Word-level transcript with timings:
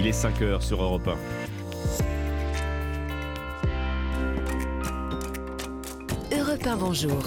Il 0.00 0.06
est 0.06 0.12
5h 0.12 0.60
sur 0.60 0.80
Europe 0.80 1.08
1. 1.08 1.16
Europe 6.38 6.64
1, 6.64 6.76
bonjour. 6.76 7.20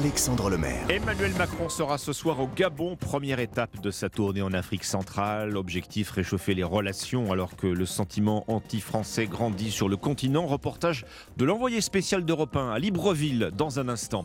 Alexandre 0.00 0.48
Lemaire. 0.48 0.86
Emmanuel 0.88 1.32
Macron 1.36 1.68
sera 1.68 1.98
ce 1.98 2.14
soir 2.14 2.40
au 2.40 2.46
Gabon, 2.46 2.96
première 2.96 3.38
étape 3.38 3.82
de 3.82 3.90
sa 3.90 4.08
tournée 4.08 4.40
en 4.40 4.54
Afrique 4.54 4.84
centrale. 4.84 5.58
Objectif 5.58 6.10
réchauffer 6.12 6.54
les 6.54 6.62
relations 6.62 7.30
alors 7.30 7.54
que 7.54 7.66
le 7.66 7.84
sentiment 7.84 8.46
anti-français 8.48 9.26
grandit 9.26 9.70
sur 9.70 9.90
le 9.90 9.98
continent. 9.98 10.46
Reportage 10.46 11.04
de 11.36 11.44
l'envoyé 11.44 11.82
spécial 11.82 12.24
d'Europe 12.24 12.56
1 12.56 12.70
à 12.70 12.78
Libreville 12.78 13.50
dans 13.54 13.78
un 13.78 13.90
instant. 13.90 14.24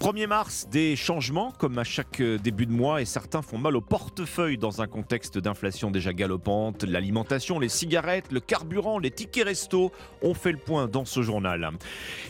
1er 0.00 0.26
mars, 0.26 0.66
des 0.72 0.96
changements 0.96 1.52
comme 1.52 1.78
à 1.78 1.84
chaque 1.84 2.20
début 2.20 2.66
de 2.66 2.72
mois 2.72 3.00
et 3.00 3.04
certains 3.04 3.42
font 3.42 3.58
mal 3.58 3.76
au 3.76 3.80
portefeuille 3.80 4.58
dans 4.58 4.82
un 4.82 4.88
contexte 4.88 5.38
d'inflation 5.38 5.92
déjà 5.92 6.12
galopante. 6.12 6.82
L'alimentation, 6.82 7.60
les 7.60 7.68
cigarettes, 7.68 8.32
le 8.32 8.40
carburant, 8.40 8.98
les 8.98 9.12
tickets 9.12 9.44
resto 9.44 9.92
ont 10.20 10.34
fait 10.34 10.50
le 10.50 10.58
point 10.58 10.88
dans 10.88 11.04
ce 11.04 11.22
journal. 11.22 11.70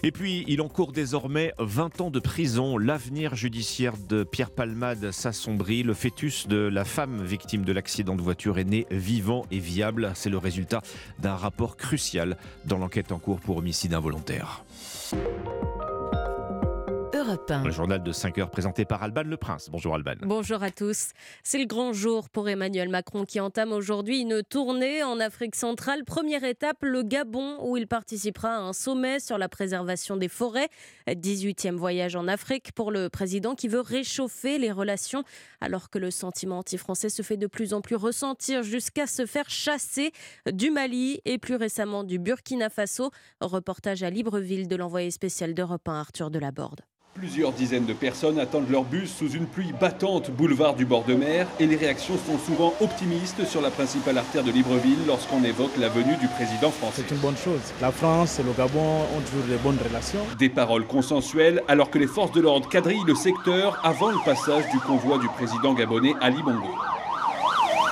Et 0.02 0.12
puis, 0.12 0.44
il 0.46 0.60
encourt 0.60 0.92
désormais 0.92 1.54
20 1.58 2.02
ans 2.02 2.10
de 2.10 2.20
prison 2.20 2.76
L'avenir 2.84 3.36
judiciaire 3.36 3.94
de 3.96 4.24
Pierre 4.24 4.50
Palmade 4.50 5.12
s'assombrit. 5.12 5.84
Le 5.84 5.94
fœtus 5.94 6.48
de 6.48 6.56
la 6.56 6.84
femme 6.84 7.22
victime 7.22 7.64
de 7.64 7.72
l'accident 7.72 8.16
de 8.16 8.22
voiture 8.22 8.58
est 8.58 8.64
né 8.64 8.88
vivant 8.90 9.46
et 9.52 9.60
viable. 9.60 10.10
C'est 10.16 10.30
le 10.30 10.38
résultat 10.38 10.82
d'un 11.20 11.36
rapport 11.36 11.76
crucial 11.76 12.36
dans 12.64 12.78
l'enquête 12.78 13.12
en 13.12 13.20
cours 13.20 13.38
pour 13.38 13.58
homicide 13.58 13.94
involontaire. 13.94 14.64
Le 17.64 17.70
journal 17.70 18.02
de 18.02 18.12
5 18.12 18.36
heures 18.38 18.50
présenté 18.50 18.84
par 18.84 19.02
Alban 19.02 19.22
Le 19.22 19.38
Prince. 19.38 19.70
Bonjour 19.70 19.94
Alban. 19.94 20.16
Bonjour 20.20 20.62
à 20.62 20.70
tous. 20.70 21.12
C'est 21.42 21.58
le 21.58 21.64
grand 21.64 21.94
jour 21.94 22.28
pour 22.28 22.46
Emmanuel 22.46 22.90
Macron 22.90 23.24
qui 23.24 23.40
entame 23.40 23.72
aujourd'hui 23.72 24.20
une 24.20 24.42
tournée 24.42 25.02
en 25.02 25.18
Afrique 25.18 25.54
centrale. 25.54 26.04
Première 26.04 26.44
étape, 26.44 26.78
le 26.82 27.02
Gabon, 27.02 27.56
où 27.62 27.78
il 27.78 27.86
participera 27.86 28.50
à 28.50 28.58
un 28.58 28.74
sommet 28.74 29.18
sur 29.18 29.38
la 29.38 29.48
préservation 29.48 30.18
des 30.18 30.28
forêts. 30.28 30.68
18e 31.08 31.76
voyage 31.76 32.16
en 32.16 32.28
Afrique 32.28 32.72
pour 32.72 32.90
le 32.90 33.08
président 33.08 33.54
qui 33.54 33.68
veut 33.68 33.80
réchauffer 33.80 34.58
les 34.58 34.70
relations 34.70 35.24
alors 35.62 35.88
que 35.88 35.98
le 35.98 36.10
sentiment 36.10 36.58
anti-français 36.58 37.08
se 37.08 37.22
fait 37.22 37.38
de 37.38 37.46
plus 37.46 37.72
en 37.72 37.80
plus 37.80 37.96
ressentir 37.96 38.62
jusqu'à 38.62 39.06
se 39.06 39.24
faire 39.24 39.48
chasser 39.48 40.12
du 40.52 40.70
Mali 40.70 41.20
et 41.24 41.38
plus 41.38 41.56
récemment 41.56 42.04
du 42.04 42.18
Burkina 42.18 42.68
Faso. 42.68 43.10
Reportage 43.40 44.02
à 44.02 44.10
Libreville 44.10 44.68
de 44.68 44.76
l'envoyé 44.76 45.10
spécial 45.10 45.54
d'Europe 45.54 45.88
1 45.88 45.94
Arthur 45.94 46.30
Delaborde. 46.30 46.82
Plusieurs 47.14 47.52
dizaines 47.52 47.84
de 47.84 47.92
personnes 47.92 48.38
attendent 48.38 48.70
leur 48.70 48.84
bus 48.84 49.14
sous 49.14 49.30
une 49.32 49.44
pluie 49.44 49.74
battante 49.78 50.30
boulevard 50.30 50.74
du 50.74 50.86
bord 50.86 51.04
de 51.04 51.12
mer 51.12 51.46
et 51.60 51.66
les 51.66 51.76
réactions 51.76 52.14
sont 52.16 52.38
souvent 52.38 52.72
optimistes 52.80 53.44
sur 53.44 53.60
la 53.60 53.70
principale 53.70 54.16
artère 54.16 54.42
de 54.42 54.50
Libreville 54.50 55.06
lorsqu'on 55.06 55.44
évoque 55.44 55.76
la 55.78 55.90
venue 55.90 56.16
du 56.16 56.26
président 56.28 56.70
français. 56.70 57.04
C'est 57.06 57.14
une 57.14 57.20
bonne 57.20 57.36
chose. 57.36 57.60
La 57.82 57.92
France 57.92 58.40
et 58.40 58.42
le 58.42 58.52
Gabon 58.52 58.80
ont 58.80 59.20
toujours 59.30 59.46
de 59.46 59.56
bonnes 59.62 59.78
relations. 59.86 60.24
Des 60.38 60.48
paroles 60.48 60.86
consensuelles 60.86 61.62
alors 61.68 61.90
que 61.90 61.98
les 61.98 62.06
forces 62.06 62.32
de 62.32 62.40
l'ordre 62.40 62.66
quadrillent 62.70 63.04
le 63.06 63.14
secteur 63.14 63.78
avant 63.84 64.08
le 64.08 64.24
passage 64.24 64.64
du 64.72 64.78
convoi 64.78 65.18
du 65.18 65.28
président 65.28 65.74
gabonais 65.74 66.14
Ali 66.22 66.42
Bongo. 66.42 66.70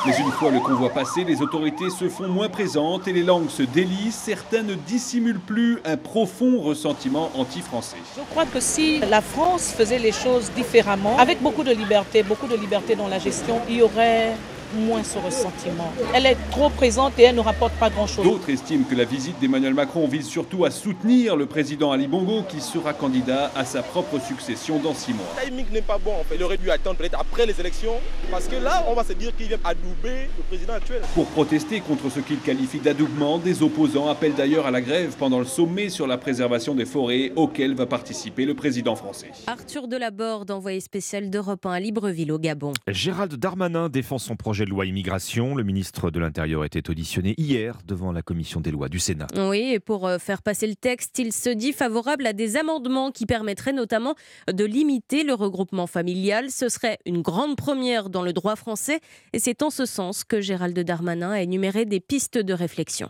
Mais 0.06 0.17
une 0.19 0.31
fois 0.33 0.51
le 0.51 0.61
convoi 0.61 0.89
passé, 0.89 1.25
les 1.25 1.43
autorités 1.43 1.91
se 1.91 2.09
font 2.09 2.27
moins 2.27 2.48
présentes 2.48 3.06
et 3.06 3.12
les 3.12 3.23
langues 3.23 3.51
se 3.51 3.62
délient. 3.62 4.12
Certains 4.12 4.62
ne 4.62 4.75
dissimulent 4.75 5.41
plus 5.41 5.79
un 5.84 5.98
profond 5.98 6.61
ressentiment 6.61 7.31
anti-français. 7.34 7.98
Je 8.17 8.23
crois 8.31 8.47
que 8.47 8.61
si 8.61 9.01
la 9.01 9.21
France 9.21 9.75
faisait 9.77 9.98
les 9.98 10.12
choses 10.12 10.51
différemment, 10.56 11.19
avec 11.19 11.43
beaucoup 11.43 11.65
de 11.65 11.73
liberté, 11.73 12.23
beaucoup 12.23 12.47
de 12.47 12.56
liberté 12.56 12.97
dans 12.97 13.09
la 13.09 13.19
gestion, 13.19 13.61
il 13.69 13.77
y 13.77 13.83
aurait 13.83 14.33
moins 14.75 15.03
ce 15.03 15.19
ressentiment. 15.19 15.93
Elle 16.15 16.27
est 16.27 16.37
trop 16.51 16.69
présente 16.71 17.19
et 17.19 17.23
elle 17.23 17.35
ne 17.37 17.41
rapporte 17.41 17.73
pas 17.75 17.91
grand-chose. 17.91 18.25
D'autres 18.25 18.51
estiment 18.51 18.85
que 18.85 18.95
la 18.95 19.05
visite 19.05 19.39
d'Emmanuel 19.41 19.75
Macron 19.75 20.07
vise 20.07 20.27
surtout 20.27 20.65
à 20.65 20.71
soutenir 20.71 21.37
le 21.37 21.47
président 21.47 21.93
Ali 21.93 22.07
Bongo 22.07 22.43
qui 22.49 22.61
sera 22.61 22.93
candidat 22.93 23.50
à 23.55 23.65
sa 23.65 23.83
propre 23.83 24.21
succession 24.21 24.78
dans 24.78 24.94
six 24.94 25.12
mois. 25.12 25.27
Le 25.43 25.49
timing 25.49 25.67
n'est 25.72 25.83
pas 25.83 25.99
bon 25.99 26.12
en 26.21 26.25
fait. 26.25 26.37
Il 26.37 26.43
aurait 26.43 26.56
dû 26.56 26.71
attendre 26.71 26.97
peut-être 26.97 27.19
après 27.19 27.47
les 27.47 27.59
élections 27.61 27.94
parce 28.31 28.47
que 28.47 28.56
là, 28.56 28.84
on 28.89 28.94
va 28.94 29.05
se 29.05 29.12
dire 29.12 29.34
qu'il 29.37 29.49
vient 29.49 29.59
adouber 29.65 30.28
le 30.37 30.43
président 30.49 30.75
actuel. 30.75 31.03
Pour 31.15 31.27
protester 31.27 31.81
contre 31.81 32.11
ce 32.11 32.21
qu'il 32.21 32.39
qualifie 32.41 32.78
d'adoubement, 32.81 33.39
des 33.39 33.62
opposants 33.62 34.09
appellent 34.09 34.34
d'ailleurs 34.34 34.67
à 34.67 34.71
la 34.71 34.81
grève 34.81 35.15
pendant 35.19 35.39
le 35.39 35.44
sommet 35.44 35.89
sur 35.89 36.06
la 36.06 36.19
préservation 36.19 36.75
des 36.75 36.87
forêts 36.87 37.33
auquel 37.37 37.75
va 37.75 37.87
participer 37.87 38.44
le 38.44 38.55
président 38.55 38.97
français. 38.97 39.31
Arthur 39.47 39.89
Delaborde, 39.89 40.50
envoyé 40.50 40.81
spécial 40.81 41.31
d'Europe 41.31 41.67
1 41.67 41.73
à 41.73 41.81
Libreville 41.81 42.33
au 42.33 42.39
Gabon. 42.39 42.73
Gérald 42.89 43.34
Darmanin 43.34 43.89
défend 43.89 44.19
son 44.19 44.37
projet 44.37 44.59
de 44.65 44.71
loi 44.71 44.84
immigration. 44.84 45.54
Le 45.54 45.62
ministre 45.62 46.10
de 46.10 46.21
l'Intérieur 46.21 46.65
était 46.65 46.91
auditionné 46.91 47.34
hier 47.38 47.78
devant 47.87 48.12
la 48.12 48.22
commission 48.22 48.60
des 48.60 48.71
lois 48.71 48.88
du 48.88 48.98
Sénat. 48.98 49.26
Oui, 49.37 49.72
et 49.72 49.81
pour 49.81 50.06
euh, 50.06 50.19
faire 50.19 50.43
passer 50.43 50.66
le 50.66 50.75
texte, 50.75 51.19
il 51.19 51.32
se 51.32 51.50
dit 51.50 51.72
favorable 51.72 52.26
à 52.26 52.32
des 52.32 52.56
amendements 52.56 53.10
qui 53.10 53.26
permettraient 53.26 53.72
notamment 53.72 54.15
de 54.53 54.65
limiter 54.65 55.25
le 55.25 55.34
regroupement 55.34 55.87
familial. 55.87 56.50
Ce 56.50 56.69
serait 56.69 56.99
une 57.06 57.22
grande 57.22 57.56
première 57.56 58.10
dans 58.10 58.22
le 58.22 58.32
droit 58.32 58.56
français 58.56 59.00
et 59.32 59.38
c'est 59.38 59.62
en 59.62 59.70
ce 59.70 59.87
sens 59.87 60.25
que 60.25 60.41
Gérald 60.41 60.78
Darmanin 60.78 61.31
a 61.31 61.41
énuméré 61.41 61.87
des 61.87 62.00
pistes 62.00 62.38
de 62.38 62.53
réflexion. 62.53 63.09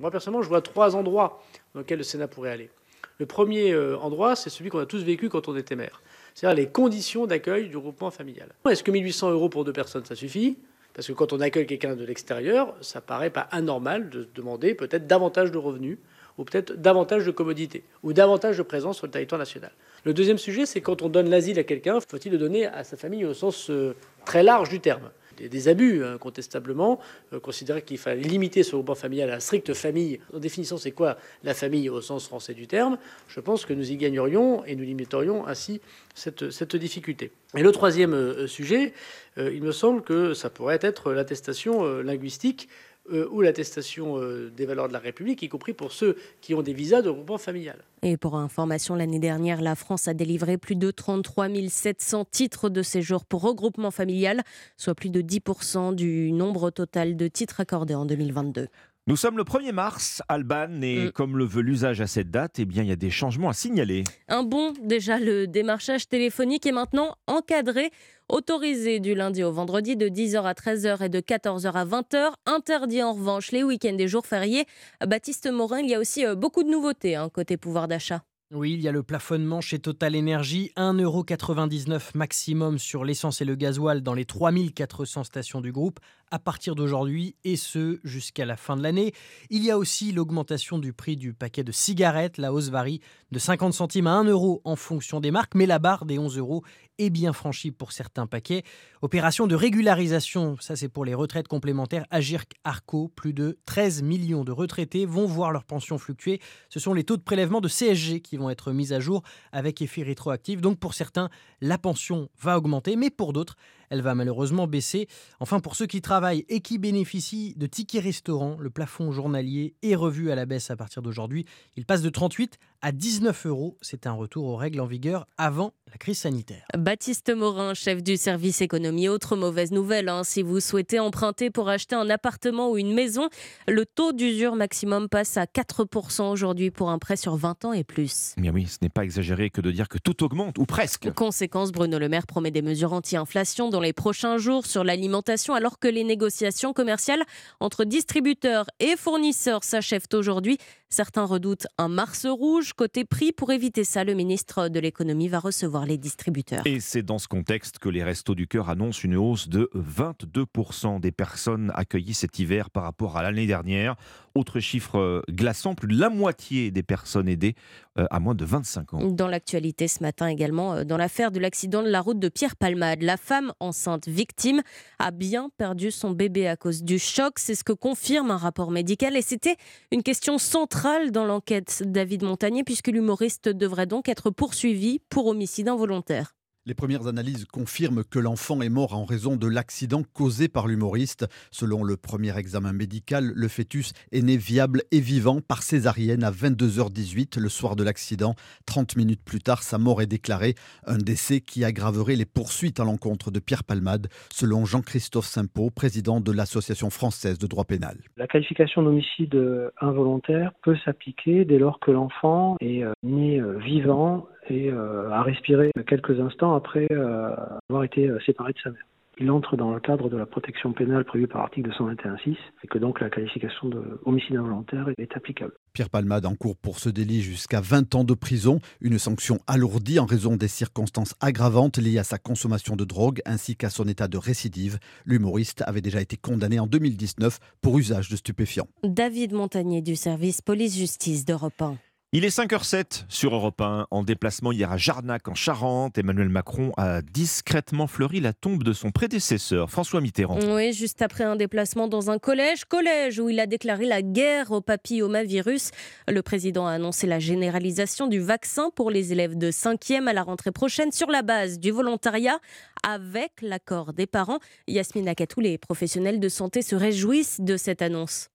Moi, 0.00 0.10
personnellement, 0.10 0.42
je 0.42 0.48
vois 0.48 0.62
trois 0.62 0.94
endroits 0.94 1.42
dans 1.74 1.80
lesquels 1.80 1.98
le 1.98 2.04
Sénat 2.04 2.28
pourrait 2.28 2.50
aller. 2.50 2.70
Le 3.18 3.26
premier 3.26 3.72
euh, 3.72 3.98
endroit, 3.98 4.36
c'est 4.36 4.50
celui 4.50 4.70
qu'on 4.70 4.78
a 4.78 4.86
tous 4.86 5.02
vécu 5.02 5.28
quand 5.28 5.48
on 5.48 5.56
était 5.56 5.76
maire, 5.76 6.00
c'est-à-dire 6.34 6.56
les 6.56 6.68
conditions 6.68 7.26
d'accueil 7.26 7.68
du 7.68 7.76
regroupement 7.76 8.10
familial. 8.10 8.48
Est-ce 8.68 8.82
que 8.82 8.90
1800 8.90 9.32
euros 9.32 9.48
pour 9.48 9.64
deux 9.64 9.72
personnes, 9.72 10.04
ça 10.04 10.14
suffit? 10.14 10.58
Parce 10.94 11.06
que 11.06 11.12
quand 11.12 11.32
on 11.32 11.40
accueille 11.40 11.66
quelqu'un 11.66 11.96
de 11.96 12.04
l'extérieur, 12.04 12.74
ça 12.80 13.00
paraît 13.00 13.30
pas 13.30 13.48
anormal 13.50 14.10
de 14.10 14.28
demander 14.34 14.74
peut-être 14.74 15.06
davantage 15.06 15.50
de 15.50 15.58
revenus 15.58 15.98
ou 16.38 16.44
peut-être 16.44 16.80
davantage 16.80 17.24
de 17.24 17.30
commodités 17.30 17.84
ou 18.02 18.12
davantage 18.12 18.58
de 18.58 18.62
présence 18.62 18.98
sur 18.98 19.06
le 19.06 19.12
territoire 19.12 19.38
national. 19.38 19.72
Le 20.04 20.14
deuxième 20.14 20.38
sujet, 20.38 20.66
c'est 20.66 20.80
quand 20.80 21.02
on 21.02 21.08
donne 21.08 21.30
l'asile 21.30 21.58
à 21.58 21.64
quelqu'un, 21.64 22.00
faut-il 22.00 22.32
le 22.32 22.38
donner 22.38 22.66
à 22.66 22.84
sa 22.84 22.96
famille 22.96 23.24
au 23.24 23.34
sens 23.34 23.70
euh, 23.70 23.94
très 24.24 24.42
large 24.42 24.68
du 24.68 24.80
terme? 24.80 25.10
Des, 25.48 25.68
abus, 25.68 26.04
hein, 26.04 26.18
contestablement. 26.18 27.00
Euh, 27.32 27.40
qu'il 27.80 27.98
fallait 27.98 28.22
limiter 28.22 28.62
ce 28.62 28.70
regroupement 28.70 28.94
familial 28.94 29.30
à 29.30 29.34
la 29.34 29.40
stricte 29.40 29.74
famille. 29.74 30.20
En 30.32 30.38
définissant, 30.38 30.78
c'est 30.78 30.92
quoi 30.92 31.16
la 31.44 31.54
famille 31.54 31.88
au 31.88 32.00
sens 32.00 32.26
français 32.26 32.54
du 32.54 32.66
terme 32.66 32.98
Je 33.28 33.40
pense 33.40 33.66
que 33.66 33.72
nous 33.72 33.90
y 33.90 33.96
gagnerions 33.96 34.64
et 34.64 34.74
nous 34.74 34.84
limiterions 34.84 35.46
ainsi 35.46 35.80
cette, 36.14 36.76
difficulté. 36.76 37.30
Et 37.54 37.62
le 37.62 37.72
troisième 37.72 38.14
euh, 38.14 38.46
sujet, 38.46 38.92
euh, 39.38 39.52
il 39.52 39.62
me 39.62 39.72
semble 39.72 40.02
que 40.02 40.34
ça 40.34 40.50
pourrait 40.50 40.78
être 40.82 41.12
l'attestation 41.12 42.00
linguistique 42.02 42.68
euh, 43.10 43.28
ou 43.32 43.40
l'attestation 43.40 44.16
euh, 44.16 44.48
des 44.56 44.64
valeurs 44.64 44.86
de 44.86 44.92
la 44.92 45.00
République, 45.00 45.42
y 45.42 45.48
compris 45.48 45.72
pour 45.72 45.90
ceux 45.90 46.16
qui 46.40 46.54
ont 46.54 46.62
des 46.62 46.72
visas 46.72 47.02
de 47.02 47.08
regroupement 47.08 47.38
familial. 47.38 47.78
Et 48.02 48.16
pour 48.16 48.36
information, 48.36 48.94
l'année 48.94 49.18
dernière, 49.18 49.60
la 49.60 49.74
France 49.74 50.06
a 50.06 50.14
délivré 50.14 50.56
plus 50.56 50.76
de 50.76 50.90
33 50.90 51.48
700 51.68 52.26
titres 52.30 52.68
de 52.68 52.82
séjour 52.82 53.24
pour 53.24 53.42
regroupement 53.42 53.90
familial, 53.90 54.42
soit 54.76 54.94
plus 54.94 55.10
de 55.10 55.20
10% 55.20 55.96
du 55.96 56.30
nombre 56.30 56.70
total 56.70 57.16
de 57.16 57.26
titres 57.26 57.58
accordés 57.58 57.96
en 57.96 58.06
2022. 58.06 58.68
Nous 59.08 59.16
sommes 59.16 59.36
le 59.36 59.42
1er 59.42 59.72
mars, 59.72 60.22
Alban, 60.28 60.80
et 60.80 61.06
mm. 61.06 61.10
comme 61.10 61.36
le 61.36 61.44
veut 61.44 61.62
l'usage 61.62 62.00
à 62.00 62.06
cette 62.06 62.30
date, 62.30 62.60
eh 62.60 62.64
bien, 62.64 62.84
il 62.84 62.88
y 62.88 62.92
a 62.92 62.96
des 62.96 63.10
changements 63.10 63.48
à 63.48 63.52
signaler. 63.52 64.04
Un 64.28 64.44
bon, 64.44 64.74
déjà, 64.80 65.18
le 65.18 65.48
démarchage 65.48 66.08
téléphonique 66.08 66.66
est 66.66 66.72
maintenant 66.72 67.16
encadré, 67.26 67.90
autorisé 68.28 69.00
du 69.00 69.16
lundi 69.16 69.42
au 69.42 69.50
vendredi 69.50 69.96
de 69.96 70.08
10h 70.08 70.44
à 70.44 70.52
13h 70.52 71.02
et 71.04 71.08
de 71.08 71.18
14h 71.18 71.72
à 71.72 71.84
20h, 71.84 72.30
interdit 72.46 73.02
en 73.02 73.14
revanche 73.14 73.50
les 73.50 73.64
week-ends 73.64 73.96
et 73.98 74.06
jours 74.06 74.24
fériés. 74.24 74.66
Baptiste 75.04 75.50
Morin, 75.50 75.80
il 75.80 75.90
y 75.90 75.96
a 75.96 75.98
aussi 75.98 76.24
euh, 76.24 76.36
beaucoup 76.36 76.62
de 76.62 76.70
nouveautés 76.70 77.16
hein, 77.16 77.28
côté 77.28 77.56
pouvoir 77.56 77.88
d'achat. 77.88 78.22
Oui, 78.54 78.74
il 78.74 78.82
y 78.82 78.88
a 78.88 78.92
le 78.92 79.02
plafonnement 79.02 79.62
chez 79.62 79.78
Total 79.78 80.14
Energy, 80.14 80.72
1,99€ 80.76 82.10
maximum 82.14 82.78
sur 82.78 83.02
l'essence 83.02 83.40
et 83.40 83.46
le 83.46 83.54
gasoil 83.54 84.02
dans 84.02 84.12
les 84.12 84.26
3400 84.26 85.24
stations 85.24 85.62
du 85.62 85.72
groupe 85.72 86.00
à 86.30 86.38
partir 86.38 86.74
d'aujourd'hui 86.74 87.34
et 87.44 87.56
ce 87.56 87.98
jusqu'à 88.04 88.44
la 88.44 88.58
fin 88.58 88.76
de 88.76 88.82
l'année. 88.82 89.14
Il 89.48 89.64
y 89.64 89.70
a 89.70 89.78
aussi 89.78 90.12
l'augmentation 90.12 90.78
du 90.78 90.92
prix 90.92 91.16
du 91.16 91.32
paquet 91.32 91.64
de 91.64 91.72
cigarettes. 91.72 92.36
La 92.36 92.52
hausse 92.52 92.68
varie 92.68 93.00
de 93.30 93.38
50 93.38 93.72
centimes 93.72 94.06
à 94.06 94.12
1 94.12 94.24
euro 94.24 94.60
en 94.64 94.76
fonction 94.76 95.20
des 95.20 95.30
marques, 95.30 95.54
mais 95.54 95.64
la 95.64 95.78
barre 95.78 96.04
des 96.04 96.18
11 96.18 96.36
euros 96.36 96.62
est 97.02 97.10
bien 97.10 97.32
franchie 97.32 97.70
pour 97.70 97.92
certains 97.92 98.26
paquets. 98.26 98.62
Opération 99.02 99.46
de 99.46 99.54
régularisation, 99.54 100.56
ça 100.60 100.76
c'est 100.76 100.88
pour 100.88 101.04
les 101.04 101.14
retraites 101.14 101.48
complémentaires. 101.48 102.06
Agirc 102.10 102.52
Arco, 102.64 103.08
plus 103.14 103.32
de 103.32 103.58
13 103.66 104.02
millions 104.02 104.44
de 104.44 104.52
retraités 104.52 105.06
vont 105.06 105.26
voir 105.26 105.52
leur 105.52 105.64
pension 105.64 105.98
fluctuer. 105.98 106.40
Ce 106.68 106.80
sont 106.80 106.94
les 106.94 107.04
taux 107.04 107.16
de 107.16 107.22
prélèvement 107.22 107.60
de 107.60 107.68
CSG 107.68 108.20
qui 108.20 108.36
vont 108.36 108.50
être 108.50 108.72
mis 108.72 108.92
à 108.92 109.00
jour 109.00 109.22
avec 109.52 109.82
effet 109.82 110.02
rétroactif. 110.02 110.60
Donc 110.60 110.78
pour 110.78 110.94
certains, 110.94 111.28
la 111.60 111.78
pension 111.78 112.28
va 112.40 112.56
augmenter, 112.56 112.96
mais 112.96 113.10
pour 113.10 113.32
d'autres, 113.32 113.56
elle 113.92 114.00
va 114.00 114.14
malheureusement 114.14 114.66
baisser. 114.66 115.06
Enfin, 115.38 115.60
pour 115.60 115.76
ceux 115.76 115.86
qui 115.86 116.00
travaillent 116.00 116.46
et 116.48 116.60
qui 116.60 116.78
bénéficient 116.78 117.54
de 117.58 117.66
tickets 117.66 118.02
restaurants, 118.02 118.56
le 118.58 118.70
plafond 118.70 119.12
journalier 119.12 119.74
est 119.82 119.94
revu 119.94 120.30
à 120.30 120.34
la 120.34 120.46
baisse 120.46 120.70
à 120.70 120.76
partir 120.76 121.02
d'aujourd'hui. 121.02 121.44
Il 121.76 121.84
passe 121.84 122.00
de 122.00 122.08
38 122.08 122.58
à 122.80 122.90
19 122.90 123.46
euros. 123.46 123.76
C'est 123.82 124.06
un 124.06 124.12
retour 124.12 124.46
aux 124.46 124.56
règles 124.56 124.80
en 124.80 124.86
vigueur 124.86 125.26
avant 125.36 125.74
la 125.90 125.98
crise 125.98 126.20
sanitaire. 126.20 126.64
Baptiste 126.76 127.34
Morin, 127.34 127.74
chef 127.74 128.02
du 128.02 128.16
service 128.16 128.62
économie. 128.62 129.08
Autre 129.08 129.36
mauvaise 129.36 129.72
nouvelle, 129.72 130.08
hein, 130.08 130.24
si 130.24 130.40
vous 130.40 130.58
souhaitez 130.58 130.98
emprunter 130.98 131.50
pour 131.50 131.68
acheter 131.68 131.94
un 131.94 132.08
appartement 132.08 132.70
ou 132.70 132.78
une 132.78 132.94
maison, 132.94 133.28
le 133.68 133.84
taux 133.84 134.14
d'usure 134.14 134.56
maximum 134.56 135.10
passe 135.10 135.36
à 135.36 135.44
4% 135.44 136.30
aujourd'hui 136.30 136.70
pour 136.70 136.88
un 136.88 136.98
prêt 136.98 137.16
sur 137.16 137.36
20 137.36 137.66
ans 137.66 137.72
et 137.74 137.84
plus. 137.84 138.32
Bien 138.38 138.52
oui, 138.54 138.66
ce 138.66 138.78
n'est 138.80 138.88
pas 138.88 139.04
exagéré 139.04 139.50
que 139.50 139.60
de 139.60 139.70
dire 139.70 139.90
que 139.90 139.98
tout 139.98 140.24
augmente, 140.24 140.56
ou 140.56 140.64
presque. 140.64 141.12
Conséquence, 141.12 141.72
Bruno 141.72 141.98
Le 141.98 142.08
Maire 142.08 142.26
promet 142.26 142.50
des 142.50 142.62
mesures 142.62 142.94
anti-inflation 142.94 143.68
dans 143.68 143.81
les 143.82 143.92
prochains 143.92 144.38
jours 144.38 144.66
sur 144.66 144.84
l'alimentation, 144.84 145.54
alors 145.54 145.78
que 145.78 145.88
les 145.88 146.04
négociations 146.04 146.72
commerciales 146.72 147.22
entre 147.60 147.84
distributeurs 147.84 148.66
et 148.80 148.96
fournisseurs 148.96 149.64
s'achèvent 149.64 150.08
aujourd'hui. 150.12 150.58
Certains 150.92 151.24
redoutent 151.24 151.66
un 151.78 151.88
mars 151.88 152.26
rouge 152.26 152.74
côté 152.74 153.06
prix. 153.06 153.32
Pour 153.32 153.50
éviter 153.50 153.82
ça, 153.82 154.04
le 154.04 154.12
ministre 154.12 154.68
de 154.68 154.78
l'économie 154.78 155.26
va 155.26 155.38
recevoir 155.38 155.86
les 155.86 155.96
distributeurs. 155.96 156.66
Et 156.66 156.80
c'est 156.80 157.02
dans 157.02 157.18
ce 157.18 157.28
contexte 157.28 157.78
que 157.78 157.88
les 157.88 158.04
Restos 158.04 158.34
du 158.34 158.46
Cœur 158.46 158.68
annoncent 158.68 159.00
une 159.02 159.16
hausse 159.16 159.48
de 159.48 159.70
22% 159.74 161.00
des 161.00 161.10
personnes 161.10 161.72
accueillies 161.74 162.12
cet 162.12 162.38
hiver 162.38 162.68
par 162.68 162.82
rapport 162.82 163.16
à 163.16 163.22
l'année 163.22 163.46
dernière. 163.46 163.96
Autre 164.34 164.60
chiffre 164.60 164.98
euh, 164.98 165.22
glaçant, 165.30 165.74
plus 165.74 165.88
de 165.88 165.98
la 165.98 166.10
moitié 166.10 166.70
des 166.70 166.82
personnes 166.82 167.28
aidées 167.28 167.54
euh, 167.98 168.06
à 168.10 168.20
moins 168.20 168.34
de 168.34 168.44
25 168.44 168.94
ans. 168.94 169.10
Dans 169.10 169.28
l'actualité 169.28 169.88
ce 169.88 170.02
matin 170.02 170.26
également, 170.26 170.74
euh, 170.74 170.84
dans 170.84 170.98
l'affaire 170.98 171.30
de 171.30 171.38
l'accident 171.38 171.82
de 171.82 171.88
la 171.88 172.02
route 172.02 172.18
de 172.18 172.28
Pierre 172.28 172.56
Palmade, 172.56 173.02
la 173.02 173.16
femme 173.16 173.52
enceinte 173.60 174.08
victime 174.08 174.62
a 174.98 175.10
bien 175.10 175.50
perdu 175.56 175.90
son 175.90 176.10
bébé 176.10 176.48
à 176.48 176.56
cause 176.56 176.82
du 176.82 176.98
choc. 176.98 177.38
C'est 177.38 177.54
ce 177.54 177.64
que 177.64 177.72
confirme 177.72 178.30
un 178.30 178.36
rapport 178.38 178.70
médical 178.70 179.16
et 179.16 179.22
c'était 179.22 179.56
une 179.90 180.02
question 180.02 180.36
centrale 180.38 180.81
dans 181.12 181.24
l'enquête 181.24 181.84
David 181.86 182.24
Montagnier 182.24 182.64
puisque 182.64 182.88
l'humoriste 182.88 183.48
devrait 183.48 183.86
donc 183.86 184.08
être 184.08 184.30
poursuivi 184.30 184.98
pour 185.10 185.26
homicide 185.26 185.68
involontaire. 185.68 186.34
Les 186.64 186.74
premières 186.74 187.08
analyses 187.08 187.44
confirment 187.44 188.04
que 188.04 188.20
l'enfant 188.20 188.60
est 188.62 188.68
mort 188.68 188.94
en 188.94 189.04
raison 189.04 189.34
de 189.34 189.48
l'accident 189.48 190.04
causé 190.12 190.46
par 190.46 190.68
l'humoriste. 190.68 191.26
Selon 191.50 191.82
le 191.82 191.96
premier 191.96 192.38
examen 192.38 192.72
médical, 192.72 193.32
le 193.34 193.48
fœtus 193.48 193.92
est 194.12 194.22
né 194.22 194.36
viable 194.36 194.82
et 194.92 195.00
vivant 195.00 195.40
par 195.40 195.64
césarienne 195.64 196.22
à 196.22 196.30
22h18 196.30 197.40
le 197.40 197.48
soir 197.48 197.74
de 197.74 197.82
l'accident. 197.82 198.36
30 198.66 198.94
minutes 198.94 199.24
plus 199.24 199.40
tard, 199.40 199.64
sa 199.64 199.78
mort 199.78 200.02
est 200.02 200.06
déclarée. 200.06 200.54
Un 200.86 200.98
décès 200.98 201.40
qui 201.40 201.64
aggraverait 201.64 202.14
les 202.14 202.26
poursuites 202.26 202.78
à 202.78 202.84
l'encontre 202.84 203.32
de 203.32 203.40
Pierre 203.40 203.64
Palmade, 203.64 204.06
selon 204.32 204.64
Jean-Christophe 204.64 205.26
Simpeau, 205.26 205.70
président 205.70 206.20
de 206.20 206.30
l'Association 206.30 206.90
française 206.90 207.40
de 207.40 207.48
droit 207.48 207.64
pénal. 207.64 207.96
La 208.16 208.28
qualification 208.28 208.84
d'homicide 208.84 209.34
involontaire 209.80 210.52
peut 210.62 210.76
s'appliquer 210.84 211.44
dès 211.44 211.58
lors 211.58 211.80
que 211.80 211.90
l'enfant 211.90 212.56
est 212.60 212.84
euh, 212.84 212.92
né 213.02 213.40
euh, 213.40 213.58
vivant 213.58 214.28
et 214.52 214.70
euh, 214.70 215.10
a 215.10 215.22
respiré 215.22 215.70
quelques 215.86 216.20
instants 216.20 216.54
après 216.54 216.86
euh, 216.90 217.34
avoir 217.70 217.84
été 217.84 218.06
euh, 218.06 218.18
séparé 218.26 218.52
de 218.52 218.58
sa 218.62 218.70
mère. 218.70 218.82
Il 219.18 219.30
entre 219.30 219.56
dans 219.56 219.74
le 219.74 219.80
cadre 219.80 220.08
de 220.08 220.16
la 220.16 220.24
protection 220.24 220.72
pénale 220.72 221.04
prévue 221.04 221.26
par 221.26 221.42
l'article 221.42 221.70
221.6 221.70 222.34
et 222.64 222.66
que 222.66 222.78
donc 222.78 222.98
la 223.00 223.10
qualification 223.10 223.68
de 223.68 224.00
homicide 224.06 224.36
involontaire 224.36 224.88
est 224.96 225.16
applicable. 225.16 225.52
Pierre 225.74 225.90
Palmade 225.90 226.24
encourt 226.24 226.56
pour 226.56 226.78
ce 226.78 226.88
délit 226.88 227.20
jusqu'à 227.20 227.60
20 227.60 227.94
ans 227.94 228.04
de 228.04 228.14
prison, 228.14 228.60
une 228.80 228.98
sanction 228.98 229.38
alourdie 229.46 229.98
en 229.98 230.06
raison 230.06 230.36
des 230.36 230.48
circonstances 230.48 231.14
aggravantes 231.20 231.76
liées 231.76 231.98
à 231.98 232.04
sa 232.04 232.16
consommation 232.16 232.74
de 232.74 232.84
drogue 232.84 233.20
ainsi 233.26 233.54
qu'à 233.54 233.68
son 233.68 233.86
état 233.86 234.08
de 234.08 234.16
récidive. 234.16 234.78
L'humoriste 235.04 235.62
avait 235.66 235.82
déjà 235.82 236.00
été 236.00 236.16
condamné 236.16 236.58
en 236.58 236.66
2019 236.66 237.38
pour 237.60 237.78
usage 237.78 238.08
de 238.08 238.16
stupéfiants. 238.16 238.68
David 238.82 239.34
Montagnier 239.34 239.82
du 239.82 239.94
service 239.94 240.40
police-justice 240.40 241.26
d'Europe 241.26 241.60
1. 241.60 241.76
Il 242.14 242.26
est 242.26 242.36
5h07 242.36 243.04
sur 243.08 243.34
Europe 243.34 243.58
1. 243.62 243.86
En 243.90 244.02
déplacement 244.02 244.52
hier 244.52 244.70
à 244.70 244.76
Jarnac, 244.76 245.28
en 245.28 245.34
Charente, 245.34 245.96
Emmanuel 245.96 246.28
Macron 246.28 246.74
a 246.76 247.00
discrètement 247.00 247.86
fleuri 247.86 248.20
la 248.20 248.34
tombe 248.34 248.62
de 248.62 248.74
son 248.74 248.90
prédécesseur, 248.90 249.70
François 249.70 250.02
Mitterrand. 250.02 250.38
Oui, 250.54 250.74
juste 250.74 251.00
après 251.00 251.24
un 251.24 251.36
déplacement 251.36 251.88
dans 251.88 252.10
un 252.10 252.18
collège, 252.18 252.66
collège 252.66 253.18
où 253.18 253.30
il 253.30 253.40
a 253.40 253.46
déclaré 253.46 253.86
la 253.86 254.02
guerre 254.02 254.50
au 254.50 254.60
papillomavirus. 254.60 255.70
Le 256.06 256.20
président 256.20 256.66
a 256.66 256.72
annoncé 256.72 257.06
la 257.06 257.18
généralisation 257.18 258.08
du 258.08 258.20
vaccin 258.20 258.68
pour 258.76 258.90
les 258.90 259.12
élèves 259.12 259.38
de 259.38 259.50
5e 259.50 260.06
à 260.06 260.12
la 260.12 260.22
rentrée 260.22 260.52
prochaine 260.52 260.92
sur 260.92 261.10
la 261.10 261.22
base 261.22 261.58
du 261.58 261.70
volontariat 261.70 262.40
avec 262.86 263.32
l'accord 263.40 263.94
des 263.94 264.06
parents. 264.06 264.40
Yasmine 264.68 265.08
Akatou, 265.08 265.40
les 265.40 265.56
professionnels 265.56 266.20
de 266.20 266.28
santé 266.28 266.60
se 266.60 266.76
réjouissent 266.76 267.40
de 267.40 267.56
cette 267.56 267.80
annonce. 267.80 268.28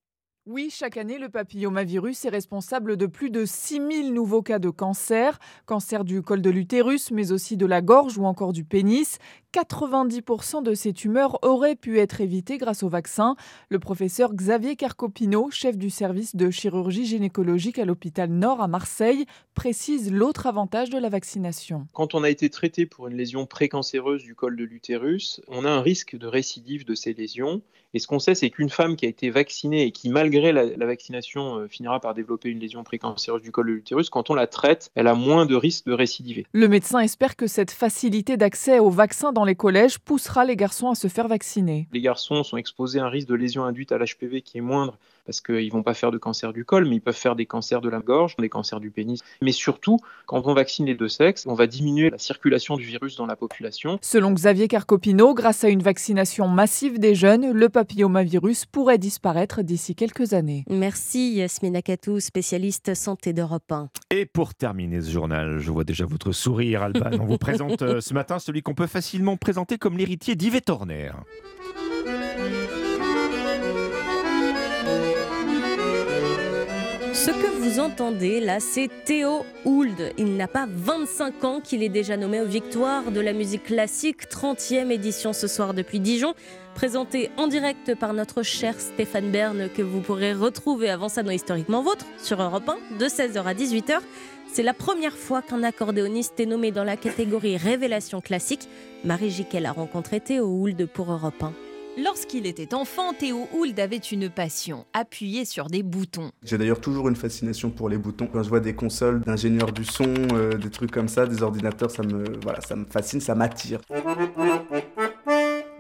Oui, 0.50 0.70
chaque 0.72 0.96
année, 0.96 1.18
le 1.18 1.28
papillomavirus 1.28 2.24
est 2.24 2.30
responsable 2.30 2.96
de 2.96 3.06
plus 3.06 3.30
de 3.30 3.44
6000 3.44 4.14
nouveaux 4.14 4.42
cas 4.42 4.60
de 4.60 4.70
cancer, 4.70 5.40
cancer 5.66 6.06
du 6.06 6.22
col 6.22 6.42
de 6.42 6.50
l'utérus, 6.50 7.12
mais 7.12 7.34
aussi 7.34 7.58
de 7.58 7.66
la 7.66 7.82
gorge 7.82 8.18
ou 8.18 8.24
encore 8.24 8.54
du 8.54 8.64
pénis. 8.64 9.20
90% 9.54 10.64
de 10.64 10.74
ces 10.74 10.94
tumeurs 10.94 11.40
auraient 11.44 11.76
pu 11.76 12.00
être 12.00 12.22
évitées 12.22 12.58
grâce 12.58 12.84
au 12.84 12.90
vaccin. 12.90 13.36
Le 13.70 13.80
professeur 13.80 14.34
Xavier 14.34 14.76
Carcopino, 14.76 15.50
chef 15.52 15.78
du 15.78 15.90
service 15.90 16.36
de 16.36 16.50
chirurgie 16.50 17.06
gynécologique 17.06 17.80
à 17.80 17.86
l'hôpital 17.86 18.30
Nord 18.30 18.62
à 18.62 18.68
Marseille, 18.68 19.26
précise 19.56 20.12
l'autre 20.12 20.48
avantage 20.48 20.90
de 20.90 20.98
la 20.98 21.10
vaccination. 21.10 21.88
Quand 21.94 22.14
on 22.14 22.24
a 22.24 22.30
été 22.30 22.50
traité 22.50 22.86
pour 22.86 23.08
une 23.08 23.18
lésion 23.18 23.46
précancéreuse 23.46 24.24
du 24.24 24.36
col 24.36 24.56
de 24.56 24.64
l'utérus, 24.64 25.42
on 25.48 25.66
a 25.66 25.70
un 25.70 25.82
risque 25.82 26.18
de 26.18 26.28
récidive 26.28 26.86
de 26.86 26.96
ces 26.96 27.14
lésions. 27.14 27.62
Et 27.94 28.00
ce 28.00 28.08
qu'on 28.08 28.20
sait, 28.20 28.36
c'est 28.36 28.50
qu'une 28.50 28.70
femme 28.70 28.96
qui 28.96 29.06
a 29.06 29.10
été 29.10 29.30
vaccinée 29.30 29.84
et 29.84 29.92
qui, 29.92 30.10
malgré 30.10 30.52
la, 30.52 30.66
la 30.66 30.86
vaccination, 30.86 31.56
euh, 31.56 31.68
finira 31.68 32.00
par 32.00 32.14
développer 32.14 32.50
une 32.50 32.60
lésion 32.60 32.84
précancéreuse 32.84 33.42
du 33.42 33.52
col 33.52 33.68
de 33.68 33.72
l'utérus, 33.72 34.10
quand 34.10 34.30
on 34.30 34.36
la 34.36 34.46
traite, 34.46 34.92
elle 34.96 35.08
a 35.08 35.16
moins 35.16 35.46
de 35.46 35.56
risque 35.56 35.86
de 35.86 35.94
récidiver. 35.94 36.46
Le 36.52 36.68
médecin 36.68 37.00
espère 37.00 37.36
que 37.36 37.48
cette 37.48 37.72
facilité 37.72 38.36
d'accès 38.36 38.80
au 38.80 38.90
vaccin 38.90 39.32
dans 39.38 39.46
les 39.46 39.54
collèges 39.54 40.00
poussera 40.00 40.46
les 40.46 40.56
garçons 40.56 40.90
à 40.90 40.96
se 40.96 41.08
faire 41.08 41.28
vacciner. 41.28 41.88
Les 41.92 42.02
garçons 42.02 42.44
sont 42.44 42.58
exposés 42.58 43.00
à 43.00 43.06
un 43.06 43.10
risque 43.10 43.28
de 43.28 43.36
lésion 43.36 43.66
induite 43.66 43.92
à 43.92 44.00
l'HPV 44.00 44.42
qui 44.42 44.58
est 44.58 44.62
moindre 44.62 44.98
parce 45.28 45.42
qu'ils 45.42 45.68
ne 45.68 45.72
vont 45.72 45.84
pas 45.84 45.94
faire 45.94 46.10
de 46.10 46.18
cancer 46.18 46.54
du 46.54 46.64
col, 46.64 46.86
mais 46.88 46.96
ils 46.96 47.02
peuvent 47.02 47.14
faire 47.14 47.36
des 47.36 47.46
cancers 47.46 47.82
de 47.82 47.90
la 47.90 48.00
gorge, 48.00 48.36
des 48.38 48.50
cancers 48.50 48.80
du 48.80 48.90
pénis. 48.92 49.22
Mais 49.42 49.52
surtout, 49.52 49.98
quand 50.26 50.42
on 50.46 50.54
vaccine 50.54 50.86
les 50.86 50.96
deux 50.96 51.10
sexes, 51.10 51.46
on 51.46 51.54
va 51.54 51.68
diminuer 51.68 52.10
la 52.10 52.18
circulation 52.18 52.78
du 52.78 52.86
virus 52.86 53.18
dans 53.18 53.26
la 53.26 53.36
population. 53.36 54.00
Selon 54.02 54.32
Xavier 54.32 54.70
Carcopino, 54.70 55.34
grâce 55.34 55.66
à 55.66 55.70
une 55.70 55.84
vaccination 55.84 56.48
massive 56.48 56.98
des 56.98 57.14
jeunes, 57.14 57.52
le 57.52 57.68
papillomavirus 57.68 58.66
pourrait 58.66 58.98
disparaître 58.98 59.64
d'ici 59.64 59.96
quelques 59.96 60.32
années. 60.34 60.64
Merci 60.70 61.34
Yasmina 61.36 61.82
Katou, 61.82 62.22
spécialiste 62.22 62.96
santé 62.96 63.34
d'Europe 63.34 63.70
1. 63.70 63.90
Et 64.12 64.26
pour 64.26 64.56
terminer 64.56 65.02
ce 65.02 65.12
journal, 65.12 65.60
je 65.60 65.72
vois 65.72 65.84
déjà 65.84 66.06
votre 66.06 66.32
sourire, 66.32 66.84
Alban. 66.84 67.12
On 67.20 67.26
vous 67.26 67.38
présente 67.38 67.82
euh, 67.82 68.00
ce 68.00 68.14
matin 68.14 68.40
celui 68.40 68.62
qu'on 68.62 68.76
peut 68.76 68.88
facilement 68.88 69.36
présenter 69.36 69.78
comme 69.78 69.98
l'héritier 69.98 70.36
d'Yvette 70.36 70.70
Horner. 70.70 71.12
Ce 77.28 77.34
que 77.34 77.48
vous 77.60 77.82
entendez 77.82 78.40
là, 78.40 78.62
c'est 78.62 78.90
Théo 79.04 79.46
Hould. 79.66 80.14
Il 80.18 80.38
n'a 80.38 80.48
pas 80.48 80.66
25 80.66 81.44
ans 81.44 81.60
qu'il 81.60 81.84
est 81.84 81.90
déjà 81.90 82.16
nommé 82.16 82.40
aux 82.40 82.46
Victoires 82.46 83.12
de 83.12 83.20
la 83.20 83.34
musique 83.34 83.66
classique, 83.66 84.30
30e 84.30 84.92
édition 84.92 85.34
ce 85.34 85.46
soir 85.48 85.74
depuis 85.74 86.00
Dijon, 86.00 86.36
présenté 86.74 87.30
en 87.36 87.48
direct 87.48 87.96
par 87.96 88.14
notre 88.14 88.44
cher 88.44 88.80
Stéphane 88.80 89.30
Bern 89.30 89.68
que 89.76 89.82
vous 89.82 90.00
pourrez 90.00 90.32
retrouver 90.32 90.90
avant 90.90 91.10
ça 91.10 91.22
dans 91.22 91.32
Historiquement 91.32 91.84
Vôtre 91.84 92.06
sur 92.18 92.42
Europe 92.42 92.70
1 92.94 92.98
de 92.98 93.06
16h 93.08 93.44
à 93.44 93.54
18h. 93.54 94.00
C'est 94.54 94.64
la 94.64 94.74
première 94.74 95.18
fois 95.18 95.42
qu'un 95.42 95.64
accordéoniste 95.64 96.40
est 96.40 96.46
nommé 96.46 96.72
dans 96.72 96.86
la 96.86 96.96
catégorie 96.96 97.58
Révélation 97.58 98.22
classique. 98.22 98.70
Marie 99.04 99.32
Jiquel 99.32 99.66
a 99.66 99.74
rencontré 99.74 100.22
Théo 100.22 100.46
Hould 100.46 100.86
pour 100.86 101.12
Europe 101.12 101.44
1. 101.44 101.67
Lorsqu'il 102.00 102.46
était 102.46 102.76
enfant, 102.76 103.12
Théo 103.12 103.48
Hould 103.56 103.80
avait 103.80 103.98
une 103.98 104.30
passion, 104.30 104.86
appuyer 104.94 105.46
sur 105.46 105.66
des 105.66 105.82
boutons. 105.82 106.30
J'ai 106.44 106.60
d'ailleurs 106.60 106.80
toujours 106.80 107.10
une 107.10 107.16
fascination 107.16 107.72
pour 107.72 107.90
les 107.90 107.98
boutons. 107.98 108.28
Quand 108.28 108.44
je 108.44 108.50
vois 108.50 108.60
des 108.60 108.76
consoles 108.76 109.22
d'ingénieurs 109.22 109.72
du 109.72 109.84
son, 109.84 110.14
euh, 110.34 110.52
des 110.52 110.70
trucs 110.70 110.92
comme 110.92 111.08
ça, 111.08 111.26
des 111.26 111.42
ordinateurs, 111.42 111.90
ça 111.90 112.04
me, 112.04 112.24
ça 112.60 112.76
me 112.76 112.86
fascine, 112.86 113.20
ça 113.20 113.34
m'attire. 113.34 113.80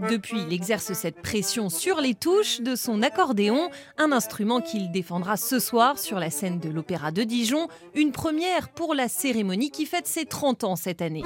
Depuis, 0.10 0.38
il 0.48 0.54
exerce 0.54 0.94
cette 0.94 1.22
pression 1.22 1.70
sur 1.70 2.00
les 2.00 2.14
touches 2.14 2.62
de 2.62 2.76
son 2.76 3.02
accordéon, 3.02 3.70
un 3.98 4.12
instrument 4.12 4.62
qu'il 4.62 4.92
défendra 4.92 5.38
ce 5.38 5.60
soir 5.60 6.00
sur 6.00 6.20
la 6.20 6.30
scène 6.30 6.60
de 6.60 6.70
l'Opéra 6.70 7.12
de 7.12 7.24
Dijon, 7.24 7.68
une 7.96 8.12
première 8.12 8.70
pour 8.70 8.94
la 8.94 9.08
cérémonie 9.08 9.72
qui 9.72 9.86
fête 9.86 10.08
ses 10.08 10.26
30 10.26 10.64
ans 10.64 10.76
cette 10.76 11.02
année. 11.02 11.24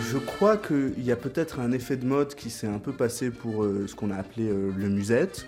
Je 0.00 0.18
crois 0.18 0.56
qu'il 0.56 1.04
y 1.04 1.12
a 1.12 1.16
peut-être 1.16 1.60
un 1.60 1.72
effet 1.72 1.96
de 1.96 2.06
mode 2.06 2.34
qui 2.34 2.50
s'est 2.50 2.66
un 2.66 2.78
peu 2.78 2.92
passé 2.92 3.30
pour 3.30 3.64
euh, 3.64 3.86
ce 3.86 3.94
qu'on 3.94 4.10
a 4.10 4.16
appelé 4.16 4.48
euh, 4.48 4.72
le 4.76 4.88
musette. 4.88 5.46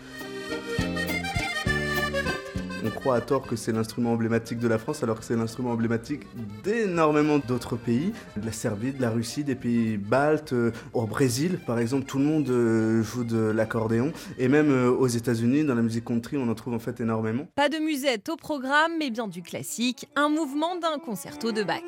On 2.87 2.91
croit 2.91 3.17
à 3.17 3.21
tort 3.23 3.47
que 3.47 3.57
c'est 3.57 3.73
l'instrument 3.73 4.12
emblématique 4.12 4.59
de 4.59 4.69
la 4.69 4.79
France 4.79 5.03
alors 5.03 5.19
que 5.19 5.25
c'est 5.25 5.37
l'instrument 5.37 5.71
emblématique 5.71 6.23
d'énormément 6.62 7.38
d'autres 7.38 7.76
pays, 7.76 8.12
de 8.37 8.45
la 8.45 8.53
Serbie, 8.53 8.93
de 8.93 9.00
la 9.00 9.09
Russie, 9.09 9.43
des 9.43 9.55
pays 9.55 9.97
baltes, 9.97 10.53
euh, 10.53 10.71
au 10.93 11.07
Brésil 11.07 11.59
par 11.67 11.79
exemple, 11.79 12.05
tout 12.05 12.19
le 12.19 12.25
monde 12.25 12.49
euh, 12.50 13.03
joue 13.03 13.25
de 13.25 13.38
l'accordéon 13.38 14.12
et 14.38 14.49
même 14.49 14.71
euh, 14.71 14.91
aux 14.91 15.07
États-Unis 15.07 15.64
dans 15.64 15.75
la 15.75 15.83
musique 15.83 16.05
country, 16.05 16.37
on 16.37 16.49
en 16.49 16.55
trouve 16.55 16.75
en 16.75 16.79
fait 16.79 17.00
énormément. 17.00 17.47
Pas 17.55 17.71
de 17.71 17.79
musette 17.79 18.29
au 18.29 18.37
programme, 18.37 18.93
mais 18.99 19.11
bien 19.11 19.29
du 19.29 19.43
classique, 19.43 20.07
un 20.14 20.29
mouvement 20.29 20.76
d'un 20.76 20.99
concerto 20.99 21.53
de 21.53 21.62
Bach. 21.62 21.81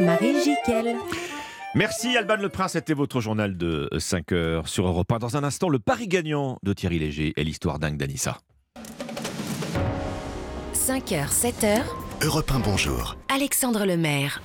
Marie 0.00 0.42
Jiquel. 0.42 0.96
Merci 1.74 2.18
Alban 2.18 2.36
Le 2.36 2.50
Prince, 2.50 2.72
c'était 2.72 2.92
votre 2.92 3.20
journal 3.20 3.56
de 3.56 3.88
5 3.98 4.32
heures 4.32 4.68
sur 4.68 4.86
Europe 4.86 5.10
1. 5.10 5.18
Dans 5.18 5.36
un 5.38 5.44
instant, 5.44 5.70
le 5.70 5.78
pari 5.78 6.06
gagnant 6.06 6.58
de 6.62 6.74
Thierry 6.74 6.98
Léger 6.98 7.32
et 7.36 7.44
l'histoire 7.44 7.78
dingue 7.78 7.96
d'Anissa. 7.96 8.38
5h, 10.74 11.30
7h. 11.30 11.80
Europe 12.22 12.50
1, 12.52 12.58
bonjour. 12.58 13.16
Alexandre 13.34 13.86
Lemaire. 13.86 14.42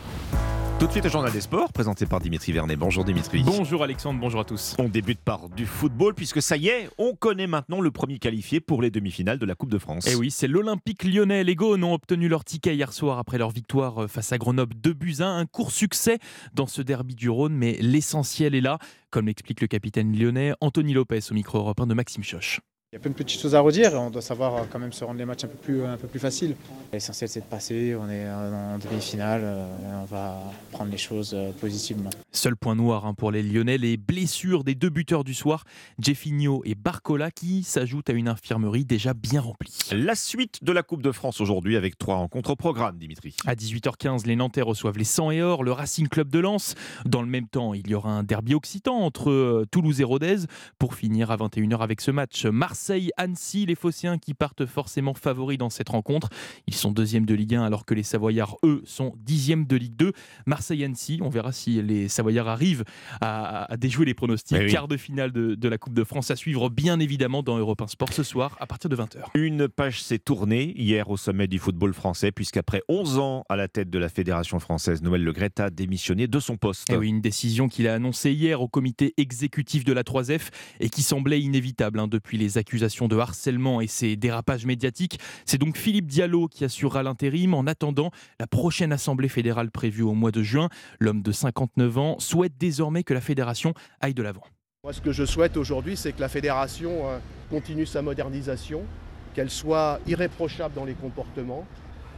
Tout 0.79 0.86
de 0.86 0.91
suite, 0.91 1.05
le 1.05 1.10
journal 1.10 1.31
des 1.31 1.41
sports 1.41 1.74
présenté 1.74 2.05
par 2.05 2.19
Dimitri 2.19 2.51
Vernet. 2.51 2.77
Bonjour 2.77 3.03
Dimitri. 3.03 3.41
Bonjour 3.43 3.84
Alexandre, 3.84 4.19
bonjour 4.19 4.41
à 4.41 4.43
tous. 4.43 4.75
On 4.77 4.88
débute 4.88 5.19
par 5.19 5.50
du 5.50 5.65
football 5.65 6.13
puisque 6.13 6.39
ça 6.39 6.55
y 6.55 6.67
est, 6.67 6.88
on 7.00 7.15
connaît 7.15 7.48
maintenant 7.48 7.81
le 7.81 7.89
premier 7.89 8.19
qualifié 8.19 8.60
pour 8.60 8.84
les 8.84 8.91
demi-finales 8.91 9.39
de 9.39 9.46
la 9.48 9.55
Coupe 9.55 9.72
de 9.72 9.79
France. 9.79 10.05
Et 10.05 10.12
Eh 10.12 10.15
oui, 10.15 10.29
c'est 10.29 10.48
l'Olympique 10.48 11.03
lyonnais. 11.03 11.43
Les 11.43 11.55
Gaunes 11.55 11.84
ont 11.84 11.96
obtenu 11.96 12.27
leur 12.27 12.43
ticket 12.46 12.75
hier 12.75 12.93
soir 12.93 13.17
après 13.17 13.39
leur 13.39 13.50
victoire 13.50 14.03
euh, 14.03 14.07
face 14.07 14.31
à 14.31 14.38
Grenoble 14.38 14.75
2 14.75 14.93
buts 14.93 15.15
1. 15.19 15.38
Un 15.38 15.46
court 15.48 15.72
succès 15.72 16.19
dans 16.53 16.67
ce 16.67 16.84
derby 16.84 17.15
du 17.15 17.31
Rhône, 17.31 17.53
mais 17.55 17.77
l'essentiel 17.81 18.53
est 18.53 18.62
là, 18.62 18.77
comme 19.10 19.25
l'explique 19.25 19.62
le 19.62 19.67
capitaine 19.67 20.15
lyonnais 20.15 20.53
Anthony 20.62 20.93
Lopez 20.93 21.22
au 21.31 21.34
micro 21.34 21.57
européen 21.57 21.88
de 21.88 21.96
Maxime 21.96 22.24
Choche. 22.24 22.62
Il 22.94 22.96
y 22.96 23.00
a 23.00 23.01
plein 23.01 23.12
de 23.12 23.17
petites 23.17 23.41
choses 23.41 23.53
à 23.53 23.60
redire 23.60 23.91
on 23.96 24.10
doit 24.10 24.22
savoir 24.22 24.56
euh, 24.56 24.63
quand 24.72 24.79
même 24.79 24.94
se 24.94 25.03
rendre 25.03 25.20
les 25.20 25.25
matchs 25.25 25.44
un 25.44 25.50
peu 25.50 25.58
plus, 25.58 25.84
un 25.84 25.98
peu 25.98 26.08
plus 26.08 26.22
faciles. 26.22 26.56
L'essentiel 26.94 27.29
c'est 27.29 27.41
de 27.41 27.46
passer, 27.46 27.98
on 28.00 28.08
est 28.10 28.24
euh, 28.24 28.75
en 28.75 28.77
demi-finale, 28.77 29.41
euh, 29.44 30.01
on 30.03 30.06
va 30.06 30.41
prendre 30.72 30.89
les 30.89 30.98
choses 30.98 31.36
positivement. 31.60 32.10
Seul 32.32 32.56
point 32.56 32.75
noir 32.75 33.06
hein, 33.06 33.13
pour 33.13 33.32
les 33.32 33.44
Lyonnais, 33.44 33.77
les 33.77 33.98
blessures 33.98 34.63
des 34.63 34.74
deux 34.74 34.89
buteurs 34.89 35.25
du 35.25 35.34
soir, 35.34 35.65
Jeffinho 36.00 36.62
et 36.63 36.75
Barcola, 36.75 37.29
qui 37.29 37.63
s'ajoutent 37.63 38.10
à 38.10 38.13
une 38.13 38.29
infirmerie 38.29 38.86
déjà 38.86 39.13
bien 39.13 39.41
remplie. 39.41 39.77
La 39.91 40.15
suite 40.15 40.63
de 40.63 40.72
la 40.72 40.82
Coupe 40.82 41.01
de 41.01 41.12
France 41.12 41.41
aujourd'hui 41.41 41.75
avec 41.75 41.98
trois 41.98 42.15
rencontres 42.15 42.51
au 42.51 42.56
programme, 42.56 42.98
Dimitri. 42.98 43.36
À 43.46 43.56
18h15, 43.56 44.25
les 44.25 44.38
Nantais 44.38 44.62
reçoivent 44.62 44.98
les 44.98 45.03
100 45.03 45.32
et 45.32 45.41
Or, 45.41 45.65
le 45.65 45.74
Racing 45.74 46.08
Club 46.08 46.29
de 46.29 46.39
Lens. 46.39 46.75
Dans 47.03 47.22
le 47.22 47.27
même 47.27 47.50
temps, 47.50 47.74
il 47.74 47.86
y 47.89 47.96
aura 47.96 48.12
un 48.12 48.24
derby 48.24 48.56
occitan 48.56 48.96
entre 48.96 49.65
Toulouse 49.72 50.00
et 50.00 50.06
Rodez 50.06 50.46
pour 50.79 50.96
finir 50.96 51.32
à 51.32 51.36
21h 51.36 51.79
avec 51.79 52.00
ce 52.00 52.12
match. 52.12 52.46
Marseille-Annecy, 52.77 53.65
les 53.65 53.74
Phocéens 53.74 54.19
qui 54.19 54.36
partent 54.36 54.67
forcément 54.67 55.15
favoris 55.15 55.57
dans 55.57 55.72
cette 55.72 55.89
rencontre. 55.89 56.29
Ils 56.67 56.75
sont 56.75 56.91
deuxième 56.91 57.25
de 57.25 57.34
Ligue 57.34 57.55
1 57.55 57.63
alors 57.63 57.86
que 57.86 57.96
les 57.96 58.03
Savoyards, 58.03 58.57
eux, 58.63 58.84
sont 58.86 59.15
dixième 59.17 59.65
de 59.65 59.75
Ligue 59.75 59.96
2. 59.96 60.12
Marseille-Annecy, 60.46 61.19
on 61.24 61.29
verra 61.29 61.51
si 61.51 61.81
les 61.81 62.07
Savoyards 62.07 62.48
arrivent 62.48 62.84
à, 63.19 63.74
à 63.74 63.77
déjouer 63.77 64.05
les 64.05 64.13
pronostics. 64.13 64.55
Oui. 64.60 64.72
Quart 64.72 64.88
de 64.88 64.96
finale 64.96 65.31
de, 65.31 65.55
de 65.55 65.67
la 65.67 65.79
Coupe 65.79 65.96
de 65.96 66.03
France 66.03 66.29
à 66.29 66.36
suivre 66.36 66.69
bien 66.69 67.00
évidemment 67.00 67.41
dans 67.41 67.57
Europe 67.57 67.81
1 67.81 67.88
Sport 67.88 68.13
ce 68.13 68.22
soir 68.22 68.55
à 68.60 68.67
partir 68.67 68.91
de 68.91 68.96
20h. 68.96 69.24
Une 69.34 69.67
page 69.67 70.03
s'est 70.03 70.19
tournée 70.19 70.74
hier 70.79 71.10
au 71.10 71.17
sommet 71.17 71.48
du 71.48 71.57
football 71.57 71.96
français 71.96 72.31
puisqu'après 72.31 72.84
11 72.89 73.17
ans 73.17 73.43
à 73.50 73.55
la 73.55 73.67
tête 73.67 73.89
de 73.89 73.98
la 73.98 74.07
Fédération 74.10 74.60
française, 74.60 75.01
Noël 75.01 75.24
Le 75.24 75.31
Gret 75.31 75.50
a 75.57 75.72
démissionné 75.72 76.27
de 76.27 76.39
son 76.39 76.57
poste. 76.57 76.91
Et 76.91 76.93
Eh 76.93 76.98
oui, 76.98 77.10
une 77.10 77.22
décision 77.22 77.69
qu'il 77.69 77.88
a 77.88 77.96
annoncée 77.96 78.31
hier 78.34 78.62
au 78.62 78.67
comité 78.67 79.15
exécutif 79.17 79.84
de 79.84 79.93
la 79.93 80.03
3F 80.03 80.50
et 80.79 80.89
qui 80.89 81.01
semblait 81.01 81.41
inévitable 81.41 82.00
hein, 82.00 82.07
depuis 82.07 82.38
les 82.38 82.60
accusations 82.68 83.08
de 83.08 83.18
harcèlement 83.18 83.80
et 83.80 83.88
ses 83.88 84.18
dérapages 84.18 84.66
médiatiques. 84.66 85.20
C'est 85.46 85.58
donc 85.58 85.78
Philippe 85.78 86.08
Diallo 86.08 86.50
qui 86.50 86.66
assurera 86.66 87.02
l'intérim 87.02 87.54
en 87.54 87.66
attendant 87.66 88.12
la 88.42 88.48
prochaine 88.48 88.92
assemblée 88.92 89.30
fédérale 89.30 89.72
prévue 89.72 90.04
au 90.04 90.14
mois 90.14 90.32
de 90.32 90.44
juin. 90.44 90.68
L'homme 91.00 91.22
de 91.22 91.32
59 91.32 91.98
ans 91.98 92.20
souhaite 92.20 92.58
désormais 92.60 93.04
que 93.04 93.14
la 93.14 93.22
fédération 93.22 93.74
aille 94.02 94.14
de 94.14 94.22
l'avant. 94.22 94.44
Moi, 94.84 94.92
ce 94.92 95.00
que 95.00 95.14
je 95.14 95.24
souhaite 95.24 95.56
aujourd'hui, 95.56 95.96
c'est 95.96 96.12
que 96.12 96.20
la 96.20 96.28
fédération 96.28 97.08
euh, 97.10 97.20
continue 97.50 97.86
sa 97.86 98.02
modernisation, 98.02 98.84
qu'elle 99.34 99.50
soit 99.50 100.02
irréprochable 100.06 100.76
dans 100.76 100.86
les 100.86 100.94
comportements, 100.94 101.66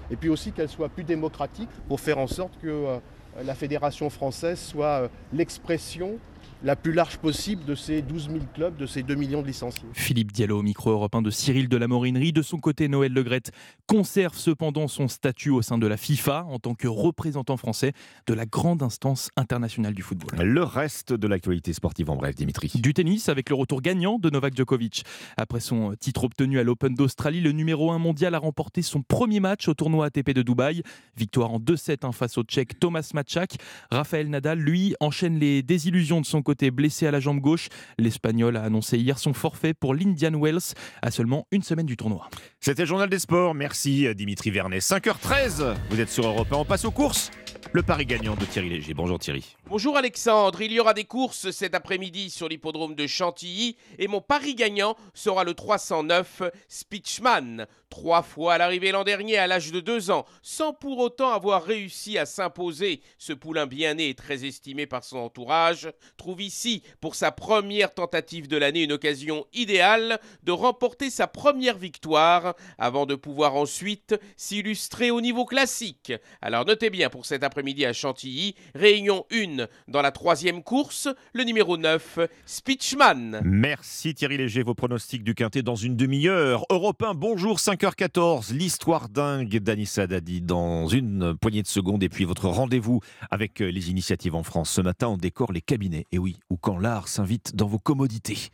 et 0.09 0.15
puis 0.15 0.29
aussi 0.29 0.51
qu'elle 0.51 0.69
soit 0.69 0.89
plus 0.89 1.03
démocratique 1.03 1.69
pour 1.87 1.99
faire 1.99 2.17
en 2.17 2.27
sorte 2.27 2.53
que 2.59 2.67
euh, 2.67 2.97
la 3.43 3.53
fédération 3.53 4.09
française 4.09 4.59
soit 4.59 5.03
euh, 5.03 5.07
l'expression 5.31 6.17
la 6.63 6.75
plus 6.75 6.91
large 6.91 7.17
possible 7.17 7.63
de 7.65 7.73
ces 7.73 8.01
12 8.01 8.27
000 8.27 8.39
clubs, 8.53 8.75
de 8.75 8.85
ces 8.85 9.01
2 9.01 9.15
millions 9.15 9.41
de 9.41 9.47
licenciés. 9.47 9.87
Philippe 9.93 10.31
Diallo 10.31 10.59
au 10.59 10.61
micro 10.61 10.91
européen 10.91 11.21
de 11.21 11.29
Cyril 11.29 11.69
de 11.69 11.77
la 11.77 11.87
Morinerie. 11.87 12.33
De 12.33 12.41
son 12.41 12.57
côté, 12.57 12.89
Noël 12.89 13.13
Legrette 13.13 13.51
conserve 13.87 14.35
cependant 14.35 14.87
son 14.87 15.07
statut 15.07 15.51
au 15.51 15.61
sein 15.61 15.77
de 15.77 15.87
la 15.87 15.95
FIFA 15.95 16.45
en 16.49 16.59
tant 16.59 16.75
que 16.75 16.87
représentant 16.87 17.55
français 17.55 17.93
de 18.27 18.33
la 18.33 18.45
grande 18.45 18.83
instance 18.83 19.29
internationale 19.37 19.93
du 19.93 20.01
football. 20.01 20.45
Le 20.45 20.63
reste 20.63 21.13
de 21.13 21.27
l'actualité 21.27 21.71
sportive 21.71 22.09
en 22.09 22.17
bref, 22.17 22.35
Dimitri. 22.35 22.71
Du 22.75 22.93
tennis 22.93 23.29
avec 23.29 23.49
le 23.49 23.55
retour 23.55 23.81
gagnant 23.81 24.19
de 24.19 24.29
Novak 24.29 24.55
Djokovic. 24.55 25.05
Après 25.37 25.61
son 25.61 25.95
titre 25.97 26.25
obtenu 26.25 26.59
à 26.59 26.63
l'Open 26.63 26.93
d'Australie, 26.93 27.41
le 27.41 27.53
numéro 27.53 27.91
1 27.91 27.99
mondial 27.99 28.35
a 28.35 28.39
remporté 28.39 28.81
son 28.81 29.01
premier 29.01 29.39
match 29.39 29.67
au 29.69 29.73
tournoi 29.73 30.07
ATP 30.07 30.31
de 30.31 30.41
Dubaï. 30.41 30.83
Victoire 31.15 31.53
en 31.53 31.59
2-7 31.59 32.05
hein, 32.05 32.11
face 32.11 32.37
au 32.37 32.43
Tchèque 32.43 32.79
Thomas 32.79 33.09
Matchak. 33.13 33.55
Raphaël 33.91 34.29
Nadal, 34.29 34.59
lui, 34.59 34.95
enchaîne 34.99 35.39
les 35.39 35.63
désillusions 35.63 36.19
de 36.19 36.25
son 36.25 36.41
côté 36.41 36.48
blessé 36.71 37.07
à 37.07 37.11
la 37.11 37.19
jambe 37.19 37.39
gauche. 37.39 37.69
L'Espagnol 37.97 38.57
a 38.57 38.63
annoncé 38.63 38.97
hier 38.97 39.17
son 39.17 39.33
forfait 39.33 39.73
pour 39.73 39.93
l'Indian 39.93 40.39
Wells 40.39 40.73
à 41.01 41.11
seulement 41.11 41.47
une 41.51 41.63
semaine 41.63 41.85
du 41.85 41.97
tournoi. 41.97 42.29
C'était 42.59 42.85
journal 42.85 43.09
des 43.09 43.19
sports. 43.19 43.53
Merci 43.53 44.13
Dimitri 44.15 44.51
Vernet. 44.51 44.79
5h13, 44.79 45.75
vous 45.89 45.99
êtes 45.99 46.09
sur 46.09 46.25
Europe 46.25 46.51
1. 46.51 46.55
On 46.57 46.65
passe 46.65 46.85
aux 46.85 46.91
courses. 46.91 47.31
Le 47.71 47.83
pari 47.83 48.05
gagnant 48.05 48.35
de 48.35 48.45
Thierry 48.45 48.69
Léger. 48.69 48.93
Bonjour 48.93 49.19
Thierry. 49.19 49.55
Bonjour 49.69 49.97
Alexandre, 49.97 50.63
il 50.63 50.71
y 50.71 50.79
aura 50.79 50.95
des 50.95 51.03
courses 51.03 51.51
cet 51.51 51.75
après-midi 51.75 52.31
sur 52.31 52.49
l'hippodrome 52.49 52.95
de 52.95 53.05
Chantilly 53.05 53.77
et 53.99 54.07
mon 54.07 54.19
pari 54.19 54.55
gagnant 54.55 54.97
sera 55.13 55.43
le 55.43 55.53
309 55.53 56.41
Speechman. 56.67 57.67
Trois 57.91 58.23
fois 58.23 58.53
à 58.53 58.57
l'arrivée 58.57 58.91
l'an 58.91 59.03
dernier 59.03 59.37
à 59.37 59.45
l'âge 59.45 59.71
de 59.71 59.79
deux 59.79 60.09
ans, 60.09 60.25
sans 60.41 60.73
pour 60.73 60.97
autant 60.97 61.31
avoir 61.31 61.63
réussi 61.63 62.17
à 62.17 62.25
s'imposer, 62.25 63.01
ce 63.19 63.31
poulain 63.31 63.67
bien 63.67 63.95
né 63.95 64.09
et 64.09 64.15
très 64.15 64.43
estimé 64.43 64.87
par 64.87 65.03
son 65.03 65.17
entourage, 65.17 65.91
trouve 66.17 66.41
ici, 66.41 66.81
pour 66.99 67.13
sa 67.13 67.31
première 67.31 67.93
tentative 67.93 68.47
de 68.47 68.57
l'année, 68.57 68.83
une 68.83 68.91
occasion 68.91 69.45
idéale 69.53 70.19
de 70.43 70.51
remporter 70.51 71.11
sa 71.11 71.27
première 71.27 71.77
victoire 71.77 72.55
avant 72.79 73.05
de 73.05 73.15
pouvoir 73.15 73.55
ensuite 73.55 74.15
s'illustrer 74.35 75.11
au 75.11 75.21
niveau 75.21 75.45
classique. 75.45 76.13
Alors 76.41 76.65
notez 76.65 76.89
bien 76.89 77.09
pour 77.09 77.27
cet 77.27 77.43
après-midi 77.43 77.85
à 77.85 77.93
Chantilly, 77.93 78.55
réunion 78.73 79.25
1 79.31 79.58
dans 79.87 80.01
la 80.01 80.11
troisième 80.11 80.63
course, 80.63 81.07
le 81.33 81.43
numéro 81.43 81.77
9, 81.77 82.19
Speechman. 82.45 83.41
Merci 83.43 84.13
Thierry 84.13 84.37
Léger, 84.37 84.63
vos 84.63 84.73
pronostics 84.73 85.23
du 85.23 85.35
Quintet 85.35 85.61
dans 85.61 85.75
une 85.75 85.95
demi-heure. 85.95 86.65
Europe 86.69 87.01
1, 87.01 87.13
bonjour, 87.13 87.57
5h14, 87.57 88.53
l'histoire 88.53 89.09
dingue 89.09 89.57
d'Anissa 89.57 90.07
Dadi 90.07 90.41
dans 90.41 90.87
une 90.87 91.35
poignée 91.35 91.61
de 91.61 91.67
secondes 91.67 92.03
et 92.03 92.09
puis 92.09 92.25
votre 92.25 92.47
rendez-vous 92.47 93.01
avec 93.31 93.59
les 93.59 93.89
initiatives 93.89 94.35
en 94.35 94.43
France. 94.43 94.69
Ce 94.69 94.81
matin, 94.81 95.07
on 95.07 95.17
décore 95.17 95.51
les 95.51 95.61
cabinets. 95.61 96.05
Et 96.11 96.17
oui, 96.17 96.37
ou 96.49 96.57
quand 96.57 96.77
l'art 96.77 97.07
s'invite 97.07 97.55
dans 97.55 97.67
vos 97.67 97.79
commodités. 97.79 98.49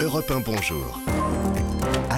Europe 0.00 0.30
1, 0.30 0.40
bonjour. 0.40 1.00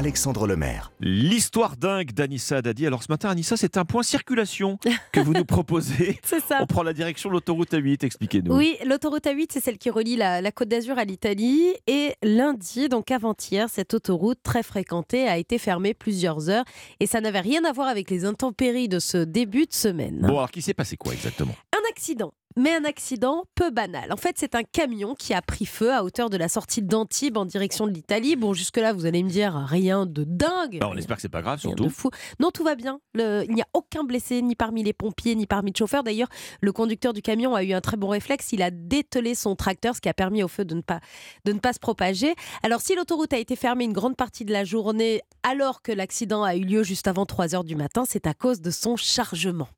Alexandre 0.01 0.47
Lemaire. 0.47 0.93
L'histoire 1.01 1.77
dingue 1.77 2.13
d'Anissa 2.13 2.63
Dadi. 2.63 2.87
Alors 2.87 3.03
ce 3.03 3.13
matin, 3.13 3.29
Anissa, 3.29 3.59
c'est 3.59 3.77
un 3.77 3.85
point 3.85 4.03
circulation 4.03 4.79
que 5.13 5.21
vous 5.21 5.35
nous 5.35 5.45
proposez. 5.57 6.19
C'est 6.25 6.41
ça. 6.41 6.61
On 6.63 6.67
prend 6.67 6.83
la 6.83 6.95
direction 6.95 7.29
de 7.29 7.35
l'autoroute 7.35 7.73
A8, 7.73 8.07
expliquez-nous. 8.07 8.57
Oui, 8.57 8.79
l'autoroute 8.87 9.27
A8, 9.27 9.49
c'est 9.51 9.61
celle 9.61 9.77
qui 9.77 9.91
relie 9.91 10.17
la, 10.17 10.41
la 10.41 10.53
Côte 10.53 10.69
d'Azur 10.69 10.97
à 10.97 11.05
l'Italie. 11.05 11.75
Et 11.87 12.15
lundi, 12.23 12.89
donc 12.89 13.11
avant-hier, 13.11 13.69
cette 13.69 13.93
autoroute 13.93 14.39
très 14.43 14.63
fréquentée 14.63 15.29
a 15.29 15.37
été 15.37 15.59
fermée 15.59 15.93
plusieurs 15.93 16.49
heures. 16.49 16.65
Et 16.99 17.05
ça 17.07 17.21
n'avait 17.21 17.41
rien 17.41 17.63
à 17.67 17.73
voir 17.73 17.89
avec 17.89 18.09
les 18.09 18.25
intempéries 18.25 18.89
de 18.89 19.01
ce 19.01 19.19
début 19.19 19.67
de 19.67 19.75
semaine. 19.75 20.21
Bon, 20.23 20.39
alors 20.39 20.51
qui 20.51 20.63
s'est 20.63 20.73
passé 20.73 20.97
quoi 20.97 21.13
exactement? 21.13 21.55
Un 21.77 21.91
accident. 21.91 22.33
Mais 22.57 22.75
un 22.75 22.85
accident 22.85 23.45
peu 23.55 23.71
banal. 23.71 24.13
En 24.13 24.17
fait, 24.17 24.35
c'est 24.37 24.55
un 24.57 24.65
camion 24.65 25.15
qui 25.15 25.33
a 25.35 25.41
pris 25.41 25.67
feu 25.67 25.93
à 25.93 26.03
hauteur 26.03 26.31
de 26.31 26.37
la 26.37 26.49
sortie 26.49 26.83
d'Antibes 26.83 27.37
en 27.37 27.45
direction 27.45 27.87
de 27.87 27.93
l'Italie. 27.93 28.35
Bon, 28.37 28.55
jusque-là, 28.55 28.93
vous 28.93 29.07
allez 29.07 29.23
me 29.23 29.29
dire 29.31 29.55
rien 29.55 30.05
de 30.05 30.25
dingue. 30.25 30.79
Bah, 30.81 30.89
On 30.91 30.97
espère 30.97 31.17
que 31.17 31.23
c'est 31.23 31.29
pas 31.29 31.43
grave, 31.43 31.61
surtout. 31.61 31.89
fou. 31.89 32.11
Non, 32.41 32.51
tout 32.51 32.65
va 32.65 32.75
bien. 32.75 33.01
Le- 33.15 33.45
Il 33.49 33.55
n'y 33.55 33.63
a 33.63 33.69
aucun 33.73 34.03
blessé, 34.05 34.43
ni 34.43 34.57
parmi 34.57 34.83
les 34.83 34.93
pompiers, 34.93 35.35
ni 35.37 35.47
parmi 35.47 35.71
le 35.73 35.77
chauffeur. 35.79 36.03
D'ailleurs, 36.03 36.29
le 36.61 36.73
conducteur 36.73 37.13
du 37.13 37.23
camion 37.23 37.55
a 37.55 37.63
eu 37.63 37.73
un 37.73 37.81
très 37.81 37.97
bon 37.97 38.09
réflexe. 38.09 38.53
Il 38.53 38.63
a 38.63 38.71
dételé 38.73 39.35
son 39.37 39.55
tracteur, 39.55 39.95
ce 39.95 40.01
qui 40.01 40.09
a 40.09 40.15
permis 40.15 40.43
au 40.43 40.49
feu 40.49 40.65
de 40.65 40.75
ne 40.75 40.81
pas, 40.83 41.01
de 41.45 41.53
ne 41.53 41.59
pas 41.61 41.73
se 41.73 41.79
propager. 41.79 42.35
Alors, 42.65 42.81
si 42.81 42.95
l'autoroute 42.97 43.33
a 43.33 43.39
été 43.39 43.55
fermée 43.55 43.85
une 43.85 43.93
grande 43.93 44.17
partie 44.17 44.45
de 44.45 44.53
la 44.53 44.65
journée, 44.65 45.21
alors 45.45 45.83
que 45.83 45.93
l'accident 45.93 46.43
a 46.43 46.57
eu 46.57 46.65
lieu 46.65 46.83
juste 46.83 47.07
avant 47.07 47.27
3 47.27 47.55
heures 47.55 47.65
du 47.65 47.77
matin, 47.77 48.05
c'est 48.09 48.27
à 48.27 48.35
cause 48.35 48.61
de 48.61 48.71
son 48.73 48.97
chargement. 48.97 49.69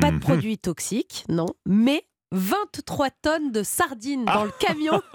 Pas 0.00 0.10
de 0.10 0.14
Mhm. 0.16 0.20
produits 0.20 0.58
toxiques, 0.58 1.24
non, 1.28 1.46
mais 1.66 2.02
23 2.36 3.10
tonnes 3.22 3.50
de 3.50 3.62
sardines 3.62 4.24
dans 4.24 4.44
le 4.44 4.52
camion. 4.58 5.00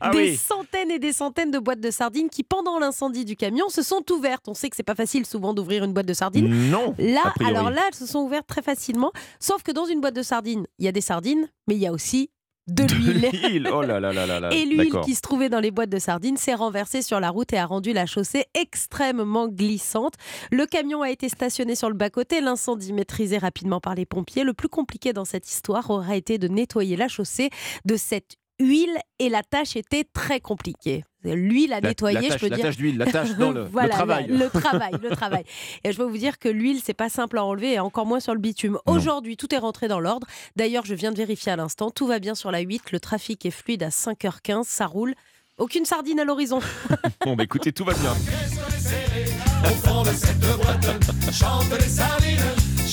Ah 0.00 0.10
des 0.12 0.18
oui. 0.30 0.36
centaines 0.36 0.90
et 0.90 0.98
des 0.98 1.12
centaines 1.12 1.50
de 1.50 1.58
boîtes 1.58 1.80
de 1.80 1.90
sardines 1.90 2.30
qui, 2.30 2.42
pendant 2.42 2.78
l'incendie 2.78 3.24
du 3.24 3.36
camion, 3.36 3.68
se 3.68 3.82
sont 3.82 4.02
ouvertes. 4.10 4.48
On 4.48 4.54
sait 4.54 4.70
que 4.70 4.76
c'est 4.76 4.82
pas 4.82 4.94
facile 4.94 5.26
souvent 5.26 5.52
d'ouvrir 5.52 5.84
une 5.84 5.92
boîte 5.92 6.06
de 6.06 6.14
sardines. 6.14 6.70
Non. 6.70 6.94
Là, 6.98 7.34
alors 7.44 7.70
là, 7.70 7.82
elles 7.88 7.94
se 7.94 8.06
sont 8.06 8.20
ouvertes 8.20 8.46
très 8.46 8.62
facilement. 8.62 9.12
Sauf 9.38 9.62
que 9.62 9.72
dans 9.72 9.84
une 9.84 10.00
boîte 10.00 10.14
de 10.14 10.22
sardines, 10.22 10.66
il 10.78 10.84
y 10.84 10.88
a 10.88 10.92
des 10.92 11.00
sardines, 11.00 11.48
mais 11.66 11.74
il 11.74 11.80
y 11.80 11.86
a 11.86 11.92
aussi 11.92 12.30
de 12.70 12.84
l'huile. 12.94 13.30
L'huile, 13.32 13.70
oh 13.72 13.82
là 13.82 14.00
là 14.00 14.12
là 14.12 14.26
là 14.26 14.40
là. 14.40 14.52
Et 14.52 14.64
l'huile 14.64 15.00
qui 15.04 15.14
se 15.14 15.20
trouvait 15.20 15.48
dans 15.48 15.60
les 15.60 15.70
boîtes 15.70 15.90
de 15.90 15.98
sardines 15.98 16.36
s'est 16.36 16.54
renversée 16.54 17.02
sur 17.02 17.20
la 17.20 17.30
route 17.30 17.52
et 17.52 17.58
a 17.58 17.66
rendu 17.66 17.92
la 17.92 18.06
chaussée 18.06 18.44
extrêmement 18.54 19.48
glissante. 19.48 20.14
Le 20.50 20.66
camion 20.66 21.02
a 21.02 21.10
été 21.10 21.28
stationné 21.28 21.74
sur 21.74 21.88
le 21.88 21.94
bas-côté, 21.94 22.40
l'incendie 22.40 22.92
maîtrisé 22.92 23.38
rapidement 23.38 23.80
par 23.80 23.94
les 23.94 24.06
pompiers. 24.06 24.44
Le 24.44 24.54
plus 24.54 24.68
compliqué 24.68 25.12
dans 25.12 25.24
cette 25.24 25.48
histoire 25.48 25.90
aura 25.90 26.16
été 26.16 26.38
de 26.38 26.48
nettoyer 26.48 26.96
la 26.96 27.08
chaussée 27.08 27.50
de 27.84 27.96
cette 27.96 28.36
huile 28.60 28.96
et 29.18 29.28
la 29.28 29.42
tâche 29.42 29.74
était 29.74 30.04
très 30.04 30.38
compliquée. 30.38 31.04
L'huile 31.24 31.72
à 31.74 31.80
La- 31.80 31.88
nettoyer, 31.88 32.20
la 32.20 32.28
tâche- 32.28 32.32
je 32.34 32.38
peux 32.46 32.48
la 32.50 32.56
dire. 32.56 32.64
tâche 32.64 32.76
d'huile, 32.76 32.96
la 32.98 33.06
tâche 33.06 33.36
dans 33.36 33.50
le- 33.50 33.68
travail. 33.90 34.26
Le, 34.28 34.48
travail, 34.48 34.92
le 35.02 35.10
travail. 35.10 35.44
Et 35.84 35.92
je 35.92 35.96
peux 35.98 36.04
vous 36.04 36.16
dire 36.16 36.38
que 36.38 36.48
l'huile, 36.48 36.80
c'est 36.82 36.94
pas 36.94 37.08
simple 37.10 37.36
à 37.38 37.44
enlever 37.44 37.72
et 37.74 37.78
encore 37.80 38.06
moins 38.06 38.20
sur 38.20 38.32
le 38.32 38.40
bitume. 38.40 38.78
Aujourd'hui, 38.86 39.36
tout 39.36 39.54
est 39.54 39.58
rentré 39.58 39.86
dans 39.88 40.00
l'ordre. 40.00 40.26
D'ailleurs, 40.56 40.86
je 40.86 40.94
viens 40.94 41.10
de 41.12 41.16
vérifier 41.18 41.52
à 41.52 41.56
l'instant, 41.56 41.90
tout 41.90 42.06
va 42.06 42.20
bien 42.20 42.34
sur 42.34 42.50
la 42.50 42.60
8, 42.60 42.92
le 42.92 43.00
trafic 43.00 43.44
est 43.44 43.50
fluide 43.50 43.82
à 43.82 43.88
5h15, 43.90 44.64
ça 44.64 44.86
roule. 44.86 45.14
Aucune 45.58 45.84
sardine 45.84 46.20
à 46.20 46.24
l'horizon. 46.24 46.60
Bon, 47.26 47.36
bah 47.36 47.44
écoutez, 47.44 47.72
tout 47.72 47.84
va 47.84 47.92
bien. 47.92 48.14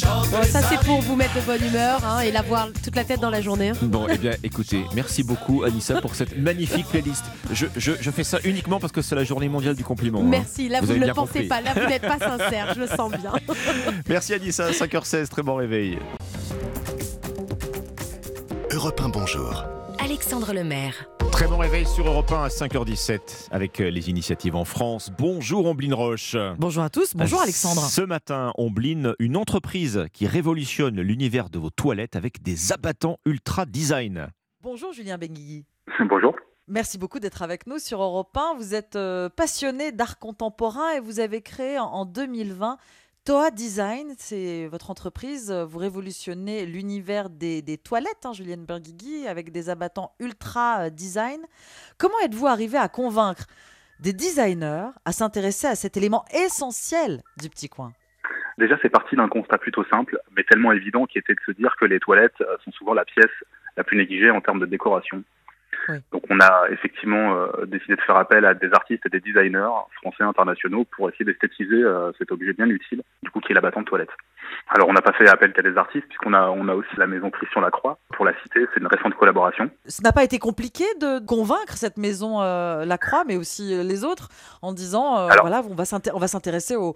Bon, 0.06 0.44
ça, 0.44 0.62
c'est 0.62 0.80
pour 0.86 1.02
vous 1.02 1.16
mettre 1.16 1.34
de 1.36 1.42
bonne 1.42 1.64
humeur 1.66 2.04
hein, 2.06 2.20
et 2.20 2.32
l'avoir 2.32 2.68
toute 2.84 2.96
la 2.96 3.04
tête 3.04 3.20
dans 3.20 3.30
la 3.30 3.42
journée. 3.42 3.70
hein. 3.70 3.74
Bon, 3.82 4.06
eh 4.10 4.18
bien, 4.18 4.32
écoutez, 4.44 4.86
merci 4.94 5.24
beaucoup, 5.24 5.64
Anissa, 5.64 6.02
pour 6.02 6.16
cette 6.16 6.38
magnifique 6.38 6.86
playlist. 6.88 7.24
Je, 7.52 7.66
je- 7.76 7.94
je 8.00 8.12
fais 8.12 8.24
ça 8.24 8.38
uniquement 8.44 8.80
parce 8.80 8.94
que 8.94 9.02
c'est 9.02 9.16
la 9.16 9.24
journée 9.24 9.50
mondiale 9.50 9.76
du 9.76 9.84
compliment. 9.84 10.20
hein. 10.20 10.26
Merci, 10.28 10.70
là, 10.70 10.82
vous, 10.82 10.94
ne 10.94 11.06
le 11.06 11.14
pensez 11.14 11.34
compris. 11.34 11.48
pas, 11.48 11.62
là, 11.62 11.74
vous 11.74 11.88
n'êtes 11.90 12.02
pas 12.02 12.20
sincère, 12.38 12.74
je 12.76 12.80
le 12.82 12.88
sens 12.88 13.12
bien. 13.12 13.34
Merci, 14.08 14.34
Anissa, 14.34 14.72
5h16, 14.72 15.28
très 15.30 15.42
bon 15.44 15.56
réveil. 15.56 15.98
Europe 18.72 19.02
1, 19.04 19.10
bonjour. 19.10 19.64
Alexandre 20.00 20.54
Lemaire. 20.54 21.06
Très 21.38 21.48
bon 21.48 21.58
réveil 21.60 21.86
sur 21.86 22.08
Europe 22.08 22.32
1 22.32 22.46
à 22.46 22.48
5h17 22.48 23.50
avec 23.52 23.80
euh, 23.80 23.92
les 23.92 24.10
initiatives 24.10 24.56
en 24.56 24.66
France. 24.66 25.12
Bonjour 25.20 25.68
Ombline 25.68 25.94
Roche. 25.94 26.36
Bonjour 26.58 26.82
à 26.82 26.90
tous, 26.90 27.16
bonjour 27.16 27.40
Alexandre. 27.40 27.82
Ce 27.82 28.02
matin, 28.02 28.54
Ombline, 28.58 29.14
une 29.20 29.38
entreprise 29.38 30.08
qui 30.14 30.26
révolutionne 30.26 31.00
l'univers 31.00 31.52
de 31.52 31.60
vos 31.60 31.70
toilettes 31.70 32.16
avec 32.16 32.42
des 32.42 32.74
abattants 32.74 33.20
ultra 33.28 33.68
design. 33.68 34.30
Bonjour 34.64 34.94
Julien 34.94 35.20
Benguigui. 35.20 35.68
Bonjour. 36.10 36.34
Merci 36.68 36.98
beaucoup 36.98 37.20
d'être 37.20 37.44
avec 37.44 37.68
nous 37.68 37.78
sur 37.78 38.02
Europe 38.02 38.36
1. 38.36 38.56
Vous 38.58 38.74
êtes 38.74 38.96
euh, 38.96 39.30
passionné 39.30 39.92
d'art 39.92 40.18
contemporain 40.18 40.94
et 40.94 41.00
vous 41.00 41.20
avez 41.20 41.44
créé 41.44 41.78
en, 41.78 41.86
en 41.86 42.06
2020 42.06 42.80
Toa 43.28 43.52
Design. 43.52 44.14
C'est 44.18 44.68
votre 44.68 44.90
entreprise. 44.90 45.52
Vous 45.52 45.80
révolutionnez 45.80 46.66
l'univers 46.66 47.30
des, 47.30 47.78
toilettes, 47.78 48.26
hein, 48.26 48.32
Julienne 48.32 48.64
Benguigui, 48.64 49.28
avec 49.28 49.52
des 49.52 49.70
abattants 49.70 50.14
ultra 50.22 50.86
euh, 50.86 50.90
design. 50.90 51.42
Comment 51.98 52.18
êtes-vous 52.24 52.48
arrivé 52.48 52.78
à 52.78 52.88
convaincre 52.88 53.44
des 54.00 54.14
designers 54.14 54.92
à 55.04 55.12
s'intéresser 55.12 55.68
à 55.68 55.76
cet 55.76 55.98
élément 55.98 56.24
essentiel 56.34 57.22
du 57.42 57.50
petit 57.50 57.68
coin? 57.68 57.92
Déjà, 58.58 58.78
c'est 58.82 58.88
parti 58.88 59.18
d'un 59.18 59.28
constat 59.28 59.58
plutôt 59.58 59.84
simple, 59.92 60.18
mais 60.34 60.46
tellement 60.46 60.72
évident, 60.72 61.06
qui 61.06 61.18
était 61.18 61.34
de 61.34 61.42
se 61.46 61.52
dire 61.52 61.76
que 61.78 61.84
les 61.84 62.00
toilettes 62.00 62.40
euh, 62.40 62.56
sont 62.64 62.72
souvent 62.72 62.94
la 62.94 63.04
pièce 63.04 63.26
la 63.76 63.84
plus 63.84 63.98
négligée 63.98 64.32
en 64.32 64.40
termes 64.40 64.62
de 64.62 64.66
décoration. 64.66 65.22
Donc, 66.12 66.24
on 66.30 66.40
a 66.40 66.66
effectivement 66.70 67.36
euh, 67.36 67.66
décidé 67.66 67.96
de 67.96 68.02
faire 68.02 68.18
appel 68.18 68.46
à 68.46 68.54
des 68.54 68.72
artistes 68.74 69.06
et 69.06 69.10
des 69.10 69.20
designers 69.20 69.70
français 69.96 70.18
et 70.22 70.24
internationaux 70.24 70.86
pour 70.96 71.10
essayer 71.10 71.26
d'esthétiser 71.26 71.82
euh, 71.84 72.12
cet 72.18 72.32
objet 72.32 72.54
bien 72.54 72.68
utile, 72.68 73.02
du 73.24 73.30
coup, 73.30 73.40
qui 73.40 73.52
est 73.52 73.56
la 73.56 73.62
battante 73.62 73.86
toilette. 73.88 74.10
Alors, 74.70 74.90
on 74.90 74.94
n'a 74.94 75.02
pas 75.02 75.14
fait 75.14 75.28
appel 75.30 75.54
qu'à 75.54 75.62
des 75.62 75.78
artistes, 75.78 76.06
puisqu'on 76.08 76.34
a, 76.34 76.50
on 76.50 76.68
a 76.68 76.74
aussi 76.76 76.90
la 76.98 77.08
maison 77.08 77.30
Christian 77.30 77.62
Lacroix, 77.62 77.98
pour 78.14 78.26
la 78.26 78.34
citer, 78.42 78.66
c'est 78.74 78.80
une 78.80 78.88
récente 78.88 79.14
collaboration. 79.16 79.70
Ce 79.86 80.02
n'a 80.02 80.12
pas 80.12 80.24
été 80.24 80.40
compliqué 80.40 80.84
de 81.00 81.26
convaincre 81.26 81.74
cette 81.74 81.98
maison 81.98 82.42
euh, 82.42 82.86
Lacroix, 82.86 83.24
mais 83.28 83.38
aussi 83.38 83.82
les 83.84 84.04
autres, 84.04 84.30
en 84.62 84.74
disant 84.74 85.16
Alors- 85.28 85.48
voilà, 85.48 85.62
on 85.70 85.76
va 85.76 85.86
s'inté- 85.86 86.12
on 86.14 86.20
va 86.20 86.28
s'intéresser 86.28 86.76
au, 86.76 86.96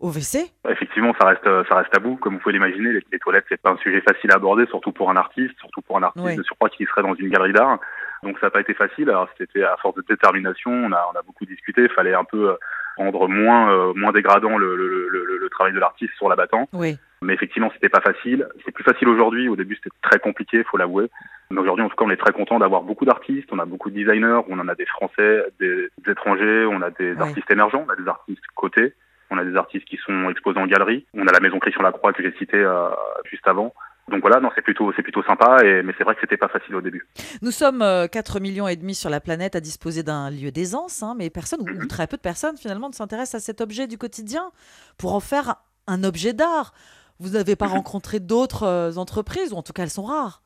au 0.00 0.08
WC. 0.10 0.50
Effectivement, 0.68 1.12
ça 1.20 1.26
reste, 1.28 1.48
ça 1.68 1.76
reste 1.76 1.90
tabou. 1.92 2.16
Comme 2.16 2.34
vous 2.34 2.40
pouvez 2.40 2.54
l'imaginer, 2.54 2.92
les, 2.92 3.02
les 3.12 3.18
toilettes, 3.18 3.44
c'est 3.48 3.60
pas 3.60 3.70
un 3.70 3.76
sujet 3.78 4.00
facile 4.00 4.30
à 4.32 4.36
aborder, 4.36 4.66
surtout 4.66 4.92
pour 4.92 5.10
un 5.10 5.16
artiste, 5.16 5.54
surtout 5.60 5.80
pour 5.82 5.96
un 5.98 6.02
artiste 6.02 6.24
Oui. 6.26 6.36
de 6.36 6.42
surcroît 6.42 6.68
qui 6.70 6.84
serait 6.86 7.02
dans 7.02 7.14
une 7.14 7.28
galerie 7.28 7.52
d'art. 7.52 7.78
Donc 8.22 8.38
ça 8.38 8.46
n'a 8.46 8.50
pas 8.50 8.60
été 8.60 8.74
facile. 8.74 9.10
Alors 9.10 9.28
c'était 9.38 9.62
à 9.64 9.76
force 9.78 9.96
de 9.96 10.04
détermination, 10.08 10.70
on 10.70 10.92
a, 10.92 11.08
on 11.12 11.18
a 11.18 11.22
beaucoup 11.22 11.44
discuté. 11.44 11.82
Il 11.82 11.88
fallait 11.90 12.14
un 12.14 12.24
peu 12.24 12.50
euh, 12.50 12.54
rendre 12.96 13.26
moins, 13.28 13.72
euh, 13.72 13.92
moins 13.94 14.12
dégradant 14.12 14.56
le, 14.58 14.76
le, 14.76 14.88
le, 14.88 15.08
le- 15.10 15.38
le 15.38 15.48
travail 15.50 15.72
de 15.72 15.80
l'artiste 15.80 16.14
sur 16.16 16.28
l'abattant. 16.28 16.68
Oui. 16.72 16.96
Mais 17.20 17.34
effectivement, 17.34 17.70
c'était 17.74 17.88
pas 17.88 18.00
facile. 18.00 18.48
C'est 18.64 18.72
plus 18.72 18.84
facile 18.84 19.08
aujourd'hui. 19.08 19.48
Au 19.48 19.54
début, 19.56 19.74
c'était 19.76 19.94
très 20.02 20.18
compliqué, 20.18 20.64
faut 20.64 20.76
l'avouer. 20.76 21.08
Mais 21.50 21.60
aujourd'hui, 21.60 21.84
en 21.84 21.88
tout 21.88 21.94
cas, 21.96 22.04
on 22.04 22.10
est 22.10 22.16
très 22.16 22.32
content 22.32 22.58
d'avoir 22.58 22.82
beaucoup 22.82 23.04
d'artistes. 23.04 23.48
On 23.52 23.58
a 23.58 23.64
beaucoup 23.64 23.90
de 23.90 23.94
designers. 23.96 24.40
On 24.48 24.58
en 24.58 24.66
a 24.68 24.74
des 24.74 24.86
Français, 24.86 25.44
des, 25.60 25.88
des 25.98 26.10
étrangers. 26.12 26.64
On 26.66 26.80
a 26.82 26.90
des 26.90 27.14
artistes 27.20 27.50
émergents. 27.50 27.84
On 27.86 27.92
a 27.92 27.96
des 27.96 28.08
artistes 28.08 28.42
cotés. 28.56 28.94
On 29.30 29.38
a 29.38 29.44
des 29.44 29.56
artistes 29.56 29.84
qui 29.86 29.98
sont 29.98 30.30
exposés 30.30 30.58
en 30.58 30.66
galerie. 30.66 31.06
On 31.14 31.26
a 31.26 31.32
la 31.32 31.40
maison 31.40 31.58
Christian 31.60 31.82
Lacroix 31.82 32.12
que 32.12 32.22
j'ai 32.22 32.32
citée 32.38 32.56
euh, 32.56 32.88
juste 33.30 33.46
avant. 33.46 33.72
Donc 34.08 34.20
voilà, 34.20 34.40
non, 34.40 34.50
c'est 34.54 34.62
plutôt, 34.62 34.92
c'est 34.94 35.02
plutôt 35.02 35.22
sympa. 35.22 35.58
Et, 35.64 35.82
mais 35.82 35.94
c'est 35.96 36.04
vrai 36.04 36.14
que 36.14 36.20
c'était 36.20 36.36
pas 36.36 36.48
facile 36.48 36.74
au 36.74 36.80
début. 36.80 37.06
Nous 37.40 37.50
sommes 37.50 37.82
euh, 37.82 38.06
4 38.06 38.40
millions 38.40 38.68
et 38.68 38.76
demi 38.76 38.94
sur 38.94 39.10
la 39.10 39.20
planète 39.20 39.56
à 39.56 39.60
disposer 39.60 40.02
d'un 40.02 40.30
lieu 40.30 40.50
d'aisance, 40.50 41.02
hein, 41.02 41.14
mais 41.16 41.30
personne, 41.30 41.60
ou, 41.60 41.82
ou 41.82 41.86
très 41.86 42.06
peu 42.06 42.16
de 42.16 42.22
personnes 42.22 42.56
finalement, 42.56 42.88
ne 42.88 42.94
s'intéressent 42.94 43.42
à 43.42 43.44
cet 43.44 43.60
objet 43.60 43.86
du 43.86 43.98
quotidien 43.98 44.50
pour 44.98 45.14
en 45.14 45.20
faire 45.20 45.56
un 45.86 46.04
objet 46.04 46.32
d'art. 46.32 46.72
Vous 47.20 47.30
n'avez 47.30 47.56
pas 47.56 47.66
rencontré 47.66 48.18
d'autres 48.20 48.64
euh, 48.64 48.96
entreprises, 48.96 49.52
ou 49.52 49.56
en 49.56 49.62
tout 49.62 49.72
cas 49.72 49.84
elles 49.84 49.90
sont 49.90 50.04
rares. 50.04 50.42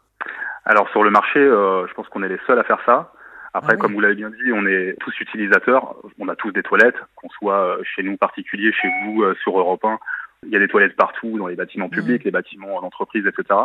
Alors 0.67 0.89
sur 0.91 1.05
le 1.05 1.11
marché, 1.11 1.39
euh, 1.39 1.87
je 1.87 1.95
pense 1.95 2.09
qu'on 2.09 2.23
est 2.23 2.29
les 2.29 2.41
seuls 2.47 2.59
à 2.59 2.65
faire 2.65 2.81
ça. 2.85 3.13
Après, 3.57 3.79
comme 3.79 3.95
vous 3.95 4.01
l'avez 4.01 4.17
bien 4.17 4.29
dit, 4.29 4.53
on 4.53 4.67
est 4.67 4.97
tous 5.01 5.19
utilisateurs. 5.19 5.97
On 6.19 6.29
a 6.29 6.37
tous 6.37 6.53
des 6.53 6.63
toilettes, 6.63 6.99
qu'on 7.15 7.31
soit 7.31 7.65
euh, 7.65 7.83
chez 7.85 8.03
nous 8.03 8.19
particuliers, 8.19 8.71
chez 8.71 8.89
vous 9.05 9.23
euh, 9.23 9.35
sur 9.43 9.59
Europe 9.59 9.83
1. 9.83 9.99
Il 10.47 10.53
y 10.53 10.57
a 10.57 10.59
des 10.59 10.69
toilettes 10.69 10.97
partout, 10.97 11.39
dans 11.39 11.47
les 11.49 11.57
bâtiments 11.57 11.89
publics, 11.89 12.25
les 12.25 12.31
bâtiments 12.31 12.81
d'entreprise, 12.81 13.27
etc. 13.27 13.59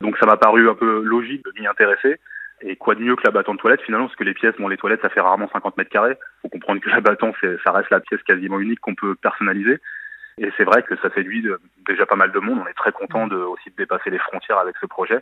Donc 0.00 0.16
ça 0.18 0.26
m'a 0.26 0.36
paru 0.36 0.68
un 0.68 0.74
peu 0.74 1.02
logique 1.02 1.44
de 1.44 1.52
m'y 1.58 1.66
intéresser. 1.66 2.20
Et 2.60 2.76
quoi 2.76 2.94
de 2.94 3.00
mieux 3.00 3.14
que 3.16 3.22
la 3.24 3.30
battante 3.30 3.56
de 3.56 3.60
toilette 3.60 3.82
finalement, 3.82 4.06
parce 4.06 4.16
que 4.16 4.24
les 4.24 4.34
pièces, 4.34 4.54
bon, 4.58 4.68
les 4.68 4.76
toilettes, 4.76 5.02
ça 5.02 5.08
fait 5.08 5.20
rarement 5.20 5.48
50 5.52 5.76
mètres 5.76 5.90
carrés. 5.90 6.16
faut 6.42 6.48
comprendre 6.48 6.80
que 6.80 6.88
la 6.90 7.00
battante, 7.00 7.34
c'est- 7.40 7.58
ça 7.64 7.72
reste 7.72 7.90
la 7.90 8.00
pièce 8.00 8.22
quasiment 8.22 8.58
unique 8.60 8.80
qu'on 8.80 8.94
peut 8.94 9.14
personnaliser. 9.14 9.78
Et 10.38 10.50
c'est 10.56 10.64
vrai 10.64 10.82
que 10.82 10.96
ça 10.96 11.10
séduit 11.14 11.44
déjà 11.86 12.06
pas 12.06 12.16
mal 12.16 12.30
de 12.30 12.38
monde. 12.38 12.60
On 12.62 12.66
est 12.68 12.74
très 12.74 12.92
content 12.92 13.26
de, 13.26 13.36
aussi 13.36 13.70
de 13.70 13.76
dépasser 13.76 14.10
les 14.10 14.18
frontières 14.18 14.58
avec 14.58 14.76
ce 14.80 14.86
projet. 14.86 15.20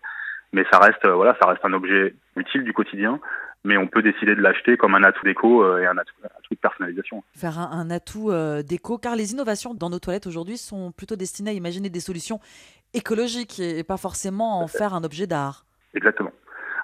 Mais 0.53 0.65
ça 0.71 0.79
reste, 0.79 1.05
euh, 1.05 1.15
voilà, 1.15 1.37
ça 1.41 1.49
reste 1.49 1.65
un 1.65 1.73
objet 1.73 2.15
utile 2.37 2.65
du 2.65 2.73
quotidien. 2.73 3.21
Mais 3.65 3.77
on 3.77 3.89
peut 3.89 4.03
décider 4.03 4.37
de 4.37 4.41
l'acheter 4.41 4.77
comme 4.77 4.95
un 4.95 5.03
atout 5.03 5.25
déco 5.25 5.65
euh, 5.65 5.81
et 5.81 5.87
un 5.87 5.99
atout, 5.99 6.15
un 6.23 6.27
atout 6.27 6.55
de 6.55 6.61
personnalisation. 6.61 7.25
Faire 7.37 7.59
un, 7.59 7.69
un 7.73 7.91
atout 7.91 8.31
euh, 8.31 8.63
déco, 8.63 8.97
car 8.97 9.17
les 9.17 9.33
innovations 9.33 9.75
dans 9.75 9.91
nos 9.91 9.99
toilettes 9.99 10.29
aujourd'hui 10.29 10.57
sont 10.57 10.93
plutôt 10.93 11.17
destinées 11.17 11.51
à 11.51 11.55
imaginer 11.55 11.89
des 11.89 11.99
solutions 11.99 12.39
écologiques 12.95 13.59
et, 13.59 13.81
et 13.81 13.83
pas 13.83 13.97
forcément 13.97 14.61
en 14.63 14.69
faire 14.69 14.95
un 14.95 15.03
objet 15.03 15.27
d'art. 15.27 15.65
Exactement. 15.95 16.31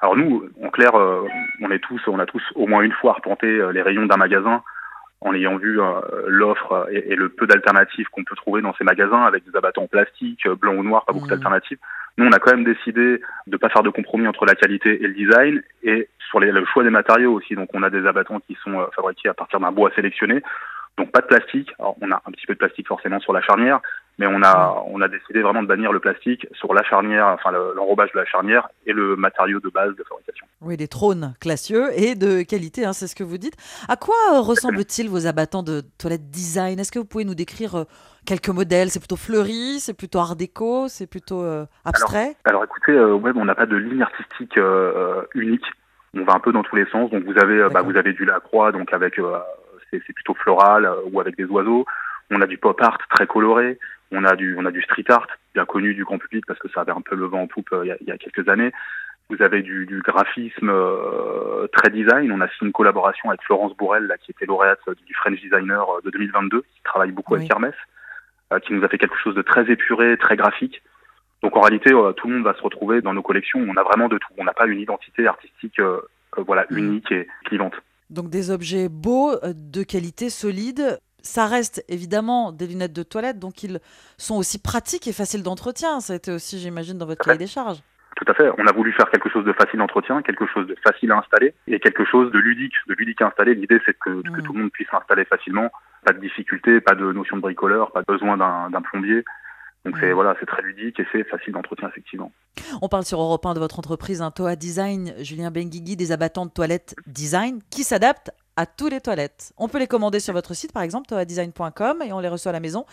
Alors 0.01 0.17
nous, 0.17 0.49
en 0.61 0.71
clair, 0.71 0.97
euh, 0.97 1.25
on 1.61 1.71
est 1.71 1.79
tous, 1.79 2.01
on 2.09 2.19
a 2.19 2.27
tous 2.27 2.43
au 2.57 2.67
moins 2.67 2.83
une 2.83 2.93
fois 2.93 3.13
arpenté 3.13 3.47
euh, 3.47 3.71
les 3.71 3.83
rayons 3.83 4.07
d'un 4.07 4.17
magasin 4.17 4.65
en 5.21 5.33
ayant 5.35 5.59
vu 5.59 5.79
l'offre 6.27 6.89
et, 6.91 7.13
et 7.13 7.15
le 7.15 7.29
peu 7.29 7.47
d'alternatives 7.47 8.09
qu'on 8.11 8.25
peut 8.25 8.35
trouver 8.35 8.61
dans 8.61 8.75
ces 8.75 8.83
magasins 8.83 9.23
avec 9.23 9.49
des 9.49 9.57
abattants 9.57 9.85
en 9.85 9.87
plastique, 9.87 10.49
blanc 10.49 10.75
ou 10.75 10.83
noir, 10.83 11.05
pas 11.05 11.13
beaucoup 11.13 11.29
d'alternatives. 11.29 11.79
Nous, 12.19 12.27
on 12.27 12.33
a 12.33 12.39
quand 12.39 12.53
même 12.53 12.65
décidé 12.65 13.21
de 13.47 13.57
pas 13.57 13.69
faire 13.69 13.83
de 13.83 13.91
compromis 13.91 14.27
entre 14.27 14.45
la 14.45 14.55
qualité 14.55 15.03
et 15.03 15.07
le 15.07 15.15
design 15.15 15.63
et 15.83 16.09
sur 16.29 16.41
le 16.41 16.65
choix 16.67 16.85
des 16.85 16.91
matériaux 16.91 17.33
aussi. 17.33 17.55
Donc, 17.55 17.71
on 17.75 17.83
a 17.83 17.91
des 17.91 18.07
abattants 18.07 18.41
qui 18.41 18.57
sont 18.63 18.79
euh, 18.79 18.87
fabriqués 18.95 19.29
à 19.29 19.35
partir 19.35 19.61
d'un 19.61 19.73
bois 19.73 19.91
sélectionné. 19.95 20.43
Donc, 20.99 21.11
pas 21.11 21.21
de 21.21 21.27
plastique. 21.27 21.73
Alors, 21.79 21.97
on 22.01 22.11
a 22.11 22.23
un 22.27 22.31
petit 22.33 22.47
peu 22.47 22.55
de 22.55 22.59
plastique 22.59 22.89
forcément 22.89 23.21
sur 23.21 23.33
la 23.33 23.41
charnière, 23.41 23.81
mais 24.19 24.27
on 24.27 24.43
a, 24.43 24.83
on 24.87 25.01
a 25.01 25.09
décidé 25.09 25.43
vraiment 25.43 25.63
de 25.63 25.69
bannir 25.69 25.93
le 25.93 26.01
plastique 26.01 26.47
sur 26.53 26.75
la 26.75 26.83
charnière, 26.83 27.27
enfin 27.29 27.51
le- 27.51 27.73
l'enrobage 27.75 28.13
de 28.13 28.19
la 28.19 28.25
charnière 28.25 28.69
et 28.87 28.93
le 28.93 29.17
matériau 29.17 29.59
de 29.61 29.69
base 29.69 29.95
de 29.97 30.05
fabrication. 30.05 30.47
Oui, 30.61 30.77
des 30.77 30.87
trônes 30.89 31.35
classieux 31.41 31.89
et 31.97 32.15
de 32.15 32.43
qualité, 32.43 32.85
hein, 32.85 32.93
c'est 32.93 33.07
ce 33.09 33.17
que 33.17 33.25
vous 33.25 33.39
dites. 33.39 33.57
À 33.89 33.97
quoi 33.97 34.15
euh, 34.35 34.41
ressemblent-ils 34.41 35.09
vos 35.09 35.27
abattants 35.27 35.63
de 35.63 35.83
toilettes 35.99 36.31
design? 36.31 36.79
Est-ce 36.79 36.93
que 36.93 36.99
vous 36.99 37.05
pouvez 37.05 37.25
nous 37.25 37.35
décrire 37.35 37.75
euh, 37.75 37.85
quelques 38.27 38.51
modèles? 38.51 38.91
C'est 38.91 39.01
plutôt 39.01 39.17
fleuri, 39.17 39.81
c'est 39.81 39.95
plutôt 39.95 40.21
art 40.21 40.37
déco, 40.37 40.89
c'est 40.89 41.09
plutôt 41.09 41.43
euh, 41.43 41.65
abstrait? 41.85 42.37
Alors, 42.45 42.63
alors, 42.63 42.65
écoutez, 42.65 42.93
euh, 42.93 43.15
ouais, 43.15 43.33
on 43.35 43.45
n'a 43.45 43.55
pas 43.55 43.67
de 43.67 43.77
ligne 43.77 44.03
artistique 44.03 44.57
euh, 44.59 45.23
unique. 45.35 45.67
On 46.15 46.25
va 46.25 46.35
un 46.35 46.41
peu 46.41 46.53
dans 46.53 46.63
tous 46.63 46.77
les 46.77 46.87
sens. 46.91 47.11
Donc 47.11 47.25
vous 47.25 47.39
avez, 47.39 47.67
bah, 47.71 47.81
vous 47.83 47.97
avez 47.97 48.13
du 48.13 48.25
Lacroix, 48.27 48.71
donc 48.71 48.93
avec 48.93 49.19
c'est 49.91 50.13
plutôt 50.13 50.35
floral 50.35 50.89
ou 51.11 51.21
avec 51.21 51.37
des 51.37 51.45
oiseaux. 51.45 51.87
On 52.31 52.41
a 52.41 52.47
du 52.47 52.59
pop 52.59 52.81
art 52.81 52.99
très 53.11 53.27
coloré. 53.27 53.79
On 54.13 54.25
a 54.25 54.37
du, 54.37 54.57
on 54.59 54.67
a 54.67 54.71
du 54.71 54.83
street 54.83 55.05
art 55.09 55.27
bien 55.55 55.65
connu 55.65 55.95
du 55.95 56.05
grand 56.05 56.19
public 56.19 56.45
parce 56.47 56.59
que 56.59 56.69
ça 56.69 56.83
avait 56.83 56.93
un 56.93 57.01
peu 57.01 57.17
le 57.17 57.25
vent 57.25 57.43
en 57.43 57.47
poupe 57.47 57.73
euh, 57.73 57.85
il 57.85 57.89
y, 57.89 57.93
a, 57.93 57.97
il 58.01 58.07
y 58.07 58.11
a 58.11 58.19
quelques 58.19 58.49
années. 58.49 58.73
Vous 59.31 59.41
avez 59.41 59.63
du, 59.63 59.87
du 59.87 60.03
graphisme 60.03 60.69
euh, 60.69 61.67
très 61.73 61.91
design. 61.91 62.31
On 62.31 62.41
a 62.43 62.49
fait 62.49 62.65
une 62.65 62.73
collaboration 62.73 63.31
avec 63.31 63.43
Florence 63.43 63.75
Bourrel, 63.77 64.05
là, 64.05 64.19
qui 64.19 64.31
était 64.31 64.45
lauréate 64.45 64.81
du 65.07 65.15
French 65.15 65.41
Designer 65.41 65.87
de 66.05 66.11
2022, 66.11 66.61
qui 66.61 66.83
travaille 66.85 67.13
beaucoup 67.13 67.35
avec 67.35 67.51
Hermès, 67.51 67.75
euh, 68.53 68.59
qui 68.59 68.75
nous 68.75 68.85
a 68.85 68.89
fait 68.89 68.99
quelque 68.99 69.17
chose 69.17 69.35
de 69.35 69.43
très 69.43 69.71
épuré, 69.71 70.19
très 70.19 70.37
graphique. 70.37 70.83
Donc 71.43 71.57
en 71.57 71.61
réalité, 71.61 71.91
tout 72.17 72.29
le 72.29 72.35
monde 72.35 72.45
va 72.45 72.55
se 72.55 72.63
retrouver 72.63 73.01
dans 73.01 73.15
nos 73.15 73.23
collections. 73.23 73.65
On 73.67 73.77
a 73.77 73.83
vraiment 73.83 74.09
de 74.09 74.19
tout. 74.19 74.29
On 74.37 74.45
n'a 74.45 74.53
pas 74.53 74.67
une 74.67 74.79
identité 74.79 75.27
artistique 75.27 75.81
voilà, 76.37 76.67
unique 76.71 77.11
et 77.11 77.27
clivante. 77.47 77.75
Donc 78.11 78.29
des 78.29 78.51
objets 78.51 78.89
beaux, 78.89 79.33
de 79.43 79.83
qualité 79.83 80.31
solide. 80.31 81.01
Ça 81.23 81.47
reste 81.47 81.85
évidemment 81.89 82.53
des 82.53 82.67
lunettes 82.67 82.93
de 82.93 83.03
toilette, 83.03 83.39
donc 83.39 83.63
ils 83.63 83.81
sont 84.19 84.37
aussi 84.37 84.61
pratiques 84.61 85.07
et 85.07 85.13
faciles 85.13 85.43
d'entretien. 85.43 86.01
Ça 86.01 86.13
a 86.13 86.17
été 86.17 86.33
aussi, 86.33 86.59
j'imagine, 86.59 86.99
dans 86.99 87.07
votre 87.07 87.25
cahier 87.25 87.39
des 87.39 87.47
charges. 87.47 87.79
Tout 88.17 88.31
à 88.31 88.35
fait. 88.35 88.51
On 88.59 88.67
a 88.67 88.73
voulu 88.73 88.93
faire 88.93 89.11
quelque 89.11 89.29
chose 89.31 89.45
de 89.45 89.53
facile 89.53 89.79
d'entretien, 89.79 90.23
quelque 90.23 90.47
chose 90.47 90.67
de 90.67 90.77
facile 90.85 91.11
à 91.13 91.19
installer 91.19 91.55
et 91.67 91.81
quelque 91.81 92.05
chose 92.05 92.31
de 92.31 92.39
ludique, 92.39 92.75
de 92.89 92.95
ludique 92.95 93.23
à 93.23 93.29
installer. 93.29 93.55
L'idée, 93.55 93.81
c'est 93.87 93.99
que, 93.99 94.23
que, 94.23 94.41
tout 94.43 94.53
le 94.53 94.61
monde 94.61 94.71
puisse 94.71 94.89
l'installer 94.93 95.25
facilement. 95.25 95.71
Pas 96.05 96.13
de 96.13 96.21
difficulté, 96.21 96.81
pas 96.81 96.95
de 96.95 97.11
notion 97.13 97.37
de 97.37 97.43
bricoleur, 97.43 97.91
pas 97.93 98.03
besoin 98.07 98.37
d'un 98.37 98.83
plombier. 98.83 99.25
Donc 99.85 99.97
c'est 99.99 100.13
voilà, 100.13 100.37
c'est 100.39 100.47
très 100.47 100.63
ludique 100.63 101.01
et 101.01 101.07
c'est 101.11 101.25
facile 101.25 101.55
d'entretien 101.55 101.89
effectivement. 101.89 102.31
On 102.83 102.89
parle 102.89 103.05
sur 103.05 103.21
Europe 103.21 103.45
1 103.45 103.55
de 103.55 103.59
votre 103.59 103.81
entreprise, 103.81 104.23
un 104.23 104.31
Toa 104.31 104.55
Design, 104.55 105.13
Julien 105.19 105.51
Benguigui, 105.51 105.97
des 105.97 106.13
abattants 106.13 106.47
de 106.47 106.53
toilettes 106.53 106.95
design 107.07 107.59
qui 107.71 107.83
s'adaptent 107.83 108.31
à 108.57 108.67
tous 108.67 108.89
les 108.89 109.01
toilettes. 109.01 109.53
On 109.59 109.69
peut 109.69 109.79
les 109.79 109.87
commander 109.87 110.21
sur 110.21 110.35
votre 110.35 110.55
site 110.55 110.73
par 110.73 110.83
exemple, 110.83 111.07
toadesign.com 111.07 112.03
et 112.03 112.13
on 112.13 112.21
les 112.21 112.29
reçoit 112.29 112.51
à 112.51 112.53
la 112.53 112.61
maison 112.61 112.85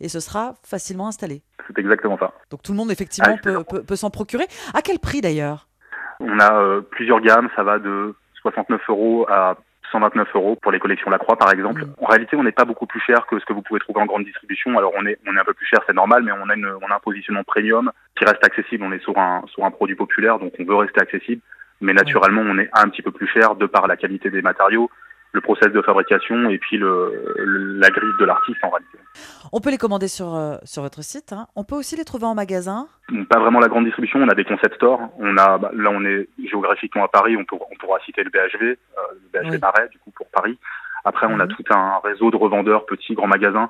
et 0.00 0.08
ce 0.08 0.20
sera 0.20 0.54
facilement 0.62 1.08
installé. 1.08 1.42
C'est 1.66 1.78
exactement 1.78 2.18
ça. 2.18 2.32
Donc 2.50 2.62
tout 2.62 2.72
le 2.72 2.78
monde 2.78 2.90
effectivement 2.90 3.36
ah, 3.36 3.42
peut, 3.42 3.82
peut, 3.82 3.96
s'en 3.96 4.10
procurer. 4.10 4.46
À 4.74 4.82
quel 4.82 4.98
prix 4.98 5.20
d'ailleurs? 5.20 5.68
On 6.20 6.38
a 6.38 6.54
euh, 6.54 6.80
plusieurs 6.80 7.20
gammes, 7.20 7.48
ça 7.56 7.62
va 7.62 7.78
de 7.78 8.14
69 8.42 8.80
euros 8.88 9.26
à 9.28 9.56
129 9.92 10.28
euros 10.34 10.56
pour 10.60 10.72
les 10.72 10.78
collections 10.78 11.10
Lacroix 11.10 11.36
par 11.36 11.52
exemple. 11.52 11.84
En 12.00 12.06
réalité, 12.06 12.36
on 12.36 12.44
n'est 12.44 12.52
pas 12.52 12.64
beaucoup 12.64 12.86
plus 12.86 13.00
cher 13.00 13.26
que 13.26 13.38
ce 13.38 13.44
que 13.44 13.52
vous 13.52 13.62
pouvez 13.62 13.80
trouver 13.80 14.00
en 14.00 14.06
grande 14.06 14.24
distribution. 14.24 14.76
Alors 14.78 14.92
on 14.96 15.06
est 15.06 15.18
on 15.26 15.36
est 15.36 15.40
un 15.40 15.44
peu 15.44 15.54
plus 15.54 15.66
cher, 15.66 15.80
c'est 15.86 15.94
normal, 15.94 16.22
mais 16.22 16.32
on 16.32 16.48
a 16.48 16.54
une, 16.54 16.66
on 16.66 16.90
a 16.90 16.96
un 16.96 17.00
positionnement 17.00 17.44
premium 17.44 17.90
qui 18.16 18.24
reste 18.24 18.44
accessible. 18.44 18.84
On 18.84 18.92
est 18.92 19.02
sur 19.02 19.16
un 19.18 19.42
sur 19.46 19.64
un 19.64 19.70
produit 19.70 19.96
populaire, 19.96 20.38
donc 20.38 20.52
on 20.58 20.64
veut 20.64 20.76
rester 20.76 21.00
accessible. 21.00 21.42
Mais 21.80 21.92
naturellement, 21.92 22.42
on 22.44 22.58
est 22.58 22.70
un 22.72 22.88
petit 22.88 23.02
peu 23.02 23.10
plus 23.10 23.26
cher 23.26 23.54
de 23.54 23.66
par 23.66 23.86
la 23.86 23.96
qualité 23.96 24.30
des 24.30 24.42
matériaux, 24.42 24.90
le 25.32 25.40
process 25.40 25.72
de 25.72 25.80
fabrication 25.82 26.50
et 26.50 26.58
puis 26.58 26.76
le, 26.76 27.34
la 27.78 27.88
grille 27.90 28.12
de 28.18 28.24
l'artiste 28.24 28.62
en 28.62 28.70
réalité. 28.70 28.98
On 29.52 29.60
peut 29.60 29.70
les 29.70 29.78
commander 29.78 30.08
sur, 30.08 30.34
euh, 30.34 30.56
sur 30.64 30.82
votre 30.82 31.02
site. 31.02 31.32
Hein. 31.32 31.46
On 31.56 31.64
peut 31.64 31.76
aussi 31.76 31.96
les 31.96 32.04
trouver 32.04 32.24
en 32.24 32.34
magasin? 32.34 32.88
Pas 33.28 33.38
vraiment 33.38 33.60
la 33.60 33.68
grande 33.68 33.84
distribution. 33.84 34.20
On 34.20 34.28
a 34.28 34.34
des 34.34 34.44
concept 34.44 34.74
stores. 34.74 35.00
On 35.18 35.36
a, 35.36 35.58
bah, 35.58 35.70
là, 35.74 35.90
on 35.92 36.04
est 36.04 36.28
géographiquement 36.48 37.04
à 37.04 37.08
Paris. 37.08 37.36
On, 37.36 37.44
peut, 37.44 37.56
on 37.70 37.76
pourra 37.76 37.98
citer 38.00 38.22
le 38.24 38.30
BHV, 38.30 38.62
euh, 38.62 38.76
le 39.32 39.40
BHV 39.40 39.60
Marais, 39.60 39.88
du 39.90 39.98
coup, 39.98 40.10
pour 40.10 40.26
Paris. 40.30 40.58
Après, 41.04 41.26
on 41.28 41.40
a 41.40 41.46
mhm. 41.46 41.54
tout 41.54 41.64
un 41.70 42.00
réseau 42.04 42.30
de 42.30 42.36
revendeurs, 42.36 42.86
petits, 42.86 43.14
grands 43.14 43.28
magasins. 43.28 43.68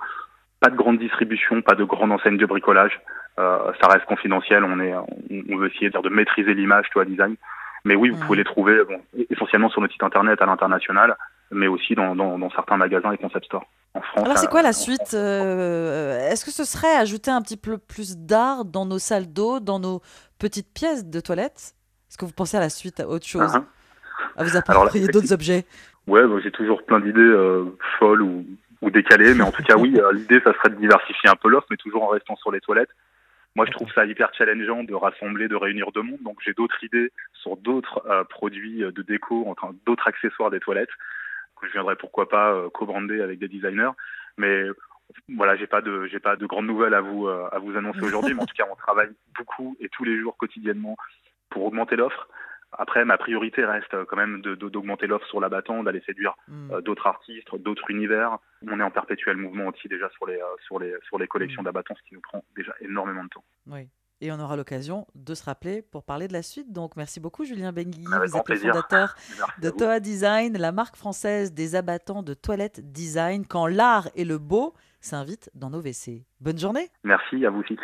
Pas 0.60 0.70
de 0.70 0.76
grande 0.76 0.98
distribution, 0.98 1.62
pas 1.62 1.74
de 1.74 1.84
grande 1.84 2.12
enseigne 2.12 2.36
de 2.36 2.46
bricolage. 2.46 3.00
Euh, 3.38 3.72
ça 3.80 3.88
reste 3.88 4.04
confidentiel. 4.06 4.64
On, 4.64 4.80
est, 4.80 4.94
on, 4.94 5.56
veut 5.56 5.70
essayer 5.70 5.90
de, 5.90 5.98
de 5.98 6.08
maîtriser 6.08 6.52
l'image, 6.54 6.86
toi, 6.90 7.04
design. 7.04 7.36
Mais 7.84 7.94
oui, 7.94 8.10
vous 8.10 8.18
pouvez 8.18 8.38
les 8.38 8.44
trouver 8.44 8.84
bon, 8.84 9.00
essentiellement 9.30 9.70
sur 9.70 9.80
notre 9.80 9.92
site 9.92 10.02
internet 10.02 10.40
à 10.42 10.46
l'international, 10.46 11.16
mais 11.50 11.66
aussi 11.66 11.94
dans, 11.94 12.14
dans, 12.14 12.38
dans, 12.38 12.50
certains 12.50 12.76
magasins 12.76 13.12
et 13.12 13.18
concept 13.18 13.46
stores 13.46 13.66
en 13.94 14.02
France. 14.02 14.24
Alors 14.24 14.38
c'est 14.38 14.50
quoi 14.50 14.62
la 14.62 14.72
suite 14.72 15.14
euh, 15.14 16.30
Est-ce 16.30 16.44
que 16.44 16.50
ce 16.50 16.64
serait 16.64 16.94
ajouter 16.96 17.30
un 17.30 17.42
petit 17.42 17.56
peu 17.56 17.78
plus 17.78 18.16
d'art 18.18 18.64
dans 18.64 18.86
nos 18.86 18.98
salles 18.98 19.32
d'eau, 19.32 19.60
dans 19.60 19.80
nos 19.80 20.00
petites 20.38 20.72
pièces 20.72 21.06
de 21.06 21.20
toilettes? 21.20 21.74
Est-ce 22.08 22.18
que 22.18 22.24
vous 22.24 22.32
pensez 22.32 22.56
à 22.56 22.60
la 22.60 22.70
suite, 22.70 23.00
à 23.00 23.08
autre 23.08 23.26
chose? 23.26 23.54
Uh-huh. 23.54 23.64
À 24.36 24.44
vous 24.44 24.56
approprier 24.56 25.08
d'autres 25.08 25.32
objets? 25.32 25.64
Ouais, 26.06 26.26
bah, 26.26 26.36
j'ai 26.42 26.50
toujours 26.50 26.84
plein 26.84 27.00
d'idées 27.00 27.20
euh, 27.20 27.64
folles 27.98 28.22
ou, 28.22 28.44
ou 28.82 28.90
décalées, 28.90 29.34
mais 29.34 29.42
en 29.42 29.52
tout 29.52 29.62
cas 29.62 29.76
oui, 29.76 29.98
euh, 29.98 30.12
l'idée 30.12 30.40
ça 30.44 30.52
serait 30.54 30.70
de 30.70 30.76
diversifier 30.76 31.30
un 31.30 31.36
peu 31.36 31.48
l'offre, 31.48 31.66
mais 31.70 31.76
toujours 31.76 32.02
en 32.02 32.08
restant 32.08 32.36
sur 32.36 32.50
les 32.50 32.60
toilettes. 32.60 32.90
Moi, 33.56 33.66
je 33.66 33.72
trouve 33.72 33.90
ça 33.92 34.06
hyper 34.06 34.32
challengeant 34.34 34.84
de 34.84 34.94
rassembler, 34.94 35.48
de 35.48 35.56
réunir 35.56 35.90
deux 35.92 36.02
mondes. 36.02 36.22
Donc, 36.22 36.38
j'ai 36.44 36.52
d'autres 36.52 36.82
idées 36.84 37.12
sur 37.32 37.56
d'autres 37.56 38.02
euh, 38.06 38.24
produits 38.24 38.78
de 38.80 39.02
déco, 39.02 39.44
enfin, 39.48 39.74
d'autres 39.86 40.06
accessoires 40.06 40.50
des 40.50 40.60
toilettes 40.60 40.90
que 41.60 41.66
je 41.66 41.72
viendrai 41.72 41.96
pourquoi 41.96 42.28
pas 42.28 42.52
euh, 42.52 42.70
co-brander 42.70 43.20
avec 43.20 43.38
des 43.38 43.48
designers. 43.48 43.90
Mais 44.38 44.64
voilà, 45.28 45.56
j'ai 45.56 45.66
pas 45.66 45.80
de 45.80 46.06
j'ai 46.06 46.20
pas 46.20 46.36
de 46.36 46.46
grandes 46.46 46.66
nouvelles 46.66 46.94
à 46.94 47.00
vous 47.00 47.26
euh, 47.26 47.48
à 47.52 47.58
vous 47.58 47.76
annoncer 47.76 48.00
aujourd'hui. 48.02 48.34
mais 48.34 48.42
en 48.42 48.46
tout 48.46 48.56
cas, 48.56 48.66
on 48.70 48.76
travaille 48.76 49.10
beaucoup 49.36 49.76
et 49.80 49.88
tous 49.88 50.04
les 50.04 50.18
jours 50.18 50.36
quotidiennement 50.36 50.96
pour 51.50 51.64
augmenter 51.64 51.96
l'offre. 51.96 52.28
Après, 52.72 53.04
ma 53.04 53.18
priorité 53.18 53.64
reste 53.64 54.04
quand 54.04 54.16
même 54.16 54.40
d'augmenter 54.42 55.06
l'offre 55.06 55.26
sur 55.26 55.40
l'abattant, 55.40 55.82
d'aller 55.82 56.02
séduire 56.06 56.36
mm. 56.48 56.72
euh, 56.72 56.80
d'autres 56.80 57.06
artistes, 57.06 57.54
d'autres 57.56 57.90
univers. 57.90 58.38
On 58.66 58.78
est 58.78 58.82
en 58.82 58.90
perpétuel 58.90 59.36
mouvement 59.36 59.66
aussi 59.68 59.88
déjà 59.88 60.08
sur 60.10 60.26
les, 60.26 60.40
euh, 60.40 60.56
sur 60.66 60.78
les, 60.78 60.94
sur 61.06 61.18
les 61.18 61.26
collections 61.26 61.62
mm. 61.62 61.66
d'abattants, 61.66 61.94
ce 61.96 62.08
qui 62.08 62.14
nous 62.14 62.20
prend 62.20 62.44
déjà 62.56 62.72
énormément 62.80 63.24
de 63.24 63.28
temps. 63.28 63.44
Oui. 63.66 63.88
Et 64.22 64.30
on 64.30 64.38
aura 64.38 64.54
l'occasion 64.54 65.06
de 65.14 65.34
se 65.34 65.42
rappeler 65.44 65.80
pour 65.80 66.04
parler 66.04 66.28
de 66.28 66.34
la 66.34 66.42
suite. 66.42 66.70
Donc 66.72 66.94
merci 66.94 67.20
beaucoup 67.20 67.44
Julien 67.44 67.72
Benguigui, 67.72 68.04
vous 68.04 68.36
êtes 68.36 68.48
le 68.48 68.56
fondateur 68.56 69.14
de 69.62 69.70
Toa 69.70 69.98
Design, 69.98 70.58
la 70.58 70.72
marque 70.72 70.96
française 70.96 71.54
des 71.54 71.74
abattants 71.74 72.22
de 72.22 72.34
toilettes 72.34 72.92
design. 72.92 73.46
Quand 73.46 73.66
l'art 73.66 74.08
et 74.14 74.26
le 74.26 74.36
beau 74.36 74.74
s'invitent 75.00 75.50
dans 75.54 75.70
nos 75.70 75.80
WC. 75.80 76.26
Bonne 76.40 76.58
journée. 76.58 76.88
Merci 77.02 77.46
à 77.46 77.50
vous 77.50 77.60
aussi. 77.60 77.78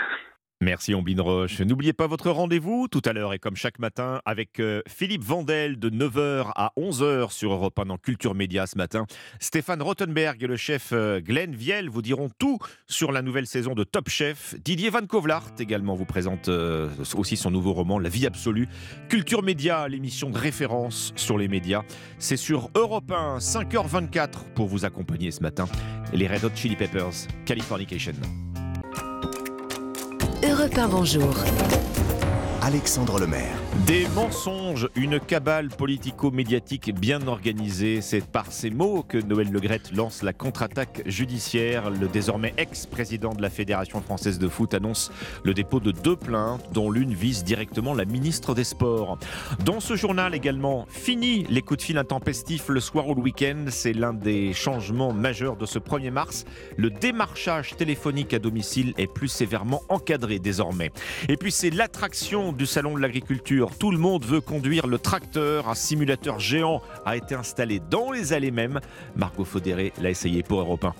Merci 0.63 0.95
Ombline 0.95 1.21
Roche. 1.21 1.61
N'oubliez 1.61 1.93
pas 1.93 2.07
votre 2.07 2.31
rendez-vous 2.31 2.89
tout 2.89 3.03
à 3.05 3.13
l'heure 3.13 3.35
et 3.35 3.39
comme 3.39 3.57
chaque 3.57 3.79
matin 3.79 4.23
avec 4.25 4.59
euh, 4.59 4.81
Philippe 4.89 5.23
Vandel 5.23 5.79
de 5.79 5.91
9h 5.91 6.51
à 6.57 6.73
11h 6.79 7.31
sur 7.31 7.53
Europe 7.53 7.79
1 7.79 7.85
dans 7.85 7.99
Culture 7.99 8.35
Média 8.35 8.67
ce 8.67 8.79
matin. 8.79 9.05
Stéphane 9.39 9.83
Rottenberg 9.83 10.43
et 10.43 10.47
le 10.47 10.57
chef 10.57 10.91
euh, 10.93 11.21
Glenn 11.21 11.55
Viel 11.55 11.91
vous 11.91 12.01
diront 12.01 12.31
tout 12.39 12.59
sur 12.87 13.13
la 13.13 13.21
nouvelle 13.21 13.47
saison 13.47 13.75
de 13.75 13.85
Top 13.85 14.09
Chef. 14.09 14.55
Didier 14.65 14.89
Van 14.89 15.07
Kovlart 15.07 15.53
également 15.59 15.95
vous 15.95 16.07
présente 16.07 16.49
euh, 16.49 16.89
aussi 17.15 17.37
son 17.37 17.51
nouveau 17.51 17.75
roman 17.75 17.99
La 17.99 18.09
vie 18.09 18.27
absolue. 18.27 18.67
Culture 19.11 19.43
Média, 19.43 19.87
l'émission 19.89 20.31
de 20.31 20.39
référence 20.39 21.13
sur 21.17 21.37
les 21.37 21.49
médias. 21.49 21.83
C'est 22.19 22.39
sur 22.39 22.71
Europe 22.75 23.13
1, 23.13 23.39
5h24 23.39 24.53
pour 24.55 24.69
vous 24.69 24.87
accompagner 24.87 25.31
ce 25.33 25.43
matin. 25.43 25.67
Les 26.15 26.27
Red 26.27 26.45
Hot 26.45 26.51
Chili 26.55 26.77
Peppers, 26.77 27.27
Californication. 27.45 28.15
Europe 30.49 30.79
1, 30.79 30.89
bonjour. 30.89 31.35
Alexandre 32.63 33.19
Lemaire. 33.19 33.57
Des 33.87 34.07
mensonges, 34.15 34.66
une 34.95 35.21
cabale 35.21 35.69
politico-médiatique 35.69 36.95
bien 36.95 37.27
organisée. 37.27 38.01
C'est 38.01 38.25
par 38.25 38.53
ces 38.53 38.71
mots 38.71 39.03
que 39.03 39.19
Noël 39.19 39.51
Legrette 39.51 39.95
lance 39.95 40.23
la 40.23 40.33
contre-attaque 40.33 41.03
judiciaire. 41.07 41.91
Le 41.91 42.09
désormais 42.09 42.53
ex-président 42.57 43.33
de 43.33 43.43
la 43.43 43.51
Fédération 43.51 44.01
française 44.01 44.39
de 44.39 44.49
foot 44.49 44.75
annonce 44.75 45.11
le 45.45 45.55
dépôt 45.55 45.81
de 45.81 45.93
deux 45.93 46.17
plaintes, 46.17 46.65
dont 46.73 46.91
l'une 46.91 47.15
vise 47.15 47.45
directement 47.45 47.95
la 47.95 48.05
ministre 48.05 48.55
des 48.55 48.65
Sports. 48.65 49.19
Dans 49.65 49.81
ce 49.81 49.97
journal 49.97 50.35
également, 50.35 50.87
fini 50.89 51.47
les 51.49 51.63
coups 51.63 51.79
de 51.79 51.85
fil 51.85 51.99
intempestifs 51.99 52.69
le 52.69 52.81
soir 52.81 53.09
ou 53.09 53.15
le 53.15 53.23
week-end. 53.23 53.67
C'est 53.69 53.93
l'un 53.93 54.13
des 54.13 54.53
changements 54.53 55.13
majeurs 55.13 55.57
de 55.57 55.67
ce 55.67 55.79
1er 55.79 56.11
mars. 56.11 56.45
Le 56.77 56.91
démarchage 56.91 57.77
téléphonique 57.77 58.35
à 58.35 58.39
domicile 58.39 58.95
est 58.99 59.13
plus 59.13 59.29
sévèrement 59.29 59.83
encadré 59.89 60.39
désormais. 60.39 60.91
Et 61.29 61.37
puis 61.37 61.53
c'est 61.53 61.71
l'attraction 61.71 62.53
du 62.53 62.67
Salon 62.67 62.95
de 62.95 63.01
l'Agriculture 63.01 63.47
tout 63.79 63.91
le 63.91 63.99
monde 63.99 64.25
veut 64.25 64.41
conduire 64.41 64.66
le 64.69 64.99
tracteur. 64.99 65.69
Un 65.69 65.75
simulateur 65.75 66.39
géant 66.41 66.83
a 67.05 67.17
été 67.17 67.35
installé 67.35 67.81
dans 67.91 68.11
les 68.11 68.33
allées 68.33 68.51
mêmes. 68.51 68.81
Margot 69.15 69.45
Faudéré 69.45 69.93
l'a 70.01 70.11
essayé 70.11 70.43
pour 70.43 70.61
Europe 70.61 70.85
1. 70.85 70.95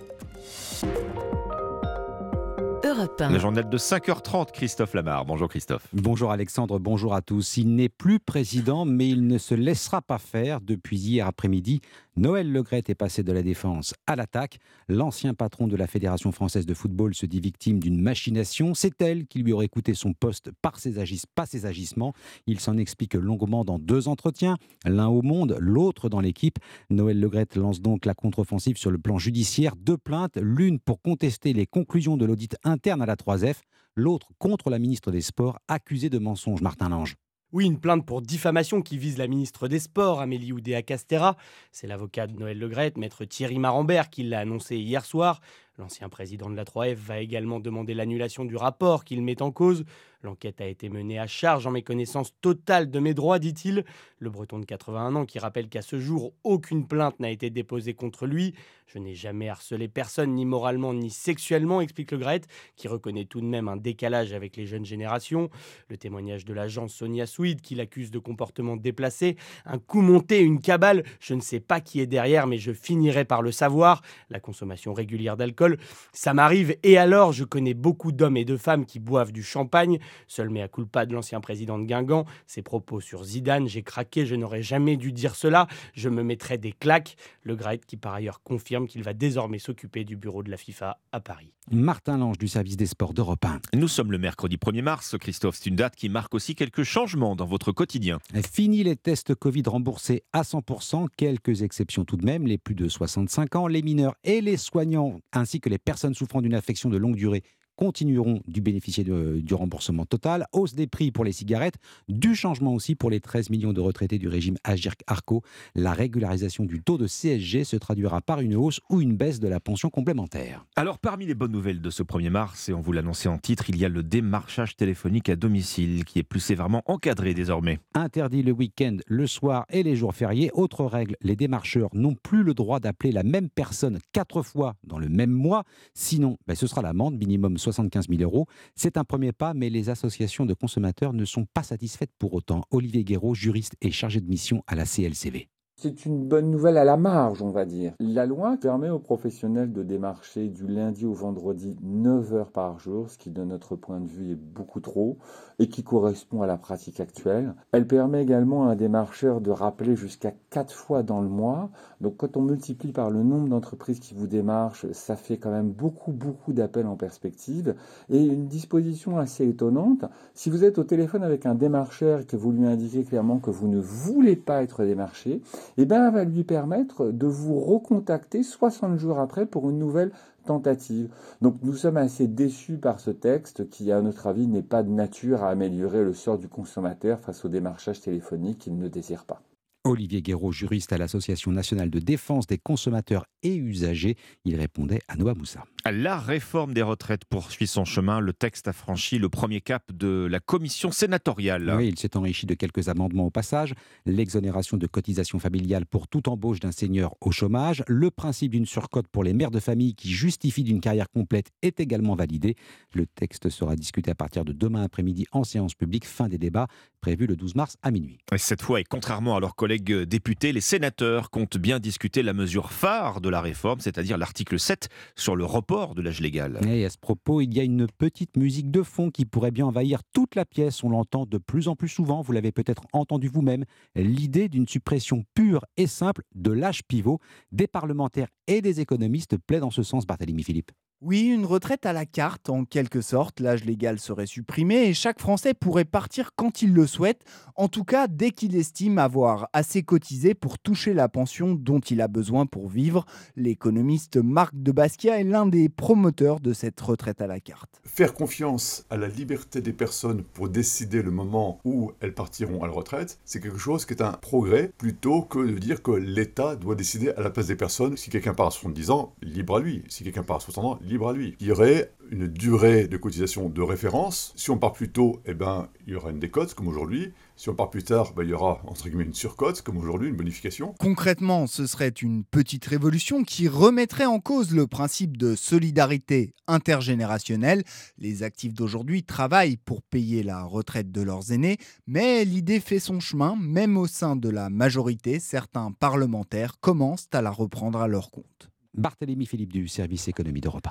Le 3.29 3.39
journal 3.39 3.69
de 3.69 3.77
5h30, 3.77 4.53
Christophe 4.53 4.95
Lamar. 4.95 5.27
Bonjour 5.27 5.49
Christophe. 5.49 5.87
Bonjour 5.93 6.31
Alexandre, 6.31 6.79
bonjour 6.79 7.15
à 7.15 7.21
tous. 7.21 7.59
Il 7.59 7.75
n'est 7.75 7.91
plus 7.91 8.21
président, 8.21 8.87
mais 8.87 9.09
il 9.09 9.27
ne 9.27 9.37
se 9.37 9.55
laissera 9.55 10.01
pas 10.01 10.19
faire. 10.19 10.63
Depuis 10.63 10.97
hier 10.97 11.27
après-midi, 11.27 11.83
Noël 12.19 12.51
Legrette 12.51 12.89
est 12.89 12.95
passé 12.95 13.23
de 13.23 13.33
la 13.33 13.43
défense 13.43 13.93
à 14.07 14.17
l'attaque. 14.17 14.59
L'ancien 14.89 15.35
patron 15.35 15.69
de 15.69 15.77
la 15.77 15.87
Fédération 15.87 16.33
française 16.33 16.65
de 16.65 16.73
football 16.73 17.15
se 17.15 17.27
dit 17.27 17.41
victime 17.41 17.79
d'une 17.79 18.01
machination. 18.01 18.73
C'est 18.73 19.03
elle 19.03 19.27
qui 19.27 19.41
lui 19.41 19.53
aurait 19.53 19.69
coûté 19.69 19.93
son 19.93 20.15
poste 20.15 20.51
par 20.63 20.79
ses 20.79 20.95
pas 21.35 21.45
ses 21.45 21.67
agissements. 21.67 22.15
Il 22.47 22.59
s'en 22.59 22.79
explique 22.79 23.13
longuement 23.13 23.67
dans 23.67 23.79
deux 23.79 24.09
entretiens, 24.09 24.57
l'un 24.87 25.09
au 25.09 25.21
Monde, 25.21 25.59
l'autre 25.61 26.09
dans 26.09 26.21
l'équipe. 26.21 26.59
Noël 26.89 27.21
Legrette 27.21 27.55
lance 27.55 27.83
donc 27.83 28.07
la 28.07 28.15
contre-offensive 28.15 28.79
sur 28.79 28.91
le 28.91 28.99
plan 28.99 29.19
judiciaire. 29.19 29.77
Deux 29.77 29.99
plaintes, 29.99 30.39
l'une 30.41 30.79
pour 30.79 31.03
contester 31.03 31.53
les 31.53 31.67
conclusions 31.67 32.17
de 32.17 32.25
l'audit 32.25 32.57
interne 32.65 33.03
à 33.03 33.07
la 33.07 33.17
3F, 33.17 33.57
l'autre 33.95 34.31
contre 34.39 34.71
la 34.71 34.79
ministre 34.79 35.11
des 35.11 35.21
Sports 35.21 35.59
accusée 35.69 36.09
de 36.09 36.19
mensonge, 36.19 36.63
Martin 36.63 36.89
Lange. 36.89 37.15
Oui, 37.53 37.65
une 37.65 37.79
plainte 37.79 38.05
pour 38.05 38.23
diffamation 38.23 38.83
qui 38.83 38.99
vise 38.99 39.19
la 39.19 39.29
ministre 39.29 39.69
des 39.69 39.79
Sports, 39.79 40.21
Amélie 40.21 40.53
Oudéa-Castera. 40.53 41.37
C'est 41.71 41.87
l'avocat 41.87 42.27
de 42.27 42.33
Noël 42.33 42.59
Legrette, 42.59 42.99
maître 42.99 43.25
Thierry 43.25 43.61
Marambert, 43.61 44.11
qui 44.11 44.25
l'a 44.25 44.41
annoncé 44.41 44.77
hier 44.77 45.05
soir. 45.05 45.41
L'ancien 45.79 46.09
président 46.09 46.51
de 46.51 46.57
la 46.57 46.65
3F 46.65 46.95
va 46.95 47.21
également 47.21 47.61
demander 47.61 47.95
l'annulation 47.95 48.45
du 48.45 48.57
rapport 48.57 49.05
qu'il 49.05 49.23
met 49.23 49.43
en 49.43 49.53
cause. 49.53 49.85
L'enquête 50.27 50.61
a 50.61 50.67
été 50.67 50.89
menée 50.89 51.21
à 51.21 51.29
charge 51.29 51.69
en 51.69 51.71
méconnaissance 51.71 52.35
totale 52.41 52.91
de 52.91 52.99
mes 52.99 53.15
droits, 53.15 53.39
dit-il. 53.39 53.85
Le 54.19 54.29
breton 54.29 54.59
de 54.59 54.65
81 54.65 55.15
ans 55.15 55.25
qui 55.25 55.39
rappelle 55.39 55.69
qu'à 55.69 55.83
ce 55.83 56.01
jour, 56.01 56.33
aucune 56.43 56.89
plainte 56.89 57.21
n'a 57.21 57.31
été 57.31 57.49
déposée 57.49 57.95
contre 57.95 58.27
lui. 58.27 58.53
Je 58.87 58.99
n'ai 58.99 59.15
jamais 59.15 59.49
harcelé 59.49 59.89
personne, 59.89 60.35
ni 60.35 60.45
moralement, 60.45 60.95
ni 60.95 61.11
sexuellement, 61.11 61.81
explique 61.81 62.13
le 62.13 62.19
Gret, 62.19 62.41
qui 62.77 62.89
reconnaît 62.89 63.25
tout 63.25 63.41
de 63.41 63.47
même 63.47 63.69
un 63.69 63.77
décalage 63.77 64.33
avec 64.33 64.57
les 64.57 64.67
jeunes 64.67 64.85
générations. 64.85 65.51
Le 65.89 65.97
témoignage 65.97 66.45
de 66.45 66.55
l'agent 66.55 66.89
Sonia 66.89 67.27
Swede, 67.27 67.61
qui 67.61 67.75
l'accuse 67.75 68.11
de 68.11 68.19
comportement 68.19 68.77
déplacé. 68.77 69.37
Un 69.65 69.79
coup 69.79 70.03
monté, 70.03 70.41
une 70.41 70.61
cabale, 70.61 71.05
je 71.21 71.35
ne 71.35 71.41
sais 71.41 71.61
pas 71.61 71.81
qui 71.81 72.01
est 72.01 72.07
derrière, 72.07 72.47
mais 72.47 72.59
je 72.59 72.73
finirai 72.73 73.25
par 73.25 73.43
le 73.43 73.53
savoir. 73.53 74.03
La 74.31 74.41
consommation 74.41 74.95
régulière 74.95 75.37
d'alcool, 75.37 75.79
ça 76.13 76.33
m'arrive, 76.33 76.77
et 76.83 76.97
alors 76.97 77.33
je 77.33 77.45
connais 77.45 77.75
beaucoup 77.75 78.13
d'hommes 78.13 78.37
et 78.37 78.45
de 78.45 78.57
femmes 78.57 78.87
qui 78.87 78.99
boivent 78.99 79.33
du 79.33 79.43
champagne. 79.43 79.99
Seul 80.27 80.51
mea 80.51 80.69
culpa 80.69 81.07
de 81.07 81.15
l'ancien 81.15 81.41
président 81.41 81.79
de 81.79 81.85
Guingamp, 81.85 82.27
ses 82.47 82.63
propos 82.63 83.01
sur 83.01 83.25
Zidane, 83.25 83.69
j'ai 83.69 83.83
craqué, 83.83 84.27
je 84.27 84.35
n'aurais 84.35 84.63
jamais 84.63 84.97
dû 84.97 85.13
dire 85.13 85.35
cela, 85.35 85.67
je 85.95 86.09
me 86.09 86.23
mettrais 86.23 86.59
des 86.59 86.73
claques. 86.73 87.17
Le 87.43 87.57
Gret, 87.57 87.81
qui 87.87 87.97
par 87.97 88.15
ailleurs 88.15 88.43
confirme 88.43 88.87
qu'il 88.87 89.03
va 89.03 89.13
désormais 89.13 89.59
s'occuper 89.59 90.05
du 90.05 90.17
bureau 90.17 90.43
de 90.43 90.51
la 90.51 90.57
FIFA 90.57 90.99
à 91.13 91.21
Paris. 91.21 91.53
Martin 91.71 92.19
Lange 92.19 92.39
du 92.39 92.47
service 92.47 92.77
des 92.77 92.87
sports 92.87 93.13
d'Europe 93.13 93.45
1. 93.45 93.77
Nous 93.77 93.89
sommes 93.89 94.13
le 94.13 94.19
mercredi 94.19 94.57
1er 94.57 94.83
mars, 94.83 95.17
Christophe. 95.19 95.57
C'est 95.57 95.69
une 95.69 95.75
date 95.75 95.97
qui 95.97 96.09
marque 96.09 96.35
aussi 96.35 96.55
quelques 96.55 96.85
changements 96.85 97.35
dans 97.35 97.47
votre 97.47 97.73
quotidien. 97.73 98.19
Fini 98.53 98.85
les 98.85 98.95
tests 98.95 99.35
Covid 99.35 99.65
remboursés 99.67 100.23
à 100.33 100.43
100%, 100.43 101.09
quelques 101.17 101.63
exceptions 101.63 102.05
tout 102.05 102.17
de 102.17 102.25
même, 102.25 102.47
les 102.47 102.59
plus 102.59 102.77
de 102.77 102.89
65 102.89 103.57
ans, 103.57 103.67
les 103.67 103.83
mineurs 103.83 104.15
et 104.23 104.41
les 104.41 104.57
soignants, 104.57 105.21
ainsi 105.33 105.61
que 105.61 105.69
les 105.69 105.79
personnes 105.79 106.15
souffrant 106.15 106.41
d'une 106.41 106.55
affection 106.55 106.89
de 106.89 106.97
longue 106.97 107.17
durée 107.17 107.43
continueront 107.77 108.41
du 108.49 108.61
bénéficier 108.61 109.05
du 109.05 109.55
remboursement 109.55 110.07
total, 110.07 110.47
hausse 110.53 110.75
des 110.75 110.87
prix 110.87 111.13
pour 111.13 111.25
les 111.25 111.33
cigarettes, 111.33 111.77
du 112.09 112.35
changement 112.35 112.75
aussi 112.75 112.95
pour 112.95 113.11
les 113.11 113.21
13 113.21 113.51
millions 113.51 113.73
de 113.73 113.81
retraités 113.81 114.19
du 114.19 114.29
régime 114.29 114.57
Agirc-Arco. 114.65 115.43
La 115.75 115.93
régularisation 115.93 116.65
du 116.65 116.83
taux 116.83 116.99
de 116.99 117.07
CSG 117.07 117.65
se 117.65 117.77
traduira 117.77 118.21
par 118.21 118.41
une 118.41 118.57
hausse 118.57 118.81
ou 118.91 119.01
une 119.01 119.17
baisse 119.17 119.41
de 119.41 119.49
la 119.49 119.61
pension 119.61 119.91
complémentaire. 119.91 120.67
Alors 120.77 120.99
parmi 120.99 121.27
les 121.27 121.35
bonnes 121.35 121.53
nouvelles 121.53 121.81
de 121.81 121.91
ce 121.91 122.03
1er 122.03 122.31
mars, 122.31 122.69
et 122.69 122.73
on 122.73 122.81
vous 122.81 122.93
l'annonçait 122.93 123.29
en 123.29 123.39
titre, 123.39 123.69
il 123.69 123.77
y 123.77 123.85
a 123.85 123.89
le 123.89 124.03
démarchage 124.03 124.77
téléphonique 124.77 125.29
à 125.29 125.37
domicile 125.37 126.05
qui 126.05 126.19
est 126.19 126.23
plus 126.23 126.41
sévèrement 126.41 126.83
encadré 126.87 127.35
désormais. 127.35 127.79
Interdit 127.95 128.43
le 128.43 128.53
week-end, 128.53 128.97
le 129.07 129.27
soir 129.27 129.67
et 129.71 129.83
les 129.83 129.97
jours 129.97 130.15
fériés. 130.15 130.51
Autre 130.55 130.85
règle, 130.85 131.17
les 131.21 131.37
démarcheurs 131.37 131.91
n'ont 131.93 132.15
plus 132.15 132.43
le 132.43 132.55
droit 132.55 132.81
d'appeler 132.81 133.13
la 133.13 133.23
même 133.23 133.49
personne 133.51 133.99
quatre 134.13 134.43
fois 134.43 134.75
dans 134.85 134.99
le 134.99 135.09
même 135.09 135.31
mois. 135.31 135.65
Sinon, 135.95 136.39
ben, 136.47 136.55
ce 136.55 136.67
sera 136.67 136.83
l'amende 136.83 137.19
minimum 137.19 137.59
75 137.67 138.09
000 138.09 138.23
euros. 138.23 138.47
C'est 138.75 138.97
un 138.97 139.05
premier 139.05 139.33
pas, 139.33 139.55
mais 139.55 139.71
les 139.71 139.91
associations 139.91 140.47
de 140.47 140.55
consommateurs 140.55 141.13
ne 141.13 141.25
sont 141.25 141.47
pas 141.47 141.63
satisfaites 141.63 142.13
pour 142.19 142.35
autant. 142.35 142.63
Olivier 142.71 143.05
Guéraud, 143.05 143.35
juriste 143.35 143.77
et 143.81 143.91
chargé 143.91 144.21
de 144.21 144.29
mission 144.29 144.63
à 144.67 144.75
la 144.75 144.85
CLCV. 144.85 145.49
C'est 145.79 146.07
une 146.07 146.25
bonne 146.25 146.51
nouvelle 146.51 146.79
à 146.79 146.85
la 146.85 146.97
marge, 146.97 147.43
on 147.43 147.51
va 147.51 147.67
dire. 147.67 147.93
La 148.01 148.25
loi 148.25 148.57
permet 148.59 148.89
aux 148.89 148.99
professionnels 148.99 149.75
de 149.75 149.83
démarcher 149.83 150.49
du 150.49 150.67
lundi 150.67 151.05
au 151.05 151.13
vendredi 151.13 151.77
9 151.83 152.33
heures 152.33 152.51
par 152.51 152.79
jour, 152.79 153.11
ce 153.11 153.19
qui 153.19 153.29
de 153.29 153.45
notre 153.45 153.77
point 153.77 154.01
de 154.01 154.09
vue 154.09 154.33
est 154.33 154.41
beaucoup 154.41 154.81
trop 154.81 155.19
et 155.59 155.69
qui 155.69 155.83
correspond 155.83 156.41
à 156.41 156.47
la 156.47 156.57
pratique 156.57 156.99
actuelle. 156.99 157.55
Elle 157.73 157.87
permet 157.87 158.23
également 158.23 158.67
à 158.67 158.73
un 158.73 158.75
démarcheur 158.75 159.43
de 159.43 159.51
rappeler 159.51 159.97
jusqu'à 159.97 160.33
4 160.49 160.73
fois 160.73 161.03
dans 161.03 161.21
le 161.21 161.29
mois. 161.29 161.69
Donc 162.01 162.17
quand 162.17 162.39
on 162.39 162.43
multiplie 162.43 162.93
par 162.93 163.11
le 163.11 163.23
nombre 163.23 163.49
d'entreprises 163.49 164.01
qui 164.01 164.15
vous 164.15 164.27
démarchent, 164.27 164.91
ça 164.93 165.15
fait 165.15 165.37
quand 165.37 165.51
même 165.51 165.69
beaucoup, 165.69 166.13
beaucoup 166.13 166.55
d'appels 166.55 166.87
en 166.87 166.97
perspective. 166.97 167.75
Et 168.09 168.25
une 168.25 168.47
disposition 168.47 169.19
assez 169.19 169.47
étonnante, 169.47 170.07
si 170.33 170.49
vous 170.49 170.65
êtes 170.65 170.79
au 170.79 170.85
téléphone 170.85 171.23
avec 171.23 171.45
un 171.45 171.55
démarcheur 171.55 172.21
et 172.21 172.25
que 172.25 172.37
vous 172.37 172.51
lui 172.51 172.67
indiquez 172.67 173.05
clairement 173.05 173.41
que 173.41 173.51
vous 173.51 173.69
ne 173.69 173.79
voulez 173.79 174.37
pas 174.37 174.63
être 174.63 174.83
démarché, 174.83 175.43
eh 175.79 175.85
ben, 175.85 176.11
va 176.11 176.25
lui 176.25 176.45
permettre 176.45 177.07
de 177.11 177.27
vous 177.27 177.61
recontacter 177.61 178.43
60 178.43 178.99
jours 178.99 179.19
après 179.19 179.47
pour 179.47 179.69
une 179.71 179.79
nouvelle 179.79 180.13
tentative. 180.45 181.11
Donc 181.43 181.57
nous 181.63 181.75
sommes 181.75 181.97
assez 181.97 182.27
déçus 182.27 182.79
par 182.79 183.01
ce 183.01 183.11
texte 183.11 183.69
qui, 183.69 183.93
à 183.93 184.01
notre 184.01 184.27
avis, 184.27 184.47
n'est 184.47 184.63
pas 184.63 184.83
de 184.83 184.91
nature 184.91 185.43
à 185.43 185.51
améliorer 185.51 186.05
le 186.05 186.15
sort 186.15 186.39
du 186.39 186.49
consommateur 186.49 187.21
face 187.21 187.45
au 187.45 187.49
démarchage 187.49 188.01
téléphonique 188.01 188.59
qu'il 188.59 188.79
ne 188.79 188.89
désire 188.89 189.25
pas. 189.25 189.43
Olivier 189.87 190.21
Guéraud, 190.21 190.53
juriste 190.53 190.93
à 190.93 190.99
l'Association 190.99 191.53
nationale 191.53 191.91
de 191.91 192.01
défense 192.01 192.47
des 192.47 192.59
consommateurs 192.59 193.27
et 193.43 193.55
usagers, 193.55 194.17
il 194.45 194.57
répondait 194.57 195.01
à 195.09 195.17
Noah 195.17 195.35
Moussa. 195.35 195.65
La 195.89 196.19
réforme 196.19 196.75
des 196.75 196.83
retraites 196.83 197.25
poursuit 197.25 197.69
son 197.69 197.85
chemin. 197.85 198.19
Le 198.19 198.33
texte 198.33 198.67
a 198.67 198.73
franchi 198.73 199.19
le 199.19 199.29
premier 199.29 199.61
cap 199.61 199.85
de 199.93 200.27
la 200.29 200.41
commission 200.41 200.91
sénatoriale. 200.91 201.73
Oui, 201.77 201.87
il 201.87 201.99
s'est 201.99 202.17
enrichi 202.17 202.45
de 202.45 202.55
quelques 202.55 202.89
amendements 202.89 203.27
au 203.27 203.31
passage. 203.31 203.75
L'exonération 204.05 204.77
de 204.77 204.87
cotisation 204.89 205.39
familiale 205.39 205.87
pour 205.87 206.09
toute 206.09 206.27
embauche 206.27 206.59
d'un 206.59 206.73
seigneur 206.73 207.15
au 207.21 207.31
chômage. 207.31 207.85
Le 207.87 208.11
principe 208.11 208.53
d'une 208.53 208.67
surcote 208.67 209.07
pour 209.07 209.23
les 209.23 209.33
mères 209.33 209.53
de 209.53 209.61
famille 209.61 209.95
qui 209.95 210.11
justifient 210.11 210.65
d'une 210.65 210.81
carrière 210.81 211.09
complète 211.09 211.53
est 211.63 211.79
également 211.79 212.17
validé. 212.17 212.57
Le 212.93 213.07
texte 213.07 213.49
sera 213.49 213.77
discuté 213.77 214.11
à 214.11 214.17
partir 214.17 214.45
de 214.45 214.53
demain 214.53 214.83
après-midi 214.83 215.27
en 215.31 215.45
séance 215.45 215.75
publique. 215.75 216.05
Fin 216.05 216.29
des 216.29 216.39
débats 216.39 216.67
prévu 217.01 217.29
le 217.29 217.37
12 217.37 217.55
mars 217.55 217.77
à 217.83 217.93
minuit. 217.93 218.19
cette 218.37 218.63
fois, 218.63 218.81
et 218.81 218.85
contrairement 218.85 219.37
à 219.37 219.41
leurs 219.41 219.55
collègues 219.55 219.76
députés, 219.79 220.53
les 220.53 220.61
sénateurs 220.61 221.31
comptent 221.31 221.59
bien 221.59 221.79
discuter 221.79 222.23
la 222.23 222.33
mesure 222.33 222.73
phare 222.73 223.21
de 223.21 223.29
la 223.29 223.41
réforme, 223.41 223.81
c'est-à-dire 223.81 224.19
l'article 224.19 224.59
7 224.59 224.89
sur 225.15 225.37
le 225.37 225.45
report 225.45 225.95
de 225.95 226.03
l'âge 226.03 226.21
légal. 226.21 226.61
Et 226.67 226.85
à 226.85 226.91
ce 226.91 226.99
propos, 226.99 227.41
il 227.41 227.55
y 227.55 227.61
a 227.61 227.63
une 227.63 227.87
petite 227.87 228.37
musique 228.37 228.71
de 228.71 228.83
fond 228.83 229.11
qui 229.11 229.25
pourrait 229.25 229.51
bien 229.51 229.67
envahir 229.67 230.01
toute 230.13 230.35
la 230.35 230.45
pièce. 230.45 230.83
On 230.85 230.91
l'entend 230.91 231.27
de 231.27 231.39
plus 231.39 231.69
en 231.69 231.77
plus 231.77 231.89
souvent, 231.89 232.23
vous 232.23 232.33
l'avez 232.33 232.53
peut-être 232.53 232.83
entendu 232.93 233.29
vous-même, 233.29 233.65
l'idée 233.95 234.49
d'une 234.49 234.69
suppression 234.69 235.25
pure 235.35 235.65
et 235.77 235.87
simple 235.87 236.23
de 236.35 236.51
l'âge 236.51 236.83
pivot. 236.85 237.21
Des 237.53 237.67
parlementaires 237.67 238.29
et 238.47 238.61
des 238.61 238.81
économistes 238.81 239.37
plaident 239.47 239.65
en 239.65 239.71
ce 239.71 239.83
sens, 239.83 240.07
Barthélemy 240.07 240.43
Philippe. 240.43 240.71
Oui, 241.03 241.27
une 241.27 241.45
retraite 241.45 241.85
à 241.85 241.93
la 241.93 242.07
carte, 242.07 242.49
en 242.49 242.65
quelque 242.65 243.03
sorte. 243.03 243.41
L'âge 243.41 243.67
légal 243.67 243.99
serait 243.99 244.25
supprimé 244.25 244.87
et 244.87 244.95
chaque 244.95 245.21
Français 245.21 245.53
pourrait 245.53 245.85
partir 245.85 246.31
quand 246.35 246.63
il 246.63 246.73
le 246.73 246.87
souhaite, 246.87 247.23
en 247.55 247.69
tout 247.69 247.85
cas 247.85 248.07
dès 248.09 248.31
qu'il 248.31 248.57
estime 248.57 248.97
avoir 248.97 249.51
assez 249.53 249.83
cotisé 249.83 250.33
pour 250.33 250.59
toucher 250.59 250.95
la 250.95 251.11
pension 251.11 251.55
dont 251.55 251.81
il 251.81 252.01
a 252.01 252.09
besoin 252.09 252.47
pour 252.47 252.71
vivre. 252.71 253.05
L'économiste 253.37 254.17
Marc 254.17 254.55
de 254.55 254.73
Basquiat 254.73 255.21
est 255.21 255.25
l'un 255.25 255.45
des 255.45 255.69
promoteurs 255.69 256.41
de 256.41 256.55
cette 256.55 256.81
retraite 256.81 257.21
à 257.21 257.27
la 257.27 257.41
carte. 257.41 257.79
Faire 257.85 258.15
confiance 258.15 258.87
à 258.89 258.97
la 258.97 259.09
liberté 259.09 259.61
des 259.61 259.75
personnes 259.75 260.23
pour 260.23 260.49
décider 260.49 261.03
le 261.03 261.11
moment 261.11 261.61
où 261.67 261.93
elles 262.01 262.15
partiront 262.15 262.63
à 262.63 262.69
la 262.69 262.73
retraite, 262.73 263.21
c'est 263.27 263.43
quelque 263.43 263.59
chose 263.59 263.85
qui 263.85 263.93
est 263.93 264.03
un 264.03 264.13
progrès 264.13 264.73
plutôt 264.79 265.21
que 265.21 265.41
de 265.41 265.59
dire 265.59 265.83
que 265.83 265.91
l'État 265.91 266.57
doit 266.57 266.75
décider 266.75 267.11
à 267.11 267.21
la 267.21 267.29
place 267.29 267.49
des 267.49 267.57
personnes. 267.57 267.99
Si 267.99 268.09
quelqu'un 268.09 268.33
part 268.33 268.47
à 268.47 268.51
70 268.51 268.89
ans, 268.89 269.15
libre 269.21 269.57
à 269.57 269.61
lui. 269.61 269.83
Si 269.89 270.03
quelqu'un 270.03 270.23
part 270.23 270.37
à 270.37 270.41
60 270.41 270.65
ans, 270.65 270.79
libre 270.89 271.09
à 271.09 271.13
lui. 271.13 271.37
Il 271.41 271.47
y 271.47 271.53
aurait 271.53 271.93
une 272.11 272.29
durée 272.29 272.87
de 272.89 272.97
cotisation 272.97 273.49
de 273.49 273.63
référence. 273.63 274.33
Si 274.37 274.51
on 274.51 274.59
part 274.59 274.73
plus 274.73 274.91
tôt, 274.91 275.21
eh 275.27 275.35
ben, 275.35 275.69
il 275.87 275.93
y 275.93 275.97
aura 275.97 276.11
une 276.11 276.19
décote 276.19 276.55
comme 276.55 276.69
aujourd'hui. 276.69 277.13
Si 277.37 277.49
on 277.49 277.55
part 277.55 277.71
plus 277.71 277.83
tard, 277.83 278.13
ben, 278.15 278.23
il 278.23 278.31
y 278.31 278.33
aura 278.33 278.61
entre 278.67 278.89
guillemets 278.89 279.05
une 279.05 279.15
surcote 279.15 279.63
comme 279.63 279.77
aujourd'hui, 279.77 280.09
une 280.09 280.17
bonification. 280.17 280.75
Concrètement, 280.79 281.47
ce 281.47 281.67
serait 281.67 281.89
une 281.89 282.25
petite 282.25 282.65
révolution 282.65 283.25
qui 283.25 283.49
remettrait 283.49 284.07
en 284.07 284.21
cause 284.21 284.53
le 284.53 284.67
principe 284.67 285.17
de 285.17 285.35
solidarité 285.35 286.35
intergénérationnelle. 286.47 287.65
Les 287.99 288.23
actifs 288.23 288.55
d'aujourd'hui 288.55 289.03
travaillent 289.03 289.59
pour 289.59 289.83
payer 289.83 290.23
la 290.23 290.45
retraite 290.45 290.93
de 290.93 291.03
leurs 291.03 291.33
aînés, 291.33 291.59
mais 291.87 292.25
l'idée 292.25 292.61
fait 292.61 292.79
son 292.79 293.01
chemin, 293.01 293.37
même 293.39 293.77
au 293.77 293.87
sein 293.87 294.17
de 294.17 294.29
la 294.29 294.49
majorité, 294.49 295.21
certains 295.21 295.73
parlementaires 295.73 296.59
commencent 296.61 297.09
à 297.13 297.23
la 297.23 297.31
reprendre 297.31 297.81
à 297.81 297.89
leur 297.89 298.11
compte. 298.11 298.51
Barthélémy 298.77 299.27
Philippe 299.27 299.53
du 299.53 299.69
service 299.69 300.09
économie 300.09 300.41
d'Europe. 300.41 300.69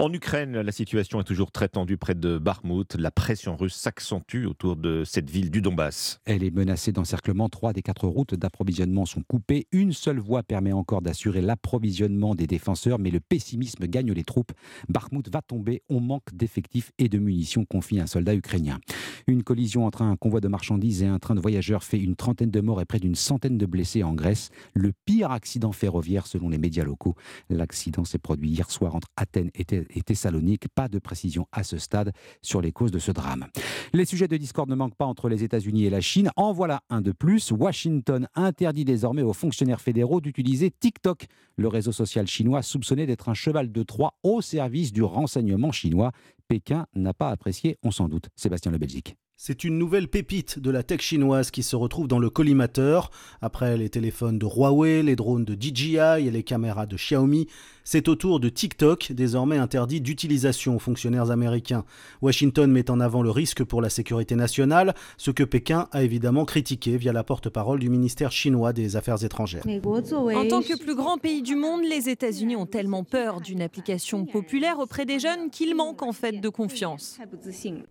En 0.00 0.12
Ukraine, 0.12 0.60
la 0.60 0.70
situation 0.70 1.20
est 1.20 1.24
toujours 1.24 1.50
très 1.50 1.68
tendue 1.68 1.96
près 1.96 2.14
de 2.14 2.38
Bakhmut. 2.38 2.94
La 2.94 3.10
pression 3.10 3.56
russe 3.56 3.74
s'accentue 3.74 4.46
autour 4.46 4.76
de 4.76 5.02
cette 5.04 5.28
ville 5.28 5.50
du 5.50 5.60
Donbass. 5.60 6.20
Elle 6.24 6.44
est 6.44 6.54
menacée 6.54 6.92
d'encerclement. 6.92 7.48
Trois 7.48 7.72
des 7.72 7.82
quatre 7.82 8.06
routes 8.06 8.36
d'approvisionnement 8.36 9.06
sont 9.06 9.22
coupées. 9.22 9.66
Une 9.72 9.92
seule 9.92 10.20
voie 10.20 10.44
permet 10.44 10.70
encore 10.70 11.02
d'assurer 11.02 11.40
l'approvisionnement 11.40 12.36
des 12.36 12.46
défenseurs, 12.46 13.00
mais 13.00 13.10
le 13.10 13.18
pessimisme 13.18 13.88
gagne 13.88 14.12
les 14.12 14.22
troupes. 14.22 14.52
Bakhmut 14.88 15.28
va 15.32 15.42
tomber. 15.42 15.82
On 15.88 15.98
manque 15.98 16.32
d'effectifs 16.32 16.92
et 16.98 17.08
de 17.08 17.18
munitions, 17.18 17.64
confie 17.64 17.98
un 17.98 18.06
soldat 18.06 18.36
ukrainien. 18.36 18.78
Une 19.26 19.42
collision 19.42 19.84
entre 19.84 20.02
un 20.02 20.14
convoi 20.14 20.40
de 20.40 20.46
marchandises 20.46 21.02
et 21.02 21.06
un 21.06 21.18
train 21.18 21.34
de 21.34 21.40
voyageurs 21.40 21.82
fait 21.82 21.98
une 21.98 22.14
trentaine 22.14 22.52
de 22.52 22.60
morts 22.60 22.80
et 22.80 22.84
près 22.84 23.00
d'une 23.00 23.16
centaine 23.16 23.58
de 23.58 23.66
blessés 23.66 24.04
en 24.04 24.14
Grèce. 24.14 24.50
Le 24.74 24.92
pire 25.06 25.32
accident 25.32 25.72
ferroviaire 25.72 26.28
selon 26.28 26.50
les 26.50 26.58
médias 26.58 26.84
locaux. 26.84 27.16
L'accident 27.50 28.04
s'est 28.04 28.18
produit 28.18 28.50
hier 28.50 28.70
soir 28.70 28.94
entre 28.94 29.08
Athènes 29.16 29.50
et 29.56 29.64
et 29.94 30.02
Thessalonique. 30.02 30.68
Pas 30.74 30.88
de 30.88 30.98
précision 30.98 31.46
à 31.52 31.62
ce 31.62 31.78
stade 31.78 32.12
sur 32.42 32.60
les 32.60 32.72
causes 32.72 32.90
de 32.90 32.98
ce 32.98 33.12
drame. 33.12 33.46
Les 33.92 34.04
sujets 34.04 34.28
de 34.28 34.36
discorde 34.36 34.70
ne 34.70 34.74
manquent 34.74 34.96
pas 34.96 35.06
entre 35.06 35.28
les 35.28 35.44
États-Unis 35.44 35.84
et 35.84 35.90
la 35.90 36.00
Chine. 36.00 36.30
En 36.36 36.52
voilà 36.52 36.82
un 36.90 37.00
de 37.00 37.12
plus. 37.12 37.52
Washington 37.52 38.28
interdit 38.34 38.84
désormais 38.84 39.22
aux 39.22 39.32
fonctionnaires 39.32 39.80
fédéraux 39.80 40.20
d'utiliser 40.20 40.70
TikTok, 40.70 41.26
le 41.56 41.68
réseau 41.68 41.92
social 41.92 42.26
chinois 42.26 42.62
soupçonné 42.62 43.06
d'être 43.06 43.28
un 43.28 43.34
cheval 43.34 43.72
de 43.72 43.82
Troie 43.82 44.14
au 44.22 44.40
service 44.40 44.92
du 44.92 45.02
renseignement 45.02 45.72
chinois. 45.72 46.12
Pékin 46.48 46.86
n'a 46.94 47.14
pas 47.14 47.30
apprécié, 47.30 47.76
on 47.82 47.90
s'en 47.90 48.08
doute. 48.08 48.28
Sébastien 48.36 48.72
Le 48.72 48.78
Belgique. 48.78 49.16
C'est 49.40 49.62
une 49.62 49.78
nouvelle 49.78 50.08
pépite 50.08 50.58
de 50.58 50.68
la 50.68 50.82
tech 50.82 51.00
chinoise 51.00 51.52
qui 51.52 51.62
se 51.62 51.76
retrouve 51.76 52.08
dans 52.08 52.18
le 52.18 52.28
collimateur. 52.28 53.10
Après 53.40 53.76
les 53.76 53.88
téléphones 53.88 54.36
de 54.36 54.46
Huawei, 54.46 55.04
les 55.04 55.14
drones 55.14 55.44
de 55.44 55.54
DJI 55.54 56.26
et 56.26 56.30
les 56.32 56.42
caméras 56.42 56.86
de 56.86 56.96
Xiaomi, 56.96 57.46
c'est 57.90 58.06
au 58.08 58.16
tour 58.16 58.38
de 58.38 58.50
TikTok, 58.50 59.12
désormais 59.12 59.56
interdit 59.56 60.02
d'utilisation 60.02 60.76
aux 60.76 60.78
fonctionnaires 60.78 61.30
américains. 61.30 61.86
Washington 62.20 62.70
met 62.70 62.90
en 62.90 63.00
avant 63.00 63.22
le 63.22 63.30
risque 63.30 63.64
pour 63.64 63.80
la 63.80 63.88
sécurité 63.88 64.34
nationale, 64.34 64.94
ce 65.16 65.30
que 65.30 65.42
Pékin 65.42 65.88
a 65.92 66.02
évidemment 66.02 66.44
critiqué 66.44 66.98
via 66.98 67.14
la 67.14 67.24
porte-parole 67.24 67.78
du 67.78 67.88
ministère 67.88 68.30
chinois 68.30 68.74
des 68.74 68.96
Affaires 68.96 69.24
étrangères. 69.24 69.62
En 69.66 70.02
tant 70.02 70.60
que 70.60 70.78
plus 70.78 70.94
grand 70.94 71.16
pays 71.16 71.40
du 71.40 71.54
monde, 71.56 71.80
les 71.82 72.10
États-Unis 72.10 72.56
ont 72.56 72.66
tellement 72.66 73.04
peur 73.04 73.40
d'une 73.40 73.62
application 73.62 74.26
populaire 74.26 74.80
auprès 74.80 75.06
des 75.06 75.18
jeunes 75.18 75.48
qu'ils 75.50 75.74
manquent 75.74 76.02
en 76.02 76.12
fait 76.12 76.42
de 76.42 76.48
confiance. 76.50 77.18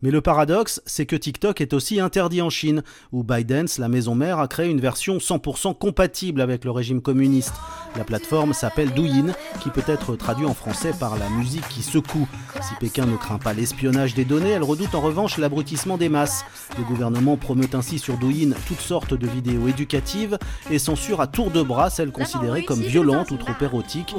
Mais 0.04 0.12
le 0.12 0.22
paradoxe, 0.22 0.80
c'est 0.86 1.08
que 1.08 1.16
TikTok 1.16 1.60
est 1.60 1.74
aussi 1.74 2.00
interdit 2.00 2.44
en 2.44 2.52
Chine, 2.52 2.84
où 3.12 3.24
Biden, 3.24 3.66
la 3.80 3.90
maison 3.90 4.14
mère, 4.14 4.38
a 4.38 4.48
créé 4.48 4.70
une 4.70 4.80
version 4.80 5.18
100% 5.18 5.76
compatible 5.76 6.42
avec 6.42 6.66
le 6.66 6.70
régime 6.70 7.02
communiste. 7.02 7.56
La 7.96 8.04
plateforme 8.04 8.54
s'appelle 8.54 8.92
Douyin, 8.92 9.34
qui 9.64 9.72
peut 9.72 9.87
être 9.88 10.16
traduit 10.16 10.46
en 10.46 10.54
français 10.54 10.92
par 10.98 11.18
la 11.18 11.30
musique 11.30 11.68
qui 11.70 11.82
secoue. 11.82 12.28
Si 12.62 12.76
Pékin 12.80 13.06
ne 13.06 13.16
craint 13.16 13.38
pas 13.38 13.54
l'espionnage 13.54 14.14
des 14.14 14.26
données, 14.26 14.52
elle 14.52 14.64
redoute 14.64 14.96
en 14.96 15.02
revanche 15.02 15.38
l'abrutissement 15.38 15.98
des 15.98 16.10
masses. 16.10 16.46
Le 16.78 16.84
gouvernement 16.84 17.38
promeut 17.38 17.70
ainsi 17.74 18.00
sur 18.00 18.18
Douyin 18.18 18.52
toutes 18.68 18.82
sortes 18.82 19.14
de 19.14 19.28
vidéos 19.28 19.68
éducatives 19.68 20.38
et 20.70 20.80
censure 20.80 21.22
à 21.22 21.28
tour 21.28 21.52
de 21.52 21.62
bras 21.62 21.90
celles 21.90 22.12
considérées 22.12 22.64
comme 22.64 22.82
violentes 22.82 23.32
ou 23.32 23.38
trop 23.38 23.54
érotiques. 23.62 24.16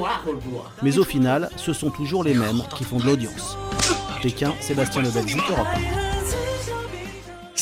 Mais 0.81 0.97
au 0.97 1.03
final, 1.03 1.49
ce 1.57 1.73
sont 1.73 1.89
toujours 1.89 2.23
les 2.23 2.33
mêmes 2.33 2.61
qui 2.75 2.83
font 2.83 2.97
de 2.97 3.05
l'audience. 3.05 3.57
Pékin, 4.21 4.53
Sébastien 4.59 5.01
Lebelzik, 5.01 5.41
Europe 5.49 5.67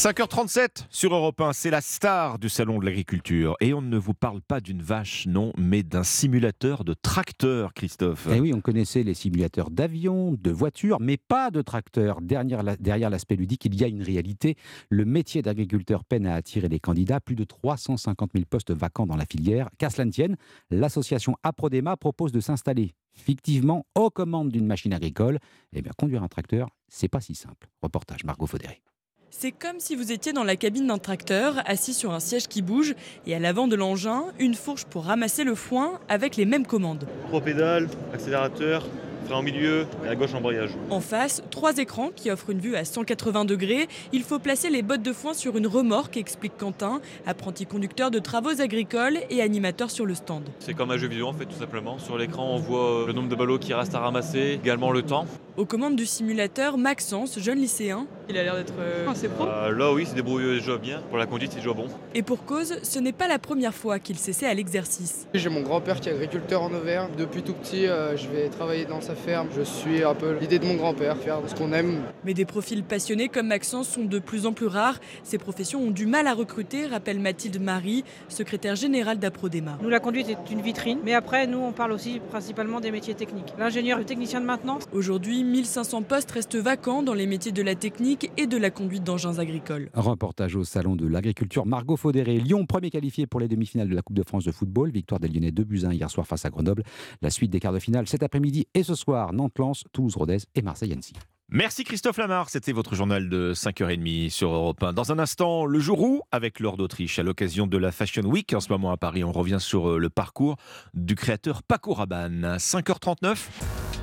5h37 0.01 0.85
sur 0.91 1.11
Europe 1.15 1.41
1, 1.41 1.53
c'est 1.53 1.71
la 1.71 1.81
star 1.81 2.37
du 2.37 2.49
salon 2.49 2.77
de 2.77 2.85
l'agriculture. 2.85 3.55
Et 3.61 3.73
on 3.73 3.81
ne 3.81 3.97
vous 3.97 4.13
parle 4.13 4.41
pas 4.41 4.59
d'une 4.61 4.83
vache, 4.83 5.25
non, 5.25 5.53
mais 5.57 5.81
d'un 5.81 6.03
simulateur 6.03 6.83
de 6.83 6.93
tracteur, 6.93 7.73
Christophe. 7.73 8.27
Eh 8.31 8.39
oui, 8.39 8.53
on 8.53 8.61
connaissait 8.61 9.01
les 9.01 9.15
simulateurs 9.15 9.71
d'avions, 9.71 10.33
de 10.39 10.51
voitures, 10.51 10.97
mais 11.01 11.17
pas 11.17 11.49
de 11.49 11.63
tracteurs. 11.63 12.21
Derrière, 12.21 12.61
la- 12.61 12.77
derrière 12.77 13.09
l'aspect 13.09 13.35
ludique, 13.37 13.65
il 13.65 13.73
y 13.73 13.83
a 13.83 13.87
une 13.87 14.03
réalité. 14.03 14.55
Le 14.91 15.03
métier 15.03 15.41
d'agriculteur 15.41 16.05
peine 16.05 16.27
à 16.27 16.35
attirer 16.35 16.69
des 16.69 16.79
candidats. 16.79 17.19
Plus 17.19 17.35
de 17.35 17.43
350 17.43 18.33
000 18.35 18.45
postes 18.47 18.69
vacants 18.71 19.07
dans 19.07 19.15
la 19.17 19.25
filière. 19.25 19.67
Qu'à 19.79 19.89
cela 19.89 20.05
ne 20.05 20.11
tienne, 20.11 20.35
l'association 20.69 21.37
Aprodema 21.41 21.97
propose 21.97 22.31
de 22.31 22.39
s'installer 22.39 22.93
fictivement 23.13 23.87
aux 23.95 24.11
commandes 24.11 24.49
d'une 24.51 24.67
machine 24.67 24.93
agricole. 24.93 25.39
Eh 25.73 25.81
bien, 25.81 25.91
conduire 25.97 26.21
un 26.21 26.27
tracteur, 26.27 26.69
c'est 26.87 27.09
pas 27.09 27.19
si 27.19 27.33
simple. 27.33 27.67
Reportage 27.81 28.23
Margot 28.25 28.45
Faudéré. 28.45 28.83
C'est 29.29 29.51
comme 29.51 29.79
si 29.79 29.95
vous 29.95 30.11
étiez 30.11 30.33
dans 30.33 30.43
la 30.43 30.55
cabine 30.55 30.87
d'un 30.87 30.97
tracteur, 30.97 31.55
assis 31.65 31.93
sur 31.93 32.13
un 32.13 32.19
siège 32.19 32.47
qui 32.47 32.61
bouge, 32.61 32.95
et 33.25 33.35
à 33.35 33.39
l'avant 33.39 33.67
de 33.67 33.75
l'engin, 33.75 34.25
une 34.39 34.55
fourche 34.55 34.85
pour 34.85 35.03
ramasser 35.03 35.43
le 35.43 35.53
foin 35.53 35.99
avec 36.09 36.37
les 36.37 36.45
mêmes 36.45 36.65
commandes. 36.65 37.05
Trois 37.27 37.41
pédales, 37.41 37.89
accélérateur, 38.13 38.87
au 39.35 39.41
milieu 39.41 39.85
et 40.05 40.07
à 40.07 40.15
gauche 40.15 40.33
embrayage. 40.33 40.71
En 40.89 41.01
face, 41.01 41.43
trois 41.51 41.77
écrans 41.77 42.09
qui 42.15 42.31
offrent 42.31 42.49
une 42.49 42.59
vue 42.59 42.75
à 42.75 42.85
180 42.85 43.45
degrés. 43.45 43.87
Il 44.13 44.23
faut 44.23 44.39
placer 44.39 44.69
les 44.69 44.81
bottes 44.81 45.01
de 45.01 45.13
foin 45.13 45.33
sur 45.33 45.57
une 45.57 45.67
remorque, 45.67 46.17
explique 46.17 46.57
Quentin, 46.57 47.01
apprenti 47.25 47.65
conducteur 47.65 48.11
de 48.11 48.19
travaux 48.19 48.61
agricoles 48.61 49.17
et 49.29 49.41
animateur 49.41 49.91
sur 49.91 50.05
le 50.05 50.15
stand. 50.15 50.43
C'est 50.59 50.73
comme 50.73 50.91
un 50.91 50.97
jeu 50.97 51.07
vidéo 51.07 51.27
en 51.27 51.33
fait 51.33 51.45
tout 51.45 51.59
simplement. 51.59 51.99
Sur 51.99 52.17
l'écran 52.17 52.55
on 52.55 52.57
voit 52.57 53.03
euh, 53.03 53.07
le 53.07 53.13
nombre 53.13 53.29
de 53.29 53.35
ballots 53.35 53.59
qui 53.59 53.73
restent 53.73 53.95
à 53.95 53.99
ramasser, 53.99 54.59
également 54.63 54.91
le 54.91 55.01
temps. 55.01 55.25
Aux 55.57 55.65
commandes 55.65 55.95
du 55.95 56.05
simulateur, 56.05 56.77
Maxence, 56.77 57.39
jeune 57.39 57.57
lycéen, 57.57 58.05
il 58.29 58.37
a 58.37 58.43
l'air 58.43 58.55
d'être 58.55 58.73
assez 59.09 59.27
pro. 59.27 59.45
Euh, 59.45 59.71
là 59.71 59.93
oui 59.93 60.05
c'est 60.07 60.15
débrouillé 60.15 60.55
déjà 60.55 60.77
bien. 60.77 61.01
Pour 61.09 61.17
la 61.17 61.25
conduite 61.25 61.51
c'est 61.51 61.59
déjà 61.59 61.73
bon. 61.73 61.87
Et 62.13 62.21
pour 62.21 62.45
cause, 62.45 62.79
ce 62.83 62.99
n'est 62.99 63.13
pas 63.13 63.27
la 63.27 63.39
première 63.39 63.73
fois 63.73 63.99
qu'il 63.99 64.17
s'essaie 64.17 64.47
à 64.47 64.53
l'exercice. 64.53 65.27
J'ai 65.33 65.49
mon 65.49 65.61
grand-père 65.61 65.99
qui 65.99 66.09
est 66.09 66.13
agriculteur 66.13 66.61
en 66.61 66.73
Auvergne. 66.73 67.09
Depuis 67.17 67.43
tout 67.43 67.53
petit, 67.53 67.87
euh, 67.87 68.15
je 68.17 68.27
vais 68.27 68.49
travailler 68.49 68.85
dans 68.85 69.01
sa 69.01 69.15
ferme. 69.17 69.47
Je 69.55 69.61
suis 69.61 70.03
un 70.03 70.15
peu 70.15 70.37
l'idée 70.39 70.59
de 70.59 70.65
mon 70.65 70.75
grand-père, 70.75 71.17
faire 71.17 71.39
ce 71.47 71.55
qu'on 71.55 71.73
aime. 71.73 72.01
Mais 72.23 72.33
des 72.33 72.45
profils 72.45 72.83
passionnés 72.83 73.27
comme 73.27 73.47
Maxence 73.47 73.89
sont 73.89 74.05
de 74.05 74.19
plus 74.19 74.45
en 74.45 74.53
plus 74.53 74.67
rares. 74.67 74.99
Ces 75.23 75.37
professions 75.37 75.81
ont 75.81 75.91
du 75.91 76.05
mal 76.05 76.27
à 76.27 76.33
recruter, 76.33 76.85
rappelle 76.85 77.19
Mathilde 77.19 77.61
Marie, 77.61 78.03
secrétaire 78.29 78.75
générale 78.75 79.19
d'Aprodema. 79.19 79.77
Nous, 79.81 79.89
la 79.89 79.99
conduite 79.99 80.29
est 80.29 80.51
une 80.51 80.61
vitrine, 80.61 80.99
mais 81.03 81.13
après, 81.13 81.47
nous, 81.47 81.59
on 81.59 81.71
parle 81.71 81.91
aussi 81.91 82.19
principalement 82.29 82.79
des 82.79 82.91
métiers 82.91 83.15
techniques. 83.15 83.53
L'ingénieur, 83.57 83.97
le 83.97 84.05
technicien 84.05 84.41
de 84.41 84.45
maintenance? 84.45 84.83
Aujourd'hui, 84.93 85.43
1500 85.43 86.03
postes 86.03 86.31
restent 86.31 86.55
vacants 86.55 87.03
dans 87.03 87.13
les 87.13 87.27
métiers 87.27 87.51
de 87.51 87.61
la 87.61 87.75
technique 87.75 88.31
et 88.37 88.47
de 88.47 88.57
la 88.57 88.69
conduite 88.69 89.03
d'engins 89.03 89.39
agricoles. 89.39 89.89
Reportage 89.93 90.55
au 90.55 90.63
Salon 90.63 90.95
de 90.95 91.07
l'Agriculture. 91.07 91.65
Margot 91.65 91.97
Faudéré, 91.97 92.37
Lyon, 92.37 92.65
premier 92.65 92.89
qualifié 92.89 93.27
pour 93.27 93.39
les 93.39 93.47
demi-finales 93.47 93.89
de 93.89 93.95
la 93.95 94.01
Coupe 94.01 94.17
de 94.17 94.23
France 94.23 94.45
de 94.45 94.51
football. 94.51 94.91
Victoire 94.91 95.19
des 95.19 95.27
Lyonnais 95.27 95.51
2 95.51 95.63
buts 95.63 95.81
1 95.85 95.93
hier 95.93 96.09
soir 96.09 96.27
face 96.27 96.45
à 96.45 96.49
Grenoble. 96.49 96.83
La 97.21 97.29
suite 97.29 97.51
des 97.51 97.59
quarts 97.59 97.73
de 97.73 97.79
finale 97.79 98.07
cet 98.07 98.23
après-midi 98.23 98.67
et 98.73 98.83
ce 98.83 98.95
soir, 98.95 99.06
Nantes-Lens, 99.07 99.83
Toulouse-Rodez 99.93 100.39
et 100.55 100.61
Marseille-Annecy. 100.61 101.13
Merci 101.49 101.85
Christophe 101.85 102.17
Lamar, 102.17 102.49
c'était 102.49 102.73
votre 102.73 102.93
journal 102.93 103.29
de 103.29 103.53
5h30 103.53 104.29
sur 104.29 104.51
Europe 104.51 104.83
1. 104.83 104.91
Dans 104.91 105.13
un 105.13 105.19
instant, 105.19 105.65
le 105.65 105.79
jour 105.79 106.01
où, 106.01 106.21
avec 106.33 106.59
l'or 106.59 106.75
d'Autriche, 106.75 107.19
à 107.19 107.23
l'occasion 107.23 107.67
de 107.67 107.77
la 107.77 107.93
Fashion 107.93 108.23
Week 108.23 108.51
en 108.53 108.59
ce 108.59 108.67
moment 108.69 108.91
à 108.91 108.97
Paris, 108.97 109.23
on 109.23 109.31
revient 109.31 109.59
sur 109.61 109.91
euh, 109.91 109.97
le 109.97 110.09
parcours 110.09 110.57
du 110.93 111.15
créateur 111.15 111.63
Paco 111.63 111.93
Rabanne. 111.93 112.57
5h39, 112.57 113.37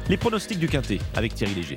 les 0.09 0.17
pronostics 0.17 0.59
du 0.59 0.69
Quintet 0.69 1.01
avec 1.14 1.35
Thierry 1.35 1.55
Léger. 1.55 1.77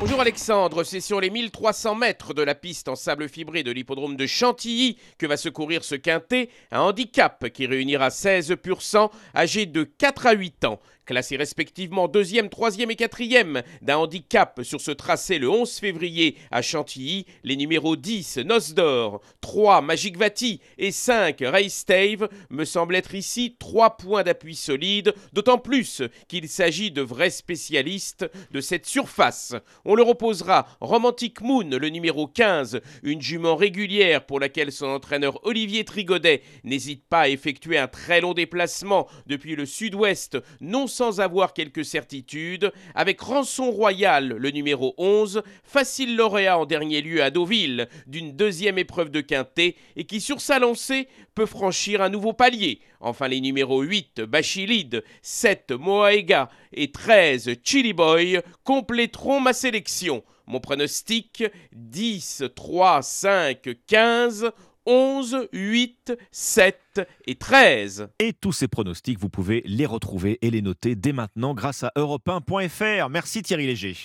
Bonjour 0.00 0.20
Alexandre, 0.20 0.82
c'est 0.82 1.00
sur 1.00 1.20
les 1.20 1.30
1300 1.30 1.94
mètres 1.94 2.34
de 2.34 2.42
la 2.42 2.56
piste 2.56 2.88
en 2.88 2.96
sable 2.96 3.28
fibré 3.28 3.62
de 3.62 3.70
l'hippodrome 3.70 4.16
de 4.16 4.26
Chantilly 4.26 4.98
que 5.16 5.26
va 5.26 5.36
se 5.36 5.48
courir 5.48 5.84
ce 5.84 5.94
quintet, 5.94 6.48
un 6.72 6.80
handicap 6.80 7.48
qui 7.50 7.66
réunira 7.66 8.10
16 8.10 8.56
pur 8.60 8.82
sang 8.82 9.12
âgés 9.32 9.66
de 9.66 9.84
4 9.84 10.26
à 10.26 10.32
8 10.32 10.64
ans. 10.64 10.80
Classés 11.04 11.36
respectivement 11.36 12.06
deuxième, 12.06 12.48
troisième 12.48 12.92
et 12.92 12.94
quatrième 12.94 13.62
d'un 13.80 13.96
handicap 13.96 14.60
sur 14.62 14.80
ce 14.80 14.92
tracé 14.92 15.40
le 15.40 15.50
11 15.50 15.68
février 15.68 16.36
à 16.52 16.62
Chantilly, 16.62 17.26
les 17.42 17.56
numéros 17.56 17.96
10 17.96 18.38
Noce 18.44 18.72
d'Or, 18.72 19.20
3 19.40 19.80
Magic 19.80 20.16
Vati 20.16 20.60
et 20.78 20.92
5 20.92 21.42
Race 21.44 21.74
Stave 21.74 22.28
me 22.50 22.64
semblent 22.64 22.94
être 22.94 23.16
ici 23.16 23.56
trois 23.58 23.96
points 23.96 24.22
d'appui 24.22 24.54
solides, 24.54 25.12
d'autant 25.32 25.58
plus 25.58 26.02
qu'il 26.28 26.48
s'agit 26.48 26.92
de 26.92 27.02
vrais 27.02 27.30
spécialistes 27.30 28.30
de 28.52 28.60
cette 28.60 28.86
surface. 28.86 29.56
On 29.84 29.96
leur 29.96 30.08
opposera 30.08 30.68
Romantic 30.80 31.40
Moon, 31.40 31.68
le 31.68 31.88
numéro 31.88 32.28
15, 32.28 32.80
une 33.02 33.20
jument 33.20 33.56
régulière 33.56 34.24
pour 34.24 34.38
laquelle 34.38 34.70
son 34.70 34.86
entraîneur 34.86 35.44
Olivier 35.44 35.84
Trigodet 35.84 36.42
n'hésite 36.62 37.02
pas 37.08 37.22
à 37.22 37.28
effectuer 37.28 37.76
un 37.76 37.88
très 37.88 38.20
long 38.20 38.34
déplacement 38.34 39.08
depuis 39.26 39.56
le 39.56 39.66
sud-ouest, 39.66 40.38
non 40.60 40.86
sans 40.92 41.20
avoir 41.20 41.54
quelques 41.54 41.84
certitudes, 41.84 42.72
avec 42.94 43.20
Rançon 43.20 43.70
Royal, 43.70 44.28
le 44.28 44.50
numéro 44.50 44.94
11, 44.98 45.42
facile 45.64 46.16
lauréat 46.16 46.58
en 46.58 46.66
dernier 46.66 47.00
lieu 47.00 47.22
à 47.22 47.30
Deauville 47.30 47.88
d'une 48.06 48.32
deuxième 48.32 48.78
épreuve 48.78 49.10
de 49.10 49.20
quintet 49.20 49.76
et 49.96 50.04
qui 50.04 50.20
sur 50.20 50.40
sa 50.40 50.58
lancée 50.58 51.08
peut 51.34 51.46
franchir 51.46 52.02
un 52.02 52.08
nouveau 52.10 52.32
palier. 52.32 52.80
Enfin 53.00 53.28
les 53.28 53.40
numéros 53.40 53.82
8 53.82 54.20
Bachilide, 54.22 55.02
7 55.22 55.72
Moaega 55.72 56.48
et 56.72 56.92
13 56.92 57.56
Chili 57.64 57.92
Boy 57.92 58.40
compléteront 58.64 59.40
ma 59.40 59.52
sélection. 59.52 60.22
Mon 60.46 60.60
pronostic 60.60 61.44
10, 61.72 62.44
3, 62.54 63.02
5, 63.02 63.68
15, 63.86 64.50
11, 64.86 65.48
8, 65.52 66.12
7 66.30 67.00
et 67.26 67.34
13. 67.34 68.08
Et 68.18 68.32
tous 68.32 68.52
ces 68.52 68.68
pronostics, 68.68 69.18
vous 69.18 69.28
pouvez 69.28 69.62
les 69.64 69.86
retrouver 69.86 70.38
et 70.42 70.50
les 70.50 70.62
noter 70.62 70.94
dès 70.94 71.12
maintenant 71.12 71.54
grâce 71.54 71.84
à 71.84 71.92
europe1.fr. 71.96 73.08
Merci 73.08 73.42
Thierry 73.42 73.66
Léger. 73.66 73.96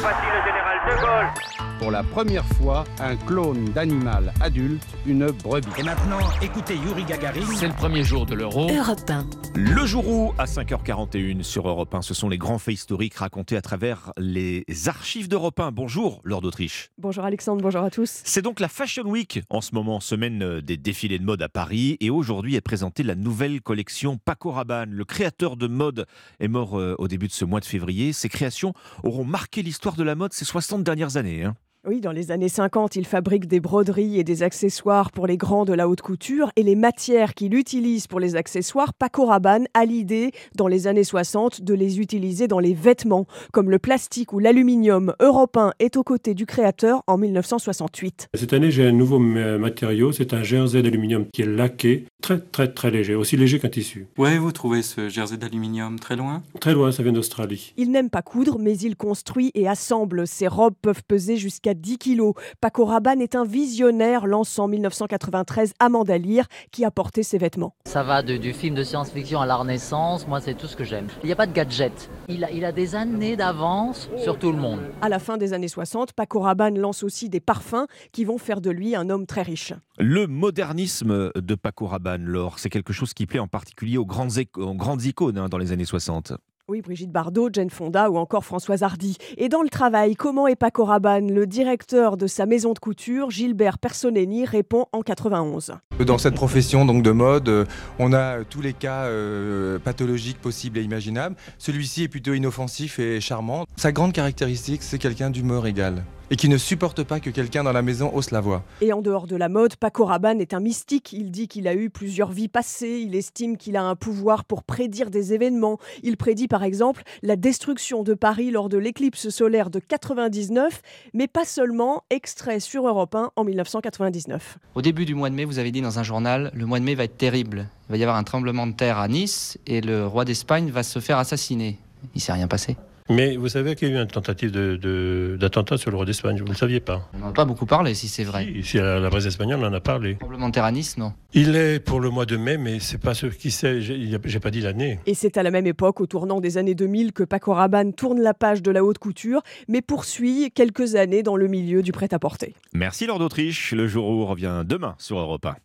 Voici 0.00 0.26
le 0.26 0.44
général 0.44 0.75
de 0.86 1.00
Gaulle. 1.00 1.56
Pour 1.78 1.90
la 1.90 2.02
première 2.02 2.46
fois, 2.46 2.84
un 3.00 3.16
clone 3.16 3.66
d'animal 3.66 4.32
adulte, 4.40 4.82
une 5.04 5.26
brebis. 5.30 5.68
Et 5.78 5.82
maintenant, 5.82 6.18
écoutez 6.40 6.74
Yuri 6.74 7.04
Gagarin. 7.04 7.44
C'est 7.54 7.66
le 7.66 7.74
premier 7.74 8.02
jour 8.02 8.24
de 8.24 8.34
l'euro. 8.34 8.70
Europe 8.70 9.10
1. 9.10 9.26
Le 9.54 9.84
jour 9.84 10.08
où, 10.08 10.32
à 10.38 10.46
5h41 10.46 11.42
sur 11.42 11.68
Europe 11.68 11.94
1, 11.94 12.02
ce 12.02 12.14
sont 12.14 12.28
les 12.28 12.38
grands 12.38 12.58
faits 12.58 12.74
historiques 12.74 13.14
racontés 13.14 13.56
à 13.56 13.62
travers 13.62 14.12
les 14.16 14.64
archives 14.86 15.28
d'Europe 15.28 15.60
1. 15.60 15.72
Bonjour, 15.72 16.20
Laure 16.24 16.40
d'Autriche. 16.40 16.90
Bonjour 16.98 17.24
Alexandre, 17.24 17.62
bonjour 17.62 17.82
à 17.82 17.90
tous. 17.90 18.20
C'est 18.24 18.42
donc 18.42 18.60
la 18.60 18.68
Fashion 18.68 19.04
Week 19.04 19.42
en 19.50 19.60
ce 19.60 19.74
moment, 19.74 20.00
semaine 20.00 20.60
des 20.60 20.76
défilés 20.76 21.18
de 21.18 21.24
mode 21.24 21.42
à 21.42 21.48
Paris. 21.48 21.98
Et 22.00 22.10
aujourd'hui 22.10 22.54
est 22.54 22.60
présentée 22.62 23.02
la 23.02 23.14
nouvelle 23.14 23.60
collection 23.60 24.18
Paco 24.18 24.50
Rabanne. 24.50 24.92
Le 24.92 25.04
créateur 25.04 25.56
de 25.56 25.66
mode 25.66 26.06
est 26.40 26.48
mort 26.48 26.78
euh, 26.78 26.94
au 26.98 27.06
début 27.06 27.28
de 27.28 27.32
ce 27.32 27.44
mois 27.44 27.60
de 27.60 27.66
février. 27.66 28.12
Ses 28.12 28.28
créations 28.28 28.72
auront 29.02 29.24
marqué 29.24 29.62
l'histoire 29.62 29.96
de 29.96 30.02
la 30.02 30.14
mode 30.14 30.32
ces 30.32 30.44
60 30.44 30.75
dernières 30.84 31.16
années. 31.16 31.44
hein. 31.44 31.56
Oui, 31.88 32.00
dans 32.00 32.10
les 32.10 32.32
années 32.32 32.48
50, 32.48 32.96
il 32.96 33.06
fabrique 33.06 33.46
des 33.46 33.60
broderies 33.60 34.18
et 34.18 34.24
des 34.24 34.42
accessoires 34.42 35.12
pour 35.12 35.28
les 35.28 35.36
grands 35.36 35.64
de 35.64 35.72
la 35.72 35.88
haute 35.88 36.00
couture 36.00 36.50
et 36.56 36.64
les 36.64 36.74
matières 36.74 37.32
qu'il 37.32 37.54
utilise 37.54 38.08
pour 38.08 38.18
les 38.18 38.34
accessoires, 38.34 38.92
Paco 38.92 39.26
Rabanne 39.26 39.68
a 39.72 39.84
l'idée, 39.84 40.32
dans 40.56 40.66
les 40.66 40.88
années 40.88 41.04
60, 41.04 41.62
de 41.62 41.74
les 41.74 42.00
utiliser 42.00 42.48
dans 42.48 42.58
les 42.58 42.74
vêtements, 42.74 43.26
comme 43.52 43.70
le 43.70 43.78
plastique 43.78 44.32
ou 44.32 44.40
l'aluminium. 44.40 45.14
Europe 45.20 45.56
1 45.56 45.74
est 45.78 45.96
aux 45.96 46.02
côtés 46.02 46.34
du 46.34 46.44
créateur 46.44 47.04
en 47.06 47.18
1968. 47.18 48.30
Cette 48.34 48.52
année, 48.52 48.72
j'ai 48.72 48.84
un 48.84 48.90
nouveau 48.90 49.20
ma- 49.20 49.56
matériau, 49.56 50.10
c'est 50.10 50.34
un 50.34 50.42
jersey 50.42 50.82
d'aluminium 50.82 51.26
qui 51.32 51.42
est 51.42 51.46
laqué, 51.46 52.06
très 52.20 52.40
très 52.40 52.66
très 52.66 52.90
léger, 52.90 53.14
aussi 53.14 53.36
léger 53.36 53.60
qu'un 53.60 53.68
tissu. 53.68 54.08
Où 54.18 54.24
avez-vous 54.24 54.50
trouvé 54.50 54.82
ce 54.82 55.08
jersey 55.08 55.36
d'aluminium 55.36 56.00
Très 56.00 56.16
loin? 56.16 56.42
Très 56.60 56.74
loin, 56.74 56.90
ça 56.90 57.04
vient 57.04 57.12
d'Australie. 57.12 57.74
Il 57.76 57.92
n'aime 57.92 58.10
pas 58.10 58.22
coudre, 58.22 58.58
mais 58.58 58.76
il 58.76 58.96
construit 58.96 59.52
et 59.54 59.68
assemble. 59.68 60.26
Ses 60.26 60.48
robes 60.48 60.74
peuvent 60.82 61.04
peser 61.06 61.36
jusqu'à 61.36 61.74
10 61.76 61.98
kilos. 61.98 62.34
Paco 62.60 62.84
Rabanne 62.84 63.20
est 63.20 63.34
un 63.34 63.44
visionnaire, 63.44 64.26
lance 64.26 64.58
en 64.58 64.68
1993 64.68 65.72
Amanda 65.78 66.18
Lear, 66.18 66.46
qui 66.72 66.84
a 66.84 66.90
porté 66.90 67.22
ses 67.22 67.38
vêtements. 67.38 67.74
Ça 67.86 68.02
va 68.02 68.22
de- 68.22 68.36
du 68.36 68.52
film 68.52 68.74
de 68.74 68.82
science-fiction 68.82 69.40
à 69.40 69.46
la 69.46 69.56
Renaissance, 69.56 70.26
moi 70.26 70.40
c'est 70.40 70.54
tout 70.54 70.66
ce 70.66 70.76
que 70.76 70.84
j'aime. 70.84 71.06
Il 71.22 71.26
n'y 71.26 71.32
a 71.32 71.36
pas 71.36 71.46
de 71.46 71.52
gadget. 71.52 72.10
Il 72.28 72.42
a, 72.44 72.50
il 72.50 72.64
a 72.64 72.72
des 72.72 72.94
années 72.94 73.36
d'avance 73.36 74.08
sur 74.16 74.38
tout 74.38 74.50
le 74.52 74.58
monde. 74.58 74.80
À 75.00 75.08
la 75.08 75.18
fin 75.18 75.36
des 75.36 75.52
années 75.52 75.68
60, 75.68 76.12
Paco 76.12 76.40
Rabanne 76.40 76.78
lance 76.78 77.02
aussi 77.02 77.28
des 77.28 77.40
parfums 77.40 77.86
qui 78.12 78.24
vont 78.24 78.38
faire 78.38 78.60
de 78.60 78.70
lui 78.70 78.94
un 78.96 79.10
homme 79.10 79.26
très 79.26 79.42
riche. 79.42 79.72
Le 79.98 80.26
modernisme 80.26 81.30
de 81.34 81.54
Paco 81.54 81.86
Rabanne, 81.86 82.24
Laure, 82.24 82.58
c'est 82.58 82.70
quelque 82.70 82.92
chose 82.92 83.14
qui 83.14 83.26
plaît 83.26 83.38
en 83.38 83.48
particulier 83.48 83.98
aux 83.98 84.06
grandes, 84.06 84.38
éco- 84.38 84.62
aux 84.62 84.74
grandes 84.74 85.04
icônes 85.04 85.38
hein, 85.38 85.48
dans 85.48 85.58
les 85.58 85.72
années 85.72 85.84
60. 85.84 86.32
Oui, 86.68 86.82
Brigitte 86.82 87.12
Bardot, 87.12 87.48
Jane 87.52 87.70
Fonda 87.70 88.10
ou 88.10 88.16
encore 88.16 88.44
Françoise 88.44 88.82
Hardy. 88.82 89.18
Et 89.36 89.48
dans 89.48 89.62
le 89.62 89.68
travail, 89.68 90.16
comment 90.16 90.48
est 90.48 90.56
Paco 90.56 90.84
Rabanne 90.84 91.32
Le 91.32 91.46
directeur 91.46 92.16
de 92.16 92.26
sa 92.26 92.44
maison 92.44 92.72
de 92.72 92.80
couture, 92.80 93.30
Gilbert 93.30 93.78
Personeni, 93.78 94.44
répond 94.44 94.86
en 94.90 95.02
91. 95.02 95.74
Dans 96.04 96.18
cette 96.18 96.34
profession 96.34 96.84
donc 96.84 97.04
de 97.04 97.12
mode, 97.12 97.48
euh, 97.48 97.64
on 98.00 98.12
a 98.12 98.38
euh, 98.38 98.44
tous 98.50 98.62
les 98.62 98.72
cas 98.72 99.04
euh, 99.04 99.78
pathologiques 99.78 100.40
possibles 100.40 100.78
et 100.78 100.82
imaginables. 100.82 101.36
Celui-ci 101.58 102.02
est 102.02 102.08
plutôt 102.08 102.34
inoffensif 102.34 102.98
et 102.98 103.20
charmant. 103.20 103.66
Sa 103.76 103.92
grande 103.92 104.12
caractéristique, 104.12 104.82
c'est 104.82 104.98
quelqu'un 104.98 105.30
d'humeur 105.30 105.68
égale 105.68 106.02
et 106.30 106.36
qui 106.36 106.48
ne 106.48 106.56
supporte 106.56 107.02
pas 107.02 107.20
que 107.20 107.30
quelqu'un 107.30 107.64
dans 107.64 107.72
la 107.72 107.82
maison 107.82 108.10
hausse 108.14 108.30
la 108.30 108.40
voix. 108.40 108.62
Et 108.80 108.92
en 108.92 109.02
dehors 109.02 109.26
de 109.26 109.36
la 109.36 109.48
mode, 109.48 109.76
Paco 109.76 110.04
Rabanne 110.04 110.40
est 110.40 110.54
un 110.54 110.60
mystique. 110.60 111.12
Il 111.12 111.30
dit 111.30 111.48
qu'il 111.48 111.68
a 111.68 111.74
eu 111.74 111.90
plusieurs 111.90 112.32
vies 112.32 112.48
passées. 112.48 113.02
Il 113.04 113.14
estime 113.14 113.56
qu'il 113.56 113.76
a 113.76 113.82
un 113.82 113.96
pouvoir 113.96 114.44
pour 114.44 114.62
prédire 114.62 115.10
des 115.10 115.32
événements. 115.32 115.78
Il 116.02 116.16
prédit 116.16 116.48
par 116.48 116.64
exemple 116.64 117.02
la 117.22 117.36
destruction 117.36 118.02
de 118.02 118.14
Paris 118.14 118.50
lors 118.50 118.68
de 118.68 118.78
l'éclipse 118.78 119.28
solaire 119.28 119.70
de 119.70 119.78
99, 119.78 120.82
mais 121.14 121.28
pas 121.28 121.44
seulement, 121.44 122.04
extrait 122.10 122.60
sur 122.60 122.86
Europe 122.86 123.14
1 123.14 123.30
en 123.36 123.44
1999. 123.44 124.58
Au 124.74 124.82
début 124.82 125.04
du 125.04 125.14
mois 125.14 125.30
de 125.30 125.34
mai, 125.34 125.44
vous 125.44 125.58
avez 125.58 125.70
dit 125.70 125.80
dans 125.80 125.98
un 125.98 126.02
journal, 126.02 126.50
le 126.54 126.66
mois 126.66 126.80
de 126.80 126.84
mai 126.84 126.94
va 126.94 127.04
être 127.04 127.16
terrible. 127.16 127.68
Il 127.88 127.92
va 127.92 127.98
y 127.98 128.02
avoir 128.02 128.16
un 128.16 128.24
tremblement 128.24 128.66
de 128.66 128.72
terre 128.72 128.98
à 128.98 129.08
Nice 129.08 129.58
et 129.66 129.80
le 129.80 130.06
roi 130.06 130.24
d'Espagne 130.24 130.70
va 130.70 130.82
se 130.82 130.98
faire 130.98 131.18
assassiner. 131.18 131.78
Il 132.14 132.20
s'est 132.20 132.32
rien 132.32 132.48
passé. 132.48 132.76
Mais 133.08 133.36
vous 133.36 133.48
savez 133.48 133.76
qu'il 133.76 133.88
y 133.88 133.92
a 133.92 133.98
eu 133.98 134.02
une 134.02 134.08
tentative 134.08 134.50
de- 134.50 134.76
de- 134.76 135.36
d'attentat 135.38 135.78
sur 135.78 135.90
le 135.90 135.96
roi 135.96 136.04
d'Espagne, 136.06 136.38
vous 136.38 136.44
ne 136.44 136.50
le 136.50 136.56
saviez 136.56 136.80
pas? 136.80 137.08
On 137.14 137.18
n'en 137.18 137.28
a 137.28 137.32
pas 137.32 137.44
beaucoup 137.44 137.66
parlé 137.66 137.94
si 137.94 138.08
c'est 138.08 138.24
vrai. 138.24 138.46
Ici, 138.46 138.78
à 138.80 138.98
la 138.98 139.08
presse 139.10 139.26
espagnole, 139.26 139.64
en 139.64 139.72
a 139.72 139.80
parlé. 139.80 140.16
Terre 140.52 140.64
à 140.64 140.72
Nice, 140.72 140.96
non? 140.98 141.12
Il 141.32 141.54
est 141.54 141.78
pour 141.80 142.00
le 142.00 142.10
mois 142.10 142.26
de 142.26 142.36
mai, 142.36 142.56
mais 142.56 142.80
c'est 142.80 142.98
pas 143.00 143.14
ce 143.14 143.26
qui 143.26 143.50
sait, 143.50 143.80
j'ai 143.80 144.40
pas 144.40 144.50
dit 144.50 144.60
l'année. 144.60 144.98
Et 145.06 145.14
c'est 145.14 145.36
à 145.36 145.42
la 145.42 145.50
même 145.50 145.66
époque, 145.66 146.00
au 146.00 146.06
tournant 146.06 146.40
des 146.40 146.56
années 146.58 146.74
2000, 146.74 147.12
que 147.12 147.22
Paco 147.24 147.52
Rabanne 147.52 147.92
tourne 147.92 148.20
la 148.20 148.34
page 148.34 148.62
de 148.62 148.70
la 148.70 148.82
haute 148.84 148.98
couture, 148.98 149.42
mais 149.68 149.82
poursuit 149.82 150.50
quelques 150.54 150.94
années 150.96 151.22
dans 151.22 151.36
le 151.36 151.46
milieu 151.46 151.82
du 151.82 151.92
prêt-à-porter. 151.92 152.54
Merci 152.72 153.06
Laure 153.06 153.18
d'Autriche. 153.18 153.72
Le 153.72 153.86
jour 153.86 154.08
où 154.08 154.24
revient 154.26 154.62
demain 154.66 154.94
sur 154.98 155.18
Europe 155.18 155.46
1. 155.46 155.56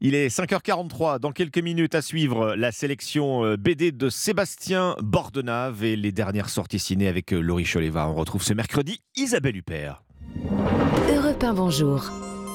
Il 0.00 0.14
est 0.14 0.28
5h43. 0.28 1.18
Dans 1.18 1.32
quelques 1.32 1.58
minutes 1.58 1.94
à 1.94 2.02
suivre 2.02 2.54
la 2.54 2.70
sélection 2.70 3.44
euh, 3.44 3.56
BD 3.56 3.92
de 3.92 4.08
Sébastien 4.10 4.94
Bordenave 5.02 5.82
et 5.84 5.96
les 5.96 6.12
dernières 6.12 6.50
sorties 6.50 6.78
ciné 6.86 7.08
avec 7.08 7.32
euh, 7.32 7.40
Laurie 7.40 7.64
Choleva. 7.64 8.08
On 8.08 8.14
retrouve 8.14 8.44
ce 8.44 8.54
mercredi 8.54 9.00
Isabelle 9.16 9.56
Huppert. 9.56 10.04
Europe 11.12 11.42
1, 11.42 11.54
bonjour. 11.54 12.12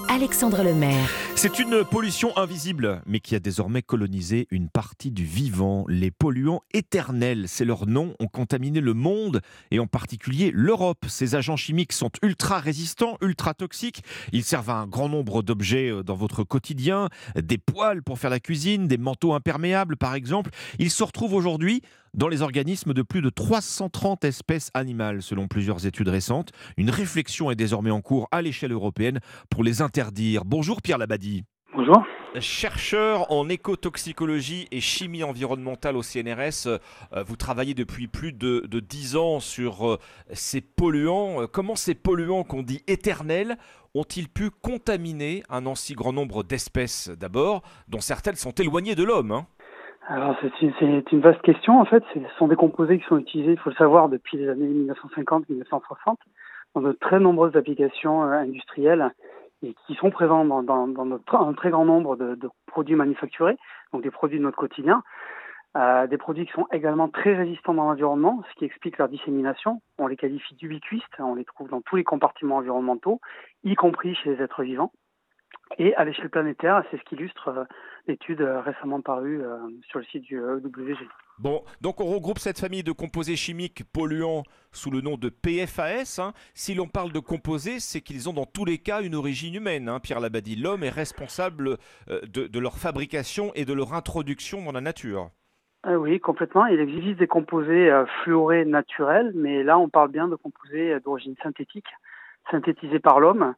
Alexandre 0.07 0.63
Lemaire. 0.63 1.09
C'est 1.35 1.59
une 1.59 1.83
pollution 1.83 2.37
invisible, 2.37 3.01
mais 3.05 3.19
qui 3.19 3.35
a 3.35 3.39
désormais 3.39 3.81
colonisé 3.81 4.47
une 4.49 4.69
partie 4.69 5.11
du 5.11 5.25
vivant. 5.25 5.83
Les 5.89 6.11
polluants 6.11 6.61
éternels, 6.73 7.45
c'est 7.47 7.65
leur 7.65 7.87
nom, 7.87 8.15
ont 8.19 8.27
contaminé 8.27 8.79
le 8.79 8.93
monde 8.93 9.41
et 9.69 9.79
en 9.79 9.87
particulier 9.87 10.51
l'Europe. 10.53 11.05
Ces 11.09 11.35
agents 11.35 11.57
chimiques 11.57 11.93
sont 11.93 12.11
ultra 12.21 12.59
résistants, 12.59 13.17
ultra 13.21 13.53
toxiques. 13.53 14.03
Ils 14.31 14.43
servent 14.43 14.69
à 14.69 14.75
un 14.75 14.87
grand 14.87 15.09
nombre 15.09 15.43
d'objets 15.43 15.89
euh, 15.89 16.03
dans 16.03 16.15
votre 16.15 16.45
quotidien, 16.45 17.09
des 17.35 17.57
poêles 17.57 18.01
pour 18.01 18.17
faire 18.17 18.29
la 18.29 18.39
cuisine, 18.39 18.87
des 18.87 18.97
manteaux 18.97 19.33
imperméables 19.33 19.97
par 19.97 20.15
exemple. 20.15 20.51
Ils 20.79 20.91
se 20.91 21.03
retrouvent 21.03 21.33
aujourd'hui 21.33 21.81
dans 22.13 22.27
les 22.27 22.41
organismes 22.41 22.93
de 22.93 23.01
plus 23.01 23.21
de 23.21 23.29
330 23.29 24.25
espèces 24.25 24.71
animales, 24.73 25.21
selon 25.21 25.47
plusieurs 25.47 25.85
études 25.85 26.09
récentes. 26.09 26.51
Une 26.77 26.89
réflexion 26.89 27.51
est 27.51 27.55
désormais 27.55 27.91
en 27.91 28.01
cours 28.01 28.27
à 28.31 28.41
l'échelle 28.41 28.71
européenne 28.71 29.19
pour 29.49 29.63
les 29.63 29.81
interdire. 29.81 30.43
Bonjour 30.45 30.81
Pierre 30.81 30.97
Labadie. 30.97 31.43
Bonjour. 31.73 32.03
Chercheur 32.39 33.31
en 33.31 33.49
écotoxicologie 33.49 34.67
et 34.71 34.79
chimie 34.79 35.23
environnementale 35.23 35.97
au 35.97 36.01
CNRS, 36.01 36.67
euh, 36.67 37.23
vous 37.25 37.35
travaillez 37.35 37.73
depuis 37.73 38.07
plus 38.07 38.31
de, 38.31 38.65
de 38.69 38.79
10 38.79 39.15
ans 39.17 39.39
sur 39.39 39.89
euh, 39.89 39.99
ces 40.31 40.61
polluants. 40.61 41.43
Euh, 41.43 41.47
Comment 41.47 41.75
ces 41.75 41.93
polluants 41.93 42.43
qu'on 42.43 42.63
dit 42.63 42.83
éternels 42.87 43.57
ont-ils 43.93 44.29
pu 44.29 44.49
contaminer 44.49 45.43
un 45.49 45.65
aussi 45.65 45.93
grand 45.93 46.13
nombre 46.13 46.43
d'espèces 46.43 47.09
d'abord, 47.09 47.63
dont 47.89 47.99
certaines 47.99 48.35
sont 48.35 48.51
éloignées 48.51 48.95
de 48.95 49.03
l'homme 49.03 49.31
hein? 49.31 49.47
Alors 50.11 50.35
c'est 50.41 50.61
une, 50.61 51.03
une 51.09 51.21
vaste 51.21 51.41
question 51.41 51.79
en 51.79 51.85
fait. 51.85 52.03
Ce 52.13 52.19
sont 52.37 52.49
des 52.49 52.57
composés 52.57 52.99
qui 52.99 53.05
sont 53.05 53.17
utilisés, 53.17 53.53
il 53.53 53.57
faut 53.59 53.69
le 53.69 53.75
savoir, 53.77 54.09
depuis 54.09 54.35
les 54.37 54.49
années 54.49 54.67
1950-1960 54.67 56.15
dans 56.75 56.81
de 56.81 56.91
très 56.91 57.19
nombreuses 57.19 57.55
applications 57.55 58.23
euh, 58.23 58.33
industrielles 58.33 59.11
et 59.63 59.73
qui 59.87 59.95
sont 59.95 60.09
présents 60.09 60.43
dans, 60.43 60.63
dans, 60.63 60.87
dans 60.87 61.05
notre- 61.05 61.35
un 61.37 61.53
très 61.53 61.69
grand 61.69 61.85
nombre 61.85 62.17
de, 62.17 62.35
de 62.35 62.49
produits 62.67 62.95
manufacturés, 62.95 63.57
donc 63.93 64.03
des 64.03 64.11
produits 64.11 64.39
de 64.39 64.43
notre 64.43 64.57
quotidien. 64.57 65.01
Euh, 65.77 66.05
des 66.07 66.17
produits 66.17 66.45
qui 66.45 66.51
sont 66.51 66.67
également 66.73 67.07
très 67.07 67.33
résistants 67.33 67.73
dans 67.73 67.85
l'environnement, 67.85 68.43
ce 68.49 68.59
qui 68.59 68.65
explique 68.65 68.97
leur 68.97 69.07
dissémination. 69.07 69.81
On 69.97 70.07
les 70.07 70.17
qualifie 70.17 70.55
d'ubiquistes, 70.55 71.05
on 71.19 71.35
les 71.35 71.45
trouve 71.45 71.69
dans 71.69 71.79
tous 71.79 71.95
les 71.95 72.03
compartiments 72.03 72.57
environnementaux, 72.57 73.21
y 73.63 73.75
compris 73.75 74.13
chez 74.15 74.35
les 74.35 74.43
êtres 74.43 74.63
vivants. 74.63 74.91
Et 75.77 75.95
à 75.95 76.03
l'échelle 76.03 76.29
planétaire, 76.29 76.83
c'est 76.91 76.97
ce 76.97 77.03
qu'illustre 77.03 77.47
euh, 77.47 77.63
l'étude 78.07 78.41
euh, 78.41 78.61
récemment 78.61 79.01
parue 79.01 79.41
euh, 79.41 79.57
sur 79.87 79.99
le 79.99 80.05
site 80.05 80.23
du 80.23 80.37
EWG. 80.37 80.97
Bon, 81.39 81.63
donc 81.79 82.01
on 82.01 82.05
regroupe 82.05 82.39
cette 82.39 82.59
famille 82.59 82.83
de 82.83 82.91
composés 82.91 83.35
chimiques 83.37 83.83
polluants 83.93 84.43
sous 84.73 84.91
le 84.91 85.01
nom 85.01 85.15
de 85.17 85.29
PFAS. 85.29 86.19
hein. 86.21 86.33
Si 86.53 86.75
l'on 86.75 86.87
parle 86.87 87.11
de 87.13 87.19
composés, 87.19 87.79
c'est 87.79 88.01
qu'ils 88.01 88.29
ont 88.29 88.33
dans 88.33 88.45
tous 88.45 88.65
les 88.65 88.77
cas 88.79 89.01
une 89.01 89.15
origine 89.15 89.55
humaine. 89.55 89.87
hein. 89.87 89.99
Pierre 89.99 90.19
Labadie, 90.19 90.55
l'homme 90.57 90.83
est 90.83 90.89
responsable 90.89 91.77
de, 92.09 92.47
de 92.47 92.59
leur 92.59 92.77
fabrication 92.77 93.51
et 93.55 93.65
de 93.65 93.73
leur 93.73 93.93
introduction 93.93 94.63
dans 94.63 94.73
la 94.73 94.81
nature. 94.81 95.31
Oui, 95.87 96.19
complètement. 96.19 96.67
Il 96.67 96.79
existe 96.79 97.17
des 97.17 97.27
composés 97.27 97.89
fluorés 98.21 98.65
naturels, 98.65 99.31
mais 99.33 99.63
là, 99.63 99.79
on 99.79 99.89
parle 99.89 100.11
bien 100.11 100.27
de 100.27 100.35
composés 100.35 100.99
d'origine 100.99 101.35
synthétique, 101.41 101.87
synthétisés 102.51 102.99
par 102.99 103.19
l'homme, 103.19 103.55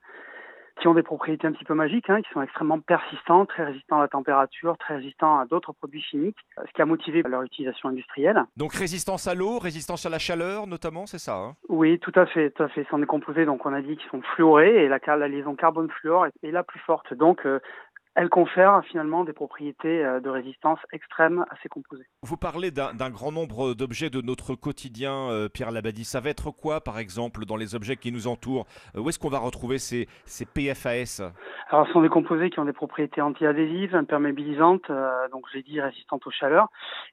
qui 0.80 0.88
ont 0.88 0.94
des 0.94 1.04
propriétés 1.04 1.48
un 1.48 1.52
petit 1.52 1.66
peu 1.66 1.74
magiques, 1.74 2.10
hein, 2.10 2.22
qui 2.22 2.30
sont 2.34 2.42
extrêmement 2.42 2.80
persistants, 2.80 3.46
très 3.46 3.64
résistants 3.64 4.00
à 4.00 4.02
la 4.02 4.08
température, 4.08 4.78
très 4.78 4.96
résistants 4.96 5.40
à 5.40 5.46
d'autres 5.46 5.74
produits 5.74 6.02
chimiques, 6.02 6.38
ce 6.58 6.72
qui 6.74 6.82
a 6.82 6.86
motivé 6.86 7.22
leur 7.24 7.44
utilisation 7.44 7.90
industrielle. 7.90 8.44
Donc 8.58 8.74
résistance 8.74 9.28
à 9.28 9.36
l'eau, 9.36 9.60
résistance 9.60 10.06
à 10.06 10.10
la 10.10 10.20
chaleur 10.20 10.68
notamment, 10.68 11.06
c'est 11.06 11.20
ça 11.20 11.36
hein? 11.36 11.56
Oui, 11.70 12.00
tout 12.00 12.12
à 12.16 12.26
fait, 12.26 12.52
tout 12.52 12.64
à 12.64 12.68
fait. 12.70 12.84
Ce 12.84 12.90
sont 12.90 13.00
des 13.00 13.06
composés, 13.06 13.46
donc 13.46 13.66
on 13.66 13.74
a 13.74 13.82
dit, 13.82 13.98
qui 13.98 14.08
sont 14.10 14.22
fluorés, 14.36 14.86
et 14.86 14.88
la, 14.88 15.28
liaison 15.28 15.56
carbone-fluor 15.56 16.28
est, 16.28 16.34
est 16.44 16.52
la 16.52 16.64
plus 16.64 16.80
forte. 16.80 17.14
Donc, 17.14 17.46
euh, 17.46 17.60
elle 18.16 18.30
confère 18.30 18.84
finalement 18.86 19.24
des 19.24 19.34
propriétés 19.34 20.06
euh, 20.06 20.20
de 20.20 20.30
résistance 20.30 20.80
extrêmes 20.92 21.46
à 21.50 21.56
ces 21.62 21.70
composés. 21.70 22.06
Vous 22.22 22.38
parlez 22.38 22.72
d'un 22.72 23.10
grand 23.10 23.32
nombre 23.32 23.74
d'objets 23.74 24.10
de 24.10 24.22
notre 24.22 24.56
quotidien, 24.56 25.30
euh, 25.30 25.50
Pierre 25.50 25.72
Labadie. 25.72 26.04
Ça 26.04 26.20
va 26.20 26.30
être 26.30 26.52
quoi, 26.52 26.82
par 26.82 27.00
exemple, 27.00 27.46
dans 27.46 27.56
les 27.56 27.76
objets 27.76 27.98
qui 27.98 28.12
nous 28.12 28.28
entourent? 28.28 28.66
Euh, 28.96 29.02
Où 29.02 29.10
est-ce 29.10 29.18
qu'on 29.18 29.30
va 29.30 29.40
retrouver 29.40 29.80
ces, 29.80 30.08
ces, 30.26 30.46
PFAS 30.46 31.24
Alors, 31.70 31.88
ce 31.88 31.94
sont 31.94 32.02
des 32.02 32.10
composés 32.10 32.50
qui 32.50 32.60
ont 32.60 32.66
des 32.66 32.74
propriétés 32.74 33.22
anti-adhésives, 33.22 33.96
imperméabilisantes, 33.96 34.92
donc 35.32 35.46
j'ai 35.52 35.64
dit 35.64 35.82
résistantes 35.82 36.26
aux 36.28 36.32
chaleurs, 36.32 36.68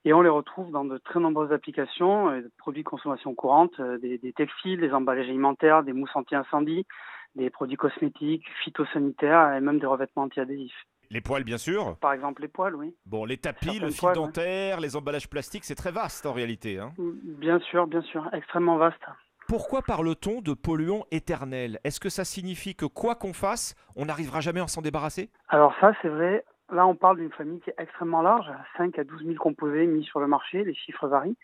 et 0.05 0.13
on 0.13 0.21
les 0.21 0.29
retrouve 0.29 0.71
dans 0.71 0.85
de 0.85 0.99
très 0.99 1.21
nombreuses 1.21 1.53
applications, 1.53 2.43
produits 2.59 2.83
de 2.83 2.89
consommation 2.89 3.35
courante, 3.35 3.81
des, 4.03 4.19
des 4.19 4.33
textiles, 4.33 4.81
des 4.81 4.93
emballages 4.93 5.29
alimentaires, 5.29 5.83
des 5.83 5.93
mousses 5.93 6.15
anti-incendie, 6.15 6.87
des 7.35 7.51
produits 7.51 7.77
cosmétiques, 7.77 8.45
phytosanitaires 8.65 9.55
et 9.55 9.61
même 9.61 9.79
des 9.79 9.87
revêtements 9.87 10.25
anti-adhésifs. 10.25 10.87
Les 11.13 11.21
poils, 11.21 11.43
bien 11.43 11.59
sûr. 11.59 11.97
Par 12.01 12.13
exemple, 12.13 12.43
les 12.43 12.49
poils, 12.49 12.75
oui. 12.77 12.95
Bon, 13.05 13.25
les 13.25 13.37
tapis, 13.37 13.81
le 13.81 13.91
fil 13.91 14.13
dentaire, 14.15 14.81
les 14.81 14.95
emballages 14.95 15.29
plastiques, 15.29 15.65
c'est 15.65 15.75
très 15.75 15.91
vaste 15.91 16.25
en 16.25 16.33
réalité. 16.33 16.79
Hein. 16.79 16.93
Mm, 16.99 17.11
bien 17.39 17.59
sûr, 17.59 17.89
bien 17.89 18.03
sûr, 18.03 18.29
extrêmement 18.33 18.77
vaste. 18.77 19.03
Pourquoi 19.49 19.83
parle-t-on 19.83 20.41
de 20.41 20.55
polluants 20.55 21.05
éternels? 21.11 21.81
Est-ce 21.83 21.99
que 21.99 22.09
ça 22.09 22.25
signifie 22.25 22.77
que 22.77 22.87
quoi 22.87 23.17
qu'on 23.17 23.33
fasse, 23.33 23.75
on 23.97 24.05
n'arrivera 24.05 24.41
jamais 24.41 24.61
à 24.61 24.69
s'en 24.69 24.83
débarrasser? 24.83 25.31
Alors 25.49 25.75
ça, 25.81 25.93
c'est 26.01 26.09
vrai. 26.09 26.45
Là, 26.73 26.87
on 26.87 26.95
parle 26.95 27.17
d'une 27.17 27.33
famille 27.33 27.59
qui 27.61 27.71
est 27.71 27.75
extrêmement 27.79 28.23
large, 28.23 28.47
5 28.77 28.97
à 28.97 29.03
12 29.03 29.25
000 29.25 29.35
composés 29.35 29.87
mis 29.87 30.05
sur 30.05 30.21
le 30.21 30.29
marché, 30.29 30.63
les 30.63 30.75
chiffres 30.75 31.09
varient. 31.09 31.37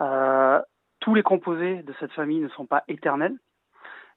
Euh, 0.00 0.60
tous 0.98 1.14
les 1.14 1.22
composés 1.22 1.84
de 1.84 1.94
cette 2.00 2.12
famille 2.12 2.40
ne 2.40 2.48
sont 2.48 2.66
pas 2.66 2.82
éternels 2.88 3.36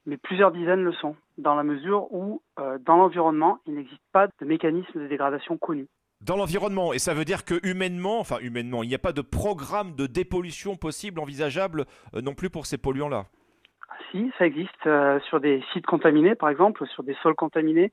mais 0.07 0.17
plusieurs 0.17 0.51
dizaines 0.51 0.83
le 0.83 0.93
sont, 0.93 1.15
dans 1.37 1.53
la 1.53 1.63
mesure 1.63 2.11
où, 2.11 2.41
euh, 2.59 2.79
dans 2.79 2.95
l'environnement, 2.95 3.59
il 3.67 3.75
n'existe 3.75 4.01
pas 4.13 4.27
de 4.27 4.45
mécanisme 4.45 4.99
de 4.99 5.07
dégradation 5.07 5.57
connu. 5.57 5.87
Dans 6.21 6.37
l'environnement, 6.37 6.93
et 6.93 6.97
ça 6.97 7.13
veut 7.13 7.25
dire 7.25 7.43
que 7.43 7.59
humainement, 7.67 8.19
enfin 8.19 8.37
humainement, 8.41 8.81
il 8.83 8.89
n'y 8.89 8.95
a 8.95 8.99
pas 8.99 9.11
de 9.11 9.21
programme 9.21 9.95
de 9.95 10.07
dépollution 10.07 10.77
possible, 10.77 11.19
envisageable 11.19 11.85
euh, 12.15 12.21
non 12.21 12.33
plus 12.33 12.49
pour 12.49 12.65
ces 12.65 12.77
polluants-là? 12.77 13.25
Si, 14.11 14.31
ça 14.39 14.47
existe 14.47 14.87
euh, 14.87 15.19
sur 15.27 15.41
des 15.41 15.61
sites 15.73 15.85
contaminés, 15.85 16.35
par 16.35 16.49
exemple, 16.49 16.87
sur 16.87 17.03
des 17.03 17.15
sols 17.21 17.35
contaminés, 17.35 17.91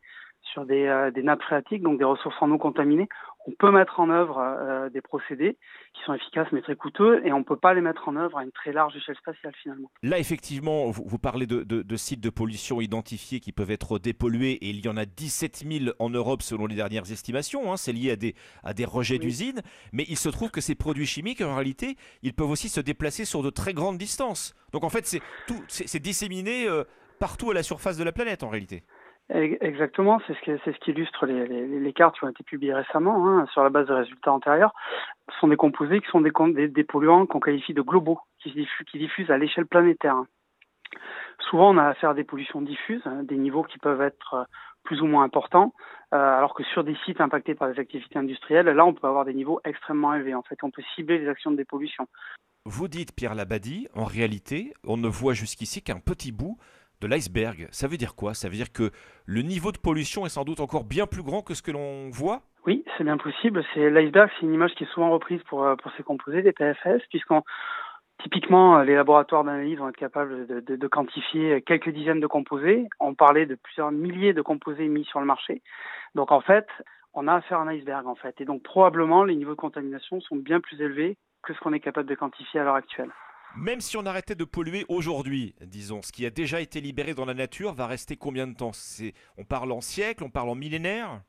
sur 0.54 0.64
des, 0.64 1.10
des 1.14 1.22
nappes 1.22 1.42
phréatiques, 1.42 1.82
donc 1.82 1.98
des 1.98 2.04
ressources 2.04 2.36
en 2.40 2.50
eau 2.50 2.58
contaminées 2.58 3.08
on 3.46 3.52
peut 3.52 3.70
mettre 3.70 4.00
en 4.00 4.10
œuvre 4.10 4.38
euh, 4.38 4.88
des 4.88 5.00
procédés 5.00 5.58
qui 5.92 6.02
sont 6.04 6.14
efficaces 6.14 6.48
mais 6.52 6.62
très 6.62 6.76
coûteux 6.76 7.24
et 7.26 7.32
on 7.32 7.40
ne 7.40 7.44
peut 7.44 7.56
pas 7.56 7.74
les 7.74 7.80
mettre 7.80 8.08
en 8.08 8.16
œuvre 8.16 8.38
à 8.38 8.44
une 8.44 8.52
très 8.52 8.72
large 8.72 8.96
échelle 8.96 9.16
spatiale 9.16 9.52
finalement. 9.62 9.90
Là 10.02 10.18
effectivement, 10.18 10.90
vous, 10.90 11.18
parlez 11.18 11.46
de, 11.46 11.96
sites 11.96 12.20
de 12.20 12.30
pollution 12.30 12.80
identifiés 12.80 13.40
qui 13.40 13.52
peuvent 13.52 13.70
être 13.70 13.98
dépollués 13.98 14.52
et 14.52 14.70
il 14.70 14.84
y 14.84 14.88
en 14.88 14.96
a 14.96 15.04
17 15.04 15.64
000 15.70 15.94
en 15.98 16.10
Europe 16.10 16.42
selon 16.42 16.66
les 16.66 16.74
dernières 16.74 17.10
estimations, 17.10 17.72
hein. 17.72 17.76
c'est 17.76 17.92
lié 17.92 18.12
à 18.12 18.16
des, 18.16 18.34
à 18.62 18.72
des 18.72 18.84
rejets 18.84 19.18
d'usines, 19.18 19.60
mais 19.92 20.04
il 20.08 20.16
se 20.16 20.28
trouve 20.28 20.50
que 20.50 20.60
ces 20.60 20.74
produits 20.74 21.06
chimiques 21.06 21.42
en 21.42 21.54
réalité, 21.54 21.96
ils 22.22 22.34
peuvent 22.34 22.50
aussi 22.50 22.68
se 22.68 22.80
déplacer 22.80 23.24
sur 23.24 23.42
de 23.42 23.50
très 23.50 23.74
grandes 23.74 23.98
distances. 23.98 24.54
Donc 24.72 24.84
en 24.84 24.90
fait 24.90 25.06
c'est, 25.06 26.00
disséminé 26.00 26.66
euh, 26.66 26.84
partout 27.18 27.50
à 27.50 27.54
la 27.54 27.62
surface 27.62 27.96
de 27.96 28.04
la 28.04 28.12
planète 28.12 28.42
en 28.42 28.48
réalité. 28.48 28.84
Exactement, 29.30 30.20
c'est 30.26 30.34
ce, 30.34 30.78
qui 30.80 30.90
illustre 30.90 31.24
les, 31.24 31.92
cartes 31.94 32.18
qui 32.18 32.24
ont 32.24 32.28
été 32.28 32.44
publiées 32.44 32.74
récemment 32.74 33.26
hein, 33.26 33.46
sur 33.52 33.62
la 33.62 33.70
base 33.70 33.86
de 33.86 33.94
résultats 33.94 34.32
antérieurs. 34.32 34.74
Ce 35.32 35.38
sont 35.38 35.48
des 35.48 35.56
composés 35.56 36.00
qui 36.00 36.08
sont 36.08 36.20
des, 36.20 36.84
polluants 36.84 37.24
qu'on 37.24 37.40
qualifie 37.40 37.72
de 37.72 37.80
globaux, 37.80 38.20
qui, 38.40 38.52
diffusent, 38.52 38.86
qui 38.86 38.98
diffusent 38.98 39.30
à 39.30 39.38
l'échelle 39.38 39.66
planétaire. 39.66 40.22
Souvent, 41.48 41.74
on 41.74 41.78
a 41.78 41.86
affaire 41.86 42.10
à 42.10 42.14
des 42.14 42.24
pollutions 42.24 42.60
diffuses, 42.60 43.02
hein, 43.06 43.22
des 43.22 43.38
niveaux 43.38 43.62
qui 43.62 43.78
peuvent 43.78 44.02
être 44.02 44.34
euh, 44.34 44.44
plus 44.84 45.00
ou 45.00 45.06
moins 45.06 45.24
importants, 45.24 45.72
euh, 46.12 46.18
alors 46.18 46.54
que 46.54 46.62
sur 46.62 46.84
des 46.84 46.96
sites 47.06 47.22
impactés 47.22 47.54
par 47.54 47.72
des 47.72 47.80
activités 47.80 48.18
industrielles, 48.18 48.66
là, 48.66 48.84
on 48.84 48.92
peut 48.92 49.06
avoir 49.06 49.24
des 49.24 49.34
niveaux 49.34 49.58
extrêmement 49.64 50.14
élevés. 50.14 50.34
En 50.34 50.42
fait, 50.42 50.62
on 50.62 50.70
peut 50.70 50.82
cibler 50.94 51.18
les 51.18 51.28
actions 51.28 51.50
de 51.50 51.56
dépollution. 51.56 52.06
Vous 52.66 52.88
dites, 52.88 53.14
Pierre 53.14 53.34
Labadie, 53.34 53.88
en 53.94 54.04
réalité, 54.04 54.74
on 54.84 54.98
ne 54.98 55.08
voit 55.08 55.34
jusqu'ici 55.34 55.82
qu'un 55.82 55.98
petit 55.98 56.32
bout 56.32 56.58
de 57.04 57.10
l'iceberg. 57.10 57.68
Ça 57.70 57.86
veut 57.86 57.96
dire 57.96 58.14
quoi? 58.14 58.34
Ça 58.34 58.48
veut 58.48 58.54
dire 58.54 58.72
que 58.72 58.90
le 59.26 59.42
niveau 59.42 59.72
de 59.72 59.78
pollution 59.78 60.24
est 60.24 60.30
sans 60.30 60.44
doute 60.44 60.60
encore 60.60 60.84
bien 60.84 61.06
plus 61.06 61.22
grand 61.22 61.42
que 61.42 61.54
ce 61.54 61.62
que 61.62 61.70
l'on 61.70 62.08
voit? 62.10 62.40
Oui, 62.66 62.84
c'est 62.96 63.04
bien 63.04 63.18
possible. 63.18 63.62
C'est 63.74 63.90
l'iceberg, 63.90 64.30
c'est 64.34 64.46
une 64.46 64.54
image 64.54 64.74
qui 64.74 64.84
est 64.84 64.92
souvent 64.92 65.10
reprise 65.10 65.42
pour, 65.48 65.64
euh, 65.64 65.76
pour 65.76 65.92
ces 65.96 66.02
composés, 66.02 66.42
des 66.42 66.52
PFS, 66.52 67.02
puisqu'on 67.10 67.42
Typiquement, 68.22 68.78
euh, 68.78 68.84
les 68.84 68.94
laboratoires 68.94 69.44
d'analyse 69.44 69.78
vont 69.78 69.88
être 69.88 69.96
capables 69.96 70.46
de, 70.46 70.86
quantifier 70.86 71.60
quelques 71.62 71.90
dizaines 71.90 72.20
de 72.20 72.26
composés. 72.26 72.88
On 73.00 73.14
parlait 73.14 73.44
de 73.44 73.56
plusieurs 73.56 73.90
milliers 73.90 74.32
de 74.32 74.40
composés 74.40 74.86
mis 74.88 75.04
sur 75.04 75.20
le 75.20 75.26
marché. 75.26 75.62
Donc 76.14 76.30
en 76.30 76.40
fait, 76.40 76.66
on 77.12 77.28
a 77.28 77.34
affaire 77.34 77.58
à 77.58 77.62
un 77.62 77.68
iceberg 77.68 78.06
en 78.06 78.14
fait. 78.14 78.40
Et 78.40 78.44
donc 78.44 78.62
probablement 78.62 79.24
les 79.24 79.34
niveaux 79.34 79.54
de 79.54 79.60
contamination 79.60 80.20
sont 80.20 80.36
bien 80.36 80.60
plus 80.60 80.80
élevés 80.80 81.18
que 81.42 81.52
ce 81.52 81.58
qu'on 81.58 81.72
est 81.72 81.80
capable 81.80 82.08
de 82.08 82.14
quantifier 82.14 82.60
à 82.60 82.64
l'heure 82.64 82.76
actuelle. 82.76 83.10
Même 83.56 83.80
si 83.80 83.96
on 83.96 84.04
arrêtait 84.04 84.34
de 84.34 84.44
polluer 84.44 84.84
aujourd'hui, 84.88 85.54
disons, 85.60 86.02
ce 86.02 86.12
qui 86.12 86.26
a 86.26 86.30
déjà 86.30 86.60
été 86.60 86.80
libéré 86.80 87.14
dans 87.14 87.24
la 87.24 87.34
nature 87.34 87.72
va 87.72 87.86
rester 87.86 88.16
combien 88.16 88.46
de 88.46 88.54
temps? 88.54 88.72
On 89.38 89.44
parle 89.44 89.70
en 89.72 89.80
siècles, 89.80 90.24
on 90.24 90.30
parle 90.30 90.48
en 90.48 90.54
millénaires? 90.54 91.20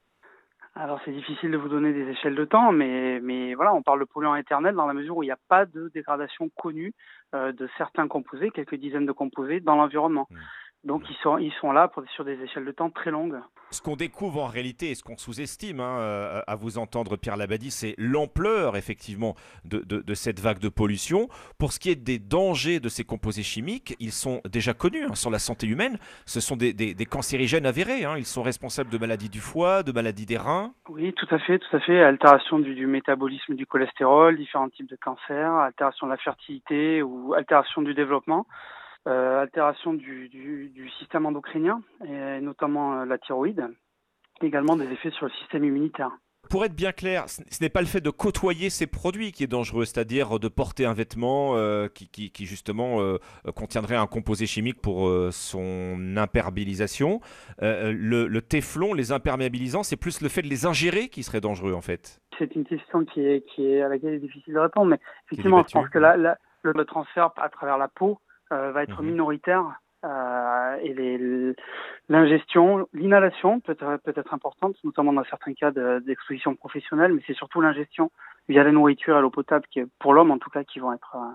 Alors 0.78 1.00
c'est 1.06 1.14
difficile 1.14 1.52
de 1.52 1.58
vous 1.58 1.70
donner 1.70 1.94
des 1.94 2.10
échelles 2.10 2.36
de 2.36 2.44
temps, 2.44 2.74
mais, 2.74 3.22
mais 3.22 3.54
voilà, 3.54 3.74
on 3.74 3.82
parle 3.82 4.02
de 4.02 4.06
polluants 4.06 4.36
éternels 4.36 4.76
dans 4.76 4.88
la 4.88 4.94
mesure 4.94 5.16
où 5.16 5.24
il 5.24 5.28
n'y 5.28 5.32
a 5.32 5.40
pas 5.48 5.66
de 5.66 5.90
dégradation 5.94 6.50
connue 6.58 6.94
euh, 7.34 7.54
de 7.54 7.70
certains 7.78 8.10
composés, 8.10 8.52
quelques 8.52 8.76
dizaines 8.76 9.06
de 9.06 9.14
composés 9.14 9.62
dans 9.62 9.76
l'environnement. 9.76 10.28
Mmh. 10.30 10.38
Donc 10.84 11.04
ils 11.10 11.16
sont, 11.24 11.38
ils 11.38 11.54
sont 11.62 11.72
là 11.72 11.88
pour, 11.88 12.04
sur 12.10 12.26
des 12.26 12.42
échelles 12.42 12.66
de 12.66 12.72
temps 12.72 12.90
très 12.90 13.10
longues. 13.10 13.40
Ce 13.76 13.82
qu'on 13.82 13.98
découvre 13.98 14.42
en 14.42 14.48
réalité 14.48 14.92
et 14.92 14.96
ce 14.96 15.04
qu'on 15.04 15.18
sous-estime 15.18 15.82
hein, 15.82 16.00
euh, 16.00 16.42
à 16.48 16.56
vous 16.56 16.78
entendre 16.78 17.18
Pierre 17.18 17.36
Labadie, 17.36 17.72
c'est 17.72 17.94
l'ampleur 17.98 18.78
effectivement 18.78 19.36
de, 19.66 20.14
cette 20.14 20.40
vague 20.40 20.60
de 20.60 20.70
pollution. 20.70 21.28
Pour 21.60 21.74
ce 21.74 21.80
qui 21.82 21.90
est 21.90 21.96
des 21.96 22.18
dangers 22.18 22.80
de 22.80 22.88
ces 22.88 23.04
composés 23.04 23.44
chimiques, 23.44 23.94
ils 24.00 24.14
sont 24.14 24.40
déjà 24.50 24.74
connus 24.74 25.04
hein, 25.04 25.16
sur 25.16 25.30
la 25.30 25.40
santé 25.40 25.68
humaine. 25.68 25.98
Ce 26.26 26.40
sont 26.40 26.56
des, 26.56 26.72
des, 26.72 27.06
cancérigènes 27.06 27.66
avérés. 27.66 28.06
Hein. 28.06 28.16
Ils 28.18 28.26
sont 28.26 28.44
responsables 28.44 28.90
de 28.90 28.98
maladies 28.98 29.28
du 29.28 29.42
foie, 29.42 29.84
de 29.84 29.92
maladies 29.92 30.26
des 30.26 30.38
reins. 30.38 30.72
Oui, 30.88 31.12
tout 31.12 31.28
à 31.30 31.40
fait, 31.40 31.60
tout 31.60 31.76
à 31.76 31.82
fait. 31.82 32.02
Altération 32.02 32.60
du, 32.60 32.76
du 32.76 32.88
métabolisme 32.88 33.56
du 33.56 33.66
cholestérol, 33.66 34.38
différents 34.38 34.70
types 34.70 34.90
de 34.90 34.96
cancers, 34.96 35.52
altération 35.52 36.08
de 36.08 36.12
la 36.14 36.18
fertilité 36.18 37.02
ou 37.02 37.34
altération 37.34 37.82
du 37.82 37.94
développement. 37.94 38.48
Euh, 39.08 39.42
altération 39.42 39.94
du, 39.94 40.30
du, 40.30 40.90
système 40.98 41.28
endocrinien, 41.28 41.84
et 42.08 42.42
notamment 42.42 43.02
euh, 43.02 43.06
la 43.06 43.20
thyroïde, 43.20 43.68
également 44.42 44.76
des 44.76 44.92
effets 44.92 45.12
sur 45.12 45.28
le 45.28 45.32
système 45.42 45.64
immunitaire. 45.64 46.10
Pour 46.50 46.66
être 46.66 46.74
bien 46.76 46.92
clair, 46.92 47.26
ce 47.30 47.44
n'est 47.62 47.70
pas 47.70 47.82
le 47.82 47.88
fait 47.88 48.02
de 48.02 48.10
côtoyer 48.10 48.72
ces 48.72 48.88
produits 48.88 49.32
qui 49.32 49.44
est 49.44 49.48
dangereux, 49.48 49.86
c'est-à-dire 49.86 50.40
de 50.40 50.48
porter 50.48 50.88
un 50.88 50.94
vêtement 50.94 51.56
euh, 51.56 51.88
qui, 51.88 52.10
qui, 52.10 52.46
justement 52.46 53.00
contiendrait 53.56 53.96
un 53.96 54.08
composé 54.08 54.48
chimique 54.48 54.82
pour 54.82 55.12
son 55.32 56.18
imperméabilisation. 56.18 57.20
Le, 57.62 57.94
le, 58.28 58.42
téflon, 58.42 58.96
les 58.96 59.12
imperméabilisants, 59.12 59.84
c'est 59.84 59.98
plus 59.98 60.22
le 60.22 60.30
fait 60.30 60.42
de 60.42 60.48
les 60.48 60.66
ingérer 60.66 61.10
qui 61.10 61.22
serait 61.22 61.42
dangereux 61.42 61.74
en 61.74 61.82
fait. 61.82 62.22
C'est 62.40 62.56
une 62.56 62.66
question 62.66 63.06
qui 63.06 63.22
est, 63.22 63.46
qui 63.54 63.68
est, 63.68 63.82
à 63.82 63.90
laquelle 63.90 64.14
il 64.14 64.16
est 64.16 64.20
difficile 64.20 64.56
de 64.56 64.60
répondre, 64.60 64.88
mais 64.88 65.00
effectivement, 65.28 65.64
je 65.68 65.74
pense 65.74 65.90
que 65.90 66.00
là, 66.00 66.38
le 66.64 66.86
transfert 66.86 67.32
à 67.38 67.50
travers 67.50 67.78
la 67.78 67.88
peau 67.88 68.20
va 68.52 68.84
être 68.84 69.02
mhm. 69.02 69.10
minoritaire 69.10 69.80
euh, 70.06 70.78
et 70.84 70.94
l'ingestion, 72.10 72.88
l'inhalation 72.94 73.60
peut, 73.60 73.76
peut 73.76 74.14
être 74.16 74.34
importante, 74.34 74.76
notamment 74.84 75.14
dans 75.14 75.24
certains 75.24 75.54
cas 75.54 75.72
d'exposition 75.72 76.56
professionnelle, 76.56 77.14
mais 77.14 77.22
c'est 77.26 77.34
surtout 77.34 77.62
l'ingestion 77.62 78.12
via 78.48 78.64
la 78.64 78.72
nourriture 78.72 79.18
et 79.18 79.22
l'eau 79.22 79.32
potable, 79.32 79.66
qui, 79.72 79.82
pour 80.00 80.14
l'homme 80.14 80.32
en 80.32 80.38
tout 80.38 80.52
cas, 80.52 80.64
qui 80.64 80.80
vont 80.80 80.94
être, 80.94 81.16
euh, 81.16 81.34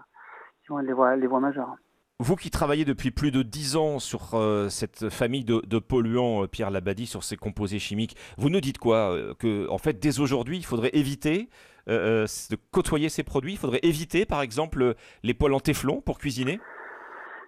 qui 0.63 0.69
vont 0.69 0.79
être 0.79 0.87
les, 0.87 0.93
voies, 0.93 1.17
les 1.17 1.27
voies 1.27 1.41
majeures. 1.41 1.75
Vous 2.21 2.37
qui 2.37 2.51
travaillez 2.51 2.85
depuis 2.85 3.11
plus 3.11 3.31
de 3.31 3.43
10 3.43 3.77
ans 3.77 3.99
sur 3.99 4.39
cette 4.69 5.09
famille 5.09 5.43
de, 5.43 5.63
de 5.67 5.79
polluants, 5.79 6.47
Pierre 6.49 6.71
Labadie, 6.71 7.07
sur 7.07 7.25
ces 7.25 7.39
composés 7.39 7.79
chimiques, 7.79 8.15
vous 8.37 8.51
nous 8.51 8.61
dites 8.61 8.77
quoi 8.77 9.17
Que 9.39 9.67
en 9.71 9.79
fait, 9.79 9.99
dès 9.99 10.21
aujourd'hui, 10.21 10.59
il 10.59 10.67
faudrait 10.67 10.91
éviter 10.93 11.49
de 11.87 12.57
côtoyer 12.73 13.09
ces 13.09 13.23
produits? 13.23 13.55
Il 13.55 13.59
faudrait 13.59 13.81
éviter, 13.83 14.27
par 14.27 14.43
exemple, 14.43 14.97
les 15.23 15.33
poêles 15.33 15.55
en 15.55 15.61
téflon 15.61 16.03
pour 16.03 16.19
cuisiner? 16.19 16.61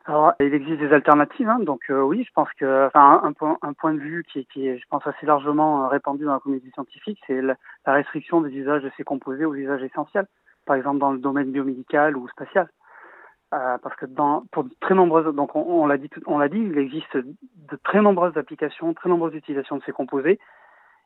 Alors, 0.05 0.33
il 0.41 0.53
existe 0.53 0.81
des 0.81 0.93
alternatives, 0.93 1.49
hein, 1.49 1.61
donc 1.61 1.83
euh, 1.89 2.03
oui, 2.03 2.25
je 2.27 2.33
pense 2.33 2.49
que, 2.59 2.87
enfin, 2.87 3.21
un, 3.23 3.33
point, 3.33 3.57
un 3.63 3.73
point 3.73 3.95
de 3.95 4.01
vue 4.01 4.25
qui, 4.25 4.45
qui, 4.47 4.67
est, 4.67 4.79
je 4.79 4.85
pense, 4.91 5.07
assez 5.07 5.27
largement 5.27 5.85
euh, 5.85 5.89
répandu 5.89 6.25
dans 6.25 6.33
la 6.33 6.41
communauté 6.41 6.71
scientifique, 6.73 7.21
c'est 7.27 7.41
la, 7.41 7.57
restriction 7.87 8.41
des 8.41 8.51
usages 8.51 8.83
de 8.83 8.91
ces 8.97 9.05
composés 9.05 9.45
aux 9.45 9.55
usages 9.55 9.83
essentiels, 9.83 10.27
par 10.67 10.75
exemple 10.75 10.99
dans 10.99 11.13
le 11.13 11.19
domaine 11.19 11.53
biomédical 11.53 12.17
ou 12.17 12.29
spatial. 12.29 12.69
Euh, 13.55 13.79
parce 13.79 13.95
que 13.97 14.07
dans, 14.07 14.45
pour 14.51 14.65
de 14.65 14.71
très 14.81 14.95
nombreuses, 14.95 15.33
donc 15.37 15.55
on, 15.55 15.87
l'a 15.87 15.99
dit, 15.99 16.11
on 16.27 16.39
l'a 16.39 16.49
dit, 16.49 16.59
il 16.59 16.79
existe 16.79 17.17
de 17.17 17.77
très 17.85 18.01
nombreuses 18.01 18.37
applications, 18.37 18.95
très 18.95 19.09
nombreuses 19.09 19.35
utilisations 19.35 19.77
de 19.77 19.83
ces 19.85 19.93
composés. 19.93 20.41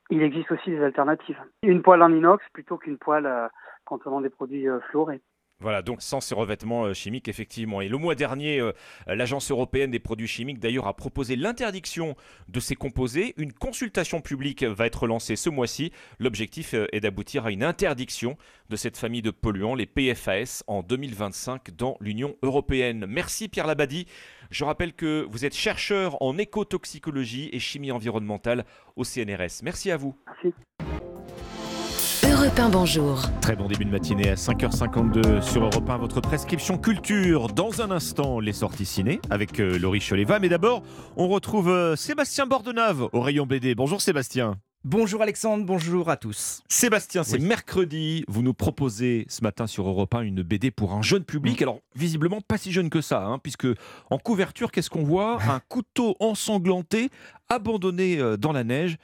Il 0.09 0.23
existe 0.23 0.53
aussi 0.53 0.71
des 0.71 0.83
alternatives. 0.83 1.39
Une 1.63 1.83
poêle 1.83 2.03
en 2.03 2.13
inox 2.13 2.43
plutôt 2.53 2.79
qu'une 2.79 2.97
poêle 2.97 3.27
euh, 3.27 3.49
contenant 3.85 4.23
des 4.23 4.31
produits 4.31 4.69
fluorés. 4.89 5.21
Voilà, 5.61 5.81
donc 5.81 6.03
sans 6.03 6.21
ces 6.21 6.35
revêtements 6.35 6.85
euh, 6.85 6.93
chimiques, 6.93 7.29
effectivement. 7.29 7.81
Et 7.81 7.89
le 7.89 7.97
mois 7.97 8.15
dernier, 8.15 8.61
euh, 8.61 8.73
l'Agence 9.07 9.51
européenne 9.51 9.91
des 9.91 9.99
produits 9.99 10.27
chimiques, 10.27 10.59
d'ailleurs, 10.59 10.87
a 10.87 10.95
proposé 10.95 11.35
l'interdiction 11.35 12.15
de 12.49 12.61
ces 12.61 12.75
composés. 12.75 13.33
Une 13.39 13.55
consultation 13.55 14.21
publique 14.21 14.65
va 14.65 14.85
être 14.85 15.07
lancée 15.07 15.35
ce 15.35 15.49
mois-ci. 15.49 15.93
L'objectif 16.19 16.75
euh, 16.75 16.87
est 16.93 17.01
d'aboutir 17.01 17.47
à 17.47 17.51
une 17.51 17.65
interdiction 17.65 18.37
de 18.69 18.77
cette 18.77 18.99
famille 18.99 19.23
de 19.23 19.31
polluants, 19.31 19.75
les 19.75 19.87
PFAS, 19.87 20.63
en 20.67 20.83
2025 20.83 21.71
dans 21.75 21.97
l'Union 22.01 22.37
européenne. 22.43 23.07
Merci 23.09 23.49
Pierre 23.49 23.67
Labadie. 23.67 24.07
Je 24.51 24.65
rappelle 24.65 24.93
que 24.93 25.27
vous 25.31 25.47
êtes 25.47 25.55
chercheur 25.55 26.23
en 26.23 26.37
écotoxicologie 26.37 27.49
et 27.53 27.61
chimie 27.61 27.93
environnementale 27.93 28.67
au 28.95 29.05
CNRS. 29.05 29.63
Merci 29.63 29.91
à 29.91 29.97
vous. 29.97 30.15
Merci. 30.27 30.55
Europe 32.29 32.59
1, 32.59 32.71
bonjour. 32.71 33.23
Très 33.41 33.55
bon 33.55 33.69
début 33.69 33.85
de 33.85 33.91
matinée 33.91 34.31
à 34.31 34.35
5h52 34.35 35.43
sur 35.43 35.63
Europe 35.63 35.89
1, 35.89 35.97
votre 35.99 36.21
prescription 36.21 36.77
culture. 36.77 37.47
Dans 37.47 37.83
un 37.83 37.93
instant, 37.93 38.41
les 38.41 38.53
sorties 38.53 38.85
ciné 38.85 39.21
avec 39.31 39.61
euh, 39.61 39.79
Laurie 39.79 40.01
Choleva. 40.01 40.41
Mais 40.41 40.49
d'abord, 40.49 40.83
on 41.17 41.29
retrouve 41.29 41.69
euh, 41.69 41.95
Sébastien 41.95 42.47
Bordenave 42.47 43.09
au 43.13 43.21
rayon 43.21 43.47
BD. 43.47 43.77
Bonjour 43.77 44.01
Sébastien. 44.01 44.57
Bonjour 44.83 45.23
Alexandre, 45.23 45.65
bonjour 45.65 46.11
à 46.11 46.17
tous. 46.17 46.63
Sébastien, 46.69 47.25
c'est 47.25 47.39
mercredi. 47.39 48.25
Vous 48.29 48.43
nous 48.43 48.55
proposez 48.55 49.27
ce 49.29 49.43
matin 49.43 49.67
sur 49.67 49.89
Europe 49.89 50.15
1 50.15 50.21
une 50.21 50.43
BD 50.43 50.71
pour 50.71 50.93
un 50.93 51.03
jeune 51.03 51.25
public. 51.25 51.61
Alors, 51.63 51.81
visiblement, 51.97 52.41
pas 52.41 52.57
si 52.57 52.71
jeune 52.71 52.89
que 52.89 53.01
ça, 53.01 53.25
hein, 53.25 53.39
puisque 53.41 53.67
en 54.11 54.19
couverture, 54.19 54.71
qu'est-ce 54.71 54.91
qu'on 54.91 55.03
voit? 55.03 55.39
Un 55.49 55.61
couteau 55.69 56.17
ensanglanté, 56.21 57.11
abandonné 57.49 58.19
euh, 58.19 58.37
dans 58.37 58.53
la 58.53 58.63
neige. 58.63 58.97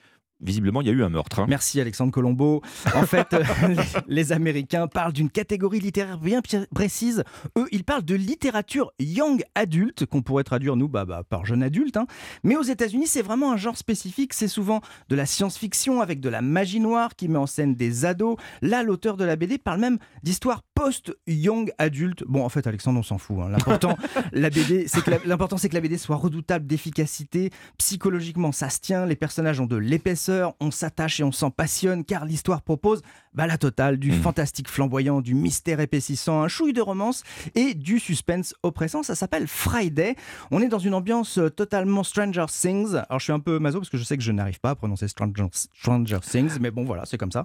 Visiblement, 0.43 0.81
il 0.81 0.89
y 0.89 0.91
a 0.91 0.93
eu 0.93 1.03
un 1.05 1.09
meurtre. 1.09 1.41
hein. 1.41 1.47
Merci 1.49 1.81
Alexandre 1.81 2.11
Colombo. 2.13 2.63
En 2.95 3.07
fait, 3.07 3.33
euh, 3.33 3.45
les, 4.09 4.33
Américains 4.33 4.89
parlent 4.89 5.13
d'une 5.13 5.31
catégorie 5.31 5.81
littéraire 5.81 6.19
bien 6.19 6.41
précise. 6.75 7.23
Eux, 7.57 7.67
ils 7.71 7.85
parlent 7.85 8.05
de 8.05 8.15
littérature 8.15 8.93
young 8.99 9.43
adulte, 9.55 10.07
qu'on 10.07 10.23
pourrait 10.23 10.45
traduire, 10.45 10.77
nous, 10.77 10.89
bah, 10.89 11.05
bah, 11.05 11.23
par 11.29 11.47
jeune 11.47 11.63
adulte. 11.63 11.97
hein. 11.97 12.07
Mais 12.43 12.57
aux 12.57 12.63
États-Unis, 12.63 13.07
c'est 13.07 13.23
vraiment 13.23 13.53
un 13.53 13.57
genre 13.57 13.77
spécifique. 13.77 14.35
C'est 14.35 14.49
souvent 14.49 14.81
de 15.09 15.17
la 15.17 15.27
science-fiction 15.27 16.01
avec 16.01 16.21
de 16.21 16.29
la 16.29 16.43
magie 16.43 16.81
noire 16.81 17.15
qui 17.17 17.29
met 17.29 17.39
en 17.39 17.47
scène 17.47 17.75
des 17.75 18.05
ados. 18.05 18.37
Là, 18.63 18.83
l'auteur 18.83 19.17
de 19.17 19.25
la 19.25 19.37
BD 19.37 19.59
parle 19.59 19.81
même 19.81 19.99
d'histoire 20.23 20.63
post-young 20.83 21.73
adulte. 21.79 22.25
Bon, 22.27 22.45
en 22.45 22.49
fait, 22.49 22.67
Alexandre, 22.67 22.99
on 22.99 23.03
s'en 23.03 23.19
fout. 23.19 23.37
hein. 23.41 23.49
L'important, 23.51 23.97
la 24.33 24.51
BD, 24.51 24.87
c'est 24.89 25.03
que 25.03 25.11
l'important, 25.27 25.57
c'est 25.57 25.69
que 25.69 25.75
la 25.75 25.81
BD 25.81 25.97
soit 25.99 26.17
redoutable 26.17 26.67
d'efficacité. 26.67 27.51
Psychologiquement, 27.79 28.53
ça 28.53 28.69
se 28.69 28.81
tient. 28.81 29.07
Les 29.07 29.17
personnages 29.17 29.61
ont 29.61 29.67
de 29.67 29.77
l'épaisseur. 29.77 30.55
On 30.61 30.71
s'attache 30.71 31.21
et 31.21 31.25
on 31.25 31.33
s'en 31.33 31.51
passionne 31.51 32.05
car 32.05 32.25
l'histoire 32.25 32.63
propose 32.63 33.03
bah, 33.35 33.47
la 33.47 33.59
totale 33.59 33.97
du 33.97 34.13
fantastique 34.13 34.69
flamboyant, 34.69 35.21
du 35.21 35.35
mystère 35.35 35.81
épaississant, 35.81 36.43
un 36.43 36.49
chouille 36.49 36.73
de 36.73 36.81
romance 36.81 37.23
et 37.55 37.75
du 37.75 37.99
suspense 37.99 38.55
oppressant. 38.63 39.03
Ça 39.03 39.15
s'appelle 39.15 39.47
Friday. 39.47 40.17
On 40.51 40.61
est 40.61 40.69
dans 40.69 40.79
une 40.79 40.95
ambiance 40.95 41.39
euh, 41.39 41.49
totalement 41.49 42.03
Stranger 42.03 42.47
Things. 42.49 42.95
Alors, 42.95 43.19
je 43.19 43.25
suis 43.25 43.33
un 43.33 43.41
peu 43.41 43.59
maso 43.59 43.79
parce 43.79 43.91
que 43.91 43.97
je 43.97 44.05
sais 44.05 44.17
que 44.17 44.23
je 44.23 44.33
n'arrive 44.33 44.61
pas 44.61 44.71
à 44.71 44.75
prononcer 44.75 45.09
Stranger, 45.09 45.47
Stranger 45.53 46.19
Things, 46.21 46.59
mais 46.61 46.71
bon, 46.71 46.85
voilà, 46.85 47.05
c'est 47.07 47.19
comme 47.19 47.33
ça. 47.33 47.45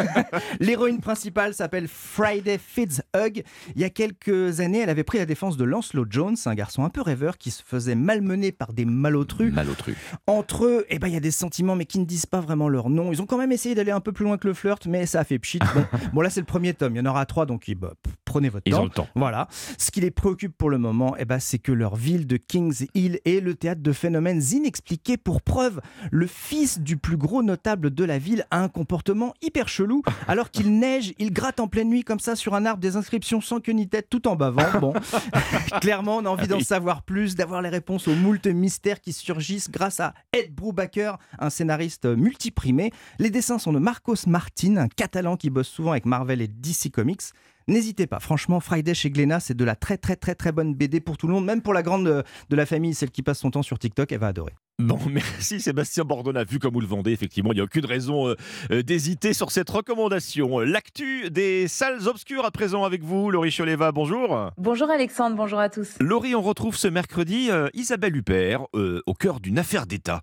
L'héroïne 0.60 1.00
principale 1.00 1.54
s'appelle 1.54 1.88
Friday 1.88 2.58
Fitzhugh. 2.58 3.42
Il 3.74 3.80
y 3.80 3.84
a 3.84 3.90
quelques 3.90 4.60
années, 4.60 4.80
elle 4.80 4.90
avait 4.90 5.04
pris 5.04 5.18
la 5.18 5.26
défense 5.26 5.56
de 5.56 5.64
Lancelot 5.64 6.06
Jones, 6.10 6.36
un 6.44 6.54
garçon 6.54 6.84
un 6.84 6.90
peu 6.90 7.00
rêveur 7.00 7.38
qui 7.38 7.50
se 7.50 7.62
faisait 7.62 7.94
malmener 7.94 8.52
par 8.52 8.72
des 8.72 8.84
malotrus. 8.84 9.52
Malotrus. 9.52 9.96
Entre 10.26 10.66
eux, 10.66 10.84
eh 10.90 10.98
ben, 10.98 11.08
il 11.08 11.14
y 11.14 11.16
a 11.16 11.20
des 11.20 11.30
sentiments, 11.30 11.74
mais 11.74 11.86
qui 11.86 11.98
ne 11.98 12.04
disent 12.04 12.26
pas 12.26 12.40
vraiment 12.40 12.68
leur 12.68 12.90
nom. 12.90 13.12
Ils 13.12 13.22
ont 13.22 13.26
quand 13.26 13.38
même 13.38 13.52
essayé 13.52 13.74
d'aller 13.74 13.92
un 13.92 14.00
peu 14.00 14.12
plus 14.12 14.24
loin 14.24 14.36
que 14.36 14.46
le 14.46 14.54
flirt, 14.54 14.86
mais 14.86 15.06
ça 15.06 15.21
a 15.22 15.24
fait 15.24 15.38
pchit. 15.38 15.58
Bon, 15.74 15.84
bon, 16.12 16.20
là, 16.20 16.30
c'est 16.30 16.40
le 16.40 16.46
premier 16.46 16.74
tome. 16.74 16.94
Il 16.94 16.98
y 16.98 17.00
en 17.00 17.06
aura 17.06 17.24
trois, 17.26 17.46
donc 17.46 17.70
bah, 17.74 17.94
p- 18.02 18.10
prenez 18.32 18.48
votre 18.48 18.62
Ils 18.64 18.72
temps. 18.72 18.80
ont 18.80 18.84
le 18.84 18.90
temps. 18.90 19.08
Voilà. 19.14 19.46
Ce 19.76 19.90
qui 19.90 20.00
les 20.00 20.10
préoccupe 20.10 20.56
pour 20.56 20.70
le 20.70 20.78
moment, 20.78 21.14
eh 21.18 21.26
ben, 21.26 21.38
c'est 21.38 21.58
que 21.58 21.70
leur 21.70 21.96
ville 21.96 22.26
de 22.26 22.38
Kings 22.38 22.86
Hill 22.94 23.20
est 23.26 23.40
le 23.40 23.54
théâtre 23.54 23.82
de 23.82 23.92
phénomènes 23.92 24.42
inexpliqués. 24.52 25.18
Pour 25.18 25.42
preuve, 25.42 25.82
le 26.10 26.26
fils 26.26 26.80
du 26.80 26.96
plus 26.96 27.18
gros 27.18 27.42
notable 27.42 27.92
de 27.92 28.04
la 28.04 28.16
ville 28.18 28.46
a 28.50 28.62
un 28.62 28.68
comportement 28.68 29.34
hyper 29.42 29.68
chelou. 29.68 30.02
Alors 30.28 30.50
qu'il 30.50 30.78
neige, 30.78 31.12
il 31.18 31.30
gratte 31.34 31.60
en 31.60 31.68
pleine 31.68 31.90
nuit 31.90 32.04
comme 32.04 32.20
ça 32.20 32.34
sur 32.34 32.54
un 32.54 32.64
arbre 32.64 32.80
des 32.80 32.96
inscriptions 32.96 33.42
sans 33.42 33.60
queue 33.60 33.72
ni 33.72 33.86
tête 33.86 34.08
tout 34.08 34.26
en 34.26 34.34
bavant. 34.34 34.80
Bon, 34.80 34.94
clairement, 35.82 36.16
on 36.16 36.24
a 36.24 36.30
envie 36.30 36.48
d'en 36.48 36.60
savoir 36.60 37.02
plus, 37.02 37.34
d'avoir 37.34 37.60
les 37.60 37.68
réponses 37.68 38.08
aux 38.08 38.14
moultes 38.14 38.46
mystères 38.46 39.02
qui 39.02 39.12
surgissent 39.12 39.70
grâce 39.70 40.00
à 40.00 40.14
Ed 40.32 40.54
Brubaker, 40.54 41.18
un 41.38 41.50
scénariste 41.50 42.06
multiprimé. 42.06 42.92
Les 43.18 43.28
dessins 43.28 43.58
sont 43.58 43.74
de 43.74 43.78
Marcos 43.78 44.14
Martin, 44.26 44.78
un 44.78 44.88
catalan 44.88 45.36
qui 45.36 45.50
bosse 45.50 45.68
souvent 45.68 45.90
avec 45.90 46.06
Marvel 46.06 46.40
et 46.40 46.48
DC 46.48 46.90
Comics. 46.90 47.20
N'hésitez 47.68 48.06
pas, 48.06 48.20
franchement, 48.20 48.60
Friday 48.60 48.94
chez 48.94 49.10
Glénat, 49.10 49.40
c'est 49.40 49.56
de 49.56 49.64
la 49.64 49.76
très 49.76 49.96
très 49.96 50.16
très 50.16 50.34
très 50.34 50.52
bonne 50.52 50.74
BD 50.74 51.00
pour 51.00 51.16
tout 51.16 51.26
le 51.26 51.32
monde, 51.34 51.44
même 51.44 51.62
pour 51.62 51.74
la 51.74 51.82
grande 51.82 52.06
euh, 52.06 52.22
de 52.50 52.56
la 52.56 52.66
famille, 52.66 52.94
celle 52.94 53.10
qui 53.10 53.22
passe 53.22 53.38
son 53.40 53.50
temps 53.50 53.62
sur 53.62 53.78
TikTok, 53.78 54.12
elle 54.12 54.20
va 54.20 54.28
adorer. 54.28 54.52
Bon, 54.78 54.98
merci 55.10 55.60
Sébastien 55.60 56.04
Bordona. 56.04 56.44
Vu 56.44 56.58
comme 56.58 56.74
vous 56.74 56.80
le 56.80 56.86
vendez, 56.86 57.12
effectivement, 57.12 57.52
il 57.52 57.56
n'y 57.56 57.60
a 57.60 57.64
aucune 57.64 57.86
raison 57.86 58.28
euh, 58.28 58.34
euh, 58.70 58.82
d'hésiter 58.82 59.32
sur 59.32 59.50
cette 59.50 59.70
recommandation. 59.70 60.60
L'actu 60.60 61.30
des 61.30 61.68
salles 61.68 62.08
obscures 62.08 62.44
à 62.44 62.50
présent 62.50 62.84
avec 62.84 63.02
vous, 63.02 63.30
Laurie 63.30 63.52
Choleva, 63.52 63.92
bonjour. 63.92 64.50
Bonjour 64.58 64.90
Alexandre, 64.90 65.36
bonjour 65.36 65.60
à 65.60 65.68
tous. 65.68 65.94
Laurie, 66.00 66.34
on 66.34 66.42
retrouve 66.42 66.76
ce 66.76 66.88
mercredi 66.88 67.50
euh, 67.50 67.68
Isabelle 67.74 68.16
Huppert 68.16 68.66
euh, 68.74 69.02
au 69.06 69.14
cœur 69.14 69.40
d'une 69.40 69.58
affaire 69.58 69.86
d'État. 69.86 70.22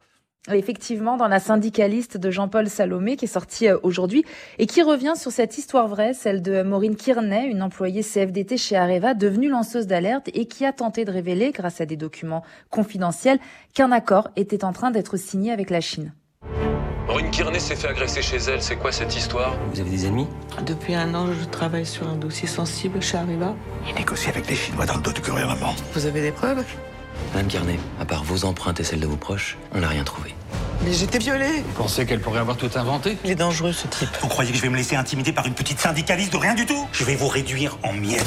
Effectivement, 0.52 1.18
dans 1.18 1.28
la 1.28 1.40
syndicaliste 1.40 2.18
de 2.18 2.32
Jean-Paul 2.32 2.68
Salomé 2.68 3.16
qui 3.16 3.26
est 3.26 3.28
sortie 3.28 3.68
euh, 3.68 3.78
aujourd'hui 3.84 4.26
et 4.58 4.66
qui 4.66 4.82
revient 4.82 5.14
sur 5.16 5.32
cette 5.32 5.58
histoire 5.58 5.88
vraie, 5.88 6.14
celle 6.14 6.42
de 6.42 6.64
Maureen 6.64 6.96
Kearney, 6.96 7.48
une 7.48 7.62
employée 7.62 8.02
CFDT 8.02 8.58
chez 8.58 8.76
Areva, 8.76 9.14
devenue 9.14 9.50
lanceuse 9.50 9.88
d'alerte 9.88 10.30
et 10.34 10.46
qui 10.46 10.66
a 10.66 10.74
tenté 10.74 11.06
de 11.06 11.12
révéler, 11.12 11.52
grâce 11.52 11.82
à 11.82 11.86
des 11.86 11.98
documents 11.98 12.44
confidentiels, 12.70 13.40
qu'un 13.74 13.92
accord 13.92 14.30
était 14.36 14.64
en 14.64 14.74
train 14.74 14.92
d'être 14.92 15.18
signé 15.18 15.52
avec 15.52 15.70
la 15.70 15.82
Chine. 15.82 16.14
Maureen 17.08 17.32
Kearney 17.32 17.60
s'est 17.60 17.76
fait 17.76 17.88
agresser 17.88 18.22
chez 18.22 18.38
elle, 18.38 18.62
c'est 18.62 18.76
quoi 18.76 18.92
cette 18.92 19.16
histoire? 19.16 19.56
Vous 19.74 19.80
avez 19.80 19.90
des 19.90 20.06
ennemis 20.06 20.28
Depuis 20.66 20.94
un 20.94 21.16
an, 21.16 21.26
je 21.34 21.46
travaille 21.50 21.86
sur 21.86 22.08
un 22.08 22.16
dossier 22.16 22.48
sensible 22.48 23.02
chez 23.02 23.18
Arriva. 23.18 23.56
Il 23.88 23.96
négocie 23.96 24.30
avec 24.30 24.48
les 24.48 24.56
Chinois 24.56 24.86
dans 24.86 24.96
le 24.96 25.02
dos 25.02 25.12
du 25.12 25.22
gouvernement. 25.22 25.74
Vous 25.94 26.06
avez 26.06 26.22
des 26.22 26.32
preuves? 26.32 26.64
Madame 27.34 27.48
Kearney, 27.48 27.80
à 28.00 28.06
part 28.06 28.24
vos 28.24 28.46
empreintes 28.46 28.80
et 28.80 28.84
celles 28.84 29.00
de 29.00 29.08
vos 29.08 29.16
proches, 29.16 29.58
on 29.74 29.80
n'a 29.80 29.88
rien 29.88 30.04
trouvé. 30.04 30.36
Mais 30.84 30.94
j'étais 30.94 31.20
violée 31.20 31.64
Vous 31.66 31.84
pensez 31.84 32.06
qu'elle 32.06 32.22
pourrait 32.22 32.40
avoir 32.40 32.58
tout 32.58 32.70
inventé? 32.76 33.18
Il 33.24 33.32
est 33.32 33.36
dangereux 33.36 33.74
ce 33.74 33.88
type. 33.88 34.10
Vous 34.22 34.28
croyez 34.28 34.52
que 34.52 34.58
je 34.58 34.62
vais 34.62 34.70
me 34.70 34.78
laisser 34.78 34.96
intimider 34.96 35.34
par 35.34 35.46
une 35.46 35.54
petite 35.54 35.80
syndicaliste 35.80 36.32
de 36.34 36.38
rien 36.38 36.56
du 36.56 36.66
tout? 36.66 36.88
Je 36.92 37.04
vais 37.04 37.16
vous 37.16 37.28
réduire 37.28 37.78
en 37.84 37.94
miettes. 37.94 38.26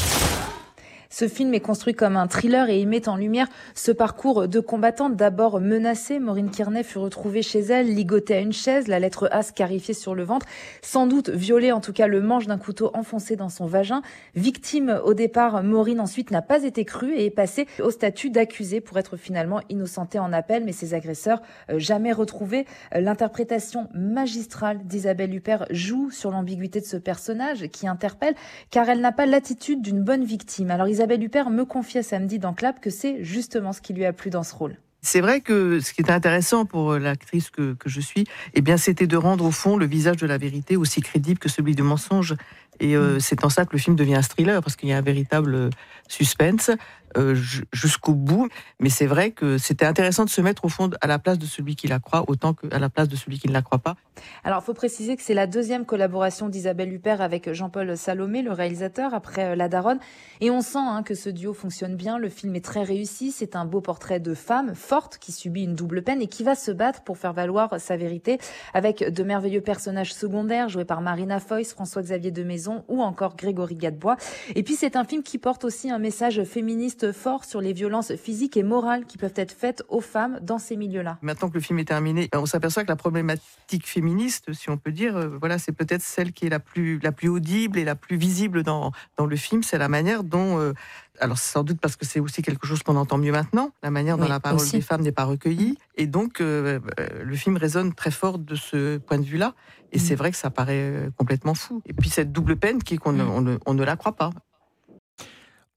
Ce 1.13 1.29
film 1.29 1.53
est 1.53 1.61
construit 1.61 1.93
comme 1.93 2.17
un 2.17 2.27
thriller 2.27 2.71
et 2.71 2.81
il 2.81 2.89
met 2.89 3.07
en 3.07 3.17
lumière 3.17 3.47
ce 3.75 3.93
parcours 3.93 4.49
de 4.49 4.61
combattante. 4.61 5.15
D'abord 5.15 5.61
menacée, 5.61 6.19
Maureen 6.19 6.51
Kearney 6.51 6.83
fut 6.83 6.97
retrouvée 6.97 7.43
chez 7.43 7.61
elle, 7.61 7.95
ligotée 7.95 8.37
à 8.37 8.41
une 8.41 8.55
chaise, 8.55 8.89
la 8.89 8.99
lettre 8.99 9.29
A 9.31 9.43
scarifiée 9.43 9.93
sur 9.93 10.15
le 10.15 10.23
ventre, 10.23 10.47
sans 10.81 11.07
doute 11.07 11.29
violée, 11.29 11.71
en 11.71 11.83
tout 11.83 11.93
cas 11.93 12.07
le 12.07 12.23
manche 12.23 12.47
d'un 12.47 12.57
couteau 12.57 12.91
enfoncé 12.95 13.37
dans 13.37 13.51
son 13.51 13.67
vagin. 13.67 14.01
Victime 14.37 15.03
au 15.05 15.13
départ, 15.13 15.63
Maureen 15.63 16.01
ensuite 16.01 16.31
n'a 16.31 16.41
pas 16.41 16.63
été 16.63 16.87
crue 16.87 17.13
et 17.15 17.27
est 17.27 17.31
passée 17.31 17.67
au 17.83 17.91
statut 17.91 18.31
d'accusée 18.31 18.81
pour 18.81 18.97
être 18.97 19.19
finalement 19.19 19.61
innocentée 19.69 20.19
en 20.19 20.33
appel, 20.33 20.65
mais 20.65 20.73
ses 20.73 20.95
agresseurs 20.95 21.43
euh, 21.69 21.79
jamais 21.79 22.13
retrouvés. 22.13 22.65
L'interprétation 22.91 23.91
magistrale 23.93 24.79
d'Isabelle 24.87 25.35
Huppert 25.35 25.67
joue 25.69 26.11
sur 26.11 26.31
l'ambiguïté 26.31 26.81
de 26.81 26.87
ce 26.87 26.97
personnage 26.97 27.67
qui 27.69 27.87
interpelle 27.87 28.35
car 28.71 28.89
elle 28.89 29.03
n'a 29.03 29.13
pas 29.13 29.27
l'attitude 29.27 29.83
d'une 29.83 30.03
bonne 30.03 30.25
victime. 30.25 30.71
Alors 30.71 30.87
Isabelle 31.03 31.25
Huppert 31.25 31.51
me 31.51 31.65
confiait 31.65 32.05
samedi 32.05 32.39
dans 32.39 32.53
Clap 32.53 32.81
que 32.81 32.89
c'est 32.89 33.25
justement 33.25 33.73
ce 33.73 33.81
qui 33.81 33.93
lui 33.93 34.05
a 34.05 34.13
plu 34.13 34.31
dans 34.31 34.45
ce 34.45 34.55
rôle. 34.55 34.77
C'est 35.01 35.21
vrai 35.21 35.41
que 35.41 35.81
ce 35.81 35.93
qui 35.93 36.01
était 36.01 36.13
intéressant 36.13 36.65
pour 36.65 36.95
l'actrice 36.95 37.51
que, 37.51 37.75
que 37.75 37.89
je 37.89 38.01
suis, 38.01 38.25
eh 38.55 38.61
bien, 38.61 38.77
c'était 38.77 39.09
de 39.09 39.17
rendre 39.17 39.45
au 39.45 39.51
fond 39.51 39.77
le 39.77 39.85
visage 39.85 40.19
de 40.19 40.29
la 40.29 40.39
vérité 40.39 40.77
aussi 40.77 41.01
crédible 41.01 41.41
que 41.41 41.49
celui 41.49 41.75
du 41.75 41.83
mensonge. 41.83 42.37
Et 42.79 42.95
euh, 42.95 43.19
c'est 43.19 43.45
en 43.45 43.49
ça 43.49 43.65
que 43.65 43.73
le 43.73 43.79
film 43.79 43.97
devient 43.97 44.15
un 44.15 44.23
thriller, 44.23 44.63
parce 44.63 44.77
qu'il 44.77 44.91
y 44.91 44.93
a 44.93 44.97
un 44.97 45.03
véritable 45.03 45.71
suspense 46.13 46.71
euh, 47.17 47.35
ju- 47.35 47.65
jusqu'au 47.73 48.15
bout. 48.15 48.49
Mais 48.81 48.89
c'est 48.89 49.07
vrai 49.07 49.33
que 49.33 49.59
c'était 49.59 49.85
intéressant 49.85 50.25
de 50.25 50.31
se 50.31 50.41
mettre 50.41 50.65
au 50.65 50.69
fond 50.71 50.91
à 51.03 51.07
la 51.07 51.19
place 51.19 51.39
de 51.39 51.45
celui 51.45 51.77
qui 51.77 51.87
la 51.87 51.99
croit, 51.99 52.25
autant 52.29 52.55
qu'à 52.55 52.79
la 52.79 52.89
place 52.89 53.09
de 53.09 53.17
celui 53.17 53.39
qui 53.39 53.49
ne 53.49 53.53
la 53.53 53.61
croit 53.61 53.81
pas. 53.81 53.97
Alors, 54.45 54.61
il 54.63 54.65
faut 54.65 54.75
préciser 54.75 55.17
que 55.17 55.23
c'est 55.23 55.35
la 55.35 55.47
deuxième 55.47 55.85
collaboration 55.85 56.49
d'Isabelle 56.49 56.93
Huppert 56.93 57.21
avec 57.21 57.53
Jean-Paul 57.53 57.97
Salomé, 57.97 58.41
le 58.43 58.53
réalisateur, 58.53 59.13
après 59.13 59.51
euh, 59.51 59.57
La 59.57 59.69
Daronne. 59.69 60.01
Et 60.41 60.51
on 60.51 60.63
sent 60.63 60.79
hein, 60.79 61.03
que 61.03 61.15
ce 61.15 61.29
duo 61.29 61.53
fonctionne 61.53 61.97
bien. 61.97 62.17
Le 62.17 62.31
film 62.31 62.55
est 62.57 62.65
très 62.65 62.83
réussi. 62.83 63.31
C'est 63.31 63.57
un 63.57 63.67
beau 63.67 63.83
portrait 63.83 64.21
de 64.21 64.33
femme 64.33 64.75
forte 64.75 65.19
qui 65.19 65.33
subit 65.33 65.65
une 65.65 65.75
double 65.75 66.03
peine 66.03 66.23
et 66.23 66.29
qui 66.29 66.45
va 66.45 66.55
se 66.55 66.71
battre 66.71 67.03
pour 67.03 67.19
faire 67.19 67.35
valoir 67.35 67.79
sa 67.79 67.97
vérité 67.97 68.39
avec 68.73 69.03
de 69.03 69.23
merveilleux 69.23 69.61
personnages 69.61 70.15
secondaires 70.15 70.71
joués 70.71 70.87
par 70.87 71.03
Marina 71.03 71.39
Foïs, 71.39 71.73
François-Xavier 71.73 72.31
de 72.31 72.43
Maison 72.43 72.63
Barbizon 72.63 72.85
ou 72.89 73.03
encore 73.03 73.37
Grégory 73.37 73.77
Gadebois. 73.77 74.17
Et 74.55 74.63
puis 74.63 74.75
c'est 74.75 74.95
un 74.97 75.05
film 75.05 75.23
qui 75.23 75.39
porte 75.39 75.65
aussi 75.65 75.91
un 75.91 75.99
message 76.03 76.45
féministe 76.45 77.13
fort 77.13 77.45
sur 77.45 77.61
les 77.61 77.73
violences 77.73 78.15
physiques 78.17 78.57
et 78.57 78.63
morales 78.63 79.07
qui 79.07 79.17
peuvent 79.17 79.33
être 79.37 79.53
faites 79.53 79.83
aux 79.89 80.01
femmes 80.01 80.39
dans 80.43 80.59
ces 80.59 80.77
milieux-là. 80.77 81.19
Maintenant 81.23 81.49
que 81.49 81.55
le 81.55 81.61
film 81.61 81.79
est 81.79 81.87
terminé, 81.87 82.29
on 82.35 82.45
s'aperçoit 82.45 82.83
que 82.83 82.89
la 82.89 82.97
problématique 82.97 83.87
féministe, 83.87 84.53
si 84.53 84.69
on 84.69 84.77
peut 84.77 84.93
dire, 84.93 85.17
euh, 85.17 85.29
voilà, 85.39 85.59
c'est 85.59 85.73
peut-être 85.73 86.03
celle 86.03 86.33
qui 86.33 86.47
est 86.47 86.51
la 86.51 86.59
plus, 86.59 86.99
la 86.99 87.13
plus 87.13 87.29
audible 87.29 87.79
et 87.79 87.85
la 87.85 87.95
plus 87.95 88.17
visible 88.17 88.63
dans, 88.63 88.93
dans 89.17 89.27
le 89.27 89.37
film. 89.37 89.63
C'est 89.63 89.79
la 89.79 89.89
manière 89.89 90.25
dont 90.25 90.59
euh, 90.59 90.73
alors 91.21 91.39
sans 91.39 91.63
doute 91.63 91.81
parce 91.81 91.97
que 91.97 92.05
c'est 92.05 92.21
aussi 92.21 92.43
quelque 92.43 92.67
chose 92.67 92.83
qu'on 92.83 92.97
entend 92.97 93.19
mieux 93.19 93.33
maintenant, 93.33 93.71
la 93.83 93.91
manière 93.91 94.17
dont 94.17 94.25
Oui, 94.25 94.29
la 94.29 94.41
parole 94.41 94.61
aussi. 94.61 94.77
des 94.77 94.81
femmes 94.83 95.03
n'est 95.03 95.13
pas 95.13 95.25
recueillie. 95.25 95.79
Et 95.97 96.07
donc, 96.07 96.41
euh, 96.41 96.81
euh, 96.99 97.09
le 97.23 97.37
film 97.37 97.57
résonne 97.57 97.95
très 97.95 98.11
fort 98.11 98.39
de 98.39 98.55
ce 98.55 98.99
point 98.99 99.19
de 99.19 99.25
vue-là. 99.25 99.55
Et 99.93 99.99
c'est 99.99 100.15
vrai 100.15 100.31
que 100.31 100.39
ça 100.39 100.49
paraît 100.49 101.11
complètement 101.19 101.53
fou. 101.53 101.83
Et 101.85 101.93
puis 101.93 102.09
cette 102.09 102.33
double 102.33 102.57
peine 102.57 102.83
qui 102.83 102.95
est 102.95 102.97
qu'on 102.97 103.13
ne, 103.13 103.59
on 103.67 103.75
ne 103.75 103.85
la 103.85 103.97
croit 103.97 104.17
pas. 104.17 104.31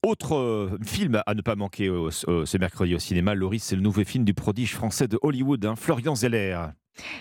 Autre 0.02 0.36
euh, 0.36 0.78
film 0.84 1.22
à 1.26 1.34
ne 1.34 1.42
pas 1.42 1.56
manquer 1.56 1.90
ce 2.10 2.44
ce 2.44 2.58
mercredi 2.58 2.94
au 2.94 2.98
cinéma, 2.98 3.34
Loris, 3.34 3.64
c'est 3.64 3.76
le 3.76 3.82
nouveau 3.82 4.04
film 4.04 4.24
du 4.24 4.34
prodige 4.34 4.74
français 4.74 5.08
de 5.08 5.18
Hollywood, 5.22 5.64
hein, 5.64 5.74
Florian 5.76 6.14
Zeller. 6.14 6.58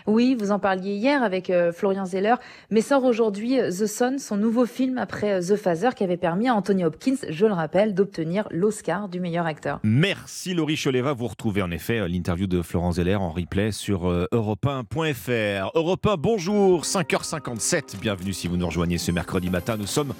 Oui, 0.07 0.35
vous 0.39 0.51
en 0.51 0.59
parliez 0.59 0.95
hier 0.95 1.23
avec 1.23 1.49
euh, 1.49 1.71
Florian 1.71 2.05
Zeller, 2.05 2.35
mais 2.69 2.81
sort 2.81 3.03
aujourd'hui 3.03 3.59
euh, 3.59 3.69
The 3.69 3.87
Son, 3.87 4.15
son 4.19 4.37
nouveau 4.37 4.65
film 4.65 4.97
après 4.97 5.33
euh, 5.33 5.41
The 5.41 5.55
Phaser 5.55 5.89
qui 5.95 6.03
avait 6.03 6.17
permis 6.17 6.47
à 6.47 6.55
Anthony 6.55 6.85
Hopkins, 6.85 7.15
je 7.29 7.45
le 7.45 7.53
rappelle, 7.53 7.93
d'obtenir 7.93 8.47
l'Oscar 8.51 9.09
du 9.09 9.19
meilleur 9.19 9.45
acteur. 9.45 9.79
Merci 9.83 10.53
Laurie 10.53 10.77
Choleva. 10.77 11.13
Vous 11.13 11.27
retrouvez 11.27 11.61
en 11.61 11.71
effet 11.71 12.07
l'interview 12.07 12.47
de 12.47 12.61
Florent 12.61 12.93
Zeller 12.93 13.15
en 13.15 13.29
replay 13.29 13.71
sur 13.71 14.09
euh, 14.09 14.27
europe1.fr. 14.31 15.71
Europe 15.75 16.05
1, 16.05 16.15
bonjour, 16.17 16.83
5h57. 16.83 17.99
Bienvenue 17.99 18.33
si 18.33 18.47
vous 18.47 18.57
nous 18.57 18.67
rejoignez 18.67 18.97
ce 18.97 19.11
mercredi 19.11 19.49
matin. 19.49 19.77
Nous 19.77 19.87
sommes 19.87 20.13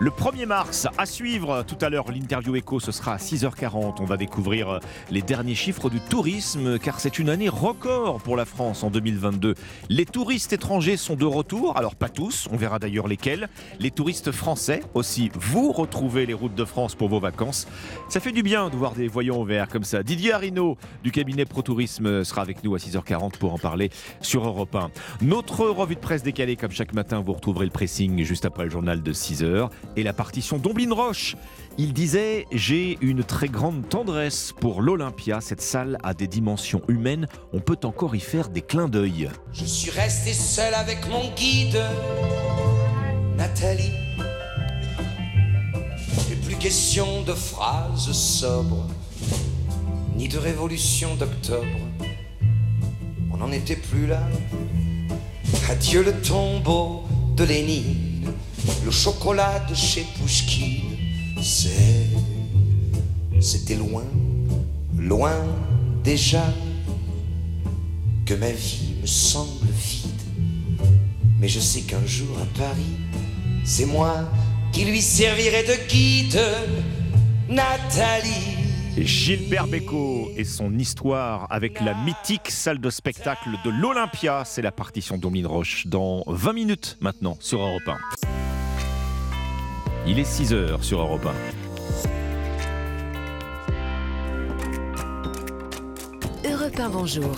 le 0.00 0.10
1er 0.10 0.46
mars. 0.46 0.86
À 0.98 1.06
suivre 1.06 1.64
tout 1.66 1.78
à 1.80 1.90
l'heure, 1.90 2.10
l'interview 2.10 2.56
écho, 2.56 2.80
ce 2.80 2.92
sera 2.92 3.14
à 3.14 3.18
6h40. 3.18 3.96
On 4.00 4.04
va 4.04 4.16
découvrir 4.16 4.80
les 5.10 5.22
derniers 5.22 5.54
chiffres 5.54 5.90
du 5.90 6.00
tourisme 6.00 6.78
car 6.78 7.00
c'est 7.00 7.18
une 7.18 7.28
année 7.28 7.48
record 7.48 8.20
pour 8.22 8.36
la 8.36 8.44
France 8.44 8.82
en 8.84 8.90
2022. 9.02 9.54
Les 9.88 10.06
touristes 10.06 10.52
étrangers 10.52 10.96
sont 10.96 11.16
de 11.16 11.24
retour, 11.24 11.76
alors 11.76 11.96
pas 11.96 12.08
tous, 12.08 12.48
on 12.52 12.56
verra 12.56 12.78
d'ailleurs 12.78 13.08
lesquels. 13.08 13.48
Les 13.80 13.90
touristes 13.90 14.30
français 14.30 14.80
aussi, 14.94 15.30
vous 15.34 15.72
retrouvez 15.72 16.24
les 16.26 16.34
routes 16.34 16.54
de 16.54 16.64
France 16.64 16.94
pour 16.94 17.08
vos 17.08 17.20
vacances. 17.20 17.66
Ça 18.08 18.20
fait 18.20 18.32
du 18.32 18.42
bien 18.42 18.70
de 18.70 18.76
voir 18.76 18.94
des 18.94 19.08
voyants 19.08 19.36
au 19.36 19.46
comme 19.70 19.84
ça. 19.84 20.02
Didier 20.02 20.32
Arino 20.32 20.78
du 21.02 21.10
cabinet 21.10 21.44
Pro 21.44 21.62
Tourisme 21.62 22.24
sera 22.24 22.40
avec 22.42 22.64
nous 22.64 22.74
à 22.74 22.78
6h40 22.78 23.36
pour 23.38 23.52
en 23.52 23.58
parler 23.58 23.90
sur 24.20 24.46
Europe 24.46 24.74
1. 24.74 24.90
Notre 25.20 25.66
revue 25.66 25.96
de 25.96 26.00
presse 26.00 26.22
décalée 26.22 26.56
comme 26.56 26.70
chaque 26.70 26.94
matin, 26.94 27.20
vous 27.20 27.32
retrouverez 27.32 27.66
le 27.66 27.70
pressing 27.70 28.22
juste 28.22 28.44
après 28.44 28.64
le 28.64 28.70
journal 28.70 29.02
de 29.02 29.12
6h 29.12 29.68
et 29.96 30.02
la 30.02 30.12
partition 30.12 30.58
d'Omblin 30.58 30.94
Roche. 30.94 31.36
Il 31.78 31.94
disait 31.94 32.46
J'ai 32.52 32.98
une 33.00 33.24
très 33.24 33.48
grande 33.48 33.88
tendresse 33.88 34.52
pour 34.60 34.82
l'Olympia. 34.82 35.40
Cette 35.40 35.62
salle 35.62 35.96
a 36.02 36.12
des 36.12 36.26
dimensions 36.26 36.82
humaines. 36.88 37.26
On 37.52 37.60
peut 37.60 37.78
encore 37.84 38.14
y 38.14 38.20
faire 38.20 38.50
des 38.50 38.60
clins 38.60 38.88
d'œil. 38.88 39.30
Je 39.52 39.64
suis 39.64 39.90
resté 39.90 40.34
seul 40.34 40.74
avec 40.74 41.08
mon 41.08 41.32
guide, 41.34 41.82
Nathalie. 43.36 43.92
Et 46.30 46.34
plus 46.46 46.56
question 46.56 47.22
de 47.22 47.32
phrases 47.32 48.12
sobres, 48.12 48.86
ni 50.16 50.28
de 50.28 50.38
révolution 50.38 51.14
d'octobre. 51.16 51.66
On 53.32 53.38
n'en 53.38 53.50
était 53.50 53.76
plus 53.76 54.06
là. 54.06 54.22
Adieu 55.70 56.02
le 56.02 56.12
tombeau 56.20 57.04
de 57.34 57.44
Lénine, 57.44 58.30
le 58.84 58.90
chocolat 58.90 59.60
de 59.70 59.74
chez 59.74 60.06
Pouchkine. 60.18 60.91
C'était 63.40 63.74
loin, 63.74 64.04
loin 64.96 65.34
déjà 66.04 66.44
que 68.24 68.34
ma 68.34 68.52
vie 68.52 68.94
me 69.02 69.06
semble 69.08 69.66
vide. 69.66 70.10
Mais 71.40 71.48
je 71.48 71.58
sais 71.58 71.80
qu'un 71.80 72.06
jour 72.06 72.28
à 72.40 72.46
Paris, 72.56 72.96
c'est 73.64 73.86
moi 73.86 74.30
qui 74.70 74.84
lui 74.84 75.02
servirai 75.02 75.64
de 75.64 75.88
guide, 75.88 76.40
Nathalie. 77.48 78.58
Gilbert 78.96 79.66
Bécaud 79.66 80.30
et 80.36 80.44
son 80.44 80.78
histoire 80.78 81.48
avec 81.50 81.80
la 81.80 81.94
mythique 81.94 82.50
salle 82.50 82.78
de 82.78 82.90
spectacle 82.90 83.50
de 83.64 83.70
l'Olympia. 83.70 84.44
C'est 84.46 84.62
la 84.62 84.70
partition 84.70 85.18
d'Omline 85.18 85.48
Roche 85.48 85.88
dans 85.88 86.22
20 86.28 86.52
minutes 86.52 86.98
maintenant 87.00 87.36
sur 87.40 87.62
Europe 87.62 87.88
1. 87.88 88.61
Il 90.04 90.18
est 90.18 90.24
6 90.24 90.52
heures 90.52 90.82
sur 90.82 91.00
Europe 91.00 91.26
1. 96.44 96.50
Europe 96.50 96.76
1, 96.76 96.88
bonjour. 96.88 97.36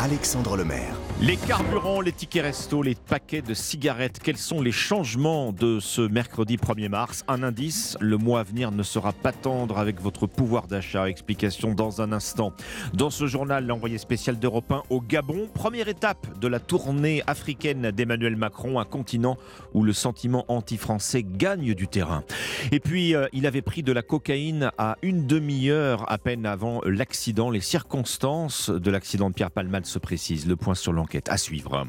Alexandre 0.00 0.56
Lemaire. 0.56 0.96
Les 1.20 1.36
carburants, 1.36 2.00
les 2.00 2.12
tickets 2.12 2.44
resto, 2.44 2.80
les 2.80 2.94
paquets 2.94 3.42
de 3.42 3.52
cigarettes, 3.52 4.20
quels 4.22 4.36
sont 4.36 4.62
les 4.62 4.70
changements 4.70 5.50
de 5.50 5.80
ce 5.80 6.00
mercredi 6.00 6.56
1er 6.56 6.88
mars 6.88 7.24
Un 7.26 7.42
indice, 7.42 7.96
le 8.00 8.16
mois 8.18 8.38
à 8.38 8.42
venir 8.44 8.70
ne 8.70 8.84
sera 8.84 9.12
pas 9.12 9.32
tendre 9.32 9.78
avec 9.78 10.00
votre 10.00 10.28
pouvoir 10.28 10.68
d'achat. 10.68 11.08
Explication 11.08 11.74
dans 11.74 12.00
un 12.00 12.12
instant. 12.12 12.52
Dans 12.94 13.10
ce 13.10 13.26
journal, 13.26 13.66
l'envoyé 13.66 13.98
spécial 13.98 14.38
d'Europe 14.38 14.70
1 14.70 14.84
au 14.90 15.00
Gabon, 15.00 15.48
première 15.52 15.88
étape 15.88 16.38
de 16.38 16.46
la 16.46 16.60
tournée 16.60 17.24
africaine 17.26 17.90
d'Emmanuel 17.90 18.36
Macron, 18.36 18.78
un 18.78 18.84
continent 18.84 19.38
où 19.74 19.82
le 19.82 19.92
sentiment 19.92 20.44
anti-français 20.46 21.24
gagne 21.24 21.74
du 21.74 21.88
terrain. 21.88 22.22
Et 22.70 22.78
puis, 22.78 23.16
euh, 23.16 23.26
il 23.32 23.48
avait 23.48 23.62
pris 23.62 23.82
de 23.82 23.90
la 23.90 24.02
cocaïne 24.02 24.70
à 24.78 24.96
une 25.02 25.26
demi-heure 25.26 26.08
à 26.08 26.18
peine 26.18 26.46
avant 26.46 26.80
l'accident. 26.84 27.50
Les 27.50 27.60
circonstances 27.60 28.70
de 28.70 28.90
l'accident 28.92 29.30
de 29.30 29.34
Pierre 29.34 29.50
Palmade 29.50 29.84
se 29.84 29.98
précisent. 29.98 30.46
Le 30.46 30.54
point 30.54 30.76
sur 30.76 30.92
l'enquête 30.92 31.07
à 31.28 31.36
suivre. 31.36 31.86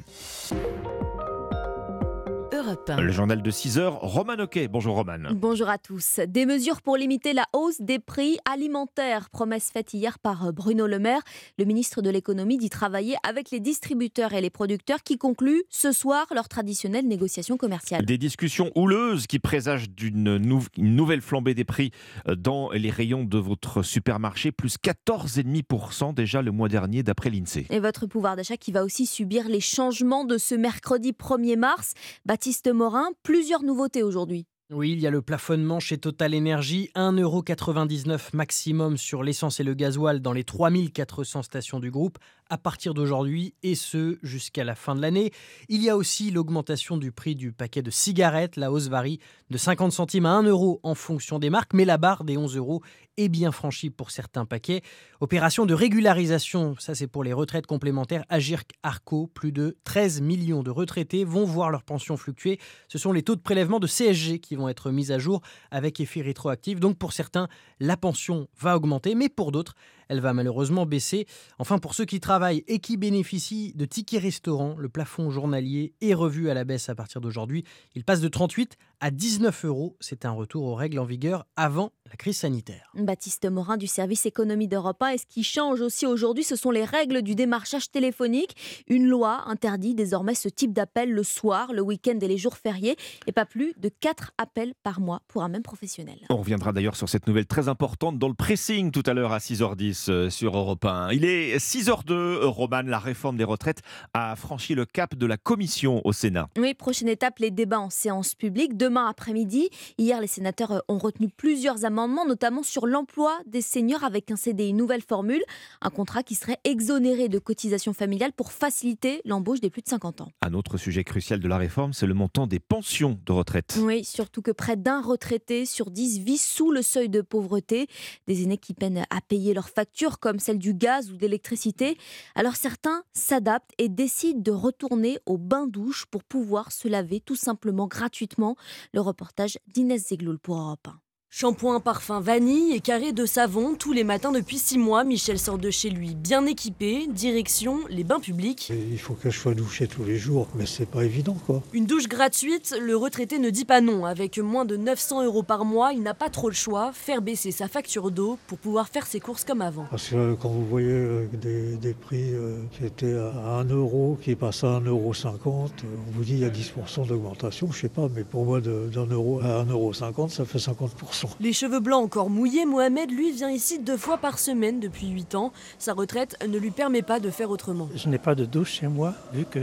Europe 2.69 2.89
1. 2.89 3.01
Le 3.01 3.11
journal 3.11 3.41
de 3.41 3.49
6 3.51 3.79
heures, 3.79 3.95
Roman 3.99 4.33
Oquet. 4.39 4.67
Bonjour 4.67 4.95
Roman. 4.95 5.17
Bonjour 5.33 5.69
à 5.69 5.79
tous. 5.79 6.19
Des 6.27 6.45
mesures 6.45 6.81
pour 6.83 6.97
limiter 6.97 7.33
la 7.33 7.45
hausse 7.53 7.81
des 7.81 7.97
prix 7.97 8.37
alimentaires. 8.45 9.29
Promesse 9.31 9.71
faite 9.71 9.93
hier 9.95 10.19
par 10.19 10.53
Bruno 10.53 10.85
Le 10.85 10.99
Maire. 10.99 11.21
Le 11.57 11.65
ministre 11.65 12.03
de 12.03 12.11
l'économie 12.11 12.57
dit 12.59 12.69
travailler 12.69 13.15
avec 13.27 13.49
les 13.49 13.59
distributeurs 13.59 14.33
et 14.33 14.41
les 14.41 14.51
producteurs 14.51 15.01
qui 15.01 15.17
concluent 15.17 15.63
ce 15.69 15.91
soir 15.91 16.27
leur 16.33 16.47
traditionnelle 16.47 17.07
négociation 17.07 17.57
commerciale. 17.57 18.05
Des 18.05 18.19
discussions 18.19 18.71
houleuses 18.75 19.25
qui 19.25 19.39
présagent 19.39 19.89
d'une 19.89 20.37
nou- 20.37 20.65
une 20.77 20.95
nouvelle 20.95 21.21
flambée 21.21 21.55
des 21.55 21.65
prix 21.65 21.89
euh, 22.27 22.35
dans 22.35 22.69
les 22.69 22.91
rayons 22.91 23.23
de 23.23 23.37
votre 23.39 23.81
supermarché, 23.81 24.51
plus 24.51 24.75
14,5% 24.77 26.13
déjà 26.13 26.43
le 26.43 26.51
mois 26.51 26.69
dernier 26.69 27.01
d'après 27.01 27.31
l'INSEE. 27.31 27.65
Et 27.71 27.79
votre 27.79 28.05
pouvoir 28.05 28.35
d'achat 28.35 28.57
qui 28.57 28.71
va 28.71 28.83
aussi 28.83 29.07
subir 29.07 29.47
les 29.47 29.59
changements 29.59 30.23
de 30.23 30.37
ce 30.37 30.53
mercredi 30.53 31.13
1er 31.13 31.57
mars. 31.57 31.93
Baptiste 32.25 32.58
Morin, 32.67 33.09
plusieurs 33.23 33.63
nouveautés 33.63 34.03
aujourd'hui. 34.03 34.45
Oui, 34.71 34.91
il 34.91 34.99
y 34.99 35.07
a 35.07 35.09
le 35.09 35.23
plafonnement 35.23 35.79
chez 35.79 35.97
Total 35.97 36.35
Energy, 36.35 36.91
1,99€ 36.93 38.29
maximum 38.33 38.97
sur 38.97 39.23
l'essence 39.23 39.59
et 39.59 39.63
le 39.63 39.73
gasoil 39.73 40.19
dans 40.19 40.31
les 40.31 40.43
3400 40.43 41.41
stations 41.41 41.79
du 41.79 41.89
groupe 41.89 42.19
à 42.51 42.57
partir 42.57 42.93
d'aujourd'hui 42.93 43.55
et 43.63 43.75
ce 43.75 44.17
jusqu'à 44.21 44.63
la 44.63 44.75
fin 44.75 44.95
de 44.95 45.01
l'année. 45.01 45.31
Il 45.69 45.81
y 45.83 45.89
a 45.89 45.97
aussi 45.97 46.29
l'augmentation 46.29 46.97
du 46.97 47.11
prix 47.11 47.35
du 47.35 47.51
paquet 47.51 47.81
de 47.81 47.89
cigarettes. 47.89 48.57
La 48.57 48.71
hausse 48.71 48.89
varie 48.89 49.19
de 49.49 49.57
50 49.57 49.91
centimes 49.91 50.25
à 50.27 50.33
1 50.33 50.43
euro 50.43 50.79
en 50.83 50.95
fonction 50.95 51.39
des 51.39 51.49
marques, 51.49 51.73
mais 51.73 51.85
la 51.85 51.97
barre 51.97 52.23
des 52.23 52.37
11 52.37 52.55
euros 52.57 52.81
est 53.17 53.29
bien 53.29 53.51
franchie 53.51 53.89
pour 53.89 54.11
certains 54.11 54.45
paquets. 54.45 54.81
Opération 55.19 55.65
de 55.65 55.73
régularisation, 55.73 56.75
ça 56.79 56.95
c'est 56.95 57.07
pour 57.07 57.23
les 57.23 57.33
retraites 57.33 57.67
complémentaires. 57.67 58.23
Agirc 58.29 58.71
Arco, 58.81 59.27
plus 59.27 59.51
de 59.51 59.77
13 59.83 60.21
millions 60.21 60.63
de 60.63 60.71
retraités 60.71 61.25
vont 61.25 61.43
voir 61.43 61.69
leur 61.69 61.83
pension 61.83 62.17
fluctuer. 62.17 62.59
Ce 62.87 62.97
sont 62.97 63.11
les 63.11 63.23
taux 63.23 63.35
de 63.35 63.41
prélèvement 63.41 63.79
de 63.79 63.87
CSG 63.87 64.39
qui 64.39 64.55
vont 64.59 64.69
être 64.69 64.91
mis 64.91 65.11
à 65.11 65.17
jour 65.19 65.41
avec 65.71 65.99
effet 65.99 66.21
rétroactif. 66.21 66.79
Donc 66.79 66.97
pour 66.97 67.13
certains, 67.13 67.47
la 67.79 67.97
pension 67.97 68.47
va 68.59 68.75
augmenter, 68.75 69.15
mais 69.15 69.29
pour 69.29 69.51
d'autres, 69.51 69.75
elle 70.09 70.19
va 70.19 70.33
malheureusement 70.33 70.85
baisser. 70.85 71.25
Enfin, 71.59 71.77
pour 71.77 71.93
ceux 71.93 72.05
qui 72.05 72.19
travaillent 72.19 72.63
et 72.67 72.79
qui 72.79 72.97
bénéficient 72.97 73.73
de 73.75 73.85
tickets 73.85 74.21
restaurants, 74.21 74.75
le 74.77 74.89
plafond 74.89 75.29
journalier 75.29 75.93
est 76.01 76.13
revu 76.13 76.49
à 76.49 76.53
la 76.53 76.65
baisse 76.65 76.89
à 76.89 76.95
partir 76.95 77.21
d'aujourd'hui. 77.21 77.63
Il 77.95 78.03
passe 78.03 78.19
de 78.19 78.27
38 78.27 78.75
à 79.01 79.11
19 79.11 79.65
euros. 79.65 79.95
C'est 79.99 80.25
un 80.25 80.31
retour 80.31 80.65
aux 80.65 80.75
règles 80.75 80.99
en 80.99 81.05
vigueur 81.05 81.45
avant 81.55 81.91
la 82.09 82.15
crise 82.15 82.37
sanitaire. 82.37 82.91
Baptiste 82.95 83.49
Morin 83.49 83.77
du 83.77 83.87
service 83.87 84.25
économie 84.25 84.67
d'Europe 84.67 85.01
1. 85.01 85.09
Et 85.09 85.17
ce 85.19 85.25
qui 85.27 85.43
change 85.43 85.79
aussi 85.81 86.05
aujourd'hui, 86.05 86.43
ce 86.43 86.55
sont 86.55 86.71
les 86.71 86.83
règles 86.83 87.21
du 87.21 87.35
démarchage 87.35 87.91
téléphonique. 87.91 88.55
Une 88.87 89.07
loi 89.07 89.43
interdit 89.47 89.93
désormais 89.93 90.33
ce 90.33 90.49
type 90.49 90.73
d'appel 90.73 91.11
le 91.11 91.23
soir, 91.23 91.71
le 91.71 91.81
week-end 91.81 92.17
et 92.19 92.27
les 92.27 92.37
jours 92.37 92.57
fériés, 92.57 92.97
et 93.27 93.31
pas 93.31 93.45
plus 93.45 93.73
de 93.77 93.89
4 93.89 94.31
appels 94.37 94.73
par 94.81 94.99
mois 94.99 95.21
pour 95.27 95.43
un 95.43 95.49
même 95.49 95.61
professionnel. 95.61 96.17
On 96.29 96.37
reviendra 96.37 96.73
d'ailleurs 96.73 96.95
sur 96.95 97.07
cette 97.07 97.27
nouvelle 97.27 97.45
très 97.45 97.69
importante 97.69 98.17
dans 98.17 98.27
le 98.27 98.33
pressing 98.33 98.91
tout 98.91 99.03
à 99.05 99.13
l'heure 99.13 99.31
à 99.31 99.37
6h10. 99.37 99.98
6 99.99 100.09
euh, 100.09 100.29
sur 100.29 100.57
Europe 100.57 100.85
1. 100.85 101.11
Il 101.11 101.25
est 101.25 101.57
6h02, 101.57 102.45
Roman, 102.45 102.83
la 102.85 102.99
réforme 102.99 103.37
des 103.37 103.43
retraites 103.43 103.81
a 104.13 104.35
franchi 104.35 104.75
le 104.75 104.85
cap 104.85 105.15
de 105.15 105.25
la 105.25 105.37
commission 105.37 106.01
au 106.05 106.13
Sénat. 106.13 106.49
Oui, 106.57 106.73
prochaine 106.73 107.07
étape, 107.07 107.39
les 107.39 107.51
débats 107.51 107.79
en 107.79 107.89
séance 107.89 108.35
publique. 108.35 108.77
Demain 108.77 109.07
après-midi, 109.07 109.69
hier, 109.97 110.21
les 110.21 110.27
sénateurs 110.27 110.71
euh, 110.71 110.79
ont 110.87 110.97
retenu 110.97 111.29
plusieurs 111.29 111.85
amendements, 111.85 112.25
notamment 112.25 112.63
sur 112.63 112.87
l'emploi 112.87 113.37
des 113.45 113.61
seniors 113.61 114.03
avec 114.03 114.31
un 114.31 114.35
CD, 114.35 114.67
une 114.67 114.77
nouvelle 114.77 115.01
formule, 115.01 115.43
un 115.81 115.89
contrat 115.89 116.23
qui 116.23 116.35
serait 116.35 116.59
exonéré 116.63 117.29
de 117.29 117.39
cotisations 117.39 117.93
familiales 117.93 118.33
pour 118.33 118.51
faciliter 118.51 119.21
l'embauche 119.25 119.59
des 119.59 119.69
plus 119.69 119.81
de 119.81 119.89
50 119.89 120.21
ans. 120.21 120.31
Un 120.41 120.53
autre 120.53 120.77
sujet 120.77 121.03
crucial 121.03 121.39
de 121.39 121.47
la 121.47 121.57
réforme, 121.57 121.93
c'est 121.93 122.07
le 122.07 122.13
montant 122.13 122.47
des 122.47 122.59
pensions 122.59 123.19
de 123.25 123.31
retraite. 123.31 123.77
Oui, 123.81 124.03
surtout 124.03 124.41
que 124.41 124.51
près 124.51 124.77
d'un 124.77 125.01
retraité 125.01 125.65
sur 125.65 125.91
10 125.91 126.19
vit 126.19 126.37
sous 126.37 126.71
le 126.71 126.81
seuil 126.81 127.09
de 127.09 127.21
pauvreté. 127.21 127.87
Des 128.27 128.43
aînés 128.43 128.57
qui 128.57 128.73
peinent 128.73 129.05
à 129.09 129.21
payer 129.21 129.53
leurs 129.53 129.69
factures, 129.69 129.88
comme 130.19 130.39
celle 130.39 130.59
du 130.59 130.73
gaz 130.73 131.11
ou 131.11 131.17
d'électricité. 131.17 131.97
Alors 132.35 132.55
certains 132.55 133.03
s'adaptent 133.13 133.73
et 133.77 133.89
décident 133.89 134.41
de 134.41 134.51
retourner 134.51 135.19
au 135.25 135.37
bain-douche 135.37 136.05
pour 136.05 136.23
pouvoir 136.23 136.71
se 136.71 136.87
laver 136.87 137.19
tout 137.19 137.35
simplement 137.35 137.87
gratuitement. 137.87 138.55
Le 138.93 139.01
reportage 139.01 139.57
d'Inès 139.67 140.07
Zegloul 140.07 140.39
pour 140.39 140.57
Europe 140.57 140.87
1. 140.87 141.08
Shampoing, 141.31 141.79
parfum, 141.79 142.19
vanille 142.19 142.73
et 142.73 142.79
carré 142.79 143.11
de 143.13 143.23
savon. 143.23 143.75
Tous 143.75 143.93
les 143.93 144.03
matins 144.03 144.31
depuis 144.31 144.57
six 144.57 144.79
mois, 144.79 145.03
Michel 145.03 145.37
sort 145.37 145.59
de 145.59 145.69
chez 145.69 145.91
lui 145.91 146.15
bien 146.15 146.43
équipé. 146.47 147.05
Direction 147.07 147.77
les 147.87 148.03
bains 148.03 148.19
publics. 148.19 148.71
Il 148.91 148.97
faut 148.97 149.13
que 149.13 149.29
je 149.29 149.37
sois 149.37 149.53
douché 149.53 149.87
tous 149.87 150.03
les 150.03 150.17
jours, 150.17 150.47
mais 150.55 150.65
c'est 150.65 150.87
pas 150.87 151.05
évident 151.05 151.37
quoi. 151.45 151.61
Une 151.71 151.85
douche 151.85 152.07
gratuite, 152.07 152.75
le 152.81 152.97
retraité 152.97 153.37
ne 153.37 153.51
dit 153.51 153.63
pas 153.63 153.79
non. 153.79 154.05
Avec 154.05 154.39
moins 154.39 154.65
de 154.65 154.75
900 154.75 155.23
euros 155.23 155.43
par 155.43 155.65
mois, 155.65 155.93
il 155.93 156.01
n'a 156.01 156.15
pas 156.15 156.29
trop 156.29 156.49
le 156.49 156.55
choix. 156.55 156.89
Faire 156.93 157.21
baisser 157.21 157.51
sa 157.51 157.67
facture 157.67 158.09
d'eau 158.09 158.39
pour 158.47 158.57
pouvoir 158.57 158.89
faire 158.89 159.05
ses 159.05 159.19
courses 159.19 159.45
comme 159.45 159.61
avant. 159.61 159.85
Parce 159.91 160.09
que 160.09 160.15
euh, 160.15 160.35
quand 160.35 160.49
vous 160.49 160.65
voyez 160.65 160.89
euh, 160.89 161.27
des, 161.33 161.75
des 161.75 161.93
prix 161.93 162.33
euh, 162.33 162.57
qui 162.71 162.85
étaient 162.85 163.15
à 163.15 163.59
1 163.59 163.65
euro, 163.65 164.17
qui 164.19 164.35
passent 164.35 164.63
à 164.63 164.79
1,50 164.79 164.87
euro, 164.87 165.13
on 165.13 166.11
vous 166.11 166.23
dit 166.23 166.33
il 166.33 166.39
y 166.39 166.45
a 166.45 166.49
10% 166.49 167.05
d'augmentation. 167.07 167.71
Je 167.71 167.81
sais 167.81 167.89
pas, 167.89 168.07
mais 168.13 168.23
pour 168.23 168.45
moi, 168.45 168.59
d'un 168.61 169.05
euro 169.05 169.39
à 169.41 169.63
1,50 169.63 169.69
euro, 169.69 170.27
ça 170.27 170.43
fait 170.43 170.57
50%. 170.57 171.18
Les 171.39 171.53
cheveux 171.53 171.79
blancs 171.79 172.03
encore 172.03 172.29
mouillés, 172.29 172.65
Mohamed, 172.65 173.11
lui, 173.11 173.31
vient 173.31 173.49
ici 173.49 173.79
deux 173.79 173.97
fois 173.97 174.17
par 174.17 174.39
semaine 174.39 174.79
depuis 174.79 175.07
8 175.07 175.35
ans. 175.35 175.51
Sa 175.77 175.93
retraite 175.93 176.37
ne 176.47 176.57
lui 176.57 176.71
permet 176.71 177.01
pas 177.01 177.19
de 177.19 177.29
faire 177.29 177.49
autrement. 177.49 177.89
Je 177.95 178.09
n'ai 178.09 178.17
pas 178.17 178.35
de 178.35 178.45
douche 178.45 178.79
chez 178.79 178.87
moi, 178.87 179.13
vu 179.33 179.45
que 179.45 179.59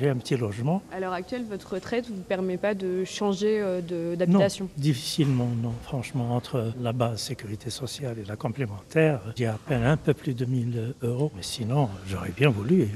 j'ai 0.00 0.08
un 0.08 0.16
petit 0.16 0.36
logement. 0.36 0.82
À 0.92 1.00
l'heure 1.00 1.12
actuelle, 1.12 1.44
votre 1.48 1.74
retraite 1.74 2.08
ne 2.10 2.16
vous 2.16 2.22
permet 2.22 2.56
pas 2.56 2.74
de 2.74 3.04
changer 3.04 3.60
euh, 3.60 3.80
d'habitation? 4.16 4.66
Non, 4.66 4.70
difficilement, 4.76 5.48
non. 5.62 5.72
Franchement, 5.82 6.34
entre 6.34 6.72
la 6.80 6.92
base 6.92 7.20
sécurité 7.20 7.70
sociale 7.70 8.18
et 8.18 8.24
la 8.24 8.36
complémentaire, 8.36 9.20
j'ai 9.36 9.46
à 9.46 9.58
peine 9.66 9.84
un 9.84 9.96
peu 9.96 10.14
plus 10.14 10.34
de 10.34 10.44
1000 10.44 10.94
euros. 11.02 11.32
Mais 11.36 11.42
sinon, 11.42 11.88
j'aurais 12.06 12.32
bien 12.36 12.50
voulu 12.50 12.82
euh, 12.82 12.86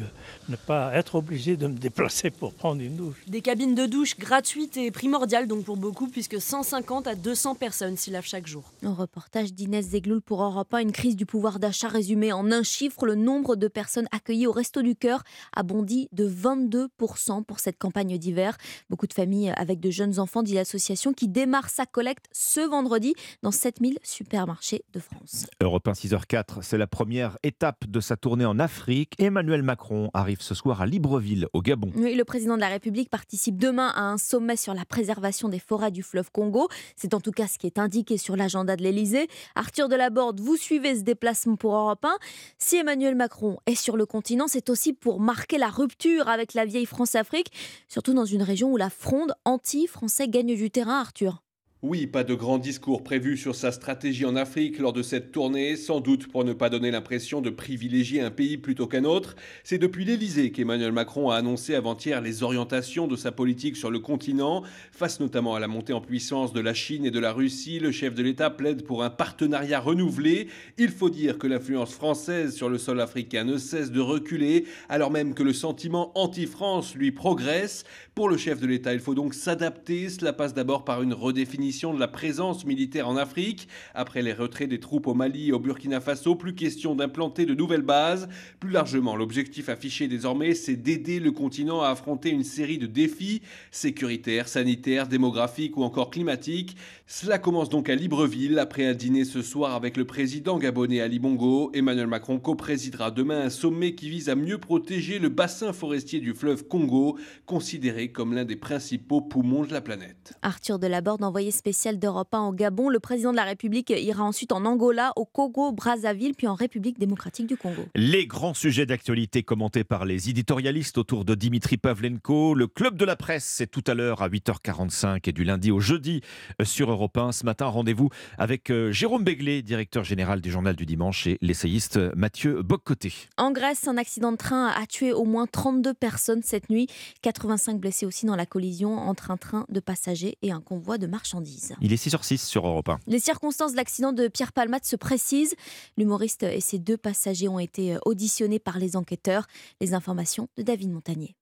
ne 0.48 0.56
pas 0.56 0.94
être 0.94 1.16
obligé 1.16 1.56
de 1.56 1.66
me 1.66 1.76
déplacer 1.76 2.30
pour 2.30 2.54
prendre 2.54 2.80
une 2.80 2.96
douche. 2.96 3.16
Des 3.26 3.40
cabines 3.40 3.74
de 3.74 3.86
douche 3.86 4.16
gratuites 4.16 4.76
et 4.76 4.90
primordiales 4.90 5.46
donc 5.46 5.64
pour 5.64 5.76
beaucoup, 5.76 6.08
puisque 6.08 6.40
150 6.40 7.06
à 7.06 7.14
200 7.14 7.54
personnes 7.54 7.96
s'y 7.96 8.10
lavent 8.10 8.26
chaque 8.26 8.46
jour. 8.46 8.72
Un 8.82 8.94
reportage 8.94 9.52
d'Inès 9.52 9.86
Zegloul 9.86 10.22
pour 10.22 10.42
Europe 10.42 10.72
1, 10.72 10.78
une 10.78 10.92
crise 10.92 11.16
du 11.16 11.26
pouvoir 11.26 11.58
d'achat 11.58 11.88
résumée 11.88 12.32
en 12.32 12.50
un 12.52 12.62
chiffre. 12.62 13.06
Le 13.06 13.14
nombre 13.14 13.56
de 13.56 13.68
personnes 13.68 14.08
accueillies 14.12 14.46
au 14.46 14.52
Resto 14.52 14.82
du 14.82 14.94
Cœur 14.94 15.22
a 15.54 15.62
bondi 15.62 16.08
de 16.12 16.28
22% 16.28 17.44
pour 17.44 17.60
cette 17.60 17.78
campagne 17.78 18.18
d'hiver. 18.18 18.56
Beaucoup 18.90 19.06
de 19.06 19.12
familles 19.12 19.52
avec 19.56 19.80
de 19.80 19.90
jeunes 19.90 20.18
enfants, 20.18 20.42
dit 20.42 20.54
l'association, 20.54 21.12
qui 21.12 21.28
démarre 21.28 21.70
sa 21.70 21.86
collecte 21.86 22.26
ce 22.32 22.60
vendredi 22.60 23.14
dans 23.42 23.50
7000 23.50 23.98
supermarchés 24.02 24.84
de 24.92 25.00
France. 25.00 25.46
Europe 25.60 25.88
1 25.88 25.92
6h04, 25.92 26.62
c'est 26.62 26.78
la 26.78 26.86
première 26.86 27.38
étape 27.42 27.86
de 27.86 28.00
sa 28.00 28.16
tournée 28.16 28.44
en 28.44 28.58
Afrique. 28.58 29.14
Emmanuel 29.18 29.62
Macron 29.62 30.10
arrive 30.14 30.35
ce 30.40 30.54
soir 30.54 30.80
à 30.80 30.86
Libreville, 30.86 31.46
au 31.52 31.62
Gabon. 31.62 31.90
Oui, 31.96 32.14
le 32.14 32.24
président 32.24 32.56
de 32.56 32.60
la 32.60 32.68
République 32.68 33.10
participe 33.10 33.58
demain 33.58 33.88
à 33.88 34.02
un 34.02 34.18
sommet 34.18 34.56
sur 34.56 34.74
la 34.74 34.84
préservation 34.84 35.48
des 35.48 35.58
forêts 35.58 35.90
du 35.90 36.02
fleuve 36.02 36.30
Congo. 36.30 36.68
C'est 36.96 37.14
en 37.14 37.20
tout 37.20 37.32
cas 37.32 37.46
ce 37.46 37.58
qui 37.58 37.66
est 37.66 37.78
indiqué 37.78 38.18
sur 38.18 38.36
l'agenda 38.36 38.76
de 38.76 38.82
l'Elysée. 38.82 39.28
Arthur 39.54 39.88
Delaborde, 39.88 40.40
vous 40.40 40.56
suivez 40.56 40.96
ce 40.96 41.02
déplacement 41.02 41.56
pour 41.56 41.74
Europe 41.74 42.04
1. 42.04 42.16
Si 42.58 42.76
Emmanuel 42.76 43.14
Macron 43.14 43.58
est 43.66 43.74
sur 43.74 43.96
le 43.96 44.06
continent, 44.06 44.46
c'est 44.48 44.70
aussi 44.70 44.92
pour 44.92 45.20
marquer 45.20 45.58
la 45.58 45.68
rupture 45.68 46.28
avec 46.28 46.54
la 46.54 46.64
vieille 46.64 46.86
France-Afrique, 46.86 47.52
surtout 47.88 48.14
dans 48.14 48.24
une 48.24 48.42
région 48.42 48.72
où 48.72 48.76
la 48.76 48.90
fronde 48.90 49.32
anti-français 49.44 50.28
gagne 50.28 50.54
du 50.54 50.70
terrain, 50.70 51.00
Arthur. 51.00 51.42
Oui, 51.82 52.06
pas 52.06 52.24
de 52.24 52.32
grand 52.32 52.56
discours 52.56 53.04
prévu 53.04 53.36
sur 53.36 53.54
sa 53.54 53.70
stratégie 53.70 54.24
en 54.24 54.34
Afrique 54.34 54.78
lors 54.78 54.94
de 54.94 55.02
cette 55.02 55.30
tournée, 55.30 55.76
sans 55.76 56.00
doute 56.00 56.26
pour 56.26 56.42
ne 56.42 56.54
pas 56.54 56.70
donner 56.70 56.90
l'impression 56.90 57.42
de 57.42 57.50
privilégier 57.50 58.22
un 58.22 58.30
pays 58.30 58.56
plutôt 58.56 58.86
qu'un 58.86 59.04
autre. 59.04 59.36
C'est 59.62 59.76
depuis 59.76 60.06
l'Elysée 60.06 60.52
qu'Emmanuel 60.52 60.92
Macron 60.92 61.28
a 61.28 61.36
annoncé 61.36 61.74
avant-hier 61.74 62.22
les 62.22 62.42
orientations 62.42 63.06
de 63.06 63.14
sa 63.14 63.30
politique 63.30 63.76
sur 63.76 63.90
le 63.90 63.98
continent. 63.98 64.62
Face 64.90 65.20
notamment 65.20 65.54
à 65.54 65.60
la 65.60 65.68
montée 65.68 65.92
en 65.92 66.00
puissance 66.00 66.54
de 66.54 66.60
la 66.60 66.72
Chine 66.72 67.04
et 67.04 67.10
de 67.10 67.20
la 67.20 67.34
Russie, 67.34 67.78
le 67.78 67.92
chef 67.92 68.14
de 68.14 68.22
l'État 68.22 68.48
plaide 68.48 68.82
pour 68.82 69.04
un 69.04 69.10
partenariat 69.10 69.78
renouvelé. 69.78 70.48
Il 70.78 70.88
faut 70.88 71.10
dire 71.10 71.36
que 71.36 71.46
l'influence 71.46 71.92
française 71.92 72.54
sur 72.54 72.70
le 72.70 72.78
sol 72.78 73.02
africain 73.02 73.44
ne 73.44 73.58
cesse 73.58 73.92
de 73.92 74.00
reculer, 74.00 74.64
alors 74.88 75.10
même 75.10 75.34
que 75.34 75.42
le 75.42 75.52
sentiment 75.52 76.10
anti-France 76.14 76.94
lui 76.94 77.12
progresse. 77.12 77.84
Pour 78.14 78.30
le 78.30 78.38
chef 78.38 78.60
de 78.60 78.66
l'État, 78.66 78.94
il 78.94 79.00
faut 79.00 79.14
donc 79.14 79.34
s'adapter. 79.34 80.08
Cela 80.08 80.32
passe 80.32 80.54
d'abord 80.54 80.86
par 80.86 81.02
une 81.02 81.12
redéfinition 81.12 81.65
de 81.66 81.98
la 81.98 82.06
présence 82.06 82.64
militaire 82.64 83.08
en 83.08 83.16
Afrique. 83.16 83.66
Après 83.92 84.22
les 84.22 84.32
retraits 84.32 84.68
des 84.68 84.78
troupes 84.78 85.08
au 85.08 85.14
Mali 85.14 85.48
et 85.48 85.52
au 85.52 85.58
Burkina 85.58 86.00
Faso, 86.00 86.36
plus 86.36 86.54
question 86.54 86.94
d'implanter 86.94 87.44
de 87.44 87.54
nouvelles 87.54 87.82
bases. 87.82 88.28
Plus 88.60 88.70
largement, 88.70 89.16
l'objectif 89.16 89.68
affiché 89.68 90.06
désormais, 90.06 90.54
c'est 90.54 90.76
d'aider 90.76 91.18
le 91.18 91.32
continent 91.32 91.82
à 91.82 91.88
affronter 91.88 92.30
une 92.30 92.44
série 92.44 92.78
de 92.78 92.86
défis 92.86 93.42
sécuritaires, 93.72 94.46
sanitaires, 94.46 95.08
démographiques 95.08 95.76
ou 95.76 95.82
encore 95.82 96.10
climatiques. 96.10 96.76
Cela 97.08 97.38
commence 97.38 97.68
donc 97.68 97.88
à 97.88 97.94
Libreville, 97.94 98.58
après 98.58 98.84
un 98.84 98.92
dîner 98.92 99.24
ce 99.24 99.40
soir 99.40 99.76
avec 99.76 99.96
le 99.96 100.04
président 100.04 100.58
gabonais 100.58 101.00
Ali 101.00 101.20
Bongo. 101.20 101.70
Emmanuel 101.72 102.08
Macron 102.08 102.40
co-présidera 102.40 103.12
demain 103.12 103.42
un 103.42 103.48
sommet 103.48 103.94
qui 103.94 104.10
vise 104.10 104.28
à 104.28 104.34
mieux 104.34 104.58
protéger 104.58 105.20
le 105.20 105.28
bassin 105.28 105.72
forestier 105.72 106.18
du 106.18 106.34
fleuve 106.34 106.66
Congo, 106.66 107.16
considéré 107.46 108.10
comme 108.10 108.34
l'un 108.34 108.44
des 108.44 108.56
principaux 108.56 109.20
poumons 109.20 109.62
de 109.62 109.72
la 109.72 109.80
planète. 109.80 110.34
Arthur 110.42 110.80
Delaborde, 110.80 111.22
envoyé 111.22 111.52
spécial 111.52 112.00
d'Europe 112.00 112.34
1 112.34 112.40
au 112.40 112.52
Gabon. 112.52 112.88
Le 112.88 112.98
président 112.98 113.30
de 113.30 113.36
la 113.36 113.44
République 113.44 113.90
ira 113.90 114.24
ensuite 114.24 114.50
en 114.50 114.64
Angola, 114.64 115.12
au 115.14 115.26
Congo, 115.26 115.70
Brazzaville, 115.70 116.34
puis 116.34 116.48
en 116.48 116.56
République 116.56 116.98
démocratique 116.98 117.46
du 117.46 117.56
Congo. 117.56 117.82
Les 117.94 118.26
grands 118.26 118.54
sujets 118.54 118.84
d'actualité 118.84 119.44
commentés 119.44 119.84
par 119.84 120.06
les 120.06 120.28
éditorialistes 120.28 120.98
autour 120.98 121.24
de 121.24 121.36
Dimitri 121.36 121.76
Pavlenko. 121.76 122.54
Le 122.54 122.66
club 122.66 122.96
de 122.96 123.04
la 123.04 123.14
presse, 123.14 123.44
c'est 123.44 123.70
tout 123.70 123.84
à 123.86 123.94
l'heure 123.94 124.22
à 124.22 124.28
8h45 124.28 125.20
et 125.28 125.32
du 125.32 125.44
lundi 125.44 125.70
au 125.70 125.78
jeudi 125.78 126.20
sur 126.64 126.95
Europe 126.96 127.18
1. 127.18 127.32
Ce 127.32 127.44
matin, 127.44 127.66
rendez-vous 127.66 128.08
avec 128.38 128.70
euh, 128.70 128.90
Jérôme 128.90 129.22
Béglé, 129.22 129.62
directeur 129.62 130.02
général 130.02 130.40
du 130.40 130.50
Journal 130.50 130.74
du 130.74 130.86
Dimanche, 130.86 131.26
et 131.26 131.38
l'essayiste 131.42 131.98
Mathieu 132.16 132.62
Boccoté. 132.62 133.12
En 133.36 133.52
Grèce, 133.52 133.86
un 133.86 133.98
accident 133.98 134.32
de 134.32 134.38
train 134.38 134.68
a 134.68 134.86
tué 134.86 135.12
au 135.12 135.24
moins 135.24 135.46
32 135.46 135.92
personnes 135.92 136.42
cette 136.42 136.70
nuit. 136.70 136.88
85 137.22 137.78
blessés 137.78 138.06
aussi 138.06 138.24
dans 138.24 138.34
la 138.34 138.46
collision 138.46 138.96
entre 138.96 139.30
un 139.30 139.36
train 139.36 139.66
de 139.68 139.80
passagers 139.80 140.38
et 140.40 140.52
un 140.52 140.60
convoi 140.60 140.96
de 140.96 141.06
marchandises. 141.06 141.74
Il 141.82 141.92
est 141.92 142.02
6h06 142.02 142.38
sur 142.38 142.66
Europe 142.66 142.88
1. 142.88 142.98
Les 143.06 143.20
circonstances 143.20 143.72
de 143.72 143.76
l'accident 143.76 144.12
de 144.12 144.28
Pierre 144.28 144.52
Palmade 144.52 144.84
se 144.84 144.96
précisent. 144.96 145.54
L'humoriste 145.98 146.44
et 146.44 146.60
ses 146.60 146.78
deux 146.78 146.96
passagers 146.96 147.48
ont 147.48 147.58
été 147.58 147.96
auditionnés 148.06 148.58
par 148.58 148.78
les 148.78 148.96
enquêteurs. 148.96 149.46
Les 149.80 149.92
informations 149.92 150.48
de 150.56 150.62
David 150.62 150.90
Montagnier. 150.90 151.36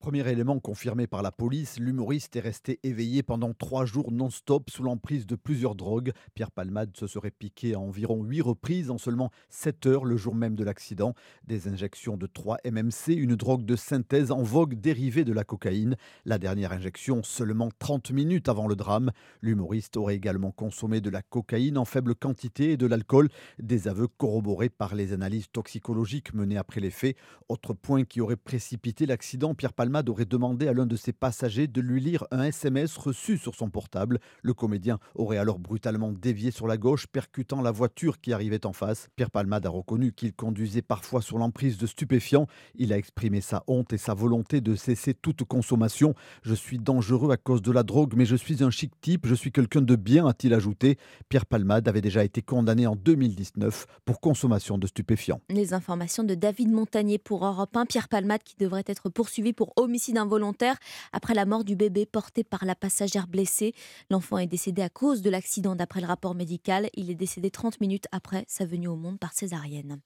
Premier 0.00 0.26
élément 0.28 0.60
confirmé 0.60 1.08
par 1.08 1.22
la 1.22 1.32
police, 1.32 1.80
l'humoriste 1.80 2.36
est 2.36 2.40
resté 2.40 2.78
éveillé 2.84 3.24
pendant 3.24 3.52
trois 3.52 3.84
jours 3.84 4.12
non-stop 4.12 4.70
sous 4.70 4.84
l'emprise 4.84 5.26
de 5.26 5.34
plusieurs 5.34 5.74
drogues. 5.74 6.12
Pierre 6.34 6.52
Palmade 6.52 6.96
se 6.96 7.08
serait 7.08 7.32
piqué 7.32 7.74
à 7.74 7.80
environ 7.80 8.22
huit 8.22 8.40
reprises 8.40 8.90
en 8.90 8.98
seulement 8.98 9.32
7 9.50 9.86
heures 9.86 10.04
le 10.04 10.16
jour 10.16 10.36
même 10.36 10.54
de 10.54 10.62
l'accident. 10.62 11.14
Des 11.48 11.66
injections 11.66 12.16
de 12.16 12.28
3 12.28 12.58
MMC, 12.64 13.08
une 13.08 13.34
drogue 13.34 13.64
de 13.64 13.74
synthèse 13.74 14.30
en 14.30 14.40
vogue 14.40 14.74
dérivée 14.74 15.24
de 15.24 15.32
la 15.32 15.42
cocaïne. 15.42 15.96
La 16.24 16.38
dernière 16.38 16.72
injection 16.72 17.24
seulement 17.24 17.70
30 17.80 18.12
minutes 18.12 18.48
avant 18.48 18.68
le 18.68 18.76
drame. 18.76 19.10
L'humoriste 19.42 19.96
aurait 19.96 20.14
également 20.14 20.52
consommé 20.52 21.00
de 21.00 21.10
la 21.10 21.22
cocaïne 21.22 21.76
en 21.76 21.84
faible 21.84 22.14
quantité 22.14 22.70
et 22.70 22.76
de 22.76 22.86
l'alcool. 22.86 23.30
Des 23.58 23.88
aveux 23.88 24.06
corroborés 24.06 24.70
par 24.70 24.94
les 24.94 25.12
analyses 25.12 25.50
toxicologiques 25.50 26.34
menées 26.34 26.56
après 26.56 26.80
les 26.80 26.92
faits. 26.92 27.16
Autre 27.48 27.74
point 27.74 28.04
qui 28.04 28.20
aurait 28.20 28.36
précipité 28.36 29.04
l'accident, 29.04 29.56
Pierre 29.56 29.72
Palmade 29.72 29.87
Palmade 29.88 30.10
aurait 30.10 30.26
demandé 30.26 30.68
à 30.68 30.74
l'un 30.74 30.84
de 30.84 30.96
ses 30.96 31.14
passagers 31.14 31.66
de 31.66 31.80
lui 31.80 31.98
lire 31.98 32.26
un 32.30 32.42
SMS 32.42 32.94
reçu 32.98 33.38
sur 33.38 33.54
son 33.54 33.70
portable. 33.70 34.18
Le 34.42 34.52
comédien 34.52 34.98
aurait 35.14 35.38
alors 35.38 35.58
brutalement 35.58 36.12
dévié 36.12 36.50
sur 36.50 36.66
la 36.66 36.76
gauche, 36.76 37.06
percutant 37.06 37.62
la 37.62 37.70
voiture 37.70 38.20
qui 38.20 38.34
arrivait 38.34 38.66
en 38.66 38.74
face. 38.74 39.08
Pierre 39.16 39.30
Palmade 39.30 39.64
a 39.64 39.70
reconnu 39.70 40.12
qu'il 40.12 40.34
conduisait 40.34 40.82
parfois 40.82 41.22
sur 41.22 41.38
l'emprise 41.38 41.78
de 41.78 41.86
stupéfiants. 41.86 42.48
Il 42.74 42.92
a 42.92 42.98
exprimé 42.98 43.40
sa 43.40 43.64
honte 43.66 43.94
et 43.94 43.96
sa 43.96 44.12
volonté 44.12 44.60
de 44.60 44.74
cesser 44.74 45.14
toute 45.14 45.44
consommation. 45.44 46.14
Je 46.42 46.52
suis 46.52 46.78
dangereux 46.78 47.32
à 47.32 47.38
cause 47.38 47.62
de 47.62 47.72
la 47.72 47.82
drogue, 47.82 48.12
mais 48.14 48.26
je 48.26 48.36
suis 48.36 48.62
un 48.62 48.68
chic 48.68 48.92
type, 49.00 49.26
je 49.26 49.34
suis 49.34 49.52
quelqu'un 49.52 49.80
de 49.80 49.96
bien, 49.96 50.26
a-t-il 50.26 50.52
ajouté. 50.52 50.98
Pierre 51.30 51.46
Palmade 51.46 51.88
avait 51.88 52.02
déjà 52.02 52.24
été 52.24 52.42
condamné 52.42 52.86
en 52.86 52.94
2019 52.94 53.86
pour 54.04 54.20
consommation 54.20 54.76
de 54.76 54.86
stupéfiants. 54.86 55.40
Les 55.48 55.72
informations 55.72 56.24
de 56.24 56.34
David 56.34 56.72
Montagnier 56.72 57.16
pour 57.16 57.46
Europe 57.46 57.74
1. 57.74 57.86
Pierre 57.86 58.08
Palmade 58.08 58.42
qui 58.42 58.56
devrait 58.58 58.84
être 58.86 59.08
poursuivi 59.08 59.54
pour 59.54 59.72
homicide 59.78 60.18
involontaire 60.18 60.76
après 61.12 61.34
la 61.34 61.46
mort 61.46 61.64
du 61.64 61.76
bébé 61.76 62.06
porté 62.06 62.44
par 62.44 62.64
la 62.64 62.74
passagère 62.74 63.26
blessée. 63.26 63.74
L'enfant 64.10 64.38
est 64.38 64.46
décédé 64.46 64.82
à 64.82 64.88
cause 64.88 65.22
de 65.22 65.30
l'accident 65.30 65.74
d'après 65.76 66.00
le 66.00 66.06
rapport 66.06 66.34
médical. 66.34 66.90
Il 66.94 67.10
est 67.10 67.14
décédé 67.14 67.50
30 67.50 67.80
minutes 67.80 68.06
après 68.12 68.44
sa 68.48 68.66
venue 68.66 68.88
au 68.88 68.96
monde 68.96 69.18
par 69.18 69.32
césarienne. 69.32 70.00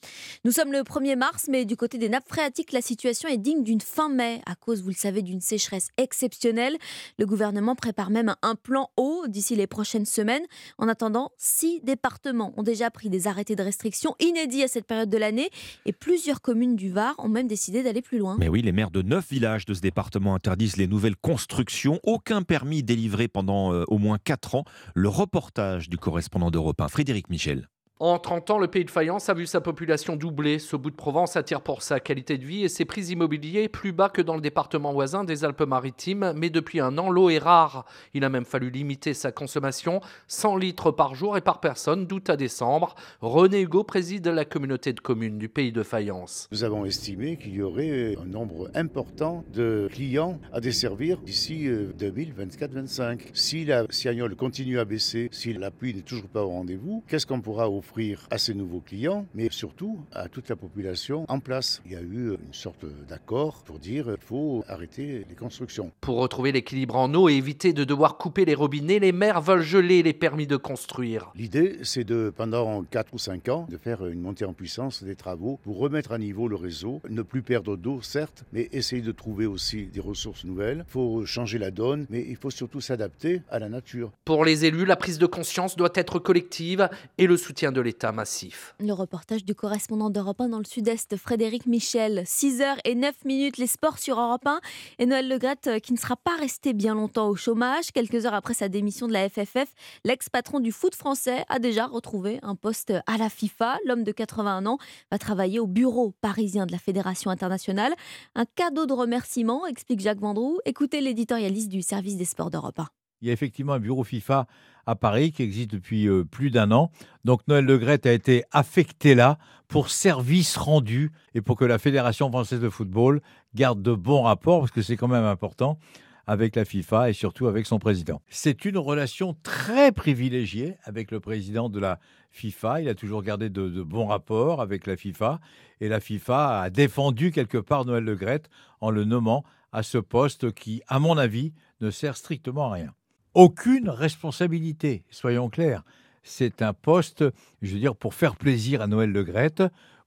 Nous 0.45 0.53
sommes 0.53 0.73
le 0.73 0.81
1er 0.81 1.16
mars, 1.16 1.47
mais 1.49 1.64
du 1.64 1.77
côté 1.77 1.99
des 1.99 2.09
nappes 2.09 2.29
phréatiques, 2.29 2.73
la 2.73 2.83
situation 2.83 3.29
est 3.29 3.39
digne 3.39 3.62
d'une 3.62 3.81
fin 3.81 4.09
mai 4.09 4.41
à 4.47 4.55
cause, 4.55 4.83
vous 4.83 4.91
le 4.91 4.95
savez, 4.95 5.23
d'une 5.23 5.41
sécheresse 5.41 5.89
exceptionnelle. 5.97 6.77
Le 7.18 7.27
gouvernement 7.27 7.75
prépare 7.75 8.11
même 8.11 8.35
un 8.43 8.55
plan 8.55 8.91
eau 8.97 9.27
d'ici 9.29 9.57
les 9.57 9.66
prochaines 9.66 10.07
semaines. 10.07 10.45
En 10.79 10.89
attendant, 10.89 11.33
six 11.39 11.81
départements 11.83 12.53
ont 12.57 12.62
déjà 12.62 12.91
pris 12.91 13.09
des 13.09 13.27
arrêtés 13.27 13.57
de 13.57 13.62
restriction 13.62 14.14
inédits 14.20 14.62
à 14.62 14.68
cette 14.68 14.87
période 14.87 15.11
de 15.11 15.18
l'année 15.18 15.51
et 15.87 15.93
plusieurs 15.93 16.41
communes 16.41 16.77
du 16.77 16.91
Var 16.91 17.14
ont 17.18 17.29
même 17.29 17.47
décidé 17.47 17.83
d'aller 17.83 18.03
plus 18.03 18.18
loin. 18.18 18.37
Mais 18.39 18.49
oui, 18.49 18.62
les 18.62 18.73
maires 18.73 18.91
de 18.91 19.03
neuf 19.03 19.31
villages 19.31 19.61
de 19.66 19.74
ce 19.74 19.80
département 19.80 20.34
interdisent 20.34 20.76
les 20.76 20.86
nouvelles 20.86 21.16
constructions. 21.16 22.00
Aucun 22.02 22.42
permis 22.42 22.82
délivré 22.82 23.28
pendant 23.28 23.72
euh, 23.72 23.84
au 23.88 23.98
moins 23.98 24.18
quatre 24.18 24.54
ans. 24.54 24.64
Le 24.94 25.08
reportage 25.08 25.88
du 25.88 25.98
correspondant 25.98 26.50
d'Europe 26.50 26.80
1, 26.80 26.88
Frédéric 26.88 27.30
Michel. 27.30 27.68
En 28.05 28.18
30 28.18 28.50
ans, 28.50 28.59
le 28.59 28.66
pays 28.66 28.84
de 28.84 28.90
Fayence 28.90 29.28
a 29.28 29.34
vu 29.34 29.46
sa 29.46 29.61
population 29.61 30.16
doubler. 30.16 30.59
Ce 30.59 30.74
bout 30.74 30.90
de 30.90 30.96
Provence 30.96 31.36
attire 31.36 31.61
pour 31.61 31.82
sa 31.82 32.00
qualité 32.00 32.36
de 32.36 32.44
vie 32.44 32.64
et 32.64 32.68
ses 32.68 32.84
prix 32.84 33.12
immobiliers 33.12 33.68
plus 33.68 33.92
bas 33.92 34.09
que 34.09 34.20
dans 34.20 34.34
le 34.34 34.40
département 34.40 34.92
voisin 34.92 35.22
des 35.22 35.44
Alpes-Maritimes. 35.44 36.32
Mais 36.34 36.50
depuis 36.50 36.80
un 36.80 36.98
an, 36.98 37.11
l'eau 37.11 37.30
est 37.30 37.38
rare. 37.38 37.86
Il 38.12 38.24
a 38.24 38.28
même 38.28 38.44
fallu 38.44 38.70
limiter 38.70 39.14
sa 39.14 39.30
consommation 39.30 40.00
100 40.26 40.57
litres 40.57 40.90
par 40.90 41.14
jour 41.14 41.36
et 41.36 41.40
par 41.40 41.61
personne 41.61 42.09
d'août 42.09 42.28
à 42.28 42.36
décembre. 42.36 42.96
René 43.20 43.61
Hugo 43.61 43.84
préside 43.84 44.26
la 44.26 44.44
communauté 44.44 44.92
de 44.92 44.98
communes 44.98 45.38
du 45.38 45.48
pays 45.48 45.70
de 45.70 45.84
Fayence. 45.84 46.48
Nous 46.50 46.64
avons 46.64 46.84
estimé 46.84 47.36
qu'il 47.36 47.55
y 47.55 47.62
aurait 47.62 48.16
un 48.20 48.26
nombre 48.26 48.68
important 48.74 49.44
de 49.55 49.88
clients 49.92 50.40
à 50.53 50.59
desservir 50.61 51.18
d'ici 51.18 51.68
2024-25. 51.68 53.28
Si 53.32 53.64
la 53.64 53.86
Siagnole 53.90 54.34
continue 54.34 54.80
à 54.80 54.84
baisser, 54.84 55.28
si 55.30 55.53
la 55.53 55.70
pluie 55.70 55.94
n'est 55.94 56.03
toujours 56.03 56.28
pas 56.28 56.42
au 56.42 56.48
rendez-vous, 56.48 57.05
qu'est-ce 57.07 57.28
qu'on 57.28 57.40
pourra 57.40 57.70
offrir 57.70 57.91
à 58.30 58.38
ces 58.38 58.55
nouveaux 58.55 58.80
clients, 58.80 59.26
mais 59.34 59.49
surtout 59.51 60.01
à 60.12 60.28
toute 60.28 60.49
la 60.49 60.57
population 60.57 61.26
en 61.28 61.40
place. 61.40 61.82
Il 61.84 61.93
y 61.93 61.97
a 61.97 62.01
eu 62.01 62.30
une 62.30 62.53
sorte 62.53 62.86
d'accord 63.07 63.62
pour 63.64 63.78
dire 63.78 64.07
qu'il 64.07 64.26
faut 64.26 64.64
arrêter 64.66 65.26
les 65.28 65.34
constructions. 65.34 65.93
Pour 66.01 66.18
retrouver 66.18 66.53
l'équilibre 66.53 66.97
en 66.97 67.12
eau 67.14 67.28
et 67.28 67.34
éviter 67.34 67.72
de 67.72 67.84
devoir 67.84 68.16
couper 68.16 68.45
les 68.45 68.55
robinets, 68.55 68.99
les 68.99 69.12
maires 69.12 69.43
veulent 69.43 69.62
geler 69.62 70.03
les 70.03 70.14
permis 70.14 70.47
de 70.47 70.57
construire. 70.57 71.32
L'idée, 71.34 71.80
c'est 71.82 72.05
de, 72.05 72.32
pendant 72.34 72.82
4 72.82 73.12
ou 73.12 73.18
5 73.18 73.49
ans, 73.49 73.66
de 73.68 73.76
faire 73.76 74.07
une 74.07 74.20
montée 74.20 74.47
en 74.47 74.55
puissance 74.55 75.03
des 75.03 75.16
travaux 75.16 75.61
pour 75.62 75.78
remettre 75.78 76.12
à 76.12 76.18
niveau 76.18 76.49
le 76.49 76.57
réseau, 76.57 77.03
ne 77.11 77.22
plus 77.22 77.43
perdre 77.43 77.76
d'eau, 77.76 78.01
certes, 78.01 78.45
mais 78.53 78.68
essayer 78.72 79.03
de 79.03 79.12
trouver 79.12 79.45
aussi 79.45 79.86
des 79.86 80.01
ressources 80.01 80.45
nouvelles. 80.45 80.84
Il 80.88 80.93
faut 80.93 81.26
changer 81.26 81.59
la 81.59 81.70
donne, 81.70 82.07
mais 82.09 82.24
il 82.26 82.36
faut 82.36 82.51
surtout 82.51 82.80
s'adapter 82.80 83.43
à 83.51 83.59
la 83.59 83.68
nature. 83.68 84.12
Pour 84.24 84.47
les 84.47 84.64
élus, 84.64 84.86
la 84.86 84.97
prise 84.97 85.18
de 85.18 85.26
conscience 85.26 85.76
doit 85.76 85.93
être 85.95 86.18
collective 86.18 86.88
et 87.18 87.26
le 87.26 87.36
soutien 87.36 87.70
de 87.70 87.82
l'État 87.83 88.12
massif. 88.12 88.74
Le 88.80 88.93
reportage 88.93 89.45
du 89.45 89.55
correspondant 89.55 90.11
d'Europe 90.11 90.41
1 90.41 90.49
dans 90.49 90.59
le 90.59 90.64
sud-est, 90.64 91.16
Frédéric 91.16 91.66
Michel. 91.66 92.22
6h 92.24 92.78
et 92.85 92.95
9 92.95 93.24
minutes, 93.24 93.59
les 93.59 93.66
sports 93.66 93.99
sur 93.99 94.20
Europe 94.20 94.47
1. 94.47 94.61
Et 94.99 95.07
Noël 95.07 95.28
Legrette 95.28 95.66
euh, 95.66 95.78
qui 95.78 95.93
ne 95.93 95.99
sera 95.99 96.16
pas 96.16 96.37
resté 96.37 96.72
bien 96.72 96.95
longtemps 96.95 97.28
au 97.28 97.37
chômage. 97.37 97.93
Quelques 97.93 98.26
heures 98.26 98.35
après 98.35 98.55
sa 98.55 98.68
démission 98.68 99.07
de 99.07 99.12
la 99.12 99.28
FFF, 99.28 99.74
l'ex-patron 100.05 100.61
du 100.61 100.72
foot 100.72 100.95
français 100.95 101.45
a 101.49 101.59
déjà 101.59 101.87
retrouvé 101.87 102.39
un 102.43 102.55
poste 102.55 102.93
à 103.07 103.16
la 103.18 103.28
FIFA. 103.28 103.78
L'homme 103.87 104.05
de 104.05 104.12
81 104.12 104.66
ans 104.66 104.78
va 105.11 105.18
travailler 105.18 105.59
au 105.59 105.66
bureau 105.66 106.12
parisien 106.20 106.66
de 106.66 106.72
la 106.72 106.78
Fédération 106.78 107.30
internationale. 107.30 107.93
Un 108.35 108.45
cadeau 108.45 108.87
de 108.87 108.93
remerciement, 108.93 109.66
explique 109.66 110.01
Jacques 110.01 110.20
Vendroux. 110.20 110.59
Écoutez 110.64 111.01
l'éditorialiste 111.01 111.68
du 111.68 111.83
service 111.83 112.16
des 112.16 112.24
sports 112.24 112.51
d'Europe 112.51 112.78
1. 112.78 113.01
Il 113.23 113.29
y 113.29 113.31
a 113.31 113.33
effectivement 113.33 113.73
un 113.73 113.79
bureau 113.79 114.03
FIFA 114.03 114.47
à 114.85 114.97
Paris 114.97 115.31
qui 115.31 115.45
existe 115.45 115.70
depuis 115.70 116.09
euh, 116.09 116.25
plus 116.25 116.51
d'un 116.51 116.73
an. 116.73 116.91
Donc 117.25 117.41
Noël 117.47 117.64
Le 117.64 117.79
Gret 117.79 118.01
a 118.05 118.12
été 118.12 118.43
affecté 118.51 119.14
là 119.14 119.39
pour 119.68 119.91
service 119.91 120.57
rendu 120.57 121.12
et 121.35 121.41
pour 121.41 121.57
que 121.57 121.64
la 121.64 121.79
Fédération 121.79 122.29
française 122.29 122.61
de 122.61 122.68
football 122.68 123.23
garde 123.55 123.81
de 123.81 123.95
bons 123.95 124.23
rapports, 124.23 124.61
parce 124.61 124.73
que 124.73 124.83
c'est 124.83 124.97
quand 124.97 125.09
même 125.09 125.25
important, 125.25 125.79
avec 126.27 126.57
la 126.57 126.64
FIFA 126.64 127.11
et 127.11 127.12
surtout 127.12 127.47
avec 127.47 127.66
son 127.66 127.79
président. 127.79 128.20
C'est 128.29 128.64
une 128.64 128.79
relation 128.79 129.37
très 129.43 129.93
privilégiée 129.93 130.77
avec 130.85 131.11
le 131.11 131.20
président 131.20 131.68
de 131.68 131.79
la 131.79 131.99
FIFA. 132.31 132.83
Il 132.83 132.89
a 132.89 132.95
toujours 132.95 133.23
gardé 133.23 133.51
de, 133.51 133.68
de 133.68 133.83
bons 133.83 134.07
rapports 134.07 134.61
avec 134.61 134.87
la 134.87 134.97
FIFA 134.97 135.41
et 135.81 135.89
la 135.89 136.01
FIFA 136.01 136.61
a 136.61 136.70
défendu 136.70 137.31
quelque 137.31 137.59
part 137.59 137.85
Noël 137.85 138.05
Le 138.05 138.14
Gret 138.14 138.43
en 138.81 138.91
le 138.91 139.05
nommant 139.05 139.45
à 139.73 139.83
ce 139.83 139.99
poste 139.99 140.53
qui, 140.53 140.83
à 140.87 140.99
mon 140.99 141.16
avis, 141.18 141.53
ne 141.81 141.91
sert 141.91 142.16
strictement 142.16 142.66
à 142.70 142.75
rien 142.75 142.95
aucune 143.35 143.89
responsabilité, 143.89 145.05
soyons 145.11 145.49
clairs. 145.49 145.85
C'est 146.22 146.62
un 146.62 146.72
poste, 146.72 147.24
je 147.62 147.72
veux 147.72 147.80
dire, 147.80 147.97
pour 147.97 148.14
faire 148.14 148.37
plaisir 148.37 148.80
à 148.80 148.87
Noël 148.87 149.11
Le 149.11 149.24
Grette, 149.24 149.62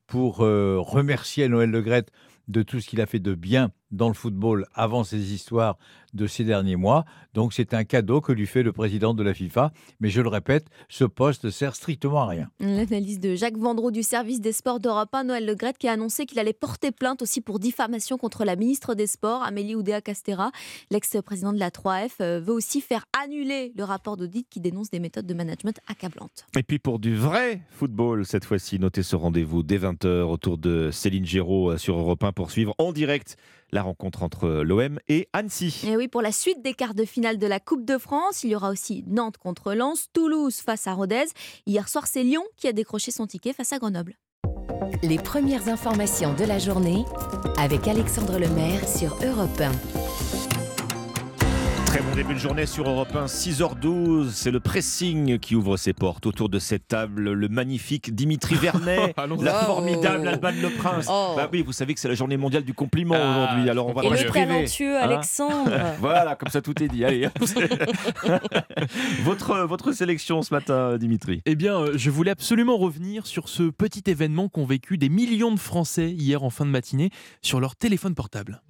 pour 0.07 0.41
euh, 0.41 0.77
remercier 0.79 1.47
Noël 1.49 1.71
Le 1.71 1.81
Grette 1.81 2.11
de 2.47 2.61
tout 2.61 2.79
ce 2.79 2.87
qu'il 2.87 3.01
a 3.01 3.05
fait 3.05 3.19
de 3.19 3.33
bien 3.33 3.71
dans 3.91 4.07
le 4.07 4.13
football 4.13 4.67
avant 4.73 5.03
ces 5.03 5.33
histoires 5.33 5.77
de 6.15 6.27
ces 6.27 6.43
derniers 6.43 6.75
mois. 6.75 7.05
Donc 7.33 7.53
c'est 7.53 7.73
un 7.73 7.83
cadeau 7.83 8.21
que 8.21 8.31
lui 8.31 8.47
fait 8.47 8.63
le 8.63 8.71
président 8.71 9.13
de 9.13 9.23
la 9.23 9.33
FIFA. 9.33 9.71
Mais 9.99 10.09
je 10.09 10.21
le 10.21 10.29
répète, 10.29 10.67
ce 10.89 11.03
poste 11.03 11.45
ne 11.45 11.49
sert 11.49 11.75
strictement 11.75 12.21
à 12.23 12.27
rien. 12.27 12.49
L'analyse 12.59 13.19
de 13.19 13.35
Jacques 13.35 13.57
Vendroux 13.57 13.91
du 13.91 14.03
service 14.03 14.41
des 14.41 14.51
sports 14.51 14.79
d'Europe 14.79 15.13
1, 15.13 15.25
Noël 15.25 15.45
Le 15.45 15.55
qui 15.73 15.87
a 15.87 15.93
annoncé 15.93 16.25
qu'il 16.25 16.37
allait 16.37 16.53
porter 16.53 16.91
plainte 16.91 17.21
aussi 17.21 17.41
pour 17.41 17.59
diffamation 17.59 18.17
contre 18.17 18.45
la 18.45 18.55
ministre 18.55 18.93
des 18.93 19.07
Sports, 19.07 19.41
Amélie 19.43 19.75
Oudéa-Castera. 19.75 20.51
L'ex-président 20.91 21.53
de 21.53 21.59
la 21.59 21.69
3F 21.69 22.11
euh, 22.21 22.39
veut 22.39 22.53
aussi 22.53 22.81
faire 22.81 23.05
annuler 23.23 23.73
le 23.75 23.83
rapport 23.83 24.17
d'audit 24.17 24.47
qui 24.49 24.59
dénonce 24.59 24.89
des 24.91 24.99
méthodes 24.99 25.25
de 25.25 25.33
management 25.33 25.79
accablantes. 25.87 26.45
Et 26.57 26.63
puis 26.63 26.79
pour 26.79 26.99
du 26.99 27.15
vrai 27.15 27.61
football, 27.69 28.25
cette 28.25 28.45
fois-ci, 28.45 28.79
notez 28.79 29.03
ce 29.03 29.15
rendez-vous 29.15 29.63
dès 29.63 29.77
20h 29.77 30.23
autour 30.23 30.57
de 30.57 30.91
Céline 30.91 31.25
Géraud 31.25 31.71
euh, 31.71 31.77
sur 31.77 31.97
Europe 31.97 32.23
1 32.23 32.31
pour 32.31 32.51
suivre 32.51 32.75
en 32.77 32.91
direct 32.91 33.37
la 33.71 33.81
rencontre 33.81 34.23
entre 34.23 34.47
l'OM 34.63 34.99
et 35.09 35.27
Annecy. 35.33 35.83
Et 35.87 35.97
oui, 35.97 36.04
pour 36.07 36.21
la 36.21 36.31
suite 36.31 36.61
des 36.61 36.73
quarts 36.73 36.93
de 36.93 37.05
finale 37.05 37.37
de 37.37 37.47
la 37.47 37.59
Coupe 37.59 37.85
de 37.85 37.97
France, 37.97 38.43
il 38.43 38.51
y 38.51 38.55
aura 38.55 38.69
aussi 38.69 39.03
Nantes 39.07 39.37
contre 39.37 39.73
Lens, 39.73 40.07
Toulouse 40.13 40.55
face 40.55 40.87
à 40.87 40.93
Rodez. 40.93 41.25
Hier 41.65 41.87
soir, 41.87 42.07
c'est 42.07 42.23
Lyon 42.23 42.43
qui 42.57 42.67
a 42.67 42.73
décroché 42.73 43.11
son 43.11 43.27
ticket 43.27 43.53
face 43.53 43.73
à 43.73 43.79
Grenoble. 43.79 44.15
Les 45.03 45.17
premières 45.17 45.67
informations 45.67 46.33
de 46.33 46.43
la 46.43 46.59
journée 46.59 47.05
avec 47.57 47.87
Alexandre 47.87 48.39
Lemaire 48.39 48.87
sur 48.87 49.15
Europe 49.23 49.59
1. 49.59 50.44
Très 51.95 52.03
bon 52.03 52.13
début 52.13 52.33
de 52.33 52.39
journée 52.39 52.65
sur 52.65 52.89
Europe 52.89 53.15
1, 53.15 53.27
6h12. 53.27 54.31
C'est 54.31 54.51
le 54.51 54.59
pressing 54.59 55.39
qui 55.39 55.55
ouvre 55.55 55.77
ses 55.77 55.93
portes. 55.93 56.25
Autour 56.25 56.49
de 56.49 56.59
cette 56.59 56.89
table, 56.89 57.31
le 57.31 57.47
magnifique 57.47 58.13
Dimitri 58.13 58.55
Vernet, 58.55 59.15
la 59.41 59.53
formidable 59.63 60.27
Alban 60.27 60.51
Le 60.61 60.71
Prince. 60.71 61.07
Oh. 61.09 61.35
Bah 61.37 61.47
oui, 61.53 61.61
vous 61.61 61.71
savez 61.71 61.93
que 61.93 62.01
c'est 62.01 62.09
la 62.09 62.15
journée 62.15 62.35
mondiale 62.35 62.63
du 62.63 62.73
compliment 62.73 63.15
aujourd'hui. 63.15 63.69
Alors 63.69 63.87
on 63.87 63.93
va 63.93 64.03
Et 64.03 64.09
pas 64.09 64.23
le 64.23 64.29
talentueux 64.29 64.97
hein. 64.97 65.03
Alexandre. 65.03 65.71
voilà, 66.01 66.35
comme 66.35 66.49
ça 66.49 66.61
tout 66.61 66.83
est 66.83 66.89
dit. 66.89 67.05
Allez. 67.05 67.29
votre, 69.23 69.59
votre 69.59 69.93
sélection 69.93 70.41
ce 70.41 70.53
matin, 70.53 70.97
Dimitri. 70.97 71.43
Eh 71.45 71.55
bien, 71.55 71.77
euh, 71.77 71.93
je 71.95 72.09
voulais 72.09 72.31
absolument 72.31 72.75
revenir 72.75 73.25
sur 73.25 73.47
ce 73.47 73.63
petit 73.69 74.03
événement 74.07 74.49
qu'ont 74.49 74.65
vécu 74.65 74.97
des 74.97 75.07
millions 75.07 75.53
de 75.53 75.59
Français 75.59 76.11
hier 76.11 76.43
en 76.43 76.49
fin 76.49 76.65
de 76.65 76.71
matinée 76.71 77.09
sur 77.41 77.61
leur 77.61 77.77
téléphone 77.77 78.15
portable. 78.15 78.61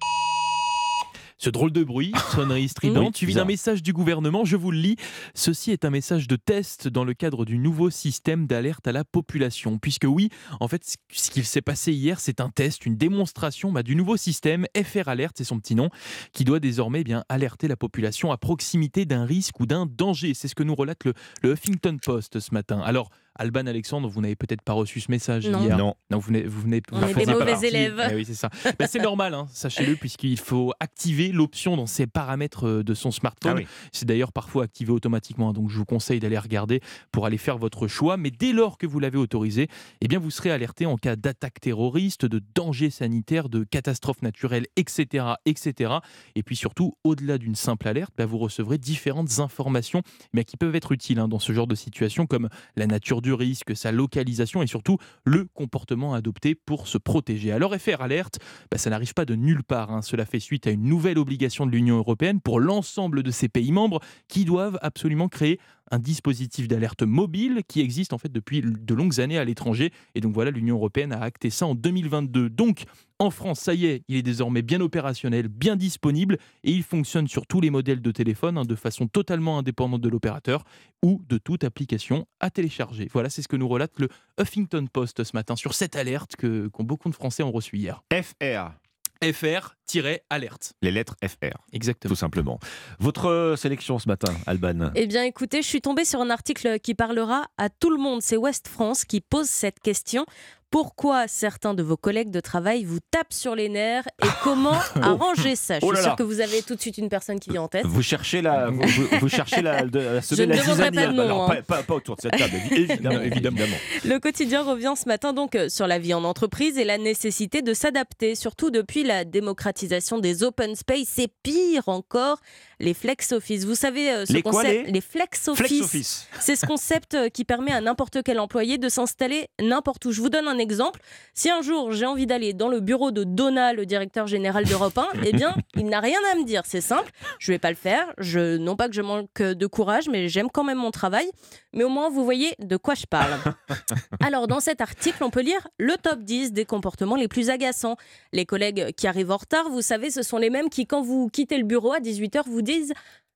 Ce 1.38 1.50
drôle 1.50 1.70
de 1.70 1.84
bruit, 1.84 2.12
sonnerie 2.34 2.68
stridente, 2.68 3.16
suivi 3.16 3.34
d'un 3.34 3.44
message 3.44 3.82
du 3.82 3.92
gouvernement, 3.92 4.44
je 4.46 4.56
vous 4.56 4.70
le 4.70 4.78
lis. 4.78 4.96
Ceci 5.34 5.70
est 5.70 5.84
un 5.84 5.90
message 5.90 6.28
de 6.28 6.36
test 6.36 6.88
dans 6.88 7.04
le 7.04 7.12
cadre 7.12 7.44
du 7.44 7.58
nouveau 7.58 7.90
système 7.90 8.46
d'alerte 8.46 8.86
à 8.88 8.92
la 8.92 9.04
population. 9.04 9.78
Puisque 9.78 10.04
oui, 10.08 10.30
en 10.60 10.68
fait, 10.68 10.96
ce- 11.12 11.30
qu'il 11.30 11.44
s'est 11.44 11.60
passé 11.60 11.92
hier, 11.92 12.20
c'est 12.20 12.40
un 12.40 12.48
test, 12.48 12.86
une 12.86 12.96
démonstration 12.96 13.70
bah, 13.70 13.82
du 13.82 13.96
nouveau 13.96 14.16
système 14.16 14.66
FR 14.76 15.08
Alert, 15.08 15.34
c'est 15.36 15.44
son 15.44 15.60
petit 15.60 15.74
nom, 15.74 15.90
qui 16.32 16.44
doit 16.44 16.60
désormais 16.60 17.02
eh 17.02 17.04
bien 17.04 17.22
alerter 17.28 17.68
la 17.68 17.76
population 17.76 18.32
à 18.32 18.38
proximité 18.38 19.04
d'un 19.04 19.26
risque 19.26 19.60
ou 19.60 19.66
d'un 19.66 19.84
danger. 19.86 20.32
C'est 20.32 20.48
ce 20.48 20.54
que 20.54 20.62
nous 20.62 20.74
relate 20.74 21.04
le, 21.04 21.12
le 21.42 21.52
Huffington 21.52 21.98
Post 22.02 22.40
ce 22.40 22.54
matin. 22.54 22.80
Alors, 22.80 23.10
Alban, 23.38 23.66
Alexandre, 23.66 24.08
vous 24.08 24.20
n'avez 24.20 24.36
peut-être 24.36 24.62
pas 24.62 24.72
reçu 24.72 25.00
ce 25.00 25.10
message 25.10 25.48
Non. 25.48 25.62
hier. 25.62 25.76
Non. 25.78 25.94
vous 26.10 26.20
venez, 26.20 26.42
vous 26.44 26.62
venez, 26.62 26.82
On 26.92 26.98
vous 27.00 27.06
est 27.20 27.24
des 27.26 27.32
mauvais 27.32 27.52
partie. 27.52 27.66
élèves. 27.66 28.08
Eh 28.10 28.14
oui, 28.14 28.24
c'est 28.24 28.34
ça. 28.34 28.50
Bah, 28.78 28.86
c'est 28.86 29.00
normal, 29.02 29.34
hein, 29.34 29.46
sachez-le, 29.50 29.96
puisqu'il 29.96 30.38
faut 30.38 30.72
activer 30.80 31.28
l'option 31.32 31.76
dans 31.76 31.86
ses 31.86 32.06
paramètres 32.06 32.66
euh, 32.66 32.82
de 32.82 32.94
son 32.94 33.10
smartphone. 33.10 33.52
Ah 33.56 33.60
oui. 33.60 33.66
C'est 33.92 34.06
d'ailleurs 34.06 34.32
parfois 34.32 34.64
activé 34.64 34.92
automatiquement, 34.92 35.50
hein, 35.50 35.52
donc 35.52 35.70
je 35.70 35.76
vous 35.78 35.84
conseille 35.84 36.20
d'aller 36.20 36.38
regarder 36.38 36.80
pour 37.12 37.26
aller 37.26 37.38
faire 37.38 37.58
votre 37.58 37.86
choix. 37.88 38.16
Mais 38.16 38.30
dès 38.30 38.52
lors 38.52 38.78
que 38.78 38.86
vous 38.86 38.98
l'avez 39.00 39.18
autorisé, 39.18 39.68
eh 40.00 40.08
bien 40.08 40.18
vous 40.18 40.30
serez 40.30 40.50
alerté 40.50 40.86
en 40.86 40.96
cas 40.96 41.16
d'attaque 41.16 41.60
terroriste, 41.60 42.26
de 42.26 42.42
danger 42.54 42.90
sanitaire, 42.90 43.48
de 43.48 43.64
catastrophe 43.64 44.22
naturelle, 44.22 44.66
etc., 44.76 45.24
etc. 45.46 45.94
Et 46.34 46.42
puis 46.42 46.56
surtout, 46.56 46.94
au-delà 47.04 47.38
d'une 47.38 47.54
simple 47.54 47.88
alerte, 47.88 48.12
bah, 48.16 48.26
vous 48.26 48.38
recevrez 48.38 48.78
différentes 48.78 49.38
informations 49.38 50.02
mais 50.32 50.44
qui 50.44 50.56
peuvent 50.56 50.74
être 50.74 50.92
utiles 50.92 51.18
hein, 51.18 51.28
dans 51.28 51.38
ce 51.38 51.52
genre 51.52 51.66
de 51.66 51.74
situation, 51.74 52.26
comme 52.26 52.48
la 52.76 52.86
nature 52.86 53.22
du 53.22 53.25
risque, 53.32 53.76
sa 53.76 53.92
localisation 53.92 54.62
et 54.62 54.66
surtout 54.66 54.98
le 55.24 55.44
comportement 55.54 56.14
adopté 56.14 56.54
pour 56.54 56.88
se 56.88 56.98
protéger. 56.98 57.52
Alors 57.52 57.74
FR 57.74 58.00
Alerte, 58.00 58.38
bah, 58.70 58.78
ça 58.78 58.90
n'arrive 58.90 59.14
pas 59.14 59.24
de 59.24 59.34
nulle 59.34 59.62
part. 59.62 59.90
hein. 59.90 60.02
Cela 60.02 60.26
fait 60.26 60.40
suite 60.40 60.66
à 60.66 60.70
une 60.70 60.84
nouvelle 60.84 61.18
obligation 61.18 61.66
de 61.66 61.70
l'Union 61.70 61.96
européenne 61.96 62.40
pour 62.40 62.60
l'ensemble 62.60 63.22
de 63.22 63.30
ses 63.30 63.48
pays 63.48 63.72
membres 63.72 64.00
qui 64.28 64.44
doivent 64.44 64.78
absolument 64.82 65.28
créer 65.28 65.58
un 65.90 65.98
dispositif 65.98 66.68
d'alerte 66.68 67.02
mobile 67.02 67.62
qui 67.68 67.80
existe 67.80 68.12
en 68.12 68.18
fait 68.18 68.30
depuis 68.30 68.62
de 68.62 68.94
longues 68.94 69.20
années 69.20 69.38
à 69.38 69.44
l'étranger. 69.44 69.92
Et 70.14 70.20
donc 70.20 70.32
voilà, 70.32 70.50
l'Union 70.50 70.76
européenne 70.76 71.12
a 71.12 71.20
acté 71.20 71.50
ça 71.50 71.66
en 71.66 71.74
2022. 71.74 72.50
Donc 72.50 72.84
en 73.18 73.30
France, 73.30 73.60
ça 73.60 73.74
y 73.74 73.86
est, 73.86 74.02
il 74.08 74.16
est 74.16 74.22
désormais 74.22 74.62
bien 74.62 74.80
opérationnel, 74.80 75.48
bien 75.48 75.76
disponible 75.76 76.38
et 76.64 76.72
il 76.72 76.82
fonctionne 76.82 77.28
sur 77.28 77.46
tous 77.46 77.60
les 77.60 77.70
modèles 77.70 78.02
de 78.02 78.10
téléphone 78.10 78.58
hein, 78.58 78.64
de 78.64 78.74
façon 78.74 79.06
totalement 79.06 79.58
indépendante 79.58 80.00
de 80.00 80.08
l'opérateur 80.08 80.64
ou 81.02 81.22
de 81.28 81.38
toute 81.38 81.64
application 81.64 82.26
à 82.40 82.50
télécharger. 82.50 83.08
Voilà, 83.12 83.30
c'est 83.30 83.42
ce 83.42 83.48
que 83.48 83.56
nous 83.56 83.68
relate 83.68 83.92
le 83.98 84.08
Huffington 84.40 84.86
Post 84.92 85.24
ce 85.24 85.30
matin 85.34 85.56
sur 85.56 85.74
cette 85.74 85.96
alerte 85.96 86.36
que, 86.36 86.68
que 86.68 86.82
beaucoup 86.82 87.08
de 87.08 87.14
Français 87.14 87.42
ont 87.42 87.52
reçue 87.52 87.76
hier. 87.76 88.02
FR. 88.12 88.85
FR-alerte. 89.22 90.72
Les 90.82 90.90
lettres 90.90 91.16
FR. 91.22 91.58
Exactement. 91.72 92.10
Tout 92.10 92.18
simplement. 92.18 92.58
Votre 92.98 93.26
euh, 93.26 93.56
sélection 93.56 93.98
ce 93.98 94.08
matin, 94.08 94.32
Alban 94.46 94.90
Eh 94.94 95.06
bien, 95.06 95.24
écoutez, 95.24 95.62
je 95.62 95.66
suis 95.66 95.80
tombée 95.80 96.04
sur 96.04 96.20
un 96.20 96.30
article 96.30 96.78
qui 96.80 96.94
parlera 96.94 97.46
à 97.58 97.68
tout 97.68 97.90
le 97.90 97.98
monde. 97.98 98.22
C'est 98.22 98.36
West 98.36 98.68
France 98.68 99.04
qui 99.04 99.20
pose 99.20 99.46
cette 99.48 99.80
question. 99.80 100.26
Pourquoi 100.70 101.28
certains 101.28 101.74
de 101.74 101.82
vos 101.82 101.96
collègues 101.96 102.30
de 102.30 102.40
travail 102.40 102.84
vous 102.84 102.98
tapent 103.10 103.32
sur 103.32 103.54
les 103.54 103.68
nerfs 103.68 104.06
et 104.22 104.26
comment 104.42 104.78
arranger 105.00 105.56
ça? 105.56 105.78
Je 105.78 105.86
Oh 105.86 105.88
suis 105.88 105.96
là 105.96 106.00
sûre 106.02 106.10
là. 106.10 106.16
que 106.16 106.22
vous 106.22 106.40
avez 106.40 106.62
tout 106.62 106.74
de 106.74 106.80
suite 106.80 106.98
une 106.98 107.08
personne 107.08 107.38
qui 107.40 107.50
vient 107.50 107.62
en 107.62 107.68
tête. 107.68 107.86
Vous 107.86 108.02
cherchez 108.02 108.42
la, 108.42 108.68
vous, 109.20 109.28
cherchez 109.28 109.62
la, 109.62 109.84
de, 109.84 109.98
la 109.98 110.20
Je 110.20 110.42
ne 110.42 110.46
la 110.54 110.56
demanderai 110.62 110.90
pas 110.90 111.06
de 111.06 111.12
nom, 111.12 111.22
Alors, 111.22 111.50
hein. 111.50 111.56
pas, 111.66 111.76
pas- 111.76 111.82
pas 111.82 111.94
autour 111.94 112.16
de 112.16 112.20
cette 112.22 112.36
table, 112.36 112.54
évidemment. 112.72 113.20
évidemment. 113.20 113.58
Le 114.04 114.18
quotidien 114.18 114.62
revient 114.62 114.94
ce 115.00 115.08
matin 115.08 115.32
donc 115.32 115.54
euh, 115.54 115.68
sur 115.68 115.86
la 115.86 115.98
vie 115.98 116.14
en 116.14 116.24
entreprise 116.24 116.76
et 116.78 116.84
la 116.84 116.98
nécessité 116.98 117.62
de 117.62 117.72
s'adapter, 117.72 118.34
surtout 118.34 118.70
depuis 118.70 119.04
la 119.04 119.24
démocratisation 119.24 120.18
des 120.18 120.42
open 120.42 120.74
space 120.74 121.18
et 121.18 121.28
pire 121.42 121.84
encore, 121.88 122.40
les 122.80 122.92
flex 122.94 123.32
office. 123.32 123.64
Vous 123.64 123.74
savez 123.76 124.10
euh, 124.10 124.26
ce 124.26 124.32
Les 124.32 124.42
quoi, 124.42 124.52
concept, 124.62 124.90
les 124.90 125.00
flex 125.00 125.40
Flex 125.44 125.48
office. 125.48 125.82
office. 125.82 126.28
C'est 126.40 126.56
ce 126.56 126.66
concept 126.66 127.14
euh, 127.14 127.28
qui 127.28 127.44
permet 127.44 127.72
à 127.72 127.80
n'importe 127.80 128.22
quel 128.22 128.38
employé 128.40 128.76
de 128.78 128.88
s'installer 128.88 129.48
n'importe 129.62 130.04
où. 130.04 130.12
Je 130.12 130.20
vous 130.20 130.28
donne 130.28 130.46
un 130.48 130.55
exemple. 130.58 131.00
Si 131.34 131.50
un 131.50 131.62
jour 131.62 131.92
j'ai 131.92 132.06
envie 132.06 132.26
d'aller 132.26 132.52
dans 132.52 132.68
le 132.68 132.80
bureau 132.80 133.10
de 133.10 133.24
Donna, 133.24 133.72
le 133.72 133.86
directeur 133.86 134.26
général 134.26 134.64
d'Europe 134.64 134.96
1, 134.96 135.08
eh 135.24 135.32
bien, 135.32 135.54
il 135.76 135.86
n'a 135.86 136.00
rien 136.00 136.18
à 136.32 136.36
me 136.36 136.44
dire. 136.44 136.62
C'est 136.64 136.80
simple. 136.80 137.10
Je 137.38 137.52
vais 137.52 137.58
pas 137.58 137.70
le 137.70 137.76
faire. 137.76 138.12
Je, 138.18 138.56
non 138.56 138.76
pas 138.76 138.88
que 138.88 138.94
je 138.94 139.02
manque 139.02 139.42
de 139.42 139.66
courage, 139.66 140.08
mais 140.08 140.28
j'aime 140.28 140.50
quand 140.50 140.64
même 140.64 140.78
mon 140.78 140.90
travail. 140.90 141.30
Mais 141.72 141.84
au 141.84 141.88
moins, 141.88 142.08
vous 142.08 142.24
voyez 142.24 142.54
de 142.58 142.76
quoi 142.76 142.94
je 142.94 143.06
parle. 143.06 143.32
Alors, 144.20 144.46
dans 144.46 144.60
cet 144.60 144.80
article, 144.80 145.22
on 145.22 145.30
peut 145.30 145.42
lire 145.42 145.68
le 145.78 145.94
top 145.96 146.20
10 146.20 146.52
des 146.52 146.64
comportements 146.64 147.16
les 147.16 147.28
plus 147.28 147.50
agaçants. 147.50 147.96
Les 148.32 148.46
collègues 148.46 148.92
qui 148.96 149.06
arrivent 149.06 149.30
en 149.30 149.36
retard, 149.36 149.68
vous 149.68 149.82
savez, 149.82 150.10
ce 150.10 150.22
sont 150.22 150.38
les 150.38 150.50
mêmes 150.50 150.70
qui, 150.70 150.86
quand 150.86 151.02
vous 151.02 151.28
quittez 151.28 151.58
le 151.58 151.64
bureau 151.64 151.92
à 151.92 151.98
18h, 151.98 152.44
vous 152.46 152.62
disent 152.62 152.92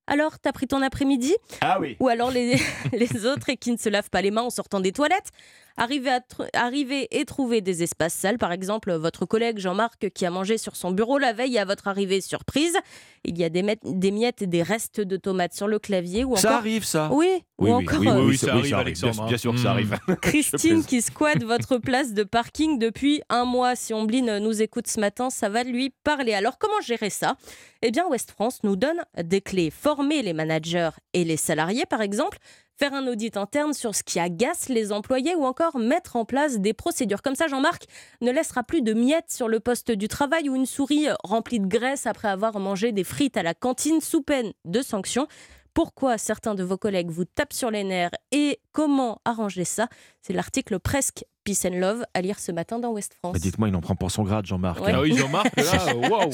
Alors, 0.07 0.39
t'as 0.39 0.53
pris 0.53 0.67
ton 0.67 0.83
après-midi? 0.83 1.35
Ah 1.61 1.79
oui. 1.81 1.97
Ou 2.01 2.09
alors 2.09 2.31
les, 2.31 2.59
les 2.93 3.27
autres 3.27 3.51
et 3.51 3.57
qui 3.57 3.73
ne 3.73 3.77
se 3.77 3.89
lavent 3.89 4.11
pas 4.11 4.23
les 4.23 4.31
mains 4.31 4.43
en 4.43 4.51
sortant 4.51 4.81
des 4.81 4.93
toilettes. 4.93 5.31
Arriver, 5.77 6.11
à 6.11 6.19
tr- 6.21 6.49
arriver 6.53 7.09
et 7.11 7.25
trouver 7.25 7.61
des 7.61 7.83
espaces 7.83 8.15
sales, 8.15 8.39
par 8.39 8.53
exemple, 8.53 8.93
votre 8.95 9.25
collègue 9.27 9.59
Jean-Marc 9.59 10.11
qui 10.11 10.27
a 10.27 10.31
mangé 10.31 10.59
sur 10.59 10.77
son 10.77 10.91
bureau 10.91 11.19
la 11.19 11.33
veille 11.33 11.59
à 11.59 11.65
votre 11.65 11.89
arrivée 11.89 12.21
surprise. 12.21 12.77
Il 13.25 13.39
y 13.39 13.45
a 13.45 13.49
des, 13.49 13.63
miettes- 13.63 13.81
des 13.85 14.11
miettes 14.11 14.43
et 14.43 14.47
des 14.47 14.63
restes 14.63 15.01
de 15.01 15.17
tomates 15.17 15.55
sur 15.55 15.69
le 15.69 15.79
clavier. 15.79 16.25
Ou 16.25 16.37
Ça 16.37 16.57
arrive, 16.57 16.85
ça 16.85 17.09
Oui, 17.13 17.27
Oui, 17.59 17.71
ou 17.71 17.75
oui, 17.77 17.85
encore 17.87 18.01
oui, 18.01 18.09
euh, 18.09 18.15
oui, 18.21 18.27
Oui, 18.31 18.39
ça 18.39 18.47
ça 18.49 18.53
oui, 18.55 18.59
arrive, 18.59 18.71
ça 18.73 18.79
Alexandre, 18.79 19.13
Bien, 19.15 19.23
hein. 19.25 19.29
bien 19.29 19.37
sûr 19.39 19.53
que 19.53 19.59
ça 19.59 19.69
Mm. 19.69 19.73
arrive. 19.73 19.99
Christine 20.23 20.85
qui 20.85 21.01
squatte 21.03 21.43
votre 21.45 21.79
place 21.79 22.13
de 22.15 22.23
parking 22.25 22.79
depuis 22.79 23.23
un 23.29 23.45
mois. 23.45 23.77
Si 23.77 23.95
Ombline 23.95 24.39
nous 24.39 24.63
écoute 24.63 24.87
ce 24.87 25.01
matin, 25.01 25.31
ça 25.31 25.49
va 25.49 25.63
lui 25.65 25.91
parler. 26.05 26.35
Alors 26.35 26.59
comment 26.59 26.81
gérer 26.83 27.11
ça? 27.11 27.37
Eh 27.83 27.91
bien, 27.91 28.07
West 28.09 28.31
France 28.33 28.61
nous 28.65 28.77
donne 28.77 29.03
des 29.23 29.41
clés. 29.41 29.71
Former 29.71 30.23
les 30.23 30.33
managers 30.33 30.91
et 31.15 31.25
les 31.25 31.37
salariés, 31.37 31.85
par 31.89 32.01
exemple. 32.03 32.39
Faire 32.81 32.95
un 32.95 33.07
audit 33.09 33.37
interne 33.37 33.75
sur 33.75 33.95
ce 33.95 34.03
qui 34.03 34.19
agace 34.19 34.71
les 34.71 34.91
employés 34.91 35.35
ou 35.35 35.45
encore 35.45 35.77
mettre 35.77 36.17
en 36.17 36.25
place 36.25 36.61
des 36.61 36.73
procédures. 36.73 37.21
Comme 37.21 37.35
ça, 37.35 37.47
Jean-Marc 37.47 37.85
ne 38.23 38.31
laissera 38.31 38.63
plus 38.63 38.81
de 38.81 38.95
miettes 38.95 39.31
sur 39.31 39.49
le 39.49 39.61
poste 39.61 39.91
du 39.91 40.09
travail 40.09 40.49
ou 40.49 40.57
une 40.57 40.65
souris 40.65 41.09
remplie 41.23 41.61
de 41.61 41.67
graisse 41.67 42.07
après 42.07 42.29
avoir 42.29 42.59
mangé 42.59 42.93
des 42.93 43.05
frites 43.05 43.37
à 43.37 43.43
la 43.43 43.53
cantine 43.53 44.01
sous 44.01 44.23
peine 44.23 44.55
de 44.65 44.81
sanctions. 44.81 45.29
Pourquoi 45.75 46.17
certains 46.17 46.55
de 46.55 46.65
vos 46.65 46.79
collègues 46.79 47.11
vous 47.11 47.27
tapent 47.27 47.53
sur 47.53 47.71
les 47.71 47.85
nerfs 47.85 48.15
et 48.33 48.61
comment 48.73 49.21
arranger 49.27 49.67
ça? 49.67 49.89
C'est 50.23 50.33
l'article 50.33 50.81
presque 50.81 51.27
Peace 51.45 51.65
and 51.67 51.79
Love 51.79 52.05
à 52.15 52.21
lire 52.21 52.39
ce 52.39 52.53
matin 52.53 52.79
dans 52.79 52.91
West 52.93 53.17
France. 53.23 53.39
Dites-moi, 53.39 53.69
il 53.69 53.75
en 53.77 53.81
prend 53.81 53.95
pour 53.95 54.11
son 54.11 54.23
grade, 54.23 54.47
Jean-Marc. 54.47 54.81
Ouais. 54.85 54.93
Ah 54.95 55.01
oui, 55.01 55.17
Jean-Marc, 55.17 55.57
là, 55.57 55.97
waouh 56.11 56.31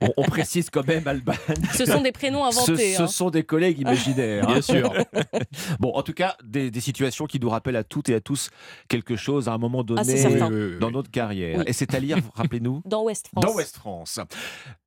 on, 0.00 0.08
on 0.16 0.22
précise 0.24 0.70
quand 0.70 0.86
même, 0.86 1.06
Alban. 1.06 1.32
Ce 1.74 1.86
sont 1.86 2.00
des 2.02 2.12
prénoms 2.12 2.44
inventés. 2.44 2.92
Ce, 2.92 2.96
ce 2.98 3.02
hein. 3.02 3.06
sont 3.06 3.30
des 3.30 3.42
collègues 3.44 3.78
imaginaires. 3.80 4.46
Bien 4.46 4.60
sûr. 4.60 4.92
bon, 5.80 5.92
en 5.94 6.02
tout 6.02 6.12
cas, 6.12 6.36
des, 6.44 6.70
des 6.70 6.80
situations 6.80 7.26
qui 7.26 7.40
nous 7.40 7.48
rappellent 7.48 7.76
à 7.76 7.84
toutes 7.84 8.08
et 8.08 8.14
à 8.14 8.20
tous 8.20 8.50
quelque 8.88 9.16
chose 9.16 9.48
à 9.48 9.52
un 9.52 9.58
moment 9.58 9.82
donné 9.84 10.00
Ah, 10.40 10.48
oui. 10.50 10.78
dans 10.80 10.90
notre 10.90 11.10
carrière. 11.10 11.58
Oui. 11.58 11.64
Et 11.66 11.72
c'est 11.72 11.94
à 11.94 12.00
lire, 12.00 12.18
rappelez-nous 12.34 12.82
Dans 12.84 13.04
West 13.04 13.28
France. 13.28 13.44
Dans 13.44 13.54
West 13.54 13.76
France. 13.76 14.20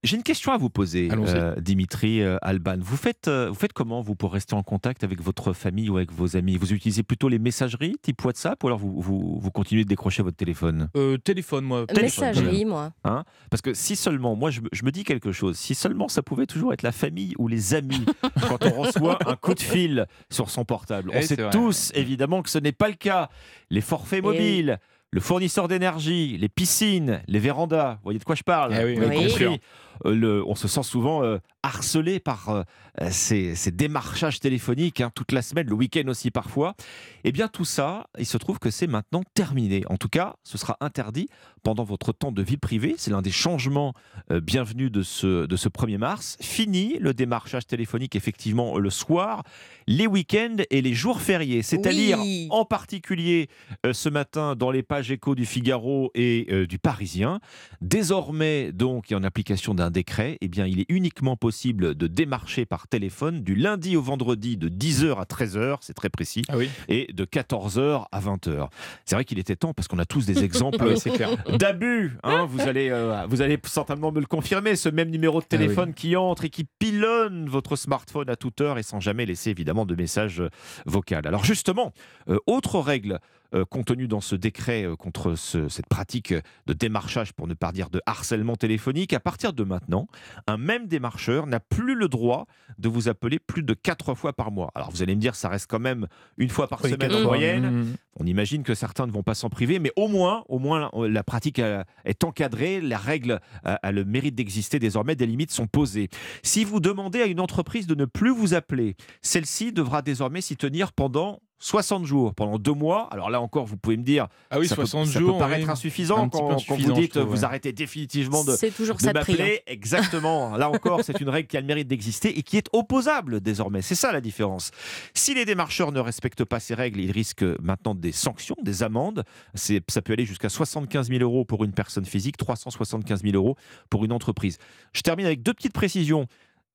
J'ai 0.04 0.16
une 0.18 0.24
question 0.24 0.52
à 0.52 0.58
vous 0.58 0.70
poser, 0.70 1.10
euh, 1.12 1.56
Dimitri 1.60 2.22
euh, 2.22 2.38
Alban. 2.42 2.78
Vous 2.80 2.98
faites, 2.98 3.28
euh, 3.28 3.50
vous 3.50 3.56
faites 3.56 3.74
comment, 3.74 4.02
vous, 4.02 4.16
pour 4.16 4.34
rester 4.34 4.54
en 4.54 4.64
contact 4.64 5.04
avec 5.04 5.22
votre 5.22 5.54
famille 5.54 5.90
ou 5.90 5.98
avec 5.98 6.12
vos 6.12 6.38
amis? 6.38 6.58
Vous 6.58 6.74
utilisez 6.74 7.02
plutôt 7.04 7.28
les 7.28 7.40
messageries 7.40 7.96
type 8.02 8.24
WhatsApp 8.24 8.64
ou 8.64 8.68
alors 8.68 8.80
vous, 8.80 9.02
vous, 9.02 9.40
vous 9.40 9.52
continuez 9.56 9.84
de 9.84 9.90
décrocher 9.90 10.22
votre 10.22 10.38
téléphone? 10.38 10.90
Euh, 10.96 11.18
téléphone, 11.18 11.66
moi. 11.66 11.86
téléphone, 11.88 12.28
Messagerie, 12.28 12.66
moi. 12.66 12.92
Hein? 13.04 13.24
Parce 13.50 13.62
que 13.62 13.74
si 13.74 13.96
seulement, 13.96 14.36
moi 14.36 14.52
je, 14.52 14.62
me- 14.62 14.70
je 14.72 14.84
me 14.86 14.92
dis 14.92 15.04
quelque 15.04 15.32
chose, 15.32 15.58
si 15.58 15.74
seulement 15.74 16.08
ça 16.08 16.22
pouvait 16.22 16.46
toujours 16.46 16.74
être 16.74 16.84
la 16.84 16.92
famille 16.92 17.34
ou 17.40 17.48
les 17.48 17.74
amis 17.74 18.06
quand 18.48 18.64
on 18.66 18.82
reçoit 18.82 19.18
un 19.28 19.36
coup 19.36 19.54
de 19.56 19.62
fil 19.62 20.06
sur 20.30 20.50
son 20.52 20.66
portable. 20.66 21.10
On 21.14 21.18
Eh, 21.18 21.22
sait 21.24 21.36
vrai. 21.36 21.50
tous 21.50 21.92
évidemment 21.96 22.42
que 22.44 22.50
ce 22.50 22.60
n'est 22.60 22.72
pas 22.72 22.88
le 22.90 22.94
cas. 22.96 23.30
Les 23.72 23.82
forfaits 23.82 24.22
Eh 24.24 24.28
oui. 24.28 24.34
mobiles, 24.36 24.80
le 25.12 25.22
fournisseur 25.22 25.68
d'énergie, 25.70 26.38
les 26.38 26.50
piscines, 26.50 27.22
les 27.28 27.40
vérandas, 27.40 27.94
vous 27.96 28.00
voyez 28.04 28.20
de 28.20 28.24
quoi 28.26 28.36
je 28.36 28.44
parle? 28.44 28.74
Eh 28.78 28.84
oui, 28.84 28.96
Vous 28.96 29.04
avez 29.04 29.18
oui. 29.48 29.60
Euh, 30.06 30.16
le- 30.16 30.44
on 30.48 30.56
se 30.56 30.68
sent 30.68 30.84
souvent 30.84 31.24
euh, 31.24 31.38
harcelé 31.64 32.20
par 32.20 32.50
euh, 32.50 32.64
ces, 33.12 33.56
ces 33.56 33.72
démarchages 33.72 34.40
téléphoniques 34.40 35.02
hein, 35.02 35.12
toute 35.14 35.32
la 35.32 35.42
semaine, 35.42 35.68
le 35.68 35.74
week-end 35.76 36.08
aussi 36.08 36.32
parfois. 36.32 36.76
Eh 37.24 37.32
bien 37.32 37.48
tout 37.48 37.66
ça, 37.66 38.08
il 38.18 38.26
se 38.26 38.38
trouve 38.38 38.60
que 38.60 38.70
c'est 38.72 38.88
maintenant 38.88 39.24
terminé. 39.34 39.84
En 39.90 39.98
tout 39.98 40.10
cas, 40.10 40.36
ce 40.44 40.58
sera 40.58 40.78
interdit 40.82 41.28
pendant 41.64 41.84
votre 41.84 42.12
temps 42.14 42.32
de 42.32 42.42
vie 42.44 42.58
privée. 42.58 42.96
C'est 42.98 43.12
l'un 43.12 43.22
des 43.22 43.32
changements 43.32 43.94
bienvenus 44.30 44.92
de 44.92 45.02
ce, 45.02 45.46
de 45.46 45.56
ce 45.56 45.68
1er 45.70 45.98
mars. 45.98 46.38
Fini 46.40 46.98
le 47.00 47.14
démarchage 47.14 47.66
téléphonique 47.66 48.16
effectivement 48.16 48.78
le 48.78 48.90
soir, 48.92 49.44
les 49.88 50.06
week-ends 50.08 50.58
et 50.70 50.82
les 50.82 50.94
jours 50.94 51.22
fériés. 51.22 51.64
C'est 51.64 51.88
à 51.88 51.90
Oui. 51.90 51.96
lire 51.96 52.20
en 52.52 52.66
particulier 52.66 53.50
ce 53.92 54.10
matin 54.10 54.56
dans 54.56 54.70
les 54.72 54.84
pages 54.84 55.10
écho 55.12 55.34
du 55.36 55.46
Figaro 55.46 56.12
et 56.14 56.66
du 56.68 56.78
Parisien. 56.80 57.40
Désormais, 57.82 58.72
donc, 58.72 59.12
et 59.12 59.16
en 59.16 59.24
application 59.24 59.74
d'un 59.74 59.85
décret, 59.90 60.38
eh 60.42 60.48
bien, 60.48 60.66
il 60.66 60.80
est 60.80 60.86
uniquement 60.90 61.36
possible 61.36 61.96
de 61.96 62.08
démarcher 62.08 62.66
par 62.66 62.88
téléphone 62.88 63.42
du 63.42 63.56
lundi 63.56 63.96
au 63.98 64.02
vendredi 64.02 64.58
de 64.58 64.70
10h 64.70 65.16
à 65.20 65.24
13h, 65.24 65.78
c'est 65.82 65.94
très 65.94 66.10
précis, 66.10 66.44
Ah 66.50 66.58
oui. 66.58 66.70
et 66.88 67.12
de 67.14 67.26
14h 67.26 68.06
à 68.12 68.20
20h. 68.20 68.70
C'est 69.06 69.16
vrai 69.16 69.26
qu'il 69.26 69.40
était 69.40 69.56
temps 69.56 69.74
parce 69.74 69.88
qu'on 69.88 70.00
a 70.00 70.06
tous 70.06 70.26
des 70.26 70.44
exemples 70.44 70.78
Ah 70.82 70.86
oui, 70.88 71.58
d'abus. 71.58 72.18
hein. 72.24 72.46
vous, 72.50 72.62
allez, 72.68 72.90
euh, 72.90 73.26
vous 73.30 73.42
allez 73.42 73.58
certainement 73.66 74.12
me 74.12 74.20
le 74.20 74.26
confirmer, 74.26 74.76
ce 74.76 74.90
même 74.90 75.10
numéro 75.10 75.40
de 75.42 75.46
téléphone 75.46 75.94
qui 75.94 76.16
entre 76.16 76.46
et 76.46 76.50
qui 76.50 76.66
pilonne 76.80 77.48
votre 77.48 77.76
smartphone 77.76 78.30
à 78.30 78.36
toute 78.36 78.62
heure 78.62 78.78
et 78.78 78.84
sans 78.84 79.00
jamais 79.00 79.26
laisser 79.26 79.50
évidemment 79.50 79.86
de 79.86 79.96
message 79.96 80.42
vocal. 80.86 81.28
Alors 81.28 81.44
justement, 81.46 81.94
euh, 82.30 82.38
autre 82.48 82.80
règle 82.80 83.20
euh, 83.54 83.66
contenues 83.66 84.08
dans 84.08 84.22
ce 84.22 84.36
décret 84.36 84.86
euh, 84.86 84.96
contre 84.96 85.36
ce- 85.36 85.70
cette 85.70 85.88
pratique 85.88 86.34
de 86.66 86.74
démarchage, 86.74 87.34
pour 87.34 87.48
ne 87.48 87.54
pas 87.54 87.72
dire 87.72 87.90
de 87.90 88.02
harcèlement 88.06 88.56
téléphonique. 88.56 89.14
À 89.14 89.20
partir 89.20 89.54
de 89.54 89.64
maintenant, 89.64 90.08
un 90.48 90.58
même 90.58 90.88
démarcheur 90.88 91.48
n'a 91.48 91.60
plus 91.60 91.96
le 91.96 92.08
droit 92.08 92.48
de 92.78 92.90
vous 92.90 93.08
appeler 93.10 93.40
plus 93.40 93.64
de 93.64 93.74
quatre 93.74 94.16
fois 94.16 94.34
par 94.34 94.52
mois. 94.52 94.72
Alors 94.76 94.92
vous 94.92 95.02
allez 95.04 95.16
me 95.16 95.22
dire, 95.22 95.36
ça 95.36 95.50
reste 95.50 95.70
quand 95.70 95.80
même 95.80 96.08
une 96.38 96.50
fois 96.50 96.68
par 96.68 96.84
Oui, 96.84 96.92
semaine 96.92 97.14
en 97.14 97.22
moyenne. 97.22 97.70
Mhm. 97.70 97.96
On 98.20 98.26
imagine 98.26 98.64
que 98.64 98.74
certains 98.76 99.06
ne 99.08 99.12
vont 99.12 99.24
pas 99.24 99.36
s'en 99.36 99.50
priver, 99.50 99.80
mais 99.80 99.92
au 99.98 100.08
moins, 100.08 100.44
au 100.48 100.58
moins 100.60 100.90
la- 101.08 101.24
pratique 101.24 101.60
euh, 101.60 101.84
est 102.06 102.24
encadrée, 102.24 102.80
la 102.82 102.98
règle 102.98 103.40
a 103.64 103.92
le 103.92 104.06
mérite 104.06 104.36
d'exister 104.36 104.80
désormais, 104.80 105.16
des 105.16 105.26
limites 105.26 105.52
sont 105.52 105.68
posées. 105.68 106.10
Si 106.44 106.64
vous 106.64 106.80
demandez 106.80 107.22
à 107.22 107.26
une 107.26 107.40
entreprise 107.40 107.88
de 107.88 107.96
ne 107.96 108.06
plus 108.06 108.30
vous 108.34 108.54
appeler, 108.54 108.96
celle-ci 109.22 109.72
devra 109.74 110.02
désormais 110.02 110.42
s'y 110.42 110.56
tenir 110.56 110.94
pendant 110.94 111.42
60 111.60 112.06
jours, 112.06 112.34
pendant 112.36 112.60
deux 112.60 112.74
mois. 112.74 113.08
Alors 113.12 113.30
là 113.30 113.40
encore, 113.42 113.66
vous 113.66 113.78
pouvez 113.78 113.98
me 113.98 114.04
dire, 114.04 114.28
Ah 114.52 114.60
oui, 114.60 114.68
ça, 114.68 114.76
60 114.76 115.06
peut, 115.06 115.12
ça 115.12 115.20
jours, 115.20 115.34
peut 115.34 115.40
paraître 115.40 115.66
oui. 115.66 115.72
insuffisant 115.72 116.30
quand, 116.30 116.58
vous 116.68 116.94
dites 116.94 117.12
trouve, 117.14 117.24
vous 117.24 117.38
ouais. 117.38 117.44
arrêtez 117.44 117.72
définitivement 117.72 118.44
de, 118.44 118.52
C'est 118.56 118.72
toujours 118.72 118.98
de 118.98 119.02
ça 119.02 119.14
m'appeler. 119.14 119.62
Exactement. 119.66 120.58
Là 120.58 120.70
encore, 120.70 121.02
c'est 121.04 121.20
une 121.22 121.30
règle 121.30 121.48
qui 121.48 121.58
a 121.58 121.62
le 121.62 121.68
mérite 121.68 121.88
d'exister 121.88 122.38
et 122.38 122.44
qui 122.44 122.58
est 122.58 122.68
opposable 122.74 123.42
désormais. 123.42 123.82
C'est 123.82 123.96
ça 123.96 124.12
la 124.12 124.22
différence. 124.22 124.72
Si 125.14 125.34
les 125.34 125.46
démarcheurs 125.46 125.92
ne 125.92 126.00
respectent 126.00 126.44
pas 126.46 126.60
ces 126.60 126.74
règles, 126.76 127.00
ils 127.00 127.12
risquent 127.12 127.46
maintenant 127.62 127.96
des 127.96 128.12
sanctions, 128.12 128.56
des 128.62 128.84
amendes. 128.84 129.24
C'est- 129.54 129.82
Ça 129.90 130.02
peut 130.02 130.14
aller 130.14 130.26
jusqu'à 130.26 130.50
75 130.50 131.08
000 131.10 131.22
euros 131.24 131.46
pour 131.46 131.64
une 131.64 131.72
personne 131.72 132.06
physique, 132.06 132.38
375 132.38 133.24
000 133.24 133.36
euros 133.36 133.56
pour 133.90 134.04
une 134.04 134.12
entreprise. 134.12 134.58
Je 134.94 135.02
termine 135.02 135.26
avec 135.26 135.42
deux 135.42 135.54
petites 135.54 135.74
précisions. 135.74 136.28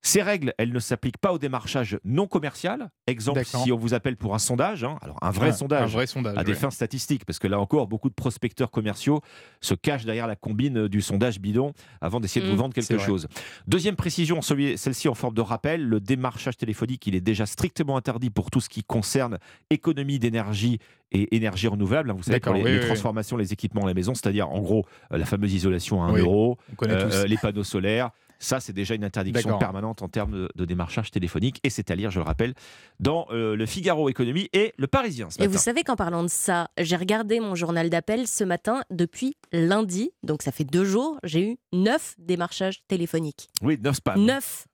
Ces 0.02 0.22
règles, 0.22 0.54
elles 0.56 0.72
ne 0.72 0.78
s'appliquent 0.78 1.18
pas 1.18 1.30
au 1.32 1.38
démarchage 1.38 1.98
non 2.04 2.26
commercial. 2.26 2.90
Exemple, 3.06 3.44
si 3.44 3.70
on 3.70 3.76
vous 3.76 3.92
appelle 3.92 4.16
pour 4.16 4.34
un 4.34 4.38
sondage, 4.38 4.82
hein, 4.82 4.96
alors 5.02 5.18
un 5.20 5.30
vrai 5.30 5.48
Ah, 5.50 5.52
sondage, 5.52 5.82
un 5.82 5.86
vrai 5.86 6.06
sondage, 6.06 6.38
à 6.38 6.42
des 6.44 6.52
ouais. 6.52 6.58
fins 6.58 6.70
statistiques, 6.70 7.26
parce 7.26 7.38
que 7.38 7.46
là 7.46 7.60
encore, 7.60 7.86
beaucoup 7.86 8.08
de 8.08 8.14
prospecteurs 8.14 8.70
commerciaux 8.70 9.20
se 9.60 9.74
cachent 9.74 10.06
derrière 10.06 10.26
la 10.26 10.36
combine 10.36 10.88
du 10.88 11.02
sondage 11.02 11.38
bidon 11.38 11.74
avant 12.00 12.18
d'essayer 12.18 12.40
de 12.40 12.46
Mmh, 12.46 12.50
vous 12.50 12.56
vendre 12.56 12.72
c'est 12.74 12.80
quelque 12.80 12.96
vrai. 12.98 13.06
chose. 13.06 13.28
Deuxième 13.66 13.94
précision, 13.96 14.40
celle-ci 14.40 15.08
en 15.08 15.14
forme 15.14 15.34
de 15.34 15.42
rappel, 15.42 15.84
le 15.86 16.00
démarchage 16.00 16.56
téléphonique, 16.56 17.06
il 17.06 17.14
est 17.14 17.20
déjà 17.20 17.44
strictement 17.44 17.98
interdit 17.98 18.30
pour 18.30 18.50
tout 18.50 18.60
ce 18.62 18.70
qui 18.70 18.82
concerne 18.82 19.38
économie 19.68 20.18
d'énergie 20.18 20.78
et 21.12 21.36
énergie 21.36 21.68
renouvelable. 21.68 22.10
hein, 22.10 22.14
Vous 22.16 22.22
savez, 22.22 22.40
pour 22.40 22.54
les, 22.54 22.62
oui, 22.62 22.70
les 22.70 22.78
oui. 22.78 22.86
transformations, 22.86 23.36
les 23.36 23.52
équipements 23.52 23.82
à 23.84 23.88
la 23.88 23.94
maison, 23.94 24.14
c'est-à-dire 24.14 24.48
en 24.48 24.60
gros 24.60 24.86
euh, 25.12 25.18
la 25.18 25.26
fameuse 25.26 25.52
isolation 25.52 26.02
à 26.02 26.06
1 26.06 26.12
Oui, 26.14 26.20
euro, 26.20 26.56
euh, 26.84 26.86
euh, 27.12 27.26
les 27.26 27.36
panneaux 27.36 27.64
solaires. 27.64 28.10
Ça, 28.40 28.58
c'est 28.58 28.72
déjà 28.72 28.94
une 28.94 29.04
interdiction 29.04 29.58
permanente 29.58 30.02
en 30.02 30.08
termes 30.08 30.32
de, 30.32 30.48
de 30.54 30.64
démarchage 30.64 31.10
téléphonique. 31.10 31.60
Et 31.62 31.70
c'est 31.70 31.90
à 31.90 31.94
lire, 31.94 32.10
je 32.10 32.18
le 32.18 32.24
rappelle, 32.24 32.54
dans 32.98 33.26
euh, 33.30 33.54
le 33.54 33.66
Figaro 33.66 34.08
Économie 34.08 34.48
et 34.52 34.72
le 34.76 34.86
Parisien 34.86 35.28
ce 35.30 35.42
Et 35.42 35.46
vous 35.46 35.58
savez 35.58 35.84
qu'en 35.84 35.96
parlant 35.96 36.22
de 36.22 36.28
ça, 36.28 36.70
j'ai 36.78 36.96
regardé 36.96 37.38
mon 37.38 37.54
journal 37.54 37.90
d'appel 37.90 38.26
ce 38.26 38.44
matin 38.44 38.82
depuis 38.90 39.36
lundi, 39.52 40.10
donc 40.22 40.42
ça 40.42 40.52
fait 40.52 40.64
deux 40.64 40.84
jours, 40.84 41.18
j'ai 41.22 41.50
eu 41.50 41.56
neuf 41.72 42.14
démarchages 42.18 42.82
téléphoniques. 42.88 43.48
Oui, 43.62 43.78
9 43.80 43.96
spams. 43.96 44.24
Neuf 44.24 44.66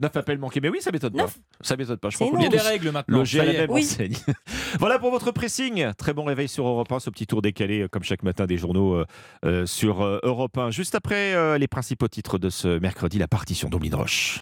9, 0.00 0.16
appels 0.16 0.38
manqués. 0.38 0.60
Mais 0.60 0.68
oui, 0.68 0.78
ça 0.80 0.90
m'étonne 0.92 1.12
pas. 1.12 1.26
Ça 1.60 1.76
m'étonne 1.76 1.96
pas. 1.98 2.10
Je 2.10 2.16
crois 2.16 2.26
C'est 2.28 2.32
qu'on 2.32 2.38
énorme. 2.40 2.54
est 2.54 2.56
Il 2.56 2.58
y 2.58 2.60
a 2.60 2.62
des 2.62 2.68
règles 2.68 2.90
maintenant, 2.90 3.18
logés 3.18 3.38
ça 3.38 3.42
à 3.44 3.46
la 3.46 3.52
même 3.52 3.70
Oui. 3.70 3.82
enseigne. 3.82 4.16
voilà 4.78 4.98
pour 4.98 5.10
votre 5.10 5.30
pressing. 5.32 5.92
Très 5.98 6.12
bon 6.12 6.24
réveil 6.24 6.48
sur 6.48 6.66
Europe 6.66 6.90
1, 6.90 7.00
ce 7.00 7.10
petit 7.10 7.26
tour 7.26 7.42
décalé, 7.42 7.80
euh, 7.82 7.88
comme 7.88 8.02
chaque 8.04 8.22
matin, 8.22 8.46
des 8.46 8.56
journaux 8.58 8.94
euh, 8.94 9.06
euh, 9.44 9.66
sur 9.66 10.02
euh, 10.02 10.18
Europe 10.22 10.56
1. 10.58 10.70
Juste 10.70 10.94
après 10.94 11.34
euh, 11.34 11.58
les 11.58 11.68
principaux 11.68 12.08
titres 12.08 12.38
de 12.38 12.50
ce 12.50 12.78
mercredi, 12.78 13.18
la 13.18 13.28
partition 13.28 13.68
d'Omblin 13.68 13.94
Roche. 13.96 14.40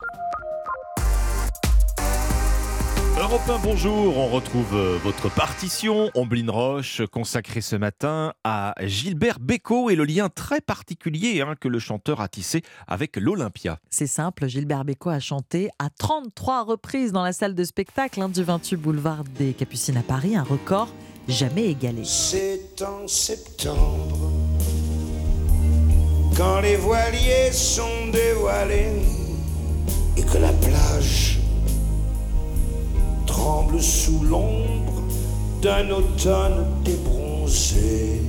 Europe 3.21 3.49
1, 3.49 3.59
bonjour. 3.65 4.17
On 4.17 4.29
retrouve 4.29 4.77
euh, 4.77 4.97
votre 5.03 5.29
partition, 5.29 6.09
Omblin 6.15 6.49
Roche, 6.53 7.03
consacrée 7.11 7.61
ce 7.61 7.75
matin 7.75 8.33
à 8.45 8.75
Gilbert 8.83 9.41
Bécaud 9.41 9.91
et 9.91 9.97
le 9.97 10.05
lien 10.05 10.29
très 10.29 10.61
particulier 10.61 11.41
hein, 11.41 11.57
que 11.61 11.67
le 11.67 11.81
chanteur 11.81 12.21
a 12.21 12.29
tissé 12.29 12.63
avec 12.87 13.17
l'Olympia. 13.17 13.81
C'est 13.91 14.07
simple, 14.07 14.47
Gilbert 14.47 14.85
Bécaud 14.85 15.11
a 15.11 15.19
chanté 15.19 15.69
à 15.81 15.91
33 15.91 16.63
reprises 16.63 17.11
dans 17.11 17.25
la 17.25 17.33
salle 17.33 17.57
de 17.57 17.65
spectacle 17.65 18.23
hein, 18.23 18.29
du 18.29 18.45
28 18.45 18.77
boulevard 18.77 19.25
des 19.37 19.53
Capucines 19.53 19.97
à 19.97 20.03
Paris, 20.03 20.37
un 20.37 20.45
record 20.45 20.89
jamais 21.27 21.71
égalé. 21.71 22.05
C'est 22.05 22.83
en 22.83 23.09
septembre, 23.09 24.31
quand 26.37 26.61
les 26.61 26.77
voiliers 26.77 27.51
sont 27.51 28.07
dévoilés 28.13 29.03
et 30.17 30.23
que 30.23 30.39
la 30.39 30.53
plage 30.53 31.39
tremble 33.39 33.81
sous 33.81 34.21
l'ombre 34.25 35.01
d'un 35.63 35.91
automne 35.91 36.67
débronzé. 36.85 38.21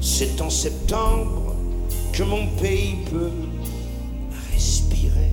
C'est 0.00 0.40
en 0.40 0.50
septembre 0.50 1.54
que 2.12 2.24
mon 2.24 2.48
pays 2.60 2.96
peut 3.08 3.30
respirer. 4.52 5.30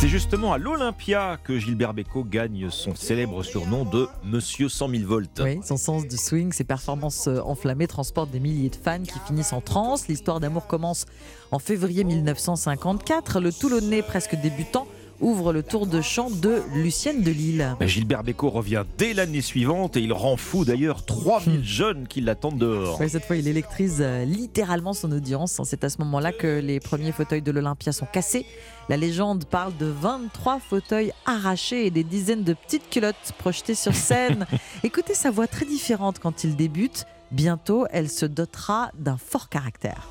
C'est 0.00 0.08
justement 0.08 0.52
à 0.54 0.58
l'Olympia 0.58 1.38
que 1.42 1.56
Gilbert 1.58 1.94
Bécaud 1.94 2.24
gagne 2.24 2.68
son 2.68 2.96
célèbre 2.96 3.44
surnom 3.44 3.84
de 3.84 4.08
Monsieur 4.24 4.68
100 4.68 4.88
000 4.88 5.02
volts. 5.04 5.40
Oui, 5.44 5.60
son 5.62 5.76
sens 5.76 6.06
du 6.06 6.16
swing, 6.16 6.52
ses 6.52 6.64
performances 6.64 7.28
euh, 7.28 7.40
enflammées 7.42 7.86
transportent 7.86 8.30
des 8.32 8.40
milliers 8.40 8.70
de 8.70 8.76
fans 8.76 9.02
qui 9.02 9.18
finissent 9.24 9.52
en 9.52 9.60
transe. 9.60 10.08
L'histoire 10.08 10.40
d'amour 10.40 10.66
commence 10.66 11.06
en 11.52 11.60
février 11.60 12.02
1954. 12.02 13.38
Le 13.38 13.52
Toulonnais, 13.52 14.02
presque 14.02 14.34
débutant, 14.34 14.88
ouvre 15.20 15.52
le 15.52 15.62
tour 15.62 15.86
de 15.86 16.00
chant 16.00 16.30
de 16.30 16.62
Lucienne 16.74 17.22
de 17.22 17.30
Lille. 17.30 17.76
Mais 17.80 17.88
Gilbert 17.88 18.22
Bécaud 18.22 18.50
revient 18.50 18.84
dès 18.98 19.14
l'année 19.14 19.40
suivante 19.40 19.96
et 19.96 20.00
il 20.00 20.12
rend 20.12 20.36
fou 20.36 20.64
d'ailleurs 20.64 21.04
3000 21.04 21.64
jeunes 21.64 22.06
qui 22.08 22.20
l'attendent 22.20 22.58
dehors. 22.58 23.00
Ouais, 23.00 23.08
cette 23.08 23.24
fois, 23.24 23.36
il 23.36 23.48
électrise 23.48 23.98
euh, 24.00 24.24
littéralement 24.24 24.92
son 24.92 25.12
audience. 25.12 25.60
C'est 25.64 25.84
à 25.84 25.88
ce 25.88 25.98
moment-là 25.98 26.32
que 26.32 26.60
les 26.60 26.80
premiers 26.80 27.12
fauteuils 27.12 27.42
de 27.42 27.50
l'Olympia 27.50 27.92
sont 27.92 28.06
cassés. 28.06 28.46
La 28.88 28.96
légende 28.96 29.44
parle 29.44 29.76
de 29.76 29.86
23 29.86 30.60
fauteuils 30.60 31.12
arrachés 31.24 31.86
et 31.86 31.90
des 31.90 32.04
dizaines 32.04 32.44
de 32.44 32.52
petites 32.52 32.88
culottes 32.88 33.32
projetées 33.38 33.74
sur 33.74 33.94
scène. 33.94 34.46
Écoutez 34.84 35.14
sa 35.14 35.30
voix 35.30 35.46
très 35.46 35.66
différente 35.66 36.18
quand 36.18 36.44
il 36.44 36.56
débute. 36.56 37.04
Bientôt, 37.32 37.86
elle 37.90 38.08
se 38.08 38.26
dotera 38.26 38.90
d'un 38.96 39.16
fort 39.16 39.48
caractère. 39.48 40.08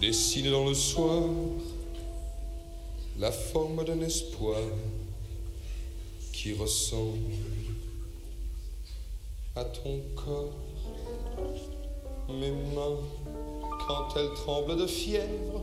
Dans 0.00 0.68
le 0.68 0.74
soir 0.74 1.22
la 3.18 3.32
forme 3.32 3.82
d'un 3.84 4.00
espoir 4.00 4.58
qui 6.32 6.52
ressemble 6.54 7.32
à 9.54 9.64
ton 9.64 10.00
corps. 10.14 10.52
Mes 12.28 12.50
mains, 12.50 12.98
quand 13.86 14.16
elles 14.16 14.34
tremblent 14.34 14.76
de 14.76 14.86
fièvre, 14.86 15.62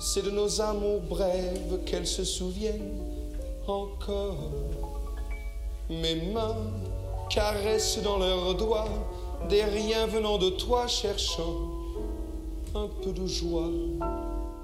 c'est 0.00 0.24
de 0.24 0.30
nos 0.30 0.60
amours 0.60 1.00
brèves 1.02 1.84
qu'elles 1.86 2.06
se 2.06 2.24
souviennent 2.24 2.98
encore. 3.68 4.50
Mes 5.88 6.16
mains 6.32 6.56
caressent 7.28 8.02
dans 8.02 8.18
leurs 8.18 8.54
doigts 8.56 8.88
des 9.48 9.62
riens 9.62 10.06
venant 10.06 10.38
de 10.38 10.50
toi 10.50 10.88
cherchant 10.88 11.70
un 12.74 12.88
peu 13.02 13.12
de 13.12 13.26
joie. 13.26 13.70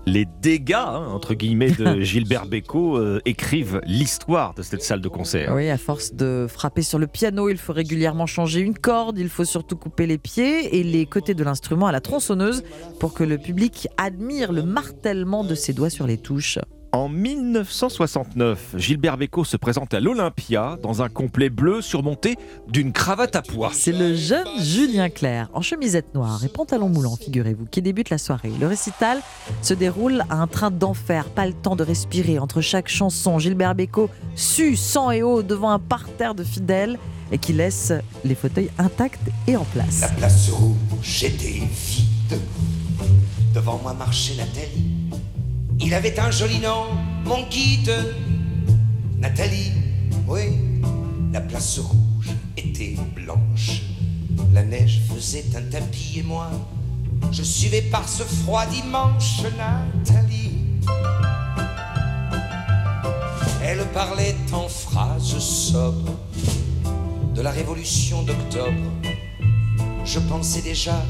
Les 0.08 0.24
dégâts, 0.40 0.74
hein, 0.74 1.08
entre 1.12 1.34
guillemets, 1.34 1.72
de 1.72 2.00
Gilbert 2.00 2.46
Bécaud 2.46 2.96
euh, 2.96 3.20
écrivent 3.24 3.80
l'histoire 3.84 4.54
de 4.54 4.62
cette 4.62 4.82
salle 4.82 5.00
de 5.00 5.08
concert. 5.08 5.52
Oui, 5.52 5.68
à 5.68 5.78
force 5.78 6.14
de 6.14 6.46
frapper 6.48 6.82
sur 6.82 7.00
le 7.00 7.08
piano, 7.08 7.48
il 7.48 7.58
faut 7.58 7.72
régulièrement 7.72 8.26
changer 8.26 8.60
une 8.60 8.78
corde, 8.78 9.18
il 9.18 9.28
faut 9.28 9.44
surtout 9.44 9.76
couper 9.76 10.06
les 10.06 10.18
pieds 10.18 10.78
et 10.78 10.84
les 10.84 11.06
côtés 11.06 11.34
de 11.34 11.42
l'instrument 11.42 11.88
à 11.88 11.92
la 11.92 12.00
tronçonneuse 12.00 12.62
pour 13.00 13.14
que 13.14 13.24
le 13.24 13.36
public 13.36 13.88
admire 13.96 14.52
le 14.52 14.62
martèlement 14.62 15.42
de 15.42 15.56
ses 15.56 15.72
doigts 15.72 15.90
sur 15.90 16.06
les 16.06 16.18
touches. 16.18 16.60
En 16.96 17.10
1969, 17.10 18.76
Gilbert 18.78 19.18
Bécaud 19.18 19.44
se 19.44 19.58
présente 19.58 19.92
à 19.92 20.00
l'Olympia 20.00 20.78
dans 20.82 21.02
un 21.02 21.10
complet 21.10 21.50
bleu 21.50 21.82
surmonté 21.82 22.36
d'une 22.68 22.90
cravate 22.90 23.36
à 23.36 23.42
pois. 23.42 23.70
C'est 23.74 23.92
le 23.92 24.14
jeune 24.14 24.48
Julien 24.58 25.10
Clerc, 25.10 25.50
en 25.52 25.60
chemisette 25.60 26.14
noire 26.14 26.42
et 26.42 26.48
pantalon 26.48 26.88
moulant, 26.88 27.16
figurez-vous, 27.16 27.66
qui 27.66 27.82
débute 27.82 28.08
la 28.08 28.16
soirée. 28.16 28.50
Le 28.58 28.66
récital 28.66 29.20
se 29.60 29.74
déroule 29.74 30.22
à 30.30 30.36
un 30.36 30.46
train 30.46 30.70
d'enfer, 30.70 31.26
pas 31.26 31.44
le 31.44 31.52
temps 31.52 31.76
de 31.76 31.84
respirer 31.84 32.38
entre 32.38 32.62
chaque 32.62 32.88
chanson. 32.88 33.38
Gilbert 33.38 33.74
Bécaud 33.74 34.08
sue 34.34 34.74
sang 34.74 35.10
et 35.10 35.22
eau 35.22 35.42
devant 35.42 35.72
un 35.72 35.78
parterre 35.78 36.34
de 36.34 36.44
fidèles 36.44 36.98
et 37.30 37.36
qui 37.36 37.52
laisse 37.52 37.92
les 38.24 38.34
fauteuils 38.34 38.70
intacts 38.78 39.20
et 39.46 39.58
en 39.58 39.64
place. 39.64 40.00
La 40.00 40.08
place 40.08 40.48
rouge 40.48 41.24
était 41.24 41.60
vide. 41.60 42.40
Devant 43.52 43.78
moi 43.82 43.92
marchait 43.92 44.36
Nathalie. 44.36 44.95
Il 45.80 45.94
avait 45.94 46.18
un 46.18 46.30
joli 46.30 46.58
nom, 46.58 46.86
mon 47.24 47.46
guide. 47.48 47.92
Nathalie, 49.18 49.72
oui. 50.26 50.58
La 51.32 51.40
place 51.40 51.78
rouge 51.78 52.30
était 52.56 52.96
blanche. 53.14 53.82
La 54.52 54.64
neige 54.64 55.02
faisait 55.08 55.44
un 55.56 55.62
tapis 55.62 56.20
et 56.20 56.22
moi, 56.22 56.50
je 57.30 57.42
suivais 57.42 57.82
par 57.82 58.08
ce 58.08 58.22
froid 58.22 58.64
dimanche 58.66 59.42
Nathalie. 59.56 60.52
Elle 63.62 63.84
parlait 63.92 64.36
en 64.52 64.68
phrases 64.68 65.38
sobres 65.38 66.16
de 67.34 67.42
la 67.42 67.50
révolution 67.50 68.22
d'octobre, 68.22 68.90
je 70.04 70.18
pensais 70.20 70.62
déjà 70.62 71.04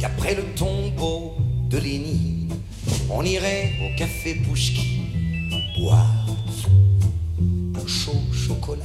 qu'après 0.00 0.34
le 0.34 0.42
tombeau 0.54 1.34
de 1.70 1.78
Lénine, 1.78 2.50
on 3.10 3.22
irait 3.24 3.70
au 3.82 3.96
café 3.98 4.34
Pouchki 4.46 5.00
boire 5.78 6.06
un 7.74 7.86
chaud 7.86 8.12
chocolat. 8.32 8.82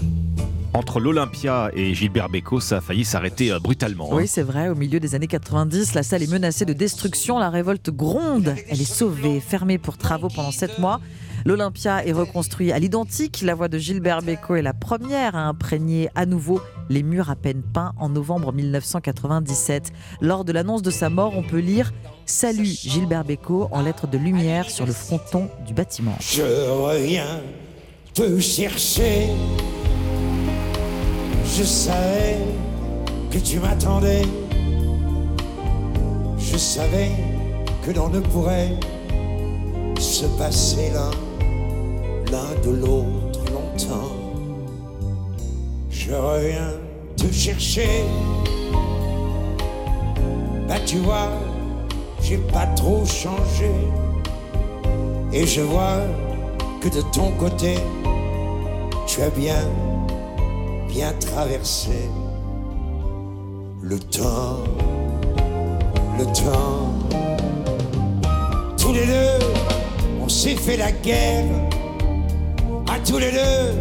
Entre 0.73 0.99
l'Olympia 1.01 1.69
et 1.73 1.93
Gilbert 1.93 2.29
Bécaud, 2.29 2.61
ça 2.61 2.77
a 2.77 2.81
failli 2.81 3.03
s'arrêter 3.03 3.51
euh, 3.51 3.59
brutalement. 3.59 4.07
hein. 4.11 4.15
Oui, 4.15 4.27
c'est 4.27 4.41
vrai, 4.41 4.69
au 4.69 4.75
milieu 4.75 5.01
des 5.01 5.15
années 5.15 5.27
90, 5.27 5.93
la 5.95 6.03
salle 6.03 6.23
est 6.23 6.31
menacée 6.31 6.63
de 6.63 6.71
destruction, 6.71 7.39
la 7.39 7.49
révolte 7.49 7.89
gronde. 7.89 8.55
Elle 8.69 8.79
est 8.81 8.85
sauvée, 8.93 9.41
fermée 9.41 9.77
pour 9.77 9.97
travaux 9.97 10.29
pendant 10.33 10.51
sept 10.51 10.79
mois. 10.79 11.01
L'Olympia 11.43 12.05
est 12.05 12.13
reconstruit 12.13 12.71
à 12.71 12.79
l'identique. 12.79 13.41
La 13.41 13.53
voix 13.55 13.67
de 13.67 13.77
Gilbert 13.79 14.21
Bécaud 14.21 14.55
est 14.55 14.61
la 14.61 14.73
première 14.73 15.35
à 15.35 15.45
imprégner 15.47 16.09
à 16.15 16.25
nouveau 16.25 16.61
les 16.89 17.03
murs 17.03 17.29
à 17.29 17.35
peine 17.35 17.63
peints 17.63 17.93
en 17.97 18.07
novembre 18.09 18.53
1997. 18.53 19.91
Lors 20.21 20.45
de 20.45 20.51
l'annonce 20.53 20.83
de 20.83 20.91
sa 20.91 21.09
mort, 21.09 21.33
on 21.35 21.43
peut 21.43 21.59
lire 21.59 21.91
Salut 22.25 22.65
Gilbert 22.65 23.25
Bécaud 23.25 23.67
en 23.71 23.81
lettres 23.81 24.07
de 24.07 24.17
lumière 24.17 24.69
sur 24.69 24.85
le 24.85 24.93
fronton 24.93 25.49
du 25.65 25.73
bâtiment. 25.73 26.15
Je 26.19 26.41
reviens 26.41 27.41
te 28.13 28.39
chercher. 28.39 29.27
Je 31.45 31.63
savais 31.63 32.37
que 33.29 33.37
tu 33.37 33.59
m'attendais. 33.59 34.23
Je 36.37 36.57
savais 36.57 37.11
que 37.85 37.91
l'on 37.91 38.09
ne 38.09 38.19
pourrait 38.19 38.71
se 39.99 40.25
passer 40.37 40.91
l'un, 40.93 41.11
l'un 42.31 42.61
de 42.65 42.75
l'autre 42.75 43.43
longtemps. 43.51 44.11
Je 45.89 46.11
reviens 46.13 46.73
te 47.17 47.31
chercher. 47.31 48.03
Bah 50.67 50.79
tu 50.85 50.97
vois, 50.97 51.29
j'ai 52.21 52.37
pas 52.37 52.67
trop 52.75 53.03
changé. 53.05 53.71
Et 55.33 55.45
je 55.45 55.61
vois 55.61 56.01
que 56.81 56.89
de 56.89 57.01
ton 57.13 57.31
côté, 57.31 57.75
tu 59.07 59.21
as 59.21 59.29
bien, 59.29 59.63
bien 60.87 61.13
traversé 61.19 62.09
le 63.81 63.99
temps, 63.99 64.59
le 66.17 66.25
temps. 66.25 66.93
Tous 68.77 68.93
les 68.93 69.05
deux, 69.05 69.45
on 70.21 70.29
s'est 70.29 70.55
fait 70.55 70.77
la 70.77 70.91
guerre. 70.91 71.45
À 72.87 72.99
tous 72.99 73.17
les 73.17 73.31
deux, 73.31 73.73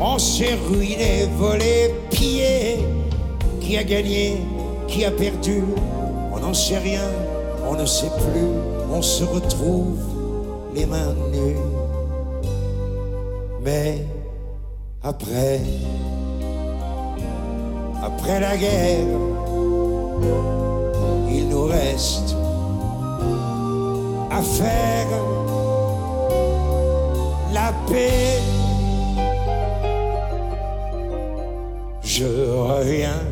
on 0.00 0.18
s'est 0.18 0.54
ruiné, 0.68 1.28
volé, 1.38 1.94
pillé. 2.10 2.78
Qui 3.60 3.76
a 3.76 3.84
gagné, 3.84 4.38
qui 4.88 5.04
a 5.04 5.10
perdu, 5.10 5.62
on 6.32 6.40
n'en 6.40 6.52
sait 6.52 6.78
rien, 6.78 7.08
on 7.72 7.76
ne 7.76 7.86
sait 7.86 8.10
plus. 8.10 8.50
On 8.92 9.00
se 9.00 9.24
retrouve 9.24 9.98
les 10.74 10.84
mains 10.84 11.14
nues. 11.32 11.56
Mais 13.62 14.04
après, 15.02 15.60
après 18.02 18.40
la 18.40 18.56
guerre, 18.56 19.06
il 21.30 21.48
nous 21.48 21.64
reste 21.64 22.36
à 24.30 24.42
faire 24.42 25.08
la 27.54 27.72
paix. 27.88 28.40
Je 32.02 32.26
reviens 32.26 33.22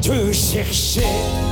te 0.00 0.32
chercher. 0.32 1.51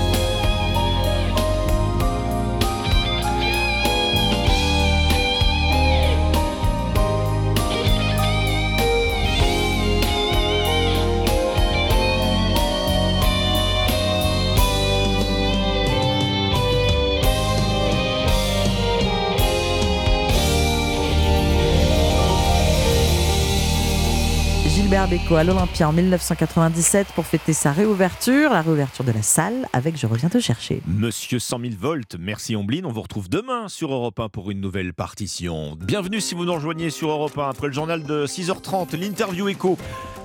Bécaud 25.11 25.35
à 25.35 25.43
l'Olympia 25.43 25.89
en 25.89 25.93
1997 25.93 27.09
pour 27.17 27.27
fêter 27.27 27.53
sa 27.53 27.73
réouverture, 27.73 28.51
la 28.51 28.63
réouverture 28.63 29.05
de 29.05 29.11
la 29.11 29.23
salle 29.23 29.67
avec 29.73 29.97
Je 29.97 30.07
reviens 30.07 30.29
te 30.29 30.39
chercher. 30.39 30.83
Monsieur 30.87 31.41
100 31.41 31.59
000 31.63 31.73
volts, 31.77 32.15
merci 32.17 32.55
Omblin. 32.55 32.83
On 32.85 32.93
vous 32.93 33.03
retrouve 33.03 33.29
demain 33.29 33.67
sur 33.67 33.93
Europe 33.93 34.21
1 34.21 34.29
pour 34.29 34.53
une 34.53 34.61
nouvelle 34.61 34.95
partition. 34.95 35.77
Bienvenue 35.81 36.21
si 36.21 36.37
vous 36.37 36.45
nous 36.45 36.55
rejoignez 36.55 36.91
sur 36.91 37.11
Europe 37.11 37.37
1 37.37 37.49
après 37.49 37.67
le 37.67 37.73
journal 37.73 38.05
de 38.05 38.25
6h30, 38.25 38.97
l'interview 38.97 39.49
écho. 39.49 39.77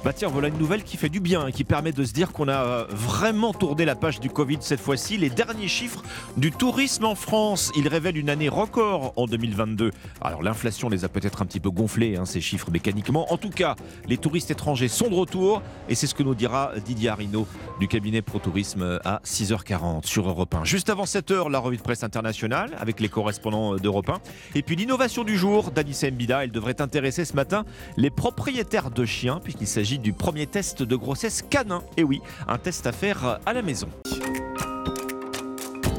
Bah 0.06 0.14
tiens, 0.14 0.28
voilà 0.28 0.50
une 0.50 0.60
nouvelle 0.60 0.84
qui 0.84 0.98
fait 0.98 1.10
du 1.10 1.20
bien 1.20 1.48
et 1.48 1.52
qui 1.52 1.64
permet 1.64 1.92
de 1.92 2.04
se 2.04 2.14
dire 2.14 2.32
qu'on 2.32 2.48
a 2.48 2.86
vraiment 2.92 3.54
tourné 3.54 3.86
la 3.86 3.96
page 3.96 4.20
du 4.20 4.30
Covid 4.30 4.60
cette 4.60 4.80
fois-ci. 4.80 5.18
Les 5.18 5.32
derniers 5.32 5.68
chiffres 5.68 6.04
du 6.38 6.52
tourisme 6.52 7.06
en 7.06 7.16
France, 7.16 7.72
ils 7.76 7.88
révèlent 7.88 8.20
une 8.20 8.30
année 8.30 8.48
record 8.48 9.14
en 9.16 9.26
2022. 9.26 9.90
Alors 10.22 10.44
l'inflation 10.44 10.90
les 10.90 11.06
a 11.06 11.10
peut-être 11.10 11.42
un 11.42 11.48
petit 11.48 11.60
peu 11.60 11.72
gonflés, 11.72 12.18
hein, 12.18 12.26
ces 12.26 12.40
chiffres 12.40 12.70
mécaniquement. 12.70 13.34
En 13.34 13.38
tout 13.38 13.50
cas, 13.50 13.76
les 14.08 14.18
touristes 14.18 14.52
étrangers 14.52 14.90
sont 14.90 15.10
de 15.10 15.16
retour 15.16 15.64
et 15.90 15.96
c'est 15.96 16.06
ce 16.06 16.14
que 16.14 16.22
nous 16.22 16.36
dira 16.36 16.74
Didier 16.86 17.10
Arino 17.10 17.48
du 17.80 17.88
cabinet 17.88 18.22
Pro 18.22 18.38
Tourisme 18.38 19.00
à 19.06 19.22
6h40 19.26 20.06
sur 20.06 20.30
Europe 20.30 20.54
1. 20.54 20.66
Juste 20.66 20.92
avant 20.92 21.06
7h, 21.06 21.50
la 21.50 21.58
revue 21.58 21.78
de 21.78 21.82
presse 21.82 22.04
internationale 22.04 22.76
avec 22.78 23.00
les 23.00 23.10
correspondants 23.10 23.78
d'Europe 23.78 24.12
1. 24.12 24.20
Et 24.54 24.62
puis 24.62 24.76
l'innovation 24.76 25.24
du 25.24 25.36
jour 25.36 25.72
d'Anissa 25.72 26.12
Mbida, 26.12 26.44
elle 26.44 26.52
devrait 26.52 26.80
intéresser 26.80 27.26
ce 27.26 27.34
matin 27.34 27.66
les 27.98 28.12
propriétaires 28.12 28.92
de 28.92 29.04
chiens 29.04 29.40
puisqu'il 29.44 29.66
s'agit 29.66 29.95
du 29.98 30.14
premier 30.14 30.48
test 30.48 30.84
de 30.84 30.96
grossesse 30.96 31.44
canin. 31.50 31.82
Et 31.98 32.04
oui, 32.04 32.22
un 32.48 32.58
test 32.58 32.88
à 32.88 32.92
faire 32.92 33.40
à 33.46 33.54
la 33.54 33.62
maison. 33.62 33.88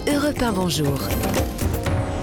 Europe 0.08 0.40
1, 0.40 0.52
bonjour. 0.52 0.98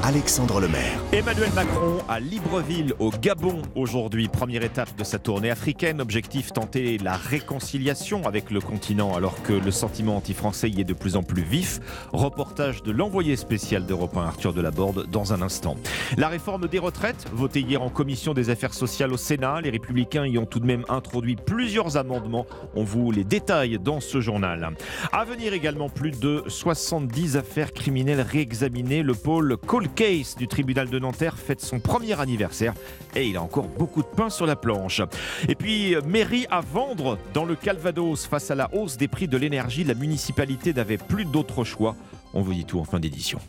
Alexandre 0.05 0.59
Lemaire. 0.59 0.99
Emmanuel 1.13 1.49
Macron 1.55 1.99
à 2.09 2.19
Libreville, 2.19 2.93
au 2.99 3.09
Gabon, 3.09 3.61
aujourd'hui. 3.73 4.27
Première 4.27 4.61
étape 4.61 4.93
de 4.97 5.03
sa 5.05 5.17
tournée 5.17 5.49
africaine. 5.49 6.01
Objectif 6.01 6.51
tenter 6.51 6.97
la 6.97 7.15
réconciliation 7.15 8.27
avec 8.27 8.51
le 8.51 8.59
continent 8.59 9.15
alors 9.15 9.41
que 9.43 9.53
le 9.53 9.71
sentiment 9.71 10.17
anti-français 10.17 10.69
y 10.69 10.81
est 10.81 10.84
de 10.84 10.93
plus 10.93 11.15
en 11.15 11.23
plus 11.23 11.43
vif. 11.43 11.80
Reportage 12.11 12.84
de 12.84 12.91
l'envoyé 12.91 13.38
spécial 13.38 13.85
d'Europe 13.85 14.17
1, 14.17 14.25
Arthur 14.25 14.51
Delaborde, 14.51 15.07
dans 15.09 15.31
un 15.31 15.41
instant. 15.41 15.77
La 16.17 16.27
réforme 16.27 16.67
des 16.67 16.80
retraites, 16.80 17.25
votée 17.31 17.61
hier 17.61 17.81
en 17.81 17.89
commission 17.89 18.34
des 18.34 18.49
affaires 18.49 18.73
sociales 18.73 19.13
au 19.13 19.17
Sénat. 19.17 19.61
Les 19.61 19.69
Républicains 19.69 20.25
y 20.25 20.38
ont 20.38 20.45
tout 20.45 20.59
de 20.59 20.65
même 20.65 20.84
introduit 20.89 21.38
plusieurs 21.38 21.95
amendements. 21.95 22.45
On 22.75 22.84
vous 22.84 23.09
les 23.11 23.23
détaille 23.23 23.80
dans 23.80 24.01
ce 24.01 24.19
journal. 24.19 24.71
À 25.13 25.23
venir 25.23 25.53
également 25.53 25.88
plus 25.88 26.11
de 26.11 26.43
70 26.47 27.38
affaires 27.38 27.71
criminelles 27.71 28.19
réexaminées. 28.19 29.01
Le 29.01 29.15
pôle 29.15 29.57
Case 29.95 30.35
du 30.35 30.47
tribunal 30.47 30.89
de 30.89 30.99
Nanterre 30.99 31.37
fête 31.37 31.61
son 31.61 31.79
premier 31.79 32.19
anniversaire 32.19 32.73
et 33.15 33.27
il 33.27 33.37
a 33.37 33.41
encore 33.41 33.67
beaucoup 33.67 34.01
de 34.01 34.07
pain 34.07 34.29
sur 34.29 34.45
la 34.45 34.55
planche. 34.55 35.01
Et 35.47 35.55
puis, 35.55 35.95
mairie 36.05 36.45
à 36.49 36.61
vendre 36.61 37.17
dans 37.33 37.45
le 37.45 37.55
Calvados 37.55 38.25
face 38.25 38.51
à 38.51 38.55
la 38.55 38.73
hausse 38.73 38.97
des 38.97 39.07
prix 39.07 39.27
de 39.27 39.37
l'énergie. 39.37 39.83
La 39.83 39.93
municipalité 39.93 40.73
n'avait 40.73 40.97
plus 40.97 41.25
d'autre 41.25 41.63
choix. 41.63 41.95
On 42.33 42.41
vous 42.41 42.53
dit 42.53 42.65
tout 42.65 42.79
en 42.79 42.83
fin 42.83 42.99
d'édition. 42.99 43.39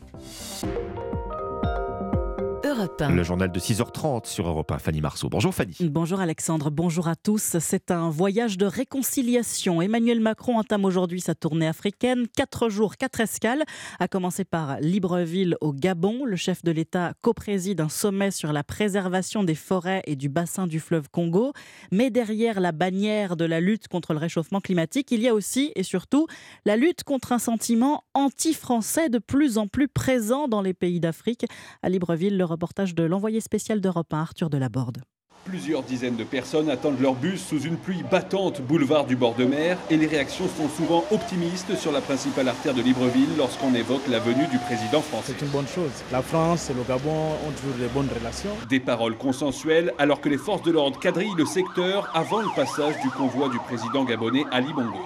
Europe 2.77 3.01
1. 3.01 3.11
Le 3.11 3.23
journal 3.23 3.53
de 3.53 3.61
6h30 3.61 4.27
sur 4.27 4.49
Europe 4.49 4.73
1. 4.73 4.79
Fanny 4.79 5.01
Marceau. 5.01 5.29
Bonjour 5.29 5.55
Fanny. 5.55 5.77
Bonjour 5.81 6.21
Alexandre, 6.21 6.71
bonjour 6.71 7.07
à 7.07 7.15
tous. 7.15 7.57
C'est 7.61 7.91
un 7.91 8.11
voyage 8.11 8.59
de 8.59 8.67
réconciliation. 8.67 9.81
Emmanuel 9.81 10.19
Macron 10.19 10.59
entame 10.59 10.85
aujourd'hui 10.85 11.21
sa 11.21 11.35
tournée 11.35 11.69
africaine. 11.69 12.27
Quatre 12.37 12.71
jours, 12.71 12.97
quatre 12.97 13.21
escales. 13.21 13.63
À 14.01 14.09
commencer 14.09 14.45
par 14.45 14.81
Libreville 14.81 15.57
au 15.61 15.73
Gabon. 15.73 16.25
Le 16.25 16.35
chef 16.37 16.65
de 16.65 16.73
l'État 16.73 17.13
co-préside 17.23 17.81
un 17.81 17.89
sommet 17.89 18.33
sur 18.33 18.53
la 18.53 18.65
préservation 18.65 19.45
des 19.45 19.55
forêts 19.55 20.03
et 20.07 20.17
du 20.17 20.29
bassin 20.29 20.67
du 20.67 20.81
fleuve 20.81 21.09
Congo. 21.11 21.53
Mais 21.93 22.11
derrière 22.11 22.61
la 22.61 22.73
bannière 22.73 23.37
de 23.37 23.45
la 23.45 23.61
lutte 23.61 23.87
contre 23.87 24.15
le 24.15 24.19
réchauffement 24.19 24.61
climatique, 24.61 25.13
il 25.13 25.21
y 25.21 25.29
a 25.29 25.35
aussi 25.35 25.71
et 25.77 25.85
surtout 25.85 26.27
la 26.65 26.77
lutte 26.77 27.05
contre 27.05 27.31
un 27.31 27.39
sentiment 27.39 28.03
anti-français 28.15 29.11
de 29.11 29.19
plus 29.19 29.59
en 29.59 29.69
plus 29.69 29.87
présent 29.87 30.49
dans 30.49 30.63
les 30.63 30.75
pays 30.75 30.99
d'Afrique. 30.99 31.47
À 31.83 31.89
Libreville, 31.89 32.37
le 32.37 32.45
reportage 32.65 32.95
de 32.95 33.05
l'envoyé 33.05 33.43
spécial 33.43 33.83
d'Europe 33.83 34.15
1, 34.15 34.19
Arthur 34.19 34.49
Delaborde. 34.49 35.03
Plusieurs 35.45 35.83
dizaines 35.83 36.17
de 36.17 36.25
personnes 36.25 36.71
attendent 36.71 36.99
leur 36.99 37.13
bus 37.13 37.45
sous 37.45 37.61
une 37.61 37.77
pluie 37.77 38.03
battante 38.11 38.63
boulevard 38.63 39.05
du 39.05 39.17
bord 39.17 39.35
de 39.35 39.45
mer 39.45 39.77
et 39.91 39.99
les 39.99 40.07
réactions 40.07 40.47
sont 40.49 40.71
souvent 40.71 41.05
optimistes 41.11 41.77
sur 41.77 41.93
la 41.93 42.01
principale 42.01 42.49
artère 42.49 42.73
de 42.73 42.81
Libreville 42.81 43.37
lorsqu'on 43.37 43.75
évoque 43.75 44.09
la 44.09 44.19
venue 44.19 44.47
du 44.47 44.57
président 44.57 45.03
français. 45.03 45.35
C'est 45.37 45.45
une 45.45 45.53
bonne 45.53 45.69
chose. 45.69 45.91
La 46.11 46.23
France 46.23 46.71
et 46.71 46.73
le 46.73 46.83
Gabon 46.85 47.11
ont 47.11 47.53
toujours 47.61 47.77
de 47.79 47.87
bonnes 47.93 48.09
relations. 48.19 48.57
Des 48.71 48.81
paroles 48.81 49.19
consensuelles 49.19 49.93
alors 49.99 50.23
que 50.23 50.31
les 50.31 50.39
forces 50.39 50.63
de 50.63 50.73
l'ordre 50.73 50.99
quadrillent 50.99 51.37
le 51.37 51.45
secteur 51.45 52.11
avant 52.15 52.41
le 52.41 52.49
passage 52.57 52.95
du 53.03 53.11
convoi 53.11 53.51
du 53.51 53.59
président 53.59 54.05
gabonais 54.05 54.45
Ali 54.51 54.73
Bongo. 54.73 55.05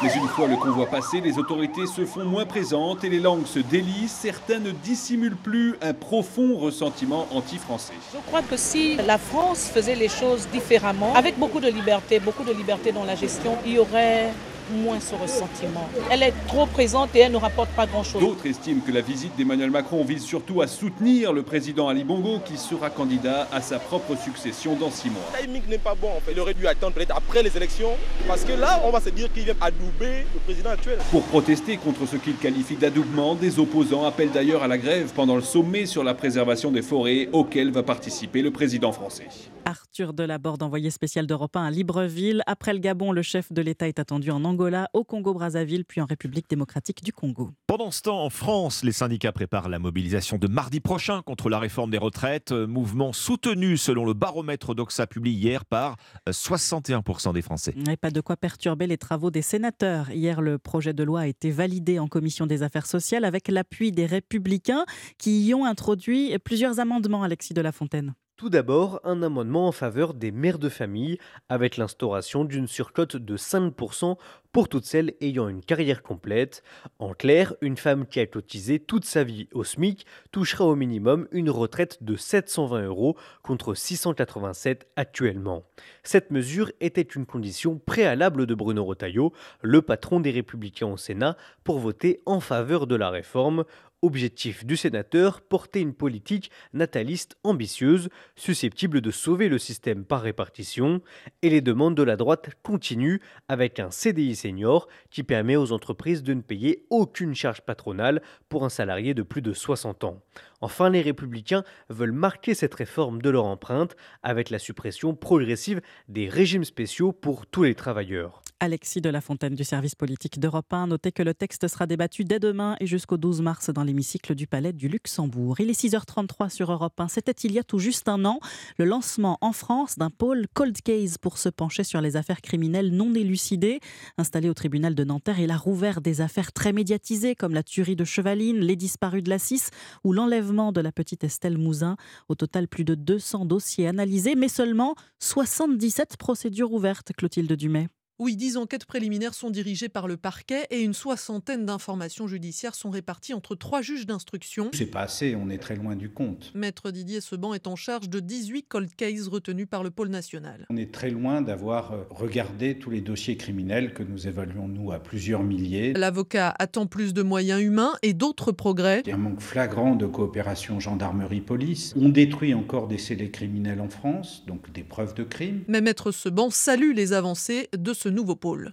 Mais 0.00 0.14
une 0.14 0.28
fois 0.28 0.46
le 0.46 0.56
convoi 0.56 0.86
passé, 0.86 1.20
les 1.20 1.38
autorités 1.38 1.86
se 1.86 2.04
font 2.04 2.24
moins 2.24 2.46
présentes 2.46 3.02
et 3.02 3.08
les 3.08 3.18
langues 3.18 3.46
se 3.46 3.58
délient. 3.58 4.06
Certains 4.06 4.60
ne 4.60 4.70
dissimulent 4.70 5.36
plus 5.36 5.74
un 5.82 5.92
profond 5.92 6.56
ressentiment 6.56 7.26
anti-français. 7.32 7.94
Je 8.14 8.18
crois 8.28 8.42
que 8.42 8.56
si 8.56 8.94
la 8.94 9.18
France 9.18 9.68
faisait 9.74 9.96
les 9.96 10.08
choses 10.08 10.46
différemment, 10.52 11.14
avec 11.16 11.36
beaucoup 11.36 11.58
de 11.58 11.66
liberté, 11.66 12.20
beaucoup 12.20 12.44
de 12.44 12.52
liberté 12.52 12.92
dans 12.92 13.02
la 13.02 13.16
gestion, 13.16 13.56
il 13.66 13.72
y 13.72 13.78
aurait 13.80 14.30
moins 14.70 15.00
ce 15.00 15.14
ressentiment. 15.14 15.88
Elle 16.10 16.22
est 16.22 16.34
trop 16.46 16.66
présente 16.66 17.14
et 17.14 17.20
elle 17.20 17.32
ne 17.32 17.36
rapporte 17.36 17.70
pas 17.70 17.86
grand-chose. 17.86 18.20
D'autres 18.20 18.46
estiment 18.46 18.80
que 18.80 18.92
la 18.92 19.00
visite 19.00 19.36
d'Emmanuel 19.36 19.70
Macron 19.70 20.04
vise 20.04 20.22
surtout 20.22 20.62
à 20.62 20.66
soutenir 20.66 21.32
le 21.32 21.42
président 21.42 21.88
Ali 21.88 22.04
Bongo 22.04 22.40
qui 22.44 22.56
sera 22.56 22.90
candidat 22.90 23.48
à 23.52 23.60
sa 23.60 23.78
propre 23.78 24.16
succession 24.16 24.76
dans 24.76 24.90
six 24.90 25.10
mois. 25.10 25.22
Le 25.38 25.44
timing 25.44 25.62
n'est 25.68 25.78
pas 25.78 25.94
bon 25.94 26.08
en 26.16 26.20
fait. 26.20 26.32
Il 26.32 26.40
aurait 26.40 26.54
dû 26.54 26.66
attendre 26.66 26.94
peut-être 26.94 27.16
après 27.16 27.42
les 27.42 27.56
élections 27.56 27.90
parce 28.26 28.44
que 28.44 28.52
là, 28.52 28.80
on 28.84 28.90
va 28.90 29.00
se 29.00 29.10
dire 29.10 29.32
qu'il 29.32 29.44
vient 29.44 29.54
adouber 29.60 30.26
le 30.34 30.40
président 30.40 30.70
actuel. 30.70 30.98
Pour 31.10 31.22
protester 31.24 31.76
contre 31.76 32.06
ce 32.06 32.16
qu'il 32.16 32.36
qualifie 32.36 32.76
d'adoubement, 32.76 33.34
des 33.34 33.58
opposants 33.58 34.04
appellent 34.04 34.30
d'ailleurs 34.32 34.62
à 34.62 34.68
la 34.68 34.78
grève 34.78 35.12
pendant 35.14 35.36
le 35.36 35.42
sommet 35.42 35.86
sur 35.86 36.04
la 36.04 36.14
préservation 36.14 36.70
des 36.70 36.82
forêts 36.82 37.28
auquel 37.32 37.70
va 37.70 37.82
participer 37.82 38.42
le 38.42 38.50
président 38.50 38.92
français. 38.92 39.28
Arthur 39.64 40.14
Delaborde, 40.14 40.62
envoyé 40.62 40.90
spécial 40.90 41.26
d'Europe 41.26 41.54
1 41.56 41.64
à 41.66 41.70
Libreville. 41.70 42.42
Après 42.46 42.72
le 42.72 42.78
Gabon, 42.78 43.12
le 43.12 43.20
chef 43.22 43.52
de 43.52 43.60
l'État 43.60 43.86
est 43.86 43.98
attendu 43.98 44.30
en 44.30 44.44
Angola, 44.44 44.57
au 44.92 45.04
Congo-Brazzaville, 45.04 45.84
puis 45.84 46.00
en 46.00 46.06
République 46.06 46.48
démocratique 46.48 47.02
du 47.02 47.12
Congo. 47.12 47.50
Pendant 47.66 47.90
ce 47.90 48.02
temps, 48.02 48.24
en 48.24 48.30
France, 48.30 48.82
les 48.82 48.92
syndicats 48.92 49.32
préparent 49.32 49.68
la 49.68 49.78
mobilisation 49.78 50.38
de 50.38 50.48
mardi 50.48 50.80
prochain 50.80 51.22
contre 51.22 51.48
la 51.48 51.58
réforme 51.58 51.90
des 51.90 51.98
retraites. 51.98 52.52
Mouvement 52.52 53.12
soutenu 53.12 53.76
selon 53.76 54.04
le 54.04 54.14
baromètre 54.14 54.74
d'Oxa 54.74 55.06
publié 55.06 55.36
hier 55.38 55.64
par 55.64 55.96
61% 56.28 57.32
des 57.32 57.42
Français. 57.42 57.74
Et 57.90 57.96
pas 57.96 58.10
de 58.10 58.20
quoi 58.20 58.36
perturber 58.36 58.86
les 58.86 58.98
travaux 58.98 59.30
des 59.30 59.42
sénateurs. 59.42 60.10
Hier, 60.10 60.40
le 60.40 60.58
projet 60.58 60.92
de 60.92 61.04
loi 61.04 61.20
a 61.20 61.26
été 61.26 61.50
validé 61.50 61.98
en 61.98 62.08
commission 62.08 62.46
des 62.46 62.62
affaires 62.62 62.86
sociales 62.86 63.24
avec 63.24 63.48
l'appui 63.48 63.92
des 63.92 64.06
républicains 64.06 64.84
qui 65.18 65.44
y 65.44 65.54
ont 65.54 65.64
introduit 65.64 66.36
plusieurs 66.38 66.80
amendements, 66.80 67.22
Alexis 67.22 67.54
de 67.54 67.60
la 67.60 67.72
Fontaine. 67.72 68.14
Tout 68.38 68.50
d'abord, 68.50 69.00
un 69.02 69.24
amendement 69.24 69.66
en 69.66 69.72
faveur 69.72 70.14
des 70.14 70.30
mères 70.30 70.60
de 70.60 70.68
famille, 70.68 71.18
avec 71.48 71.76
l'instauration 71.76 72.44
d'une 72.44 72.68
surcote 72.68 73.16
de 73.16 73.36
5% 73.36 74.16
pour 74.52 74.68
toutes 74.68 74.84
celles 74.84 75.14
ayant 75.20 75.48
une 75.48 75.60
carrière 75.60 76.02
complète. 76.02 76.62
En 77.00 77.14
clair, 77.14 77.54
une 77.60 77.76
femme 77.76 78.06
qui 78.06 78.20
a 78.20 78.26
cotisé 78.26 78.78
toute 78.78 79.04
sa 79.04 79.24
vie 79.24 79.48
au 79.52 79.64
SMIC 79.64 80.06
touchera 80.30 80.64
au 80.64 80.76
minimum 80.76 81.26
une 81.32 81.50
retraite 81.50 82.02
de 82.02 82.16
720 82.16 82.82
euros 82.86 83.16
contre 83.42 83.74
687 83.74 84.86
actuellement. 84.96 85.64
Cette 86.02 86.30
mesure 86.30 86.70
était 86.80 87.02
une 87.02 87.26
condition 87.26 87.78
préalable 87.78 88.46
de 88.46 88.54
Bruno 88.54 88.84
Retailleau, 88.84 89.32
le 89.62 89.82
patron 89.82 90.20
des 90.20 90.30
Républicains 90.30 90.86
au 90.86 90.96
Sénat, 90.96 91.36
pour 91.64 91.78
voter 91.78 92.22
en 92.24 92.40
faveur 92.40 92.86
de 92.86 92.96
la 92.96 93.10
réforme. 93.10 93.64
Objectif 94.00 94.64
du 94.64 94.76
sénateur, 94.76 95.40
porter 95.40 95.80
une 95.80 95.92
politique 95.92 96.52
nataliste 96.72 97.36
ambitieuse, 97.42 98.10
susceptible 98.36 99.00
de 99.00 99.10
sauver 99.10 99.48
le 99.48 99.58
système 99.58 100.04
par 100.04 100.22
répartition, 100.22 101.02
et 101.42 101.50
les 101.50 101.60
demandes 101.60 101.96
de 101.96 102.04
la 102.04 102.16
droite 102.16 102.50
continuent 102.62 103.18
avec 103.48 103.80
un 103.80 103.90
CDI 103.90 104.36
senior 104.36 104.86
qui 105.10 105.24
permet 105.24 105.56
aux 105.56 105.72
entreprises 105.72 106.22
de 106.22 106.32
ne 106.32 106.42
payer 106.42 106.86
aucune 106.90 107.34
charge 107.34 107.62
patronale 107.62 108.22
pour 108.48 108.64
un 108.64 108.68
salarié 108.68 109.14
de 109.14 109.24
plus 109.24 109.42
de 109.42 109.52
60 109.52 110.04
ans. 110.04 110.22
Enfin, 110.60 110.90
les 110.90 111.02
républicains 111.02 111.64
veulent 111.88 112.12
marquer 112.12 112.54
cette 112.54 112.74
réforme 112.74 113.22
de 113.22 113.30
leur 113.30 113.44
empreinte 113.44 113.96
avec 114.22 114.50
la 114.50 114.58
suppression 114.58 115.14
progressive 115.14 115.80
des 116.08 116.28
régimes 116.28 116.64
spéciaux 116.64 117.12
pour 117.12 117.46
tous 117.46 117.62
les 117.62 117.74
travailleurs. 117.74 118.42
Alexis 118.60 119.00
de 119.00 119.08
la 119.08 119.20
Fontaine 119.20 119.54
du 119.54 119.62
service 119.62 119.94
politique 119.94 120.40
d'Europe 120.40 120.72
1 120.72 120.88
notait 120.88 121.12
que 121.12 121.22
le 121.22 121.32
texte 121.32 121.68
sera 121.68 121.86
débattu 121.86 122.24
dès 122.24 122.40
demain 122.40 122.74
et 122.80 122.88
jusqu'au 122.88 123.16
12 123.16 123.40
mars 123.40 123.70
dans 123.70 123.84
l'hémicycle 123.84 124.34
du 124.34 124.48
Palais 124.48 124.72
du 124.72 124.88
Luxembourg. 124.88 125.60
Il 125.60 125.70
est 125.70 125.80
6h33 125.80 126.50
sur 126.50 126.72
Europe 126.72 126.98
1. 126.98 127.06
C'était 127.06 127.30
il 127.30 127.52
y 127.52 127.60
a 127.60 127.62
tout 127.62 127.78
juste 127.78 128.08
un 128.08 128.24
an 128.24 128.40
le 128.76 128.84
lancement 128.84 129.38
en 129.42 129.52
France 129.52 129.96
d'un 129.96 130.10
pôle 130.10 130.46
cold 130.54 130.76
case 130.82 131.18
pour 131.18 131.38
se 131.38 131.48
pencher 131.48 131.84
sur 131.84 132.00
les 132.00 132.16
affaires 132.16 132.40
criminelles 132.40 132.90
non 132.90 133.14
élucidées. 133.14 133.78
Installé 134.16 134.48
au 134.48 134.54
tribunal 134.54 134.96
de 134.96 135.04
Nanterre, 135.04 135.38
il 135.38 135.52
a 135.52 135.56
rouvert 135.56 136.00
des 136.00 136.20
affaires 136.20 136.52
très 136.52 136.72
médiatisées 136.72 137.36
comme 137.36 137.54
la 137.54 137.62
tuerie 137.62 137.94
de 137.94 138.04
Chevaline, 138.04 138.58
les 138.58 138.74
disparus 138.74 139.22
de 139.22 139.30
la 139.30 139.38
6 139.38 139.70
ou 140.02 140.12
l'enlèvement 140.12 140.47
de 140.48 140.80
la 140.80 140.92
petite 140.92 141.24
Estelle 141.24 141.58
Mouzin. 141.58 141.96
Au 142.28 142.34
total, 142.34 142.68
plus 142.68 142.84
de 142.84 142.94
200 142.94 143.44
dossiers 143.44 143.86
analysés, 143.86 144.34
mais 144.34 144.48
seulement 144.48 144.94
77 145.18 146.16
procédures 146.16 146.72
ouvertes, 146.72 147.12
Clotilde 147.12 147.52
Dumais. 147.52 147.88
Oui, 148.20 148.34
dix 148.34 148.56
enquêtes 148.56 148.84
préliminaires 148.84 149.32
sont 149.32 149.48
dirigées 149.48 149.88
par 149.88 150.08
le 150.08 150.16
parquet 150.16 150.66
et 150.70 150.80
une 150.80 150.92
soixantaine 150.92 151.64
d'informations 151.64 152.26
judiciaires 152.26 152.74
sont 152.74 152.90
réparties 152.90 153.32
entre 153.32 153.54
trois 153.54 153.80
juges 153.80 154.06
d'instruction. 154.06 154.70
C'est 154.74 154.86
pas 154.86 155.02
assez, 155.02 155.36
on 155.36 155.48
est 155.50 155.58
très 155.58 155.76
loin 155.76 155.94
du 155.94 156.10
compte. 156.10 156.50
Maître 156.52 156.90
Didier 156.90 157.20
Seban 157.20 157.54
est 157.54 157.68
en 157.68 157.76
charge 157.76 158.08
de 158.08 158.18
18 158.18 158.64
cold 158.64 158.92
cases 158.96 159.28
retenus 159.28 159.68
par 159.70 159.84
le 159.84 159.90
pôle 159.90 160.08
national. 160.08 160.66
On 160.68 160.76
est 160.76 160.92
très 160.92 161.10
loin 161.10 161.42
d'avoir 161.42 161.92
euh, 161.92 162.02
regardé 162.10 162.76
tous 162.76 162.90
les 162.90 163.00
dossiers 163.00 163.36
criminels 163.36 163.94
que 163.94 164.02
nous 164.02 164.26
évaluons, 164.26 164.66
nous, 164.66 164.90
à 164.90 164.98
plusieurs 164.98 165.44
milliers. 165.44 165.92
L'avocat 165.92 166.52
attend 166.58 166.86
plus 166.86 167.14
de 167.14 167.22
moyens 167.22 167.62
humains 167.62 167.92
et 168.02 168.14
d'autres 168.14 168.50
progrès. 168.50 169.02
Il 169.04 169.10
y 169.10 169.12
a 169.12 169.14
un 169.14 169.18
manque 169.18 169.40
flagrant 169.40 169.94
de 169.94 170.06
coopération 170.06 170.80
gendarmerie-police. 170.80 171.94
On 171.96 172.08
détruit 172.08 172.52
encore 172.52 172.88
des 172.88 172.98
scellés 172.98 173.30
criminels 173.30 173.80
en 173.80 173.88
France, 173.88 174.42
donc 174.48 174.72
des 174.72 174.82
preuves 174.82 175.14
de 175.14 175.22
crime. 175.22 175.62
Mais 175.68 175.80
Maître 175.80 176.10
Seban 176.10 176.50
salue 176.50 176.94
les 176.96 177.12
avancées 177.12 177.68
de 177.78 177.92
ce 177.92 178.07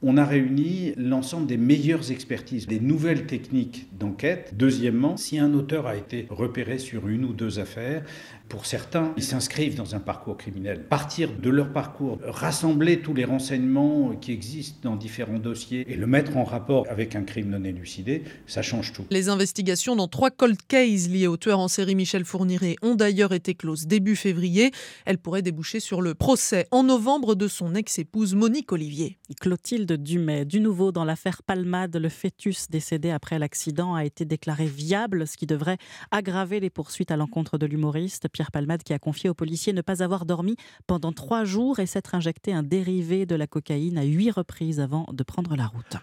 On 0.02 0.18
a 0.18 0.26
réuni 0.26 0.94
l'ensemble 0.98 1.48
des 1.48 1.58
meilleures 1.58 2.12
expertises, 2.12 2.68
des 2.68 2.80
nouvelles 2.80 3.26
techniques 3.26 3.88
d'enquête. 3.98 4.54
Deuxièmement, 4.58 5.18
si 5.18 5.40
un 5.40 5.54
auteur 5.54 5.88
a 5.88 5.96
été 5.96 6.28
repéré 6.30 6.78
sur 6.78 7.08
une 7.08 7.26
ou 7.26 7.34
deux 7.34 7.60
affaires, 7.60 8.04
pour 8.50 8.66
certains, 8.66 9.14
ils 9.18 9.24
s'inscrivent 9.24 9.76
dans 9.76 9.96
un 9.96 10.00
parcours 10.00 10.38
criminel. 10.38 10.84
Partir 10.88 11.32
de 11.32 11.50
leur 11.50 11.72
parcours, 11.72 12.20
rassembler 12.24 13.02
tous 13.02 13.14
les 13.14 13.26
renseignements 13.26 14.16
qui 14.16 14.32
existent 14.32 14.90
dans 14.90 14.96
différents 14.96 15.40
dossiers 15.40 15.86
et 15.92 15.96
le 15.96 16.08
mettre 16.08 16.38
en 16.38 16.44
rapport 16.44 16.86
avec 16.90 17.16
un 17.16 17.24
crime 17.24 17.50
non 17.50 17.64
élucidé, 17.64 18.24
ça 18.46 18.62
change 18.62 18.94
tout. 18.94 19.06
Les 19.10 19.30
investigations 19.30 19.96
dans 19.96 20.08
trois 20.08 20.30
cold 20.30 20.58
cases 20.68 21.08
liées 21.08 21.28
au 21.28 21.38
tueur 21.38 21.60
en 21.60 21.68
série 21.68 21.96
Michel 21.96 22.24
Fourniret 22.26 22.76
ont 22.82 22.96
d'ailleurs 22.96 23.34
été 23.34 23.56
closes 23.56 23.88
début 23.88 24.16
février. 24.16 24.72
Elles 25.06 25.18
pourraient 25.18 25.42
déboucher 25.42 25.80
sur 25.80 26.02
le 26.02 26.14
procès 26.14 26.68
en 26.72 26.84
novembre 26.84 27.36
de 27.36 27.48
son 27.48 27.74
ex-épouse 27.74 28.36
Monique 28.36 28.72
Olivier. 28.72 29.18
Clotilde 29.42 29.92
Dumais, 29.92 30.46
du 30.46 30.60
nouveau 30.60 30.92
dans 30.92 31.04
l'affaire 31.04 31.42
Palmade, 31.44 31.96
le 31.96 32.10
fœtus 32.10 32.70
décédé 32.70 33.10
après 33.10 33.40
l'accident 33.40 33.96
a 33.96 34.06
été 34.06 34.26
déclaré 34.26 34.68
viable, 34.68 35.28
ce 35.28 35.36
qui 35.36 35.48
devrait 35.48 35.78
aggraver 36.12 36.60
les 36.60 36.70
poursuites 36.70 37.12
à 37.12 37.18
l'encontre 37.18 37.58
de 37.58 37.66
l'humoriste. 37.66 38.28
Pierre 38.36 38.52
Palmade 38.52 38.84
qui 38.84 38.92
a 38.92 39.00
confié 39.00 39.30
aux 39.30 39.34
policiers 39.34 39.72
ne 39.72 39.82
pas 39.82 40.04
avoir 40.04 40.26
dormi 40.26 40.58
pendant 40.88 41.14
trois 41.14 41.46
jours 41.46 41.80
et 41.80 41.86
s'être 41.86 42.16
injecté 42.16 42.54
un 42.54 42.64
dérivé 42.64 43.26
de 43.26 43.34
la 43.34 43.48
cocaïne 43.48 43.98
à 43.98 44.04
huit 44.04 44.30
reprises 44.30 44.82
avant 44.82 45.08
de 45.14 45.24
prendre 45.24 45.56
la 45.56 45.68
route. 45.68 45.96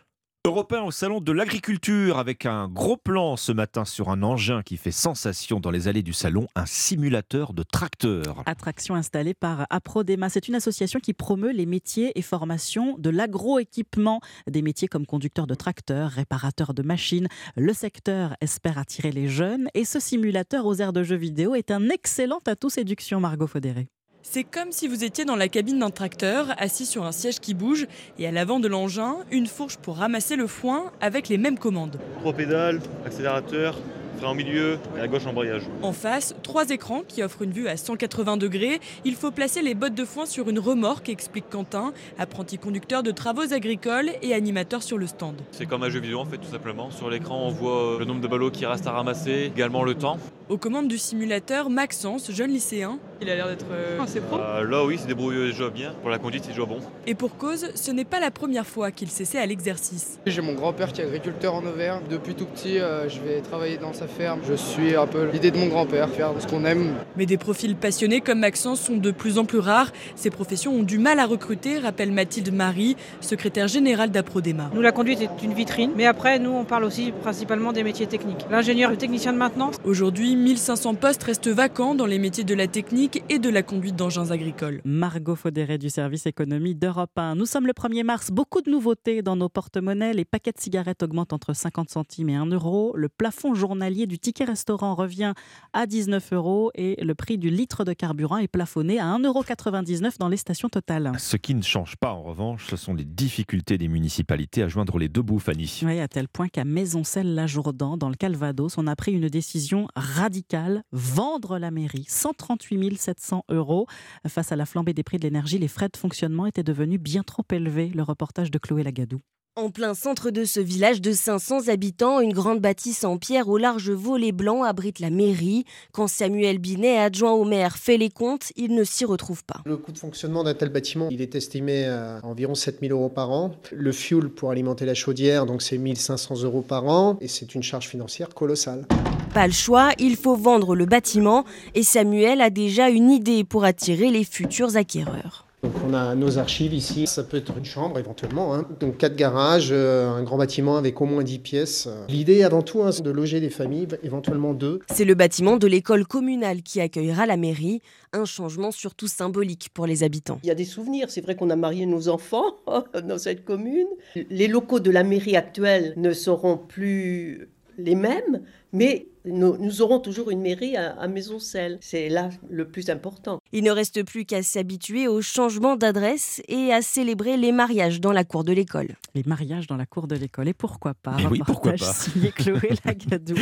Européen 0.44 0.82
au 0.82 0.90
salon 0.90 1.20
de 1.20 1.30
l'agriculture 1.30 2.18
avec 2.18 2.46
un 2.46 2.66
gros 2.66 2.96
plan 2.96 3.36
ce 3.36 3.52
matin 3.52 3.84
sur 3.84 4.08
un 4.08 4.24
engin 4.24 4.62
qui 4.62 4.76
fait 4.76 4.90
sensation 4.90 5.60
dans 5.60 5.70
les 5.70 5.86
allées 5.86 6.02
du 6.02 6.12
salon, 6.12 6.48
un 6.56 6.66
simulateur 6.66 7.52
de 7.52 7.62
tracteur. 7.62 8.42
Attraction 8.44 8.96
installée 8.96 9.34
par 9.34 9.68
Aprodema. 9.70 10.28
C'est 10.28 10.48
une 10.48 10.56
association 10.56 10.98
qui 10.98 11.12
promeut 11.12 11.52
les 11.52 11.64
métiers 11.64 12.18
et 12.18 12.22
formations 12.22 12.98
de 12.98 13.08
l'agroéquipement, 13.08 14.20
des 14.50 14.62
métiers 14.62 14.88
comme 14.88 15.06
conducteur 15.06 15.46
de 15.46 15.54
tracteur, 15.54 16.10
réparateur 16.10 16.74
de 16.74 16.82
machines. 16.82 17.28
Le 17.56 17.72
secteur 17.72 18.36
espère 18.40 18.78
attirer 18.78 19.12
les 19.12 19.28
jeunes 19.28 19.68
et 19.74 19.84
ce 19.84 20.00
simulateur 20.00 20.66
aux 20.66 20.74
aires 20.74 20.92
de 20.92 21.04
jeux 21.04 21.14
vidéo 21.14 21.54
est 21.54 21.70
un 21.70 21.88
excellent 21.88 22.40
atout 22.46 22.68
séduction, 22.68 23.20
Margot 23.20 23.46
Faudéré. 23.46 23.86
C'est 24.24 24.44
comme 24.44 24.70
si 24.70 24.86
vous 24.86 25.02
étiez 25.02 25.24
dans 25.24 25.34
la 25.34 25.48
cabine 25.48 25.80
d'un 25.80 25.90
tracteur, 25.90 26.54
assis 26.58 26.86
sur 26.86 27.04
un 27.04 27.10
siège 27.10 27.40
qui 27.40 27.54
bouge, 27.54 27.88
et 28.20 28.26
à 28.26 28.30
l'avant 28.30 28.60
de 28.60 28.68
l'engin, 28.68 29.16
une 29.32 29.48
fourche 29.48 29.76
pour 29.76 29.96
ramasser 29.96 30.36
le 30.36 30.46
foin 30.46 30.92
avec 31.00 31.28
les 31.28 31.38
mêmes 31.38 31.58
commandes. 31.58 31.98
Trois 32.20 32.32
pédales, 32.32 32.80
accélérateur, 33.04 33.76
frein 34.22 34.30
en 34.30 34.34
milieu 34.34 34.78
et 34.96 35.00
à 35.00 35.08
gauche 35.08 35.26
embrayage. 35.26 35.62
En 35.82 35.92
face, 35.92 36.34
trois 36.42 36.70
écrans 36.70 37.02
qui 37.06 37.22
offrent 37.22 37.42
une 37.42 37.50
vue 37.50 37.68
à 37.68 37.76
180 37.76 38.36
degrés. 38.36 38.80
Il 39.04 39.14
faut 39.14 39.30
placer 39.30 39.62
les 39.62 39.74
bottes 39.74 39.94
de 39.94 40.04
foin 40.04 40.26
sur 40.26 40.48
une 40.48 40.58
remorque, 40.58 41.08
explique 41.08 41.48
Quentin, 41.50 41.92
apprenti 42.18 42.58
conducteur 42.58 43.02
de 43.02 43.10
travaux 43.10 43.52
agricoles 43.52 44.10
et 44.22 44.34
animateur 44.34 44.82
sur 44.82 44.98
le 44.98 45.06
stand. 45.06 45.40
C'est 45.50 45.66
comme 45.66 45.82
un 45.82 45.90
jeu 45.90 46.00
vidéo 46.00 46.20
en 46.20 46.24
fait 46.24 46.38
tout 46.38 46.50
simplement. 46.50 46.90
Sur 46.90 47.10
l'écran 47.10 47.46
on 47.46 47.50
voit 47.50 47.96
le 47.98 48.04
nombre 48.04 48.20
de 48.20 48.28
ballots 48.28 48.50
qui 48.50 48.64
restent 48.64 48.86
à 48.86 48.92
ramasser, 48.92 49.50
également 49.54 49.82
le 49.82 49.94
temps. 49.94 50.18
Aux 50.48 50.58
commandes 50.58 50.88
du 50.88 50.98
simulateur, 50.98 51.70
Maxence, 51.70 52.30
jeune 52.30 52.50
lycéen. 52.50 52.98
Il 53.22 53.30
a 53.30 53.36
l'air 53.36 53.48
d'être 53.48 53.64
assez 54.00 54.20
pro. 54.20 54.36
Euh, 54.38 54.68
là, 54.68 54.84
oui, 54.84 54.96
c'est 54.98 55.06
débrouille 55.06 55.36
déjà 55.36 55.70
bien. 55.70 55.94
Pour 56.02 56.10
la 56.10 56.18
conduite, 56.18 56.44
c'est 56.44 56.50
déjà 56.50 56.66
bon. 56.66 56.78
Et 57.06 57.14
pour 57.14 57.36
cause, 57.38 57.70
ce 57.74 57.90
n'est 57.90 58.04
pas 58.04 58.20
la 58.20 58.30
première 58.30 58.66
fois 58.66 58.90
qu'il 58.90 59.08
s'essaie 59.08 59.38
à 59.38 59.46
l'exercice. 59.46 60.18
J'ai 60.26 60.42
mon 60.42 60.54
grand-père 60.54 60.92
qui 60.92 61.00
est 61.00 61.04
agriculteur 61.04 61.54
en 61.54 61.64
Auvergne. 61.64 62.02
Depuis 62.10 62.34
tout 62.34 62.44
petit, 62.44 62.78
euh, 62.78 63.08
je 63.08 63.20
vais 63.20 63.40
travailler 63.40 63.78
dans 63.78 63.92
sa 63.92 64.08
Je 64.46 64.54
suis 64.54 64.94
un 64.94 65.06
peu 65.06 65.28
l'idée 65.32 65.50
de 65.50 65.58
mon 65.58 65.68
grand-père, 65.68 66.08
faire 66.08 66.30
ce 66.38 66.46
qu'on 66.46 66.64
aime. 66.64 66.94
Mais 67.16 67.26
des 67.26 67.38
profils 67.38 67.74
passionnés 67.74 68.20
comme 68.20 68.40
Maxence 68.40 68.80
sont 68.80 68.96
de 68.96 69.10
plus 69.10 69.38
en 69.38 69.44
plus 69.44 69.58
rares. 69.58 69.90
Ces 70.16 70.30
professions 70.30 70.72
ont 70.72 70.82
du 70.82 70.98
mal 70.98 71.18
à 71.18 71.26
recruter, 71.26 71.78
rappelle 71.78 72.12
Mathilde 72.12 72.52
Marie, 72.52 72.96
secrétaire 73.20 73.68
générale 73.68 74.10
d'Aprodema. 74.10 74.70
Nous, 74.74 74.80
la 74.80 74.92
conduite 74.92 75.20
est 75.20 75.42
une 75.42 75.54
vitrine, 75.54 75.92
mais 75.96 76.06
après, 76.06 76.38
nous, 76.38 76.50
on 76.50 76.64
parle 76.64 76.84
aussi 76.84 77.12
principalement 77.22 77.72
des 77.72 77.82
métiers 77.82 78.06
techniques. 78.06 78.44
L'ingénieur, 78.50 78.90
le 78.90 78.96
technicien 78.96 79.32
de 79.32 79.38
maintenance. 79.38 79.76
Aujourd'hui, 79.84 80.36
1500 80.36 80.94
postes 80.94 81.22
restent 81.22 81.48
vacants 81.48 81.94
dans 81.94 82.06
les 82.06 82.18
métiers 82.18 82.44
de 82.44 82.54
la 82.54 82.66
technique 82.66 83.22
et 83.28 83.38
de 83.38 83.48
la 83.48 83.62
conduite 83.62 83.96
d'engins 83.96 84.30
agricoles. 84.30 84.80
Margot 84.84 85.36
Faudéré 85.36 85.78
du 85.78 85.90
service 85.90 86.26
économie 86.26 86.74
d'Europe 86.74 87.10
1. 87.16 87.34
Nous 87.34 87.46
sommes 87.46 87.66
le 87.66 87.72
1er 87.72 88.04
mars, 88.04 88.30
beaucoup 88.30 88.60
de 88.60 88.70
nouveautés 88.70 89.22
dans 89.22 89.36
nos 89.36 89.48
porte-monnaies. 89.48 90.12
Les 90.12 90.24
paquets 90.24 90.52
de 90.52 90.60
cigarettes 90.60 91.02
augmentent 91.02 91.32
entre 91.32 91.54
50 91.54 91.90
centimes 91.90 92.28
et 92.28 92.36
1 92.36 92.46
euro. 92.46 92.92
Le 92.94 93.08
plafond 93.08 93.54
journalier 93.54 93.91
du 94.06 94.18
ticket 94.18 94.44
restaurant 94.44 94.94
revient 94.94 95.34
à 95.72 95.86
19 95.86 96.32
euros 96.32 96.70
et 96.74 97.02
le 97.02 97.14
prix 97.14 97.38
du 97.38 97.50
litre 97.50 97.84
de 97.84 97.92
carburant 97.92 98.38
est 98.38 98.48
plafonné 98.48 98.98
à 98.98 99.06
1,99 99.06 100.04
euro 100.04 100.10
dans 100.18 100.28
les 100.28 100.36
stations 100.36 100.68
totales. 100.68 101.12
Ce 101.18 101.36
qui 101.36 101.54
ne 101.54 101.62
change 101.62 101.96
pas 101.96 102.12
en 102.12 102.22
revanche, 102.22 102.66
ce 102.68 102.76
sont 102.76 102.94
les 102.94 103.04
difficultés 103.04 103.78
des 103.78 103.88
municipalités 103.88 104.62
à 104.62 104.68
joindre 104.68 104.98
les 104.98 105.08
deux 105.08 105.22
bouts, 105.22 105.38
Fanny. 105.38 105.80
Oui, 105.84 106.00
à 106.00 106.08
tel 106.08 106.28
point 106.28 106.48
qu'à 106.48 106.64
Maisoncelles-la-Jourdan, 106.64 107.96
dans 107.96 108.08
le 108.08 108.16
Calvados, 108.16 108.76
on 108.78 108.86
a 108.86 108.96
pris 108.96 109.12
une 109.12 109.28
décision 109.28 109.88
radicale 109.94 110.82
vendre 110.92 111.58
la 111.58 111.70
mairie. 111.70 112.06
138 112.08 112.72
700 112.96 113.44
euros. 113.50 113.86
Face 114.26 114.52
à 114.52 114.56
la 114.56 114.66
flambée 114.66 114.94
des 114.94 115.02
prix 115.02 115.18
de 115.18 115.24
l'énergie, 115.24 115.58
les 115.58 115.68
frais 115.68 115.88
de 115.88 115.96
fonctionnement 115.96 116.46
étaient 116.46 116.62
devenus 116.62 117.00
bien 117.00 117.22
trop 117.22 117.44
élevés. 117.52 117.90
Le 117.94 118.02
reportage 118.02 118.50
de 118.50 118.58
Chloé 118.58 118.82
Lagadou. 118.82 119.20
En 119.54 119.68
plein 119.68 119.92
centre 119.92 120.30
de 120.30 120.46
ce 120.46 120.60
village 120.60 121.02
de 121.02 121.12
500 121.12 121.68
habitants, 121.68 122.20
une 122.20 122.32
grande 122.32 122.60
bâtisse 122.60 123.04
en 123.04 123.18
pierre 123.18 123.50
au 123.50 123.58
large 123.58 123.90
volet 123.90 124.32
blanc 124.32 124.62
abrite 124.62 124.98
la 124.98 125.10
mairie. 125.10 125.66
Quand 125.92 126.08
Samuel 126.08 126.58
Binet, 126.58 126.96
adjoint 126.96 127.32
au 127.32 127.44
maire, 127.44 127.76
fait 127.76 127.98
les 127.98 128.08
comptes, 128.08 128.54
il 128.56 128.74
ne 128.74 128.82
s'y 128.82 129.04
retrouve 129.04 129.44
pas. 129.44 129.60
Le 129.66 129.76
coût 129.76 129.92
de 129.92 129.98
fonctionnement 129.98 130.42
d'un 130.42 130.54
tel 130.54 130.70
bâtiment, 130.70 131.08
il 131.10 131.20
est 131.20 131.34
estimé 131.34 131.84
à 131.84 132.20
environ 132.22 132.54
7000 132.54 132.92
euros 132.92 133.10
par 133.10 133.30
an. 133.30 133.54
Le 133.72 133.92
fuel 133.92 134.30
pour 134.30 134.50
alimenter 134.50 134.86
la 134.86 134.94
chaudière, 134.94 135.44
donc 135.44 135.60
c'est 135.60 135.76
1500 135.76 136.44
euros 136.44 136.62
par 136.62 136.86
an, 136.86 137.18
et 137.20 137.28
c'est 137.28 137.54
une 137.54 137.62
charge 137.62 137.88
financière 137.88 138.30
colossale. 138.30 138.86
Pas 139.34 139.46
le 139.46 139.52
choix, 139.52 139.90
il 139.98 140.16
faut 140.16 140.34
vendre 140.34 140.74
le 140.74 140.86
bâtiment, 140.86 141.44
et 141.74 141.82
Samuel 141.82 142.40
a 142.40 142.48
déjà 142.48 142.88
une 142.88 143.10
idée 143.10 143.44
pour 143.44 143.64
attirer 143.64 144.10
les 144.10 144.24
futurs 144.24 144.76
acquéreurs. 144.76 145.41
Donc 145.62 145.74
on 145.86 145.94
a 145.94 146.16
nos 146.16 146.38
archives 146.38 146.74
ici, 146.74 147.06
ça 147.06 147.22
peut 147.22 147.36
être 147.36 147.56
une 147.56 147.64
chambre 147.64 147.96
éventuellement, 147.96 148.52
hein. 148.52 148.66
donc 148.80 148.98
quatre 148.98 149.14
garages, 149.14 149.68
euh, 149.70 150.10
un 150.10 150.24
grand 150.24 150.36
bâtiment 150.36 150.76
avec 150.76 151.00
au 151.00 151.04
moins 151.04 151.22
10 151.22 151.38
pièces. 151.38 151.88
L'idée 152.08 152.42
avant 152.42 152.62
tout, 152.62 152.82
hein, 152.82 152.90
c'est 152.90 153.04
de 153.04 153.12
loger 153.12 153.38
des 153.38 153.48
familles, 153.48 153.86
éventuellement 154.02 154.54
deux. 154.54 154.80
C'est 154.90 155.04
le 155.04 155.14
bâtiment 155.14 155.58
de 155.58 155.68
l'école 155.68 156.04
communale 156.04 156.62
qui 156.62 156.80
accueillera 156.80 157.26
la 157.26 157.36
mairie, 157.36 157.80
un 158.12 158.24
changement 158.24 158.72
surtout 158.72 159.06
symbolique 159.06 159.68
pour 159.72 159.86
les 159.86 160.02
habitants. 160.02 160.40
Il 160.42 160.48
y 160.48 160.50
a 160.50 160.56
des 160.56 160.64
souvenirs, 160.64 161.10
c'est 161.10 161.20
vrai 161.20 161.36
qu'on 161.36 161.50
a 161.50 161.56
marié 161.56 161.86
nos 161.86 162.08
enfants 162.08 162.56
dans 163.06 163.18
cette 163.18 163.44
commune. 163.44 163.86
Les 164.30 164.48
locaux 164.48 164.80
de 164.80 164.90
la 164.90 165.04
mairie 165.04 165.36
actuelle 165.36 165.94
ne 165.96 166.12
seront 166.12 166.56
plus 166.56 167.48
les 167.78 167.94
mêmes, 167.94 168.42
mais 168.72 169.06
nous, 169.24 169.56
nous, 169.56 169.82
aurons 169.82 170.00
toujours 170.00 170.30
une 170.30 170.40
mairie 170.40 170.76
à, 170.76 170.92
à 170.98 171.08
Maisoncelles. 171.08 171.78
C'est 171.80 172.08
là 172.08 172.30
le 172.50 172.66
plus 172.66 172.90
important. 172.90 173.40
Il 173.52 173.64
ne 173.64 173.70
reste 173.70 174.02
plus 174.04 174.24
qu'à 174.24 174.42
s'habituer 174.42 175.06
au 175.08 175.22
changement 175.22 175.76
d'adresse 175.76 176.42
et 176.48 176.72
à 176.72 176.82
célébrer 176.82 177.36
les 177.36 177.52
mariages 177.52 178.00
dans 178.00 178.12
la 178.12 178.24
cour 178.24 178.44
de 178.44 178.52
l'école. 178.52 178.88
Les 179.14 179.22
mariages 179.24 179.66
dans 179.66 179.76
la 179.76 179.86
cour 179.86 180.06
de 180.06 180.16
l'école, 180.16 180.48
et 180.48 180.54
pourquoi 180.54 180.94
pas? 180.94 181.16
Mais 181.16 181.26
oui, 181.26 181.40
pourquoi 181.44 181.72
pas 181.72 181.92
signé 181.92 182.32
Chloé 182.32 182.70
Lagadou. 182.84 183.34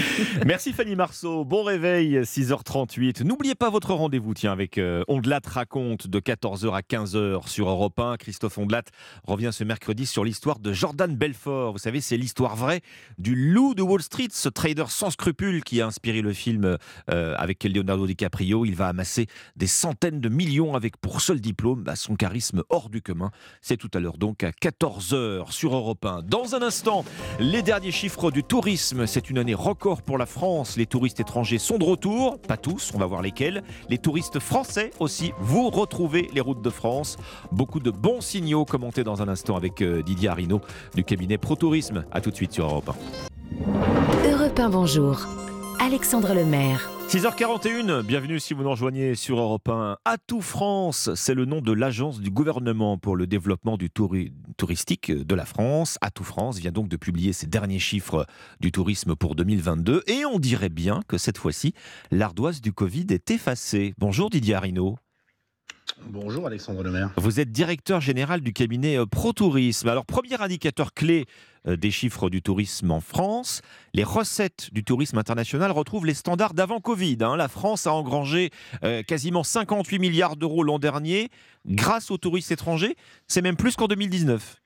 Merci 0.46 0.72
Fanny 0.72 0.96
Marceau, 0.96 1.44
bon 1.44 1.62
réveil, 1.62 2.18
6h38. 2.18 3.22
N'oubliez 3.24 3.54
pas 3.54 3.70
votre 3.70 3.94
rendez-vous, 3.94 4.34
tiens, 4.34 4.52
avec 4.52 4.78
euh, 4.78 5.04
Ondelat 5.08 5.40
raconte 5.46 6.08
de 6.08 6.20
14h 6.20 6.74
à 6.74 6.80
15h 6.80 7.48
sur 7.48 7.68
Europe 7.68 7.98
1. 7.98 8.16
Christophe 8.16 8.58
Ondelat 8.58 8.82
revient 9.24 9.50
ce 9.52 9.64
mercredi 9.64 10.06
sur 10.06 10.24
l'histoire 10.24 10.58
de 10.58 10.72
Jordan 10.72 11.14
Belfort. 11.14 11.72
Vous 11.72 11.78
savez, 11.78 12.00
c'est 12.00 12.16
l'histoire 12.16 12.56
vraie 12.56 12.80
du 13.18 13.34
loup 13.34 13.74
de 13.74 13.82
Wall 13.82 14.02
Street, 14.02 14.28
ce 14.32 14.48
trader 14.48 14.84
sans 14.88 15.10
scrupules 15.10 15.62
qui 15.70 15.80
a 15.80 15.86
inspiré 15.86 16.20
le 16.20 16.32
film 16.32 16.78
euh, 17.10 17.34
avec 17.38 17.62
Leonardo 17.62 18.04
DiCaprio. 18.04 18.64
Il 18.64 18.74
va 18.74 18.88
amasser 18.88 19.28
des 19.54 19.68
centaines 19.68 20.20
de 20.20 20.28
millions 20.28 20.74
avec 20.74 20.96
pour 20.96 21.20
seul 21.20 21.40
diplôme 21.40 21.84
bah, 21.84 21.94
son 21.94 22.16
charisme 22.16 22.64
hors 22.70 22.90
du 22.90 23.02
commun. 23.02 23.30
C'est 23.62 23.76
tout 23.76 23.90
à 23.94 24.00
l'heure 24.00 24.18
donc 24.18 24.42
à 24.42 24.50
14h 24.50 25.52
sur 25.52 25.76
Europe 25.76 26.04
1. 26.04 26.22
Dans 26.22 26.56
un 26.56 26.62
instant, 26.62 27.04
les 27.38 27.62
derniers 27.62 27.92
chiffres 27.92 28.32
du 28.32 28.42
tourisme. 28.42 29.06
C'est 29.06 29.30
une 29.30 29.38
année 29.38 29.54
record 29.54 30.02
pour 30.02 30.18
la 30.18 30.26
France. 30.26 30.76
Les 30.76 30.86
touristes 30.86 31.20
étrangers 31.20 31.58
sont 31.58 31.78
de 31.78 31.84
retour. 31.84 32.40
Pas 32.40 32.56
tous, 32.56 32.90
on 32.92 32.98
va 32.98 33.06
voir 33.06 33.22
lesquels. 33.22 33.62
Les 33.88 33.98
touristes 33.98 34.40
français 34.40 34.90
aussi. 34.98 35.30
Vous 35.38 35.70
retrouvez 35.70 36.28
les 36.34 36.40
routes 36.40 36.62
de 36.62 36.70
France. 36.70 37.16
Beaucoup 37.52 37.78
de 37.78 37.92
bons 37.92 38.20
signaux 38.20 38.64
commentés 38.64 39.04
dans 39.04 39.22
un 39.22 39.28
instant 39.28 39.56
avec 39.56 39.82
euh, 39.82 40.02
Didier 40.02 40.30
Arino 40.30 40.60
du 40.96 41.04
cabinet 41.04 41.38
Pro 41.38 41.54
Tourisme. 41.54 42.04
A 42.10 42.20
tout 42.20 42.32
de 42.32 42.36
suite 42.36 42.54
sur 42.54 42.64
Europe 42.64 42.90
1. 44.26 44.30
Europe 44.32 44.58
1, 44.58 44.70
bonjour. 44.70 45.28
Alexandre 45.82 46.34
Lemaire. 46.34 46.90
6h41, 47.08 48.02
bienvenue 48.02 48.38
si 48.38 48.52
vous 48.52 48.62
nous 48.62 48.70
rejoignez 48.70 49.14
sur 49.14 49.38
Europe 49.40 49.66
1. 49.66 49.96
Atout 50.04 50.42
France, 50.42 51.08
c'est 51.14 51.32
le 51.32 51.46
nom 51.46 51.62
de 51.62 51.72
l'agence 51.72 52.20
du 52.20 52.30
gouvernement 52.30 52.98
pour 52.98 53.16
le 53.16 53.26
développement 53.26 53.78
du 53.78 53.88
touri 53.88 54.34
touristique 54.58 55.10
de 55.10 55.34
la 55.34 55.46
France. 55.46 55.96
Atout 56.02 56.24
France 56.24 56.58
vient 56.58 56.70
donc 56.70 56.88
de 56.88 56.98
publier 56.98 57.32
ses 57.32 57.46
derniers 57.46 57.78
chiffres 57.78 58.26
du 58.60 58.72
tourisme 58.72 59.16
pour 59.16 59.34
2022 59.34 60.02
et 60.06 60.26
on 60.26 60.38
dirait 60.38 60.68
bien 60.68 61.00
que 61.08 61.16
cette 61.16 61.38
fois-ci, 61.38 61.72
l'ardoise 62.10 62.60
du 62.60 62.74
Covid 62.74 63.06
est 63.08 63.30
effacée. 63.30 63.94
Bonjour 63.96 64.28
Didier 64.28 64.56
Arino. 64.56 64.98
Bonjour 66.06 66.46
Alexandre 66.46 66.82
Lemaire. 66.82 67.10
Vous 67.16 67.40
êtes 67.40 67.52
directeur 67.52 68.00
général 68.00 68.40
du 68.40 68.52
cabinet 68.52 68.96
Pro 69.10 69.32
Tourisme. 69.32 69.88
Alors 69.88 70.06
premier 70.06 70.40
indicateur 70.40 70.94
clé 70.94 71.26
des 71.66 71.90
chiffres 71.90 72.30
du 72.30 72.42
tourisme 72.42 72.90
en 72.90 73.00
France. 73.00 73.60
Les 73.92 74.04
recettes 74.04 74.72
du 74.72 74.82
tourisme 74.82 75.18
international 75.18 75.70
retrouvent 75.70 76.06
les 76.06 76.14
standards 76.14 76.54
d'avant 76.54 76.80
Covid. 76.80 77.18
Hein. 77.20 77.36
La 77.36 77.48
France 77.48 77.86
a 77.86 77.92
engrangé 77.92 78.50
euh, 78.82 79.02
quasiment 79.02 79.44
58 79.44 79.98
milliards 79.98 80.36
d'euros 80.36 80.62
l'an 80.62 80.78
dernier 80.78 81.28
grâce 81.66 82.10
aux 82.10 82.18
touristes 82.18 82.50
étrangers. 82.50 82.96
C'est 83.28 83.42
même 83.42 83.56
plus 83.56 83.76
qu'en 83.76 83.88
2019. 83.88 84.59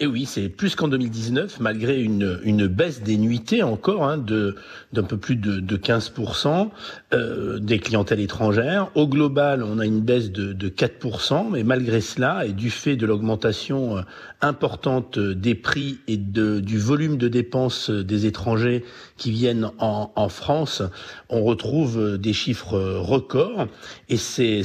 Et 0.00 0.06
oui, 0.06 0.26
c'est 0.26 0.48
plus 0.48 0.74
qu'en 0.74 0.88
2019, 0.88 1.60
malgré 1.60 2.00
une, 2.00 2.40
une 2.42 2.66
baisse 2.66 3.02
des 3.02 3.16
nuitées 3.16 3.62
encore 3.62 4.04
hein, 4.04 4.18
de 4.18 4.56
d'un 4.92 5.02
peu 5.02 5.16
plus 5.16 5.36
de, 5.36 5.60
de 5.60 5.76
15% 5.76 6.68
euh, 7.12 7.58
des 7.58 7.78
clientèles 7.78 8.20
étrangères. 8.20 8.90
Au 8.94 9.08
global, 9.08 9.62
on 9.62 9.78
a 9.78 9.86
une 9.86 10.00
baisse 10.00 10.30
de, 10.30 10.52
de 10.52 10.68
4%, 10.68 11.50
mais 11.50 11.64
malgré 11.64 12.00
cela, 12.00 12.46
et 12.46 12.52
du 12.52 12.70
fait 12.70 12.96
de 12.96 13.06
l'augmentation 13.06 14.04
importante 14.40 15.18
des 15.18 15.54
prix 15.54 15.98
et 16.06 16.16
de, 16.16 16.60
du 16.60 16.78
volume 16.78 17.16
de 17.16 17.28
dépenses 17.28 17.90
des 17.90 18.26
étrangers 18.26 18.84
qui 19.16 19.30
viennent 19.30 19.70
en, 19.78 20.12
en 20.14 20.28
France, 20.28 20.82
on 21.28 21.42
retrouve 21.42 22.18
des 22.18 22.32
chiffres 22.32 22.78
records. 22.78 23.66
Et 24.08 24.16
ces 24.16 24.62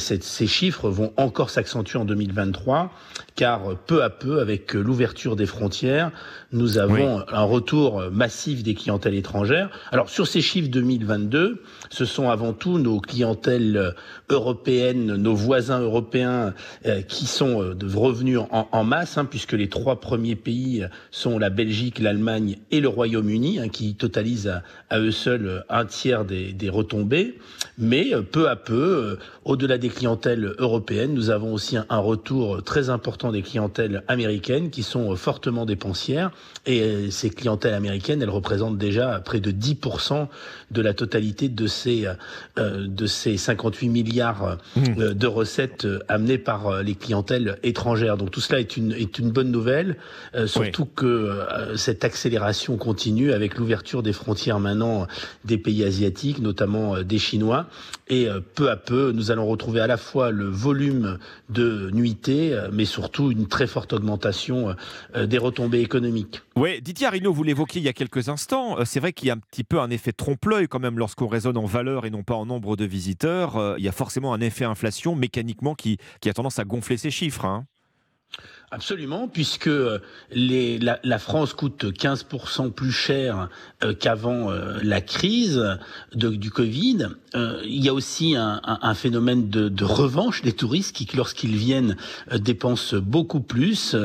chiffres 0.47 0.89
vont 0.89 1.13
encore 1.17 1.49
s'accentuer 1.49 1.97
en 1.97 2.05
2023, 2.05 2.91
car 3.39 3.77
peu 3.87 4.03
à 4.03 4.09
peu, 4.09 4.41
avec 4.41 4.73
l'ouverture 4.73 5.37
des 5.37 5.45
frontières, 5.45 6.11
nous 6.51 6.77
avons 6.77 7.19
oui. 7.19 7.23
un 7.31 7.43
retour 7.43 8.03
massif 8.11 8.63
des 8.63 8.73
clientèles 8.73 9.15
étrangères. 9.15 9.69
Alors 9.93 10.09
sur 10.09 10.27
ces 10.27 10.41
chiffres 10.41 10.67
2022, 10.67 11.63
ce 11.89 12.05
sont 12.05 12.29
avant 12.29 12.53
tout 12.53 12.77
nos 12.77 12.99
clientèles 12.99 13.93
européennes, 14.29 15.15
nos 15.15 15.35
voisins 15.35 15.79
européens 15.79 16.53
euh, 16.85 17.01
qui 17.01 17.25
sont 17.25 17.61
euh, 17.61 17.75
revenus 17.93 18.39
en, 18.39 18.67
en 18.71 18.83
masse, 18.83 19.17
hein, 19.17 19.25
puisque 19.25 19.53
les 19.53 19.69
trois 19.69 19.99
premiers 19.99 20.35
pays 20.35 20.85
sont 21.11 21.39
la 21.39 21.49
Belgique, 21.49 21.99
l'Allemagne 21.99 22.57
et 22.71 22.79
le 22.79 22.87
Royaume-Uni, 22.87 23.59
hein, 23.59 23.69
qui 23.69 23.95
totalisent 23.95 24.47
à, 24.47 24.63
à, 24.89 24.99
eux 24.99 25.11
seuls 25.11 25.65
un 25.69 25.85
tiers 25.85 26.25
des, 26.25 26.53
des 26.53 26.69
retombées. 26.69 27.37
Mais 27.77 28.13
euh, 28.13 28.21
peu 28.21 28.49
à 28.49 28.55
peu, 28.55 29.17
au-delà 29.45 29.77
des 29.77 29.89
clientèles 29.89 30.53
européennes, 30.59 31.13
nous 31.13 31.29
avons 31.29 31.53
aussi 31.53 31.77
un, 31.77 31.97
retour 31.97 32.63
très 32.63 32.89
important 32.89 33.31
des 33.31 33.41
clientèles 33.41 34.03
américaines 34.07 34.69
qui 34.69 34.83
sont 34.83 35.15
fortement 35.15 35.65
dépensières. 35.65 36.31
Et 36.65 37.09
ces 37.11 37.29
clientèles 37.29 37.73
américaines, 37.73 38.21
elles 38.21 38.29
représentent 38.29 38.77
déjà 38.77 39.19
près 39.19 39.39
de 39.39 39.51
10% 39.51 40.27
de 40.71 40.81
la 40.81 40.93
totalité 40.93 41.49
de 41.49 41.67
de 41.87 43.05
ces 43.05 43.37
58 43.37 43.89
milliards 43.89 44.57
mmh. 44.75 45.13
de 45.13 45.27
recettes 45.27 45.87
amenées 46.07 46.37
par 46.37 46.83
les 46.83 46.95
clientèles 46.95 47.57
étrangères. 47.63 48.17
Donc 48.17 48.31
tout 48.31 48.41
cela 48.41 48.59
est 48.59 48.77
une, 48.77 48.91
est 48.91 49.19
une 49.19 49.31
bonne 49.31 49.51
nouvelle, 49.51 49.97
surtout 50.45 50.85
que 50.85 51.39
cette 51.75 52.03
accélération 52.03 52.77
continue 52.77 53.31
avec 53.31 53.57
l'ouverture 53.57 54.03
des 54.03 54.13
frontières 54.13 54.59
maintenant 54.59 55.07
des 55.45 55.57
pays 55.57 55.83
asiatiques, 55.83 56.39
notamment 56.39 57.01
des 57.01 57.19
Chinois. 57.19 57.67
Et 58.07 58.27
peu 58.55 58.69
à 58.69 58.75
peu, 58.75 59.11
nous 59.11 59.31
allons 59.31 59.45
retrouver 59.45 59.81
à 59.81 59.87
la 59.87 59.97
fois 59.97 60.31
le 60.31 60.45
volume 60.45 61.19
de 61.49 61.89
nuitées, 61.91 62.53
euh, 62.53 62.69
mais 62.71 62.85
surtout 62.85 63.31
une 63.31 63.47
très 63.47 63.67
forte 63.67 63.93
augmentation 63.93 64.75
euh, 65.15 65.25
des 65.25 65.37
retombées 65.37 65.81
économiques. 65.81 66.41
Oui, 66.59 66.81
Didier 66.81 67.07
Arino, 67.07 67.31
vous 67.31 67.43
l'évoquiez 67.43 67.79
il 67.79 67.85
y 67.85 67.87
a 67.87 67.93
quelques 67.93 68.27
instants. 68.27 68.77
Euh, 68.77 68.83
c'est 68.83 68.99
vrai 68.99 69.13
qu'il 69.13 69.29
y 69.29 69.31
a 69.31 69.33
un 69.33 69.37
petit 69.37 69.63
peu 69.63 69.79
un 69.79 69.89
effet 69.89 70.11
trompe-l'œil 70.11 70.67
quand 70.67 70.79
même 70.79 70.99
lorsqu'on 70.99 71.29
raisonne 71.29 71.55
en 71.55 71.63
valeur 71.63 72.05
et 72.05 72.09
non 72.09 72.23
pas 72.23 72.33
en 72.35 72.45
nombre 72.45 72.75
de 72.75 72.83
visiteurs. 72.83 73.77
Il 73.77 73.83
y 73.85 73.87
a 73.87 73.93
forcément 73.93 74.33
un 74.33 74.41
effet 74.41 74.65
inflation 74.65 75.15
mécaniquement 75.15 75.73
qui, 75.73 75.99
qui 76.19 76.27
a 76.27 76.33
tendance 76.33 76.59
à 76.59 76.65
gonfler 76.65 76.97
ces 76.97 77.11
chiffres. 77.11 77.45
Hein. 77.45 77.65
Absolument, 78.71 79.27
puisque 79.27 79.65
euh, 79.65 79.97
les, 80.31 80.77
la, 80.77 80.99
la, 81.03 81.17
France 81.17 81.53
coûte 81.53 81.85
15% 81.85 82.71
plus 82.71 82.91
cher 82.91 83.49
euh, 83.83 83.95
qu'avant 83.95 84.51
euh, 84.51 84.77
la 84.83 85.01
crise 85.01 85.59
de, 86.13 86.29
du 86.29 86.51
Covid. 86.51 87.07
il 87.33 87.83
y 87.83 87.89
a 87.89 87.93
aussi 87.93 88.35
un, 88.35 88.61
un, 88.63 88.77
un 88.83 88.93
phénomène 88.93 89.49
de, 89.49 89.69
de, 89.69 89.83
revanche 89.83 90.43
des 90.43 90.53
touristes 90.53 90.95
qui, 90.95 91.07
lorsqu'ils 91.15 91.55
viennent, 91.55 91.97
dépensent 92.31 92.97
beaucoup 92.97 93.39
plus, 93.39 93.95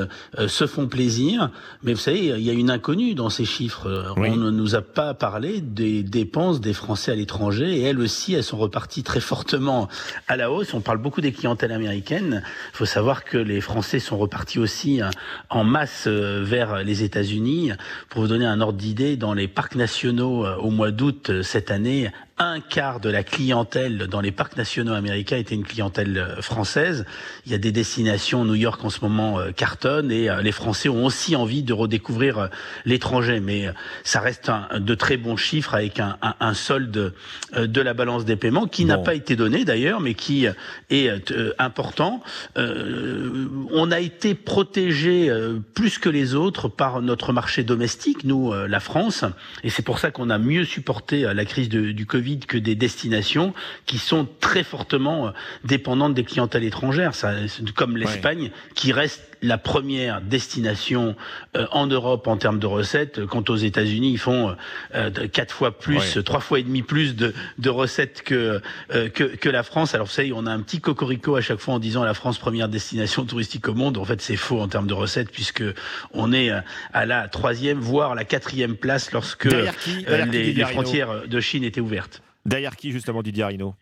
se 0.47 0.67
font 0.67 0.87
plaisir. 0.87 1.51
Mais 1.83 1.93
vous 1.93 2.01
savez, 2.01 2.27
il 2.27 2.43
y 2.43 2.51
a 2.51 2.55
une 2.55 2.71
inconnue 2.71 3.15
dans 3.15 3.31
ces 3.31 3.45
chiffres. 3.45 4.15
On 4.17 4.37
ne 4.37 4.51
nous 4.51 4.75
a 4.75 4.83
pas 4.83 5.13
parlé 5.15 5.61
des 5.61 6.03
dépenses 6.03 6.61
des 6.61 6.73
Français 6.73 7.13
à 7.13 7.15
l'étranger, 7.15 7.79
et 7.79 7.83
elles 7.83 8.01
aussi, 8.01 8.35
elles 8.35 8.45
sont 8.45 8.59
reparties 8.59 9.03
très 9.03 9.21
fortement 9.21 9.89
à 10.29 10.37
la 10.37 10.51
hausse. 10.51 10.75
On 10.75 10.81
parle 10.81 10.99
beaucoup 10.99 11.21
des 11.21 11.33
clientèles 11.33 11.73
américaines. 11.73 12.43
Il 12.73 12.77
faut 12.77 12.87
savoir 12.87 13.25
que 13.25 13.39
les 13.39 13.61
Français 13.61 13.99
sont 13.99 14.19
repartis 14.19 14.54
aussi 14.59 15.01
hein, 15.01 15.11
en 15.51 15.65
masse 15.65 16.05
euh, 16.07 16.43
vers 16.45 16.83
les 16.83 17.03
États-Unis. 17.03 17.73
Pour 18.09 18.23
vous 18.23 18.29
donner 18.29 18.47
un 18.47 18.61
ordre 18.61 18.79
d'idée, 18.79 19.17
dans 19.17 19.35
les 19.35 19.49
parcs 19.49 19.75
nationaux 19.75 20.47
euh, 20.47 20.57
au 20.57 20.71
mois 20.71 20.91
d'août 20.91 21.31
euh, 21.31 21.43
cette 21.43 21.71
année, 21.71 22.11
un 22.39 22.59
quart 22.59 22.99
de 22.99 23.09
la 23.09 23.23
clientèle 23.23 24.09
dans 24.09 24.21
les 24.21 24.33
parcs 24.33 24.57
nationaux 24.57 24.93
américains 24.93 25.37
était 25.37 25.55
une 25.55 25.65
clientèle 25.65 26.19
euh, 26.19 26.43
française. 26.43 27.07
Il 27.47 27.53
y 27.53 27.55
a 27.55 27.59
des 27.59 27.71
destinations, 27.71 28.45
New 28.45 28.57
York 28.57 28.85
en 28.85 28.91
ce 28.91 29.01
moment 29.03 29.39
euh, 29.39 29.53
cartonne 29.53 30.11
et 30.11 30.29
euh, 30.29 30.43
les 30.43 30.51
Français 30.51 30.89
ont 30.89 31.05
aussi 31.05 31.37
envie 31.37 31.63
de 31.63 31.73
redécouvrir 31.73 32.49
l'étranger. 32.85 33.39
Mais 33.39 33.69
ça 34.03 34.19
reste 34.19 34.49
un, 34.49 34.81
de 34.81 34.95
très 34.97 35.17
bons 35.17 35.37
chiffres 35.37 35.75
avec 35.75 36.01
un, 36.01 36.17
un, 36.23 36.35
un 36.41 36.55
solde 36.55 37.15
de 37.57 37.81
la 37.81 37.95
balance 37.95 38.25
des 38.25 38.37
paiements 38.37 38.67
qui 38.67 38.85
n'a 38.85 38.99
pas 38.99 39.15
été 39.15 39.37
donné 39.37 39.65
d'ailleurs, 39.65 40.01
mais 40.01 40.15
qui 40.15 40.47
est 40.91 41.33
important. 41.59 42.23
Euh, 42.57 43.47
on 43.71 43.91
a 43.91 44.01
été 44.01 44.35
protégé 44.35 45.31
plus 45.75 45.99
que 45.99 46.09
les 46.09 46.35
autres 46.35 46.69
par 46.69 47.03
notre 47.03 47.33
marché 47.33 47.63
domestique, 47.63 48.25
nous, 48.25 48.53
la 48.53 48.81
France, 48.81 49.25
et 49.63 49.71
c'est 49.71 49.83
pour 49.83 49.99
ça 49.99 50.11
qu'on 50.11 50.31
a 50.31 50.39
mieux 50.39 50.65
supporté 50.65 51.23
la 51.23 51.45
crise 51.45 51.69
de, 51.69 51.93
du 51.93 52.07
Covid 52.07 52.24
que 52.47 52.59
des 52.59 52.75
destinations 52.75 53.55
qui 53.87 53.99
sont 53.99 54.27
très 54.41 54.65
fortement 54.65 55.29
euh, 55.29 55.31
dépendantes 55.65 56.15
des 56.15 56.25
clientèles 56.25 56.65
étrangères, 56.65 57.15
ça, 57.15 57.33
comme 57.75 57.97
l'Espagne, 57.97 58.51
qui 58.75 58.93
reste 58.93 59.34
la 59.43 59.59
première 59.59 60.21
destination 60.21 61.17
euh, 61.57 61.67
en 61.73 61.87
Europe 61.87 62.27
en 62.27 62.37
termes 62.37 62.59
de 62.59 62.67
recettes. 62.67 63.25
Quant 63.27 63.45
aux 63.49 63.57
États-Unis, 63.57 64.13
ils 64.13 64.19
font 64.19 64.57
euh, 64.95 65.11
quatre 65.29 65.55
fois 65.55 65.79
plus, 65.79 66.19
trois 66.25 66.41
fois 66.41 66.61
et 66.61 66.63
demi 66.63 66.83
plus 66.83 67.17
de, 67.17 67.35
de 67.59 67.71
recettes 67.71 68.23
que, 68.23 68.61
que, 68.89 69.25
que 69.25 69.49
la 69.49 69.63
France. 69.63 69.95
Alors 69.95 70.07
vous 70.07 70.13
savez, 70.13 70.33
on 70.33 70.47
a 70.47 70.51
un 70.51 70.61
petit 70.61 70.81
cocorico 70.81 71.37
à 71.37 71.41
chaque 71.41 71.59
fois 71.59 71.75
en 71.75 71.79
disant 71.79 72.05
la 72.05 72.15
France 72.15 72.39
première 72.39 72.69
destination 72.69 73.25
touristique 73.27 73.69
au 73.69 73.75
monde. 73.75 73.99
En 73.99 74.05
fait, 74.05 74.21
c'est 74.21 74.37
faux 74.37 74.61
en 74.61 74.69
termes 74.69 74.87
de 74.87 74.95
recettes 74.95 75.31
puisque 75.31 75.65
on 76.13 76.33
est 76.33 76.51
à 76.93 77.07
la 77.07 77.29
troisième, 77.29 77.79
voire 77.79 78.15
la 78.15 78.25
quatrième 78.25 78.77
place 78.77 79.13
lorsque 79.13 79.45
les, 79.47 80.53
les 80.53 80.65
frontières 80.65 81.27
de 81.27 81.41
Chine 81.41 81.65
étaient 81.65 81.81
ouvertes. 81.81 82.23
Derrière 82.47 82.77
qui, 82.77 82.93
justement, 82.93 83.23
Didier 83.23 83.45
Arino 83.45 83.75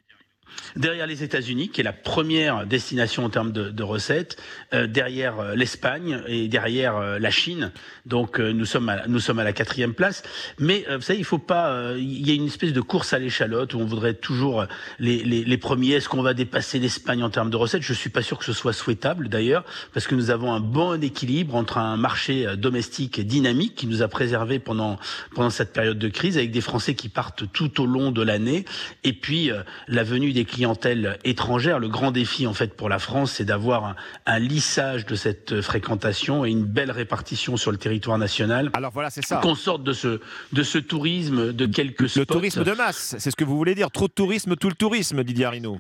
derrière 0.76 1.06
les 1.06 1.22
États-Unis, 1.22 1.68
qui 1.68 1.80
est 1.80 1.84
la 1.84 1.92
première 1.92 2.66
destination 2.66 3.24
en 3.24 3.30
termes 3.30 3.52
de, 3.52 3.70
de 3.70 3.82
recettes, 3.82 4.36
euh, 4.72 4.86
derrière 4.86 5.40
euh, 5.40 5.54
l'Espagne 5.54 6.22
et 6.26 6.48
derrière 6.48 6.96
euh, 6.96 7.18
la 7.18 7.30
Chine. 7.30 7.72
Donc 8.06 8.40
euh, 8.40 8.52
nous 8.52 8.64
sommes 8.64 8.88
à, 8.88 9.06
nous 9.06 9.20
sommes 9.20 9.38
à 9.38 9.44
la 9.44 9.52
quatrième 9.52 9.94
place. 9.94 10.22
Mais 10.58 10.84
vous 10.90 11.02
savez, 11.02 11.18
il 11.18 11.24
faut 11.24 11.38
pas. 11.38 11.94
Il 11.96 12.26
y 12.26 12.30
a 12.30 12.34
une 12.34 12.46
espèce 12.46 12.72
de 12.72 12.80
course 12.80 13.12
à 13.12 13.18
l'échalote 13.18 13.74
où 13.74 13.78
on 13.78 13.84
voudrait 13.84 14.14
toujours 14.14 14.66
les, 14.98 15.22
les, 15.24 15.44
les 15.44 15.58
premiers. 15.58 15.92
Est-ce 15.92 16.08
qu'on 16.08 16.22
va 16.22 16.34
dépasser 16.34 16.78
l'Espagne 16.78 17.22
en 17.22 17.30
termes 17.30 17.50
de 17.50 17.56
recettes? 17.56 17.82
Je 17.82 17.92
suis 17.92 18.10
pas 18.10 18.22
sûr 18.22 18.38
que 18.38 18.44
ce 18.44 18.52
soit 18.52 18.72
souhaitable 18.72 19.28
d'ailleurs, 19.28 19.64
parce 19.92 20.06
que 20.06 20.14
nous 20.14 20.30
avons 20.30 20.52
un 20.52 20.60
bon 20.60 21.02
équilibre 21.02 21.54
entre 21.54 21.78
un 21.78 21.96
marché 21.96 22.56
domestique 22.56 23.20
dynamique 23.20 23.74
qui 23.74 23.86
nous 23.86 24.02
a 24.02 24.08
préservé 24.08 24.58
pendant 24.58 24.98
pendant 25.34 25.50
cette 25.50 25.72
période 25.72 25.98
de 25.98 26.08
crise, 26.08 26.36
avec 26.36 26.50
des 26.50 26.60
Français 26.60 26.94
qui 26.94 27.08
partent 27.08 27.50
tout 27.52 27.80
au 27.80 27.86
long 27.86 28.12
de 28.12 28.22
l'année, 28.22 28.64
et 29.04 29.12
puis 29.12 29.50
la 29.88 30.02
venue 30.02 30.32
des 30.32 30.41
clientèles 30.44 31.18
étrangères. 31.24 31.78
Le 31.78 31.88
grand 31.88 32.10
défi 32.10 32.46
en 32.46 32.54
fait 32.54 32.74
pour 32.74 32.88
la 32.88 32.98
France, 32.98 33.32
c'est 33.32 33.44
d'avoir 33.44 33.84
un, 33.84 33.96
un, 34.26 34.38
lissage 34.38 35.06
de 35.06 35.14
cette 35.14 35.60
fréquentation 35.60 36.44
et 36.44 36.50
une 36.50 36.64
belle 36.64 36.90
répartition 36.90 37.56
sur 37.56 37.70
le 37.70 37.78
territoire 37.78 38.18
national. 38.18 38.70
Alors 38.74 38.92
voilà, 38.92 39.10
c'est 39.10 39.24
ça. 39.24 39.36
Qu'on 39.36 39.54
sorte 39.54 39.84
de 39.84 39.92
ce 39.92 40.20
de 40.52 40.62
ce 40.62 40.78
tourisme 40.78 41.52
de 41.52 41.66
quelques 41.66 42.08
spots. 42.08 42.20
Le 42.20 42.26
tourisme 42.26 42.64
de 42.64 42.72
masse, 42.72 43.16
c'est 43.18 43.30
ce 43.30 43.36
que 43.36 43.44
vous 43.44 43.56
voulez 43.56 43.74
dire. 43.74 43.90
Trop 43.90 44.08
de 44.08 44.12
tourisme, 44.12 44.56
tout 44.56 44.68
le 44.68 44.74
tourisme, 44.74 45.22
Didier 45.24 45.46
Arino 45.46 45.78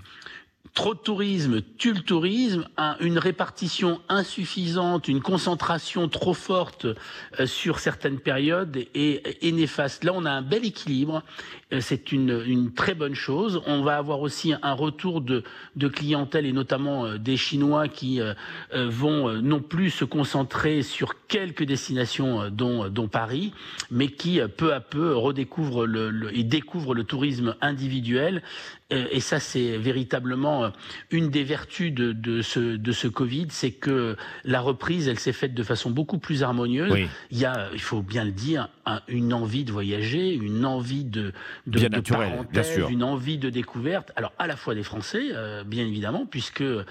trop 0.74 0.94
de 0.94 0.98
tourisme 0.98 1.60
tue 1.76 1.92
le 1.92 2.00
tourisme, 2.00 2.66
une 3.00 3.18
répartition 3.18 4.00
insuffisante, 4.08 5.06
une 5.06 5.20
concentration 5.20 6.08
trop 6.08 6.32
forte 6.32 6.86
euh, 7.38 7.46
sur 7.46 7.78
certaines 7.78 8.18
périodes 8.18 8.76
est, 8.94 9.52
néfaste. 9.52 10.04
Là, 10.04 10.12
on 10.14 10.24
a 10.24 10.30
un 10.30 10.40
bel 10.40 10.64
équilibre, 10.64 11.22
euh, 11.72 11.80
c'est 11.82 12.10
une, 12.10 12.42
une, 12.46 12.72
très 12.72 12.94
bonne 12.94 13.14
chose. 13.14 13.60
On 13.66 13.82
va 13.82 13.98
avoir 13.98 14.20
aussi 14.20 14.54
un 14.62 14.72
retour 14.72 15.20
de, 15.20 15.44
de 15.76 15.88
clientèle 15.88 16.46
et 16.46 16.52
notamment 16.52 17.04
euh, 17.04 17.18
des 17.18 17.36
Chinois 17.36 17.88
qui 17.88 18.20
vont 18.72 19.32
non 19.42 19.60
plus 19.60 19.90
se 19.90 20.04
concentrer 20.04 20.82
sur 20.82 21.26
quelques 21.26 21.64
destinations 21.64 22.50
dont, 22.50 23.08
Paris, 23.08 23.52
mais 23.90 24.08
qui 24.08 24.40
peu 24.56 24.72
à 24.72 24.80
peu 24.80 25.16
redécouvrent 25.16 25.86
le, 25.86 26.10
le, 26.10 26.36
et 26.36 26.44
découvrent 26.44 26.94
le 26.94 27.04
tourisme 27.04 27.56
individuel 27.60 28.42
et 29.10 29.20
ça 29.20 29.40
c'est 29.40 29.76
véritablement 29.78 30.70
une 31.10 31.30
des 31.30 31.44
vertus 31.44 31.92
de, 31.92 32.12
de, 32.12 32.42
ce, 32.42 32.60
de 32.76 32.92
ce 32.92 33.08
Covid, 33.08 33.46
c'est 33.50 33.70
que 33.70 34.16
la 34.44 34.60
reprise, 34.60 35.08
elle 35.08 35.18
s'est 35.18 35.32
faite 35.32 35.54
de 35.54 35.62
façon 35.62 35.90
beaucoup 35.90 36.18
plus 36.18 36.42
harmonieuse. 36.42 36.92
Oui. 36.92 37.08
Il 37.30 37.38
y 37.38 37.44
a, 37.44 37.68
il 37.72 37.80
faut 37.80 38.02
bien 38.02 38.24
le 38.24 38.32
dire, 38.32 38.68
un, 38.86 39.00
une 39.08 39.32
envie 39.32 39.64
de 39.64 39.72
voyager, 39.72 40.34
une 40.34 40.64
envie 40.64 41.04
de, 41.04 41.32
de, 41.66 41.78
bien 41.78 41.88
de 41.88 41.96
naturel, 41.96 42.46
bien 42.52 42.62
sûr. 42.62 42.88
une 42.88 43.02
envie 43.02 43.38
de 43.38 43.50
découverte. 43.50 44.12
Alors 44.16 44.32
à 44.38 44.46
la 44.46 44.56
fois 44.56 44.74
des 44.74 44.82
Français, 44.82 45.28
euh, 45.32 45.64
bien 45.64 45.84
évidemment, 45.86 46.26
puisque 46.26 46.62
euh, 46.62 46.84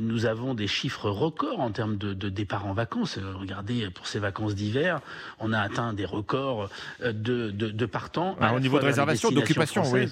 nous 0.00 0.26
avons 0.26 0.54
des 0.54 0.66
chiffres 0.66 1.10
records 1.10 1.60
en 1.60 1.70
termes 1.70 1.96
de, 1.96 2.14
de 2.14 2.28
départ 2.28 2.66
en 2.66 2.72
vacances. 2.72 3.18
regardez, 3.34 3.90
pour 3.90 4.06
ces 4.06 4.18
vacances 4.18 4.54
d'hiver, 4.54 5.00
on 5.38 5.52
a 5.52 5.60
atteint 5.60 5.92
des 5.92 6.04
records 6.04 6.68
de, 7.02 7.12
de, 7.50 7.70
de 7.70 7.86
partants. 7.86 8.36
Ah, 8.40 8.54
au 8.54 8.60
niveau 8.60 8.78
de 8.78 8.84
réservation, 8.84 9.30
d'occupation, 9.30 9.82
oui. 9.92 10.08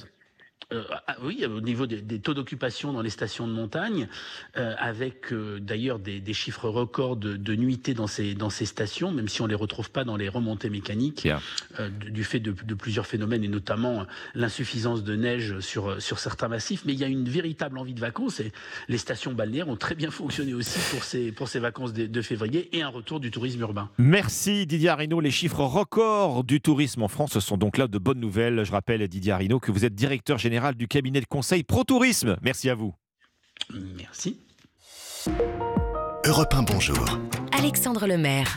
Euh, 0.72 0.82
ah, 1.06 1.16
oui, 1.22 1.44
au 1.44 1.60
niveau 1.60 1.86
des, 1.86 2.00
des 2.00 2.18
taux 2.18 2.34
d'occupation 2.34 2.92
dans 2.92 3.02
les 3.02 3.10
stations 3.10 3.46
de 3.46 3.52
montagne, 3.52 4.08
euh, 4.56 4.74
avec 4.78 5.32
euh, 5.32 5.60
d'ailleurs 5.60 5.98
des, 5.98 6.20
des, 6.20 6.32
chiffres 6.32 6.68
records 6.68 7.16
de, 7.16 7.36
de 7.36 7.54
nuitées 7.54 7.94
dans 7.94 8.06
ces, 8.06 8.34
dans 8.34 8.50
ces 8.50 8.64
stations, 8.64 9.12
même 9.12 9.28
si 9.28 9.42
on 9.42 9.44
ne 9.44 9.50
les 9.50 9.54
retrouve 9.54 9.90
pas 9.90 10.04
dans 10.04 10.16
les 10.16 10.28
remontées 10.28 10.70
mécaniques, 10.70 11.24
yeah. 11.24 11.40
du 12.10 12.24
fait 12.24 12.40
de, 12.40 12.52
de, 12.52 12.74
plusieurs 12.74 13.06
phénomènes, 13.06 13.44
et 13.44 13.48
notamment 13.48 14.06
l'insuffisance 14.34 15.04
de 15.04 15.14
neige 15.14 15.60
sur, 15.60 16.00
sur 16.00 16.18
certains 16.18 16.48
massifs. 16.48 16.84
Mais 16.86 16.92
il 16.94 16.98
y 16.98 17.04
a 17.04 17.08
une 17.08 17.28
véritable 17.28 17.78
envie 17.78 17.94
de 17.94 18.00
vacances, 18.00 18.40
et 18.40 18.52
les 18.88 18.98
stations 18.98 19.32
balnéaires 19.32 19.68
ont 19.68 19.76
très 19.76 19.94
bien 19.94 20.10
fonctionné 20.10 20.54
aussi 20.54 20.78
pour 20.90 21.04
ces, 21.04 21.32
pour 21.32 21.48
ces 21.48 21.58
vacances 21.58 21.92
de, 21.92 22.06
de 22.06 22.22
février, 22.22 22.74
et 22.76 22.82
un 22.82 22.88
retour 22.88 23.20
du 23.20 23.30
tourisme 23.30 23.60
urbain. 23.60 23.90
Merci 23.98 24.66
Didier 24.66 24.88
Arino. 24.88 25.20
Les 25.20 25.30
chiffres 25.30 25.64
records 25.64 26.44
du 26.44 26.60
tourisme 26.60 27.02
en 27.02 27.08
France 27.08 27.38
sont 27.38 27.56
donc 27.56 27.76
là 27.76 27.88
de 27.88 27.98
bonnes 27.98 28.20
nouvelles. 28.20 28.64
Je 28.64 28.72
rappelle, 28.72 29.06
Didier 29.08 29.32
Arino, 29.32 29.60
que 29.60 29.70
vous 29.70 29.84
êtes 29.84 29.94
directeur 29.94 30.38
général 30.38 30.61
du 30.70 30.86
cabinet 30.86 31.20
de 31.20 31.26
conseil 31.26 31.64
Pro 31.64 31.82
Tourisme. 31.82 32.36
Merci 32.43 32.70
à 32.70 32.74
vous. 32.74 32.94
Merci. 33.97 34.40
Europe 36.24 36.55
1, 36.55 36.62
bonjour. 36.62 37.18
Alexandre 37.52 38.06
Lemaire. 38.06 38.56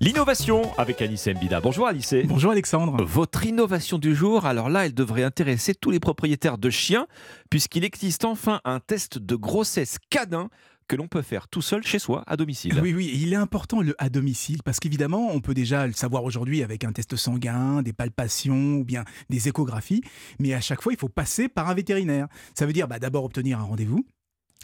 L'innovation 0.00 0.62
avec 0.78 1.02
Alice 1.02 1.26
Mbida. 1.26 1.60
Bonjour 1.60 1.86
Alice. 1.86 2.14
Bonjour 2.24 2.52
Alexandre. 2.52 3.04
Votre 3.04 3.44
innovation 3.44 3.98
du 3.98 4.14
jour, 4.14 4.46
alors 4.46 4.70
là, 4.70 4.86
elle 4.86 4.94
devrait 4.94 5.24
intéresser 5.24 5.74
tous 5.74 5.90
les 5.90 6.00
propriétaires 6.00 6.56
de 6.56 6.70
chiens, 6.70 7.06
puisqu'il 7.50 7.84
existe 7.84 8.24
enfin 8.24 8.62
un 8.64 8.80
test 8.80 9.18
de 9.18 9.36
grossesse 9.36 9.98
canin 10.08 10.48
que 10.90 10.96
l'on 10.96 11.06
peut 11.06 11.22
faire 11.22 11.46
tout 11.46 11.62
seul 11.62 11.84
chez 11.84 12.00
soi, 12.00 12.24
à 12.26 12.36
domicile. 12.36 12.76
Oui, 12.82 12.92
oui, 12.92 13.12
il 13.14 13.32
est 13.32 13.36
important 13.36 13.80
le 13.80 13.94
à 14.02 14.08
domicile 14.08 14.60
parce 14.64 14.80
qu'évidemment, 14.80 15.30
on 15.30 15.40
peut 15.40 15.54
déjà 15.54 15.86
le 15.86 15.92
savoir 15.92 16.24
aujourd'hui 16.24 16.64
avec 16.64 16.82
un 16.82 16.90
test 16.90 17.14
sanguin, 17.14 17.80
des 17.82 17.92
palpations 17.92 18.74
ou 18.74 18.84
bien 18.84 19.04
des 19.28 19.46
échographies, 19.46 20.02
mais 20.40 20.52
à 20.52 20.60
chaque 20.60 20.82
fois, 20.82 20.92
il 20.92 20.98
faut 20.98 21.08
passer 21.08 21.48
par 21.48 21.68
un 21.68 21.74
vétérinaire. 21.74 22.26
Ça 22.54 22.66
veut 22.66 22.72
dire 22.72 22.88
bah, 22.88 22.98
d'abord 22.98 23.24
obtenir 23.24 23.60
un 23.60 23.62
rendez-vous 23.62 24.04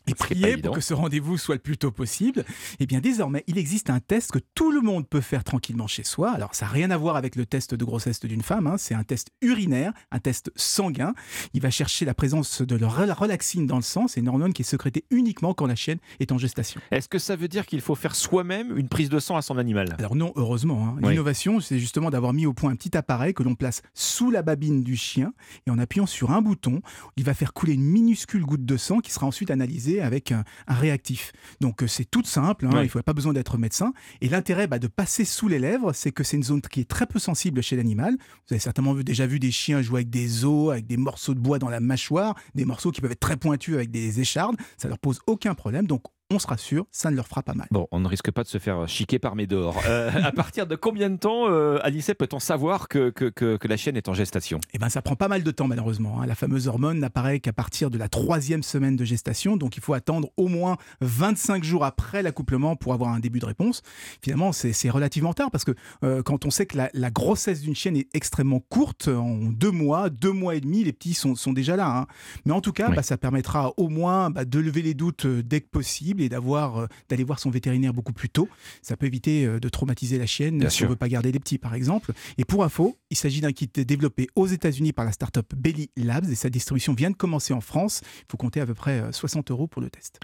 et 0.06 0.14
prier 0.14 0.56
pour 0.56 0.74
que 0.74 0.80
ce 0.80 0.94
rendez-vous 0.94 1.36
soit 1.36 1.56
le 1.56 1.60
plus 1.60 1.78
tôt 1.78 1.90
possible, 1.90 2.44
eh 2.78 2.86
bien 2.86 3.00
désormais, 3.00 3.44
il 3.46 3.58
existe 3.58 3.90
un 3.90 4.00
test 4.00 4.30
que 4.32 4.38
tout 4.54 4.70
le 4.70 4.80
monde 4.80 5.08
peut 5.08 5.20
faire 5.20 5.44
tranquillement 5.44 5.86
chez 5.86 6.04
soi. 6.04 6.30
Alors 6.30 6.54
ça 6.54 6.66
n'a 6.66 6.72
rien 6.72 6.90
à 6.90 6.96
voir 6.96 7.16
avec 7.16 7.36
le 7.36 7.46
test 7.46 7.74
de 7.74 7.84
grossesse 7.84 8.20
d'une 8.20 8.42
femme, 8.42 8.66
hein. 8.66 8.76
c'est 8.78 8.94
un 8.94 9.04
test 9.04 9.30
urinaire, 9.40 9.92
un 10.10 10.18
test 10.18 10.50
sanguin. 10.54 11.14
Il 11.54 11.60
va 11.60 11.70
chercher 11.70 12.04
la 12.04 12.14
présence 12.14 12.62
de 12.62 12.76
la 12.76 12.88
relaxine 12.88 13.66
dans 13.66 13.76
le 13.76 13.82
sang, 13.82 14.08
c'est 14.08 14.20
une 14.20 14.28
hormone 14.28 14.52
qui 14.52 14.62
est 14.62 14.66
sécrétée 14.66 15.04
uniquement 15.10 15.54
quand 15.54 15.66
la 15.66 15.76
chienne 15.76 15.98
est 16.20 16.32
en 16.32 16.38
gestation. 16.38 16.80
Est-ce 16.90 17.08
que 17.08 17.18
ça 17.18 17.36
veut 17.36 17.48
dire 17.48 17.66
qu'il 17.66 17.80
faut 17.80 17.94
faire 17.94 18.14
soi-même 18.14 18.76
une 18.76 18.88
prise 18.88 19.08
de 19.08 19.18
sang 19.18 19.36
à 19.36 19.42
son 19.42 19.58
animal? 19.58 19.94
Alors 19.98 20.14
non, 20.14 20.32
heureusement. 20.36 20.88
Hein. 20.88 21.08
L'innovation, 21.08 21.60
c'est 21.60 21.78
justement 21.78 22.10
d'avoir 22.10 22.32
mis 22.32 22.46
au 22.46 22.52
point 22.52 22.70
un 22.70 22.76
petit 22.76 22.96
appareil 22.96 23.34
que 23.34 23.42
l'on 23.42 23.54
place 23.54 23.82
sous 23.94 24.30
la 24.30 24.42
babine 24.42 24.82
du 24.82 24.96
chien 24.96 25.32
et 25.66 25.70
en 25.70 25.78
appuyant 25.78 26.06
sur 26.06 26.30
un 26.30 26.42
bouton, 26.42 26.80
il 27.16 27.24
va 27.24 27.34
faire 27.34 27.52
couler 27.52 27.74
une 27.74 27.84
minuscule 27.84 28.44
goutte 28.44 28.64
de 28.64 28.76
sang 28.76 29.00
qui 29.00 29.10
sera 29.10 29.26
ensuite 29.26 29.50
analysée 29.50 29.85
avec 30.00 30.32
un, 30.32 30.44
réactif. 30.68 31.32
Donc 31.60 31.82
euh, 31.82 31.86
c'est 31.86 32.04
tout 32.04 32.24
simple, 32.24 32.66
hein, 32.66 32.82
il 32.82 32.88
faut 32.88 33.00
pas 33.02 33.12
besoin 33.12 33.32
d'être 33.32 33.58
médecin. 33.58 33.92
Et 34.20 34.28
l'intérêt 34.28 34.66
bah, 34.66 34.78
de 34.78 34.86
passer 34.86 35.24
sous 35.24 35.48
les 35.48 35.58
lèvres, 35.58 35.92
c'est 35.92 36.12
que 36.12 36.24
c'est 36.24 36.36
une 36.36 36.42
zone 36.42 36.60
qui 36.60 36.80
est 36.80 36.88
très 36.88 37.06
peu 37.06 37.18
sensible 37.18 37.62
chez 37.62 37.76
l'animal. 37.76 38.16
Vous 38.16 38.54
avez 38.54 38.60
certainement 38.60 38.94
déjà 38.94 39.26
vu 39.26 39.38
des 39.38 39.50
chiens 39.50 39.82
jouer 39.82 40.00
avec 40.00 40.10
des 40.10 40.44
os, 40.44 40.72
avec 40.72 40.86
des 40.86 40.96
morceaux 40.96 41.34
de 41.34 41.40
bois 41.40 41.58
dans 41.58 41.68
la 41.68 41.80
mâchoire, 41.80 42.34
des 42.54 42.64
morceaux 42.64 42.90
qui 42.90 43.00
peuvent 43.00 43.12
être 43.12 43.20
très 43.20 43.36
pointus 43.36 43.74
avec 43.74 43.90
des 43.90 44.20
échardes. 44.20 44.56
Ça 44.76 44.88
leur 44.88 44.98
pose 44.98 45.20
aucun 45.26 45.54
problème. 45.54 45.86
Donc 45.86 46.02
on 46.30 46.38
se 46.40 46.46
rassure, 46.46 46.86
ça 46.90 47.10
ne 47.10 47.16
leur 47.16 47.28
fera 47.28 47.42
pas 47.42 47.54
mal. 47.54 47.68
Bon, 47.70 47.86
on 47.92 48.00
ne 48.00 48.08
risque 48.08 48.32
pas 48.32 48.42
de 48.42 48.48
se 48.48 48.58
faire 48.58 48.88
chiquer 48.88 49.18
par 49.18 49.36
Médor. 49.36 49.80
Euh, 49.86 50.10
à 50.24 50.32
partir 50.32 50.66
de 50.66 50.74
combien 50.74 51.08
de 51.08 51.16
temps, 51.16 51.48
euh, 51.48 51.78
Alice, 51.82 52.10
peut-on 52.18 52.40
savoir 52.40 52.88
que, 52.88 53.10
que, 53.10 53.68
la 53.68 53.76
chienne 53.76 53.96
est 53.96 54.08
en 54.08 54.14
gestation? 54.14 54.58
Eh 54.72 54.78
bien, 54.78 54.88
ça 54.88 55.02
prend 55.02 55.14
pas 55.14 55.28
mal 55.28 55.44
de 55.44 55.50
temps, 55.52 55.68
malheureusement. 55.68 56.20
Hein. 56.20 56.26
La 56.26 56.34
fameuse 56.34 56.66
hormone 56.66 56.98
n'apparaît 56.98 57.38
qu'à 57.38 57.52
partir 57.52 57.90
de 57.90 57.98
la 57.98 58.08
troisième 58.08 58.64
semaine 58.64 58.96
de 58.96 59.04
gestation, 59.04 59.56
donc 59.56 59.76
il 59.76 59.82
faut 59.82 59.94
attendre 59.94 60.30
au 60.36 60.48
moins 60.48 60.76
25 61.00 61.62
jours 61.62 61.84
après 61.84 62.22
l'accouplement 62.22 62.74
pour 62.74 62.92
avoir 62.92 63.10
un 63.10 63.20
début 63.20 63.38
de 63.38 63.46
réponse. 63.46 63.82
Finalement, 64.20 64.50
c'est 64.52 64.90
relativement 64.90 65.32
tard 65.32 65.50
parce 65.52 65.64
que 65.64 65.72
euh, 66.02 66.22
quand 66.22 66.44
on 66.44 66.50
sait 66.50 66.66
que 66.66 66.76
la, 66.76 67.10
grossesse 67.10 67.60
d'une 67.60 67.74
chienne 67.74 67.96
est 67.96 68.08
extrêmement 68.14 68.60
courte, 68.60 69.08
en 69.08 69.36
deux 69.36 69.70
mois, 69.70 70.10
deux 70.10 70.32
mois 70.32 70.56
et 70.56 70.60
demi, 70.60 70.82
les 70.82 70.92
petits 70.92 71.14
sont, 71.14 71.36
sont 71.36 71.52
déjà 71.52 71.76
là. 71.76 71.86
Hein. 71.86 72.06
Mais 72.44 72.52
en 72.52 72.60
tout 72.60 72.72
cas, 72.72 72.90
bah, 72.90 73.02
ça 73.02 73.16
permettra 73.16 73.72
au 73.76 73.88
moins 73.88 74.30
bah, 74.30 74.44
de 74.44 74.58
lever 74.58 74.82
les 74.82 74.94
doutes 74.94 75.26
dès 75.26 75.60
que 75.60 75.68
possible 75.68 76.15
et 76.22 76.28
d'avoir 76.28 76.78
euh, 76.78 76.86
d'aller 77.08 77.24
voir 77.24 77.38
son 77.38 77.50
vétérinaire 77.50 77.92
beaucoup 77.92 78.12
plus 78.12 78.28
tôt. 78.28 78.48
Ça 78.82 78.96
peut 78.96 79.06
éviter 79.06 79.44
euh, 79.44 79.60
de 79.60 79.68
traumatiser 79.68 80.18
la 80.18 80.26
chienne 80.26 80.68
si 80.70 80.82
on 80.82 80.86
ne 80.86 80.90
veut 80.90 80.96
pas 80.96 81.08
garder 81.08 81.32
les 81.32 81.38
petits, 81.38 81.58
par 81.58 81.74
exemple. 81.74 82.12
Et 82.38 82.44
pour 82.44 82.64
info, 82.64 82.96
il 83.10 83.16
s'agit 83.16 83.40
d'un 83.40 83.52
kit 83.52 83.70
développé 83.74 84.28
aux 84.34 84.46
États-Unis 84.46 84.92
par 84.92 85.04
la 85.04 85.12
start-up 85.12 85.52
Belly 85.56 85.90
Labs 85.96 86.30
et 86.30 86.34
sa 86.34 86.50
distribution 86.50 86.94
vient 86.94 87.10
de 87.10 87.16
commencer 87.16 87.52
en 87.52 87.60
France. 87.60 88.02
Il 88.20 88.26
faut 88.30 88.36
compter 88.36 88.60
à 88.60 88.66
peu 88.66 88.74
près 88.74 89.12
60 89.12 89.50
euh, 89.50 89.54
euros 89.54 89.66
pour 89.66 89.82
le 89.82 89.90
test. 89.90 90.20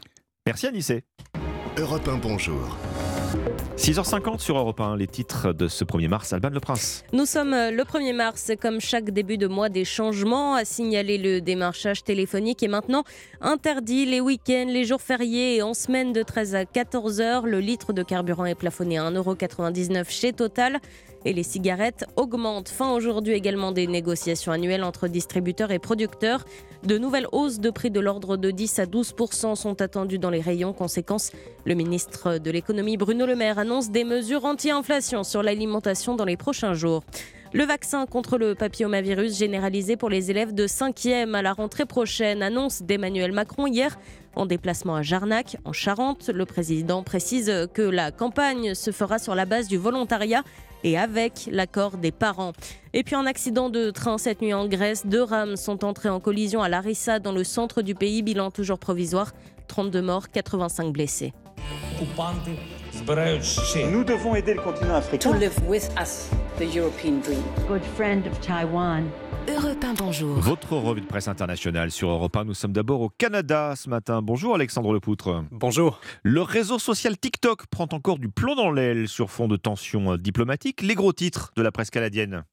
Merci 0.46 0.66
Anissé. 0.66 1.04
Europe 1.76 2.06
1, 2.08 2.18
bonjour. 2.18 2.76
6h50 3.82 4.38
sur 4.38 4.56
Europe 4.56 4.80
1, 4.80 4.96
les 4.96 5.08
titres 5.08 5.52
de 5.52 5.66
ce 5.66 5.82
1er 5.82 6.06
mars. 6.06 6.32
Alban 6.32 6.50
Le 6.50 6.60
Prince. 6.60 7.02
Nous 7.12 7.26
sommes 7.26 7.52
euh, 7.52 7.72
le 7.72 7.82
1er 7.82 8.14
mars, 8.14 8.52
comme 8.60 8.80
chaque 8.80 9.10
début 9.10 9.38
de 9.38 9.48
mois, 9.48 9.68
des 9.70 9.84
changements 9.84 10.54
à 10.54 10.64
signaler 10.64 11.18
le 11.18 11.40
démarchage 11.40 12.04
téléphonique 12.04 12.62
est 12.62 12.68
maintenant 12.68 13.02
interdit 13.40 14.06
les 14.06 14.20
week-ends, 14.20 14.68
les 14.68 14.84
jours 14.84 15.02
fériés 15.02 15.56
et 15.56 15.62
en 15.62 15.74
semaine 15.74 16.12
de 16.12 16.22
13 16.22 16.54
à 16.54 16.64
14 16.64 17.20
h 17.20 17.44
Le 17.44 17.58
litre 17.58 17.92
de 17.92 18.04
carburant 18.04 18.44
est 18.44 18.54
plafonné 18.54 18.98
à 18.98 19.10
1,99€ 19.10 20.08
chez 20.08 20.32
Total 20.32 20.78
et 21.24 21.32
les 21.32 21.42
cigarettes 21.42 22.04
augmentent. 22.16 22.68
Fin 22.68 22.92
aujourd'hui 22.92 23.34
également 23.34 23.72
des 23.72 23.86
négociations 23.86 24.52
annuelles 24.52 24.84
entre 24.84 25.08
distributeurs 25.08 25.70
et 25.70 25.78
producteurs. 25.78 26.44
De 26.84 26.98
nouvelles 26.98 27.28
hausses 27.32 27.60
de 27.60 27.70
prix 27.70 27.90
de 27.90 28.00
l'ordre 28.00 28.36
de 28.36 28.50
10 28.50 28.78
à 28.78 28.86
12% 28.86 29.54
sont 29.54 29.80
attendues 29.80 30.18
dans 30.18 30.30
les 30.30 30.40
rayons. 30.40 30.72
Conséquence, 30.72 31.30
le 31.64 31.74
ministre 31.74 32.38
de 32.38 32.50
l'économie 32.50 32.96
Bruno 32.96 33.26
Le 33.26 33.36
Maire 33.36 33.58
annonce 33.58 33.90
des 33.90 34.04
mesures 34.04 34.44
anti-inflation 34.44 35.24
sur 35.24 35.42
l'alimentation 35.42 36.16
dans 36.16 36.24
les 36.24 36.36
prochains 36.36 36.74
jours. 36.74 37.02
Le 37.54 37.64
vaccin 37.64 38.06
contre 38.06 38.38
le 38.38 38.54
papillomavirus 38.54 39.36
généralisé 39.36 39.98
pour 39.98 40.08
les 40.08 40.30
élèves 40.30 40.54
de 40.54 40.66
5e 40.66 41.34
à 41.34 41.42
la 41.42 41.52
rentrée 41.52 41.84
prochaine, 41.84 42.42
annonce 42.42 42.82
d'Emmanuel 42.82 43.32
Macron 43.32 43.66
hier 43.66 43.98
en 44.34 44.46
déplacement 44.46 44.96
à 44.96 45.02
Jarnac, 45.02 45.58
en 45.66 45.74
Charente. 45.74 46.30
Le 46.32 46.46
président 46.46 47.02
précise 47.02 47.52
que 47.74 47.82
la 47.82 48.10
campagne 48.10 48.74
se 48.74 48.90
fera 48.90 49.18
sur 49.18 49.34
la 49.34 49.44
base 49.44 49.68
du 49.68 49.76
volontariat 49.76 50.44
et 50.84 50.98
avec 50.98 51.48
l'accord 51.50 51.96
des 51.96 52.12
parents. 52.12 52.52
Et 52.92 53.02
puis 53.02 53.14
un 53.14 53.26
accident 53.26 53.70
de 53.70 53.90
train 53.90 54.18
cette 54.18 54.42
nuit 54.42 54.52
en 54.54 54.66
Grèce. 54.66 55.06
Deux 55.06 55.22
rames 55.22 55.56
sont 55.56 55.84
entrées 55.84 56.08
en 56.08 56.20
collision 56.20 56.62
à 56.62 56.68
Larissa 56.68 57.18
dans 57.18 57.32
le 57.32 57.44
centre 57.44 57.82
du 57.82 57.94
pays. 57.94 58.22
Bilan 58.22 58.50
toujours 58.50 58.78
provisoire. 58.78 59.32
32 59.68 60.02
morts, 60.02 60.30
85 60.30 60.92
blessés. 60.92 61.32
Nous 63.90 64.04
devons 64.04 64.34
aider 64.34 64.54
le 64.54 64.60
continent 64.60 64.96
africain. 64.96 65.30
To 65.30 65.38
live 65.38 65.58
with 65.66 65.88
us, 66.00 66.28
the 66.58 66.74
European 66.74 67.20
dream. 67.20 67.42
Good 67.68 67.82
friend 67.96 68.26
of 68.26 68.40
Taiwan. 68.40 69.10
Europe 69.48 69.82
1, 69.82 69.94
bonjour. 69.94 70.38
Votre 70.38 70.76
revue 70.76 71.00
de 71.00 71.06
presse 71.06 71.26
internationale 71.26 71.90
sur 71.90 72.08
Europe 72.10 72.36
1. 72.36 72.44
Nous 72.44 72.54
sommes 72.54 72.72
d'abord 72.72 73.00
au 73.00 73.08
Canada 73.08 73.74
ce 73.76 73.88
matin. 73.88 74.22
Bonjour 74.22 74.54
Alexandre 74.54 74.92
Lepoutre. 74.92 75.44
Bonjour. 75.50 76.00
Le 76.22 76.42
réseau 76.42 76.78
social 76.78 77.18
TikTok 77.18 77.66
prend 77.66 77.88
encore 77.90 78.18
du 78.18 78.28
plomb 78.28 78.54
dans 78.54 78.70
l'aile 78.70 79.08
sur 79.08 79.30
fond 79.30 79.48
de 79.48 79.56
tensions 79.56 80.16
diplomatiques. 80.16 80.80
Les 80.82 80.94
gros 80.94 81.12
titres 81.12 81.50
de 81.56 81.62
la 81.62 81.72
presse 81.72 81.90
canadienne. 81.90 82.44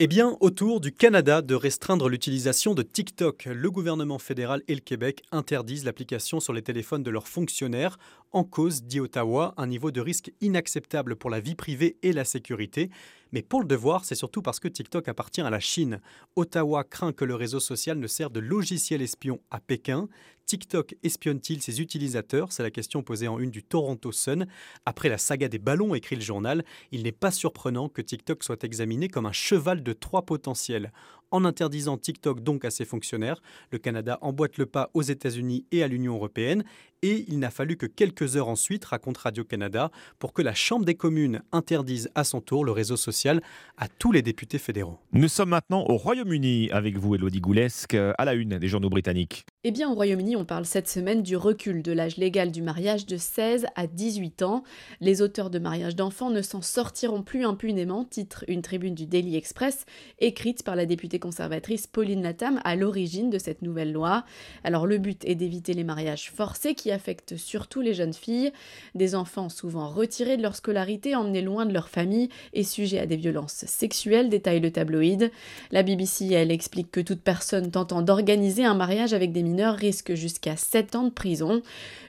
Eh 0.00 0.06
bien, 0.06 0.36
autour 0.38 0.80
du 0.80 0.92
Canada 0.92 1.42
de 1.42 1.56
restreindre 1.56 2.08
l'utilisation 2.08 2.72
de 2.72 2.82
TikTok, 2.84 3.46
le 3.46 3.68
gouvernement 3.68 4.20
fédéral 4.20 4.62
et 4.68 4.76
le 4.76 4.80
Québec 4.80 5.22
interdisent 5.32 5.84
l'application 5.84 6.38
sur 6.38 6.52
les 6.52 6.62
téléphones 6.62 7.02
de 7.02 7.10
leurs 7.10 7.26
fonctionnaires. 7.26 7.98
En 8.32 8.44
cause, 8.44 8.82
dit 8.82 9.00
Ottawa, 9.00 9.54
un 9.56 9.66
niveau 9.66 9.90
de 9.90 10.02
risque 10.02 10.32
inacceptable 10.42 11.16
pour 11.16 11.30
la 11.30 11.40
vie 11.40 11.54
privée 11.54 11.96
et 12.02 12.12
la 12.12 12.24
sécurité. 12.24 12.90
Mais 13.32 13.42
pour 13.42 13.60
le 13.60 13.66
devoir, 13.66 14.04
c'est 14.04 14.14
surtout 14.14 14.42
parce 14.42 14.60
que 14.60 14.68
TikTok 14.68 15.08
appartient 15.08 15.40
à 15.40 15.48
la 15.48 15.60
Chine. 15.60 16.00
Ottawa 16.36 16.84
craint 16.84 17.12
que 17.12 17.24
le 17.24 17.34
réseau 17.34 17.60
social 17.60 17.98
ne 17.98 18.06
serve 18.06 18.32
de 18.32 18.40
logiciel 18.40 19.00
espion 19.00 19.40
à 19.50 19.60
Pékin. 19.60 20.08
TikTok 20.44 20.94
espionne-t-il 21.02 21.62
ses 21.62 21.80
utilisateurs? 21.80 22.52
C'est 22.52 22.62
la 22.62 22.70
question 22.70 23.02
posée 23.02 23.28
en 23.28 23.38
une 23.38 23.50
du 23.50 23.62
Toronto 23.62 24.12
Sun. 24.12 24.46
Après 24.86 25.10
la 25.10 25.18
saga 25.18 25.48
des 25.48 25.58
ballons, 25.58 25.94
écrit 25.94 26.16
le 26.16 26.22
journal, 26.22 26.64
il 26.90 27.02
n'est 27.02 27.12
pas 27.12 27.30
surprenant 27.30 27.90
que 27.90 28.00
TikTok 28.00 28.42
soit 28.44 28.64
examiné 28.64 29.08
comme 29.08 29.26
un 29.26 29.32
cheval 29.32 29.82
de 29.82 29.92
trois 29.92 30.22
potentiels. 30.22 30.92
En 31.30 31.44
interdisant 31.44 31.98
TikTok 31.98 32.42
donc 32.42 32.64
à 32.64 32.70
ses 32.70 32.84
fonctionnaires, 32.84 33.42
le 33.70 33.78
Canada 33.78 34.18
emboîte 34.22 34.56
le 34.56 34.66
pas 34.66 34.90
aux 34.94 35.02
États-Unis 35.02 35.66
et 35.72 35.82
à 35.82 35.88
l'Union 35.88 36.14
européenne 36.14 36.64
et 37.02 37.24
il 37.28 37.38
n'a 37.38 37.50
fallu 37.50 37.76
que 37.76 37.86
quelques 37.86 38.36
heures 38.36 38.48
ensuite, 38.48 38.84
raconte 38.84 39.18
Radio-Canada, 39.18 39.90
pour 40.18 40.32
que 40.32 40.42
la 40.42 40.54
Chambre 40.54 40.84
des 40.84 40.94
communes 40.94 41.42
interdise 41.52 42.10
à 42.14 42.24
son 42.24 42.40
tour 42.40 42.64
le 42.64 42.72
réseau 42.72 42.96
social 42.96 43.40
à 43.76 43.88
tous 43.88 44.12
les 44.12 44.22
députés 44.22 44.58
fédéraux. 44.58 44.98
Nous 45.12 45.28
sommes 45.28 45.50
maintenant 45.50 45.84
au 45.88 45.96
Royaume-Uni 45.96 46.70
avec 46.72 46.98
vous, 46.98 47.14
Elodie 47.14 47.40
Goulesque, 47.40 47.94
à 47.94 48.24
la 48.24 48.34
une 48.34 48.58
des 48.58 48.68
journaux 48.68 48.90
britanniques. 48.90 49.44
Eh 49.64 49.70
bien, 49.70 49.90
au 49.90 49.94
Royaume-Uni, 49.94 50.36
on 50.36 50.44
parle 50.44 50.64
cette 50.64 50.88
semaine 50.88 51.22
du 51.22 51.36
recul 51.36 51.82
de 51.82 51.92
l'âge 51.92 52.16
légal 52.16 52.50
du 52.50 52.62
mariage 52.62 53.06
de 53.06 53.16
16 53.16 53.66
à 53.76 53.86
18 53.86 54.42
ans. 54.42 54.64
Les 55.00 55.22
auteurs 55.22 55.50
de 55.50 55.58
mariage 55.58 55.94
d'enfants 55.94 56.30
ne 56.30 56.42
s'en 56.42 56.62
sortiront 56.62 57.22
plus 57.22 57.44
impunément, 57.44 58.04
titre 58.04 58.44
une 58.48 58.62
tribune 58.62 58.94
du 58.94 59.06
Daily 59.06 59.36
Express, 59.36 59.84
écrite 60.18 60.62
par 60.64 60.74
la 60.74 60.86
députée 60.86 61.17
conservatrice 61.18 61.86
Pauline 61.86 62.22
Latam 62.22 62.60
à 62.64 62.76
l'origine 62.76 63.30
de 63.30 63.38
cette 63.38 63.62
nouvelle 63.62 63.92
loi. 63.92 64.24
Alors, 64.64 64.86
le 64.86 64.98
but 64.98 65.24
est 65.24 65.34
d'éviter 65.34 65.74
les 65.74 65.84
mariages 65.84 66.30
forcés 66.30 66.74
qui 66.74 66.90
affectent 66.90 67.36
surtout 67.36 67.80
les 67.80 67.94
jeunes 67.94 68.14
filles. 68.14 68.52
Des 68.94 69.14
enfants 69.14 69.48
souvent 69.48 69.88
retirés 69.88 70.36
de 70.36 70.42
leur 70.42 70.56
scolarité, 70.56 71.14
emmenés 71.14 71.42
loin 71.42 71.66
de 71.66 71.72
leur 71.72 71.88
famille 71.88 72.28
et 72.52 72.64
sujets 72.64 72.98
à 72.98 73.06
des 73.06 73.16
violences 73.16 73.64
sexuelles, 73.66 74.28
détaille 74.28 74.60
le 74.60 74.70
tabloïd. 74.70 75.30
La 75.70 75.82
BBC, 75.82 76.32
elle, 76.32 76.50
explique 76.50 76.90
que 76.90 77.00
toute 77.00 77.20
personne 77.20 77.70
tentant 77.70 78.02
d'organiser 78.02 78.64
un 78.64 78.74
mariage 78.74 79.12
avec 79.12 79.32
des 79.32 79.42
mineurs 79.42 79.74
risque 79.74 80.14
jusqu'à 80.14 80.56
7 80.56 80.96
ans 80.96 81.04
de 81.04 81.10
prison. 81.10 81.62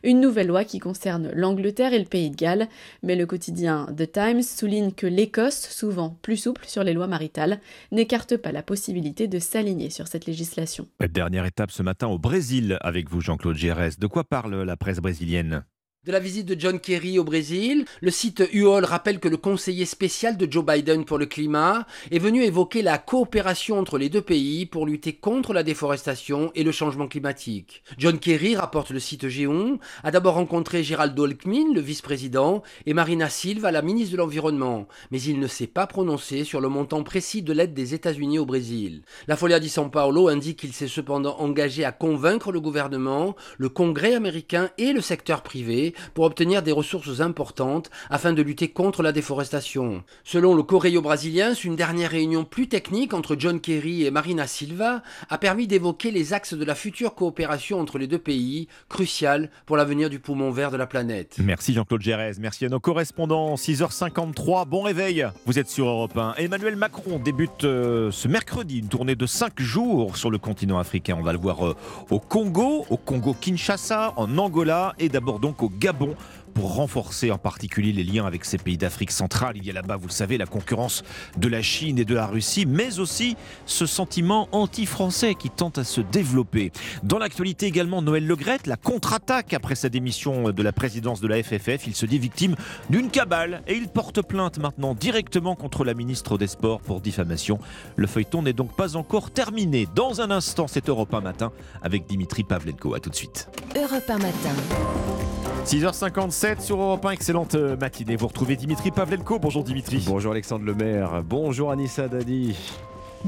Une 0.03 0.21
nouvelle 0.21 0.47
loi 0.47 0.63
qui 0.63 0.79
concerne 0.79 1.31
l'Angleterre 1.33 1.93
et 1.93 1.99
le 1.99 2.05
Pays 2.05 2.29
de 2.29 2.35
Galles. 2.35 2.67
Mais 3.03 3.15
le 3.15 3.25
quotidien 3.25 3.87
The 3.97 4.11
Times 4.11 4.43
souligne 4.43 4.91
que 4.91 5.07
l'Écosse, 5.07 5.69
souvent 5.69 6.17
plus 6.21 6.37
souple 6.37 6.65
sur 6.65 6.83
les 6.83 6.93
lois 6.93 7.07
maritales, 7.07 7.59
n'écarte 7.91 8.37
pas 8.37 8.51
la 8.51 8.63
possibilité 8.63 8.98
de 8.99 9.39
s'aligner 9.39 9.89
sur 9.89 10.07
cette 10.07 10.25
législation. 10.25 10.87
Dernière 11.09 11.45
étape 11.45 11.71
ce 11.71 11.83
matin 11.83 12.07
au 12.07 12.19
Brésil 12.19 12.77
avec 12.81 13.09
vous, 13.09 13.21
Jean-Claude 13.21 13.55
Gérès. 13.55 13.97
De 13.97 14.07
quoi 14.07 14.23
parle 14.23 14.61
la 14.63 14.77
presse 14.77 14.99
brésilienne? 14.99 15.63
De 16.05 16.13
la 16.13 16.19
visite 16.21 16.45
de 16.45 16.57
John 16.57 16.79
Kerry 16.79 17.19
au 17.19 17.25
Brésil, 17.25 17.83
le 17.99 18.09
site 18.09 18.41
UOL 18.53 18.85
rappelle 18.85 19.19
que 19.19 19.27
le 19.27 19.35
conseiller 19.35 19.85
spécial 19.85 20.37
de 20.37 20.49
Joe 20.49 20.65
Biden 20.65 21.03
pour 21.03 21.17
le 21.17 21.25
climat 21.25 21.85
est 22.09 22.19
venu 22.19 22.41
évoquer 22.41 22.81
la 22.81 22.97
coopération 22.97 23.77
entre 23.77 23.97
les 23.97 24.07
deux 24.07 24.21
pays 24.21 24.65
pour 24.65 24.85
lutter 24.85 25.11
contre 25.11 25.51
la 25.51 25.61
déforestation 25.61 26.53
et 26.55 26.63
le 26.63 26.71
changement 26.71 27.09
climatique. 27.09 27.83
John 27.97 28.17
Kerry, 28.17 28.55
rapporte 28.55 28.91
le 28.91 29.01
site 29.01 29.27
Géon, 29.27 29.77
a 30.01 30.11
d'abord 30.11 30.35
rencontré 30.35 30.83
Gérald 30.83 31.19
Olkmin, 31.19 31.73
le 31.73 31.81
vice-président, 31.81 32.63
et 32.85 32.93
Marina 32.93 33.27
Silva, 33.27 33.69
la 33.69 33.81
ministre 33.81 34.13
de 34.13 34.17
l'Environnement, 34.19 34.87
mais 35.11 35.21
il 35.21 35.37
ne 35.37 35.47
s'est 35.47 35.67
pas 35.67 35.85
prononcé 35.85 36.45
sur 36.45 36.61
le 36.61 36.69
montant 36.69 37.03
précis 37.03 37.41
de 37.41 37.51
l'aide 37.51 37.73
des 37.73 37.93
États-Unis 37.93 38.39
au 38.39 38.45
Brésil. 38.45 39.01
La 39.27 39.35
Folia 39.35 39.59
di 39.59 39.67
São 39.67 39.91
Paulo 39.91 40.29
indique 40.29 40.59
qu'il 40.59 40.71
s'est 40.71 40.87
cependant 40.87 41.37
engagé 41.39 41.83
à 41.83 41.91
convaincre 41.91 42.53
le 42.53 42.61
gouvernement, 42.61 43.35
le 43.57 43.67
Congrès 43.67 44.15
américain 44.15 44.69
et 44.77 44.93
le 44.93 45.01
secteur 45.01 45.43
privé 45.43 45.88
pour 46.13 46.25
obtenir 46.25 46.63
des 46.63 46.71
ressources 46.71 47.21
importantes 47.21 47.89
afin 48.09 48.33
de 48.33 48.41
lutter 48.41 48.69
contre 48.69 49.03
la 49.03 49.11
déforestation. 49.11 50.03
Selon 50.23 50.55
le 50.55 50.63
Correio 50.63 51.01
brésilien, 51.01 51.53
une 51.53 51.75
dernière 51.75 52.11
réunion 52.11 52.45
plus 52.45 52.67
technique 52.67 53.13
entre 53.13 53.35
John 53.37 53.59
Kerry 53.59 54.05
et 54.05 54.11
Marina 54.11 54.47
Silva 54.47 55.01
a 55.29 55.37
permis 55.37 55.67
d'évoquer 55.67 56.11
les 56.11 56.33
axes 56.33 56.53
de 56.53 56.65
la 56.65 56.75
future 56.75 57.15
coopération 57.15 57.79
entre 57.79 57.97
les 57.97 58.07
deux 58.07 58.17
pays, 58.17 58.67
crucial 58.87 59.49
pour 59.65 59.77
l'avenir 59.77 60.09
du 60.09 60.19
poumon 60.19 60.51
vert 60.51 60.71
de 60.71 60.77
la 60.77 60.87
planète. 60.87 61.37
Merci 61.39 61.73
Jean-Claude 61.73 62.01
Gérez, 62.01 62.33
merci 62.39 62.65
à 62.65 62.69
nos 62.69 62.79
correspondants. 62.79 63.55
6h53, 63.55 64.67
bon 64.67 64.81
réveil. 64.81 65.27
Vous 65.45 65.59
êtes 65.59 65.69
sur 65.69 65.87
Europe 65.87 66.17
1. 66.17 66.35
Emmanuel 66.37 66.75
Macron 66.75 67.19
débute 67.19 67.63
euh, 67.63 68.11
ce 68.11 68.27
mercredi 68.27 68.79
une 68.79 68.87
tournée 68.87 69.15
de 69.15 69.25
5 69.25 69.59
jours 69.59 70.17
sur 70.17 70.31
le 70.31 70.37
continent 70.37 70.79
africain. 70.79 71.15
On 71.19 71.23
va 71.23 71.33
le 71.33 71.39
voir 71.39 71.65
euh, 71.65 71.75
au 72.09 72.19
Congo, 72.19 72.85
au 72.89 72.97
Congo-Kinshasa, 72.97 74.13
en 74.17 74.37
Angola 74.37 74.93
et 74.99 75.09
d'abord 75.09 75.39
donc 75.39 75.63
au 75.63 75.69
Gabon 75.79 76.15
pour 76.53 76.75
renforcer 76.75 77.31
en 77.31 77.37
particulier 77.37 77.93
les 77.93 78.03
liens 78.03 78.25
avec 78.25 78.43
ces 78.43 78.57
pays 78.57 78.77
d'Afrique 78.77 79.11
centrale. 79.11 79.55
Il 79.55 79.65
y 79.65 79.69
a 79.69 79.73
là-bas, 79.73 79.95
vous 79.95 80.07
le 80.07 80.11
savez, 80.11 80.37
la 80.37 80.45
concurrence 80.45 81.03
de 81.37 81.47
la 81.47 81.61
Chine 81.61 81.99
et 81.99 82.05
de 82.05 82.15
la 82.15 82.25
Russie, 82.25 82.65
mais 82.65 82.99
aussi 82.99 83.37
ce 83.65 83.85
sentiment 83.85 84.49
anti-français 84.51 85.35
qui 85.35 85.49
tente 85.49 85.77
à 85.77 85.83
se 85.83 86.01
développer. 86.01 86.71
Dans 87.03 87.17
l'actualité 87.17 87.65
également, 87.67 88.01
Noël 88.01 88.25
Legrette, 88.25 88.67
la 88.67 88.77
contre-attaque 88.77 89.53
après 89.53 89.75
sa 89.75 89.89
démission 89.89 90.51
de 90.51 90.63
la 90.63 90.71
présidence 90.71 91.21
de 91.21 91.27
la 91.27 91.41
FFF. 91.41 91.87
Il 91.87 91.95
se 91.95 92.05
dit 92.05 92.19
victime 92.19 92.55
d'une 92.89 93.09
cabale 93.09 93.61
et 93.67 93.75
il 93.75 93.87
porte 93.87 94.21
plainte 94.21 94.59
maintenant 94.59 94.95
directement 94.95 95.55
contre 95.55 95.85
la 95.85 95.93
ministre 95.93 96.37
des 96.37 96.47
Sports 96.47 96.81
pour 96.81 96.99
diffamation. 96.99 97.59
Le 97.95 98.07
feuilleton 98.07 98.41
n'est 98.41 98.53
donc 98.53 98.75
pas 98.75 98.95
encore 98.95 99.31
terminé. 99.31 99.87
Dans 99.95 100.21
un 100.21 100.31
instant, 100.31 100.67
c'est 100.67 100.89
Europe 100.89 101.13
1 101.13 101.21
matin 101.21 101.51
avec 101.81 102.07
Dimitri 102.07 102.43
Pavlenko. 102.43 102.95
A 102.95 102.99
tout 102.99 103.09
de 103.09 103.15
suite. 103.15 103.47
Europe 103.75 104.09
1 104.09 104.17
matin. 104.17 105.38
6h57 105.65 106.61
sur 106.61 106.81
Europe 106.81 107.05
1, 107.05 107.11
excellente 107.11 107.55
euh, 107.55 107.77
matinée. 107.77 108.15
Vous 108.15 108.27
retrouvez 108.27 108.55
Dimitri 108.55 108.91
Pavlenko. 108.91 109.39
Bonjour 109.39 109.63
Dimitri. 109.63 110.03
Bonjour 110.07 110.31
Alexandre 110.31 110.65
Lemaire. 110.65 111.21
Bonjour 111.23 111.71
Anissa 111.71 112.07
Dadi. 112.07 112.55